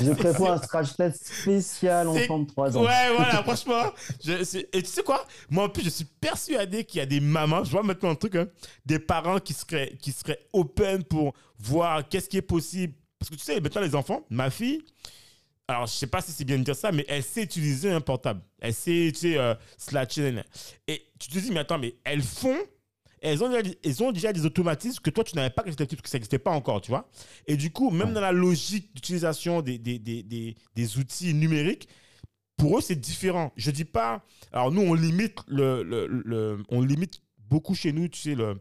Je 0.00 0.12
prévois 0.12 0.52
un 0.52 0.58
scratch 0.62 0.94
test 0.96 1.26
spécial 1.26 2.08
enfant 2.08 2.40
de 2.40 2.46
3 2.46 2.76
ans. 2.76 2.84
Ouais, 2.84 3.14
voilà, 3.16 3.42
franchement. 3.42 3.92
je- 4.22 4.58
et 4.72 4.82
tu 4.82 4.88
sais 4.90 5.02
quoi? 5.02 5.26
Moi, 5.48 5.64
en 5.64 5.68
plus, 5.70 5.82
je 5.84 5.88
suis 5.90 6.04
persuadé 6.04 6.84
qu'il 6.84 6.98
y 6.98 7.00
a 7.02 7.06
des 7.06 7.20
mamans, 7.20 7.64
je 7.64 7.70
vois 7.70 7.82
maintenant 7.82 8.10
un 8.10 8.14
truc, 8.14 8.36
hein, 8.36 8.48
des 8.84 8.98
parents 8.98 9.38
qui 9.40 9.54
seraient, 9.54 9.94
qui 10.00 10.12
seraient 10.12 10.40
open 10.52 11.04
pour 11.04 11.32
voir 11.58 12.06
qu'est-ce 12.08 12.28
qui 12.28 12.36
est 12.36 12.42
possible. 12.42 12.92
Parce 13.18 13.30
que 13.30 13.34
tu 13.36 13.42
sais, 13.44 13.60
maintenant, 13.60 13.80
les 13.80 13.94
enfants, 13.94 14.24
ma 14.28 14.50
fille, 14.50 14.84
alors 15.66 15.86
je 15.86 15.92
sais 15.92 16.06
pas 16.06 16.20
si 16.20 16.32
c'est 16.32 16.44
bien 16.44 16.58
de 16.58 16.64
dire 16.64 16.76
ça, 16.76 16.92
mais 16.92 17.04
elle 17.08 17.22
sait 17.22 17.42
utiliser 17.42 17.90
un 17.90 18.00
portable. 18.02 18.40
Elle 18.60 18.74
sait, 18.74 19.10
tu 19.14 19.20
sais, 19.20 19.38
euh. 19.38 19.54
Et 20.86 21.02
tu 21.18 21.28
te 21.30 21.38
dis, 21.38 21.50
mais 21.50 21.60
attends, 21.60 21.78
mais 21.78 21.94
elles 22.04 22.22
font. 22.22 22.58
Elles 23.20 23.42
ont, 23.42 23.48
déjà, 23.50 23.70
elles 23.84 24.02
ont 24.02 24.12
déjà 24.12 24.32
des 24.32 24.44
automatismes 24.46 25.00
que 25.02 25.10
toi, 25.10 25.24
tu 25.24 25.34
n'avais 25.36 25.50
pas 25.50 25.62
petit, 25.62 25.74
parce 25.76 26.02
que 26.02 26.08
ça 26.08 26.16
n'existait 26.18 26.38
pas 26.38 26.50
encore, 26.52 26.80
tu 26.80 26.90
vois. 26.90 27.08
Et 27.46 27.56
du 27.56 27.70
coup, 27.70 27.90
même 27.90 28.08
Ouais. 28.08 28.14
dans 28.14 28.20
la 28.20 28.32
logique 28.32 28.94
d'utilisation 28.94 29.60
des, 29.62 29.78
des, 29.78 29.98
des, 29.98 30.22
des, 30.22 30.56
des 30.74 30.98
outils 30.98 31.34
numériques, 31.34 31.88
pour 32.56 32.78
eux, 32.78 32.80
c'est 32.80 32.96
différent. 32.96 33.52
Je 33.56 33.70
dis 33.70 33.84
pas. 33.84 34.24
Alors, 34.52 34.72
nous, 34.72 34.82
on 34.82 34.94
limite, 34.94 35.38
le, 35.46 35.82
le, 35.82 36.06
le- 36.06 36.62
on 36.70 36.80
limite 36.82 37.22
beaucoup 37.38 37.74
chez 37.74 37.92
nous, 37.92 38.08
tu 38.08 38.20
sais, 38.20 38.34
le, 38.34 38.60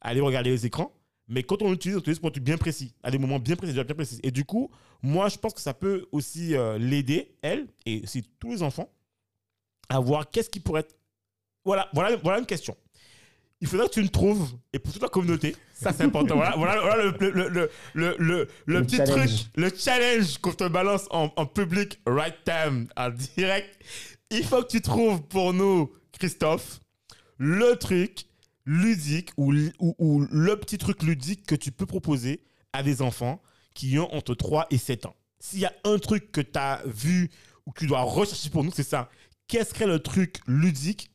aller 0.00 0.20
regarder 0.20 0.50
les 0.50 0.66
écrans. 0.66 0.92
Mais 1.28 1.42
quand 1.42 1.60
on 1.62 1.70
l'utilise, 1.70 1.96
on 1.96 1.98
l'utilise 1.98 2.18
pour 2.20 2.32
truc 2.32 2.42
bien 2.42 2.56
précis, 2.56 2.94
à 3.02 3.10
des 3.10 3.18
moments 3.18 3.38
bien 3.38 3.54
précis, 3.54 3.74
bien 3.74 3.84
précis. 3.84 4.18
Et 4.22 4.30
du 4.30 4.44
coup, 4.44 4.70
moi, 5.02 5.28
je 5.28 5.36
pense 5.36 5.52
que 5.54 5.60
ça 5.60 5.74
peut 5.74 6.06
aussi 6.10 6.56
euh, 6.56 6.78
l'aider, 6.78 7.36
elle, 7.42 7.66
et 7.84 8.00
aussi 8.02 8.22
tous 8.40 8.50
les 8.50 8.62
enfants, 8.62 8.90
à 9.88 10.00
voir 10.00 10.30
qu'est-ce 10.30 10.48
qui 10.50 10.60
pourrait 10.60 10.80
être. 10.80 10.96
Voilà, 11.64 11.88
voilà, 11.92 12.16
voilà 12.16 12.38
une 12.38 12.46
question. 12.46 12.76
Il 13.60 13.66
faudrait 13.66 13.88
que 13.88 13.94
tu 13.94 14.02
me 14.02 14.08
trouves, 14.08 14.52
et 14.72 14.78
pour 14.78 14.92
toute 14.92 15.02
la 15.02 15.08
communauté, 15.08 15.56
ça 15.74 15.92
c'est 15.92 16.04
important. 16.04 16.36
voilà, 16.36 16.54
voilà, 16.56 16.80
voilà 16.80 17.02
le, 17.04 17.30
le, 17.30 17.48
le, 17.48 18.16
le, 18.18 18.48
le, 18.66 18.82
petit 18.82 18.96
challenge. 18.98 19.34
truc, 19.34 19.46
le 19.56 19.70
challenge 19.76 20.38
qu'on 20.38 20.52
te 20.52 20.68
balance 20.68 21.06
en, 21.10 21.32
en 21.36 21.46
public, 21.46 22.00
right 22.06 22.36
time, 22.44 22.86
en 22.96 23.10
direct. 23.10 23.82
Il 24.30 24.44
faut 24.44 24.62
que 24.62 24.68
tu 24.68 24.80
trouves 24.80 25.22
pour 25.22 25.52
nous, 25.54 25.92
Christophe, 26.12 26.80
le 27.36 27.74
truc, 27.74 28.26
ludique 28.64 29.30
ou, 29.36 29.52
ou, 29.80 29.94
ou 29.98 30.26
le 30.30 30.56
petit 30.60 30.78
truc 30.78 31.02
ludique 31.02 31.46
que 31.46 31.54
tu 31.54 31.72
peux 31.72 31.86
proposer 31.86 32.42
à 32.72 32.82
des 32.82 33.02
enfants 33.02 33.40
qui 33.74 33.98
ont 33.98 34.12
entre 34.14 34.34
3 34.34 34.66
et 34.70 34.78
7 34.78 35.06
ans 35.06 35.16
S'il 35.40 35.60
y 35.60 35.64
a 35.64 35.72
un 35.84 35.98
truc 35.98 36.30
que 36.30 36.40
tu 36.40 36.58
as 36.58 36.82
vu 36.84 37.30
ou 37.66 37.72
que 37.72 37.80
tu 37.80 37.86
dois 37.86 38.02
rechercher 38.02 38.50
pour 38.50 38.62
nous, 38.62 38.72
c'est 38.72 38.82
ça. 38.82 39.08
Qu'est-ce 39.46 39.70
serait 39.70 39.86
le 39.86 40.00
truc 40.00 40.36
ludique 40.46 41.10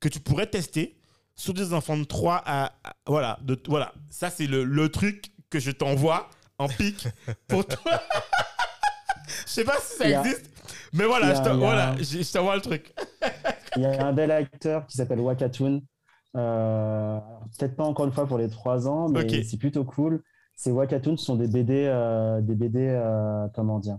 que 0.00 0.08
tu 0.08 0.18
pourrais 0.18 0.46
tester 0.46 0.96
sur 1.36 1.54
des 1.54 1.72
enfants 1.72 1.96
de 1.96 2.04
3 2.04 2.42
à... 2.44 2.66
à- 2.66 2.94
voilà, 3.06 3.38
de, 3.42 3.60
voilà. 3.66 3.92
ça 4.10 4.30
c'est 4.30 4.46
le, 4.46 4.64
le 4.64 4.88
truc 4.88 5.32
que 5.50 5.58
je 5.58 5.70
t'envoie 5.70 6.28
en 6.58 6.68
pic 6.68 7.08
pour 7.48 7.66
toi. 7.66 7.92
Je 9.46 9.50
sais 9.50 9.64
pas 9.64 9.76
si 9.80 9.96
ça 9.96 10.08
existe, 10.08 10.50
mais 10.92 11.04
voilà, 11.04 11.34
je 11.34 11.40
voilà, 11.50 11.94
t'envoie 12.32 12.54
le 12.56 12.60
truc. 12.60 12.94
Il 13.76 13.82
y 13.82 13.86
a 13.86 14.04
un 14.06 14.12
bel 14.12 14.30
acteur 14.30 14.86
qui 14.86 14.96
s'appelle 14.96 15.20
Wakatoon. 15.20 15.80
Euh, 16.36 17.18
Peut-être 17.58 17.76
pas 17.76 17.84
encore 17.84 18.06
une 18.06 18.12
fois 18.12 18.26
pour 18.26 18.38
les 18.38 18.48
3 18.48 18.88
ans, 18.88 19.08
mais 19.08 19.42
c'est 19.44 19.56
plutôt 19.56 19.84
cool. 19.84 20.22
Ces 20.56 20.72
Wakatoons 20.72 21.16
sont 21.16 21.36
des 21.36 21.46
BD, 21.48 21.86
euh, 21.86 22.40
des 22.40 22.54
BD 22.54 22.80
euh, 22.88 23.46
comment 23.54 23.78
dire, 23.78 23.98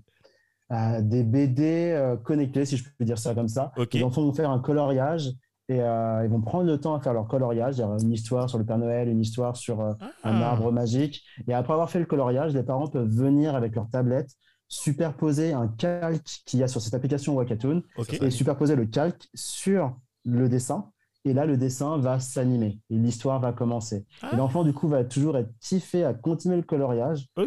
des 1.02 1.24
BD 1.24 2.18
connectés, 2.24 2.66
si 2.66 2.78
je 2.78 2.84
peux 2.98 3.06
dire 3.06 3.18
ça 3.18 3.34
comme 3.34 3.48
ça. 3.50 3.72
Ok. 3.78 3.94
Les 3.94 4.04
enfants 4.04 4.22
vont 4.22 4.34
faire 4.34 4.50
un 4.50 4.60
coloriage 4.60 5.30
et 5.68 5.82
euh, 5.82 6.24
ils 6.24 6.30
vont 6.30 6.42
prendre 6.42 6.66
le 6.66 6.78
temps 6.80 6.94
à 6.96 7.00
faire 7.00 7.14
leur 7.14 7.28
coloriage. 7.28 7.78
Il 7.78 7.82
y 7.82 7.84
aura 7.84 7.98
une 8.00 8.12
histoire 8.12 8.50
sur 8.50 8.58
le 8.60 8.66
Père 8.66 8.78
Noël, 8.78 9.08
une 9.10 9.20
histoire 9.20 9.56
sur 9.58 9.82
euh, 9.82 9.94
un 10.24 10.42
Ah. 10.42 10.52
arbre 10.52 10.72
magique. 10.72 11.24
Et 11.48 11.54
après 11.54 11.74
avoir 11.74 11.90
fait 11.90 12.00
le 12.00 12.06
coloriage, 12.06 12.54
les 12.54 12.64
parents 12.64 12.88
peuvent 12.88 13.10
venir 13.10 13.56
avec 13.56 13.76
leur 13.76 13.90
tablette, 13.90 14.30
superposer 14.68 15.54
un 15.54 15.68
calque 15.68 16.42
qu'il 16.46 16.60
y 16.60 16.64
a 16.64 16.68
sur 16.68 16.82
cette 16.82 16.94
application 16.94 17.36
Wakatoon 17.36 17.82
et 18.22 18.30
superposer 18.32 18.76
le 18.76 18.86
calque 18.86 19.28
sur 19.34 19.96
le 20.26 20.50
dessin. 20.50 20.90
Et 21.28 21.34
là, 21.34 21.48
le 21.48 21.58
dessin 21.58 21.98
va 21.98 22.20
s'animer 22.20 22.80
et 22.92 22.96
l'histoire 22.96 23.40
va 23.40 23.52
commencer. 23.52 24.06
Ah. 24.22 24.30
Et 24.34 24.36
l'enfant, 24.36 24.64
du 24.64 24.74
coup, 24.74 24.88
va 24.88 25.04
toujours 25.04 25.36
être 25.38 25.50
kiffé 25.60 26.04
à 26.04 26.14
continuer 26.14 26.56
le 26.58 26.62
coloriage 26.62 27.26
pour, 27.34 27.44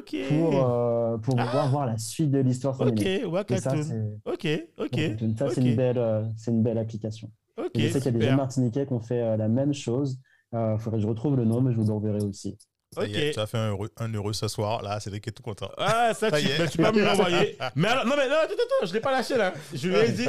euh, 0.69 1.17
pour 1.19 1.37
Ah. 1.39 1.45
pouvoir 1.47 1.71
voir 1.71 1.87
la 1.87 1.97
suite 1.99 2.33
de 2.33 2.39
l'histoire 2.41 2.75
s'animer. 2.75 3.23
Ok, 3.23 3.23
ça, 3.23 3.29
Wakatoon. 3.29 3.83
c'est 3.85 4.33
Ok, 4.33 4.69
ok. 4.79 5.01
Ça, 5.39 5.51
c'est 5.51 5.61
une, 5.61 5.77
belle, 5.77 5.99
euh, 5.99 6.25
c'est 6.37 6.51
une 6.51 6.65
belle 6.65 6.79
application. 6.79 7.31
Ok, 7.59 7.71
Et 7.75 7.89
je 7.89 7.93
sais 7.95 8.01
qu'il 8.01 8.13
y 8.13 8.25
a 8.27 8.31
des 8.31 8.37
Martiniquais 8.37 8.87
qui 8.87 8.93
ont 8.93 9.01
fait 9.01 9.21
euh, 9.21 9.37
la 9.37 9.49
même 9.49 9.75
chose. 9.75 10.19
Il 10.53 10.77
faudrait 10.79 10.99
que 10.99 11.03
je 11.03 11.09
retrouve 11.09 11.37
le 11.37 11.45
nom, 11.45 11.61
mais 11.61 11.73
je 11.73 11.77
vous 11.79 11.87
l'enverrai 11.87 12.23
aussi. 12.23 12.57
Ça 12.95 13.05
y 13.07 13.15
est, 13.15 13.29
Ok. 13.29 13.35
tu 13.35 13.41
as 13.41 13.47
fait 13.47 13.59
un 13.59 13.69
heureux, 13.71 13.91
un 13.99 14.15
heureux 14.15 14.33
ce 14.33 14.49
soir. 14.49 14.81
Là, 14.83 14.99
c'est 14.99 15.11
qui 15.21 15.29
est 15.29 15.33
tout 15.33 15.43
content. 15.43 15.69
Ah, 15.77 16.15
ça, 16.15 16.31
Ça 16.31 16.41
tu, 16.41 16.47
ben, 16.57 16.67
tu 16.69 16.79
peux 16.79 16.91
me 16.93 17.05
l'envoyer. 17.05 17.59
Mais 17.75 17.89
alors, 17.89 18.07
non, 18.07 18.15
mais 18.17 18.27
non, 18.29 18.37
attends, 18.43 18.55
attends, 18.55 18.87
je 18.87 18.95
l'ai 18.95 19.01
pas 19.01 19.11
lâché 19.13 19.37
là. 19.37 19.53
Je 19.75 19.89
lui 19.89 19.97
ai 19.97 20.09
dit, 20.13 20.29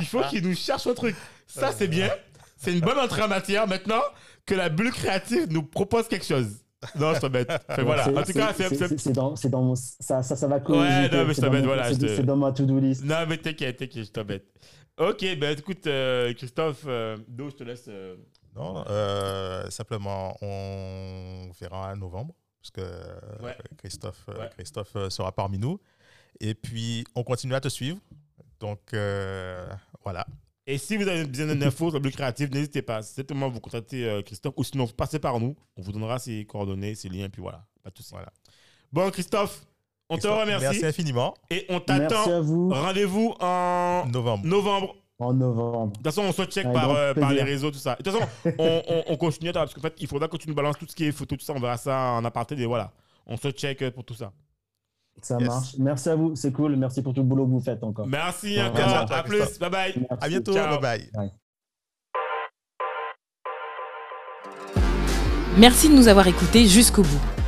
il 0.00 0.06
faut 0.06 0.22
qu'il 0.22 0.42
nous 0.46 0.54
cherche 0.54 0.86
un 0.86 0.94
truc. 0.94 1.14
Ça, 1.46 1.70
c'est 1.72 1.88
bien. 1.88 2.08
C'est 2.56 2.72
une 2.72 2.80
bonne 2.80 2.98
entrée 2.98 3.22
en 3.22 3.28
matière 3.28 3.66
maintenant 3.68 4.00
que 4.46 4.54
la 4.54 4.70
bulle 4.70 4.90
créative 4.90 5.46
nous 5.50 5.62
propose 5.62 6.08
quelque 6.08 6.24
chose. 6.24 6.46
Non, 6.98 7.12
je 7.14 7.20
t'embête. 7.20 7.50
Fait, 7.70 7.82
voilà. 7.82 8.04
C'est- 8.04 8.16
En 8.16 8.22
tout 8.22 8.32
cas, 8.32 8.52
c'est. 8.96 9.12
dans, 9.12 9.36
c'est 9.36 9.48
dans 9.50 9.62
mon, 9.62 9.74
ça, 9.74 10.22
ça, 10.22 10.34
ça 10.36 10.46
va 10.46 10.56
Ouais, 10.56 10.62
coïncider. 10.62 11.16
non, 11.16 11.24
mais 11.26 11.34
je 11.34 11.40
t'embête, 11.40 11.64
voilà, 11.64 11.92
C'est 11.92 12.22
dans 12.24 12.36
ma 12.36 12.52
to-do 12.52 12.78
list. 12.78 13.04
Non, 13.04 13.26
mais 13.28 13.36
t'inquiète, 13.36 13.76
t'inquiète, 13.76 14.06
je 14.06 14.10
t'embête. 14.10 14.46
Ok, 14.98 15.24
ben 15.38 15.56
écoute, 15.56 15.86
euh, 15.86 16.34
Christophe, 16.34 16.82
euh, 16.86 17.16
Do, 17.28 17.50
je 17.50 17.54
te 17.54 17.62
laisse. 17.64 17.84
euh, 17.88 18.16
Non, 18.56 18.84
euh, 18.88 19.70
simplement, 19.70 20.36
on 20.42 21.50
verra 21.60 21.92
en 21.92 21.96
novembre, 21.96 22.34
parce 22.60 22.70
que 22.72 22.80
euh, 22.80 23.18
Ouais. 23.40 23.56
Christophe, 23.76 24.24
euh, 24.28 24.38
Ouais. 24.40 24.50
Christophe 24.56 24.96
euh, 24.96 25.08
sera 25.10 25.30
parmi 25.30 25.58
nous. 25.58 25.78
Et 26.40 26.54
puis, 26.54 27.04
on 27.14 27.22
continue 27.22 27.54
à 27.54 27.60
te 27.60 27.68
suivre. 27.68 27.98
Donc, 28.58 28.80
euh, 28.92 29.68
voilà. 30.02 30.26
Et 30.66 30.78
si 30.78 30.96
vous 30.96 31.06
avez 31.06 31.24
besoin 31.24 31.54
d'infos 31.54 31.90
sur 31.90 31.94
la 31.94 32.00
bulle 32.00 32.12
créative, 32.12 32.50
n'hésitez 32.52 32.82
pas. 32.82 33.00
Certainement, 33.02 33.48
vous 33.48 33.60
contactez 33.60 34.04
euh, 34.04 34.22
Christophe 34.22 34.54
ou 34.56 34.64
sinon, 34.64 34.84
vous 34.84 34.92
passez 34.94 35.20
par 35.20 35.38
nous. 35.38 35.56
On 35.76 35.82
vous 35.82 35.92
donnera 35.92 36.18
ses 36.18 36.44
coordonnées, 36.44 36.94
ses 36.96 37.08
liens, 37.08 37.28
puis 37.30 37.40
voilà. 37.40 37.64
Pas 37.84 37.90
de 37.90 37.96
souci. 37.96 38.10
Voilà. 38.10 38.32
Bon, 38.92 39.08
Christophe, 39.12 39.64
on 40.08 40.16
te 40.18 40.26
remercie. 40.26 40.64
Merci 40.66 40.86
infiniment. 40.86 41.34
Et 41.50 41.66
on 41.68 41.74
Merci 41.74 41.84
t'attend. 41.86 42.32
à 42.36 42.40
vous 42.40 42.68
Rendez-vous 42.70 43.34
en 43.40 44.04
Novembre. 44.12 44.46
novembre. 44.46 44.94
en 45.18 45.32
novembre. 45.34 45.92
De 45.92 45.96
toute 45.96 46.04
façon, 46.06 46.22
on 46.22 46.32
se 46.32 46.44
check 46.44 46.64
Avec 46.64 46.74
par, 46.76 46.90
euh, 46.90 47.14
par 47.14 47.32
les 47.32 47.42
réseaux, 47.42 47.70
tout 47.70 47.78
ça. 47.78 47.96
De 47.96 48.02
toute 48.02 48.12
façon, 48.14 48.26
on, 48.58 48.82
on, 48.88 49.02
on 49.08 49.16
continue 49.16 49.50
à 49.50 49.52
parce 49.54 49.74
qu'en 49.74 49.80
fait, 49.80 49.94
il 49.98 50.06
faudra 50.06 50.28
que 50.28 50.36
tu 50.36 50.48
nous 50.48 50.54
balances 50.54 50.78
tout 50.78 50.86
ce 50.88 50.94
qui 50.94 51.04
est 51.06 51.12
photo, 51.12 51.36
tout 51.36 51.44
ça. 51.44 51.52
On 51.54 51.60
verra 51.60 51.76
ça 51.76 51.96
en 52.12 52.24
aparté. 52.24 52.54
Et 52.58 52.66
voilà. 52.66 52.92
On 53.26 53.36
se 53.36 53.50
check 53.50 53.82
euh, 53.82 53.90
pour 53.90 54.04
tout 54.04 54.14
ça. 54.14 54.32
Ça 55.20 55.36
Yes. 55.40 55.48
marche. 55.48 55.68
Merci 55.78 56.08
à 56.10 56.14
vous, 56.14 56.36
c'est 56.36 56.52
cool. 56.52 56.76
Merci 56.76 57.02
pour 57.02 57.12
tout 57.12 57.22
le 57.22 57.26
boulot 57.26 57.44
que 57.46 57.50
vous 57.50 57.60
faites 57.60 57.82
encore. 57.82 58.06
Merci 58.06 58.54
Ouais, 58.56 58.62
encore. 58.62 58.86
merci 58.86 59.12
à 59.12 59.22
plus. 59.24 59.58
Bye 59.58 59.70
bye. 59.70 59.94
Merci. 59.96 60.06
À 60.24 60.28
bientôt. 60.28 60.52
Ciao. 60.54 60.78
Bye 60.80 61.10
bye. 61.12 61.30
Merci 65.58 65.88
de 65.88 65.94
nous 65.94 66.06
avoir 66.06 66.28
écoutés 66.28 66.66
jusqu'au 66.68 67.02
bout. 67.02 67.47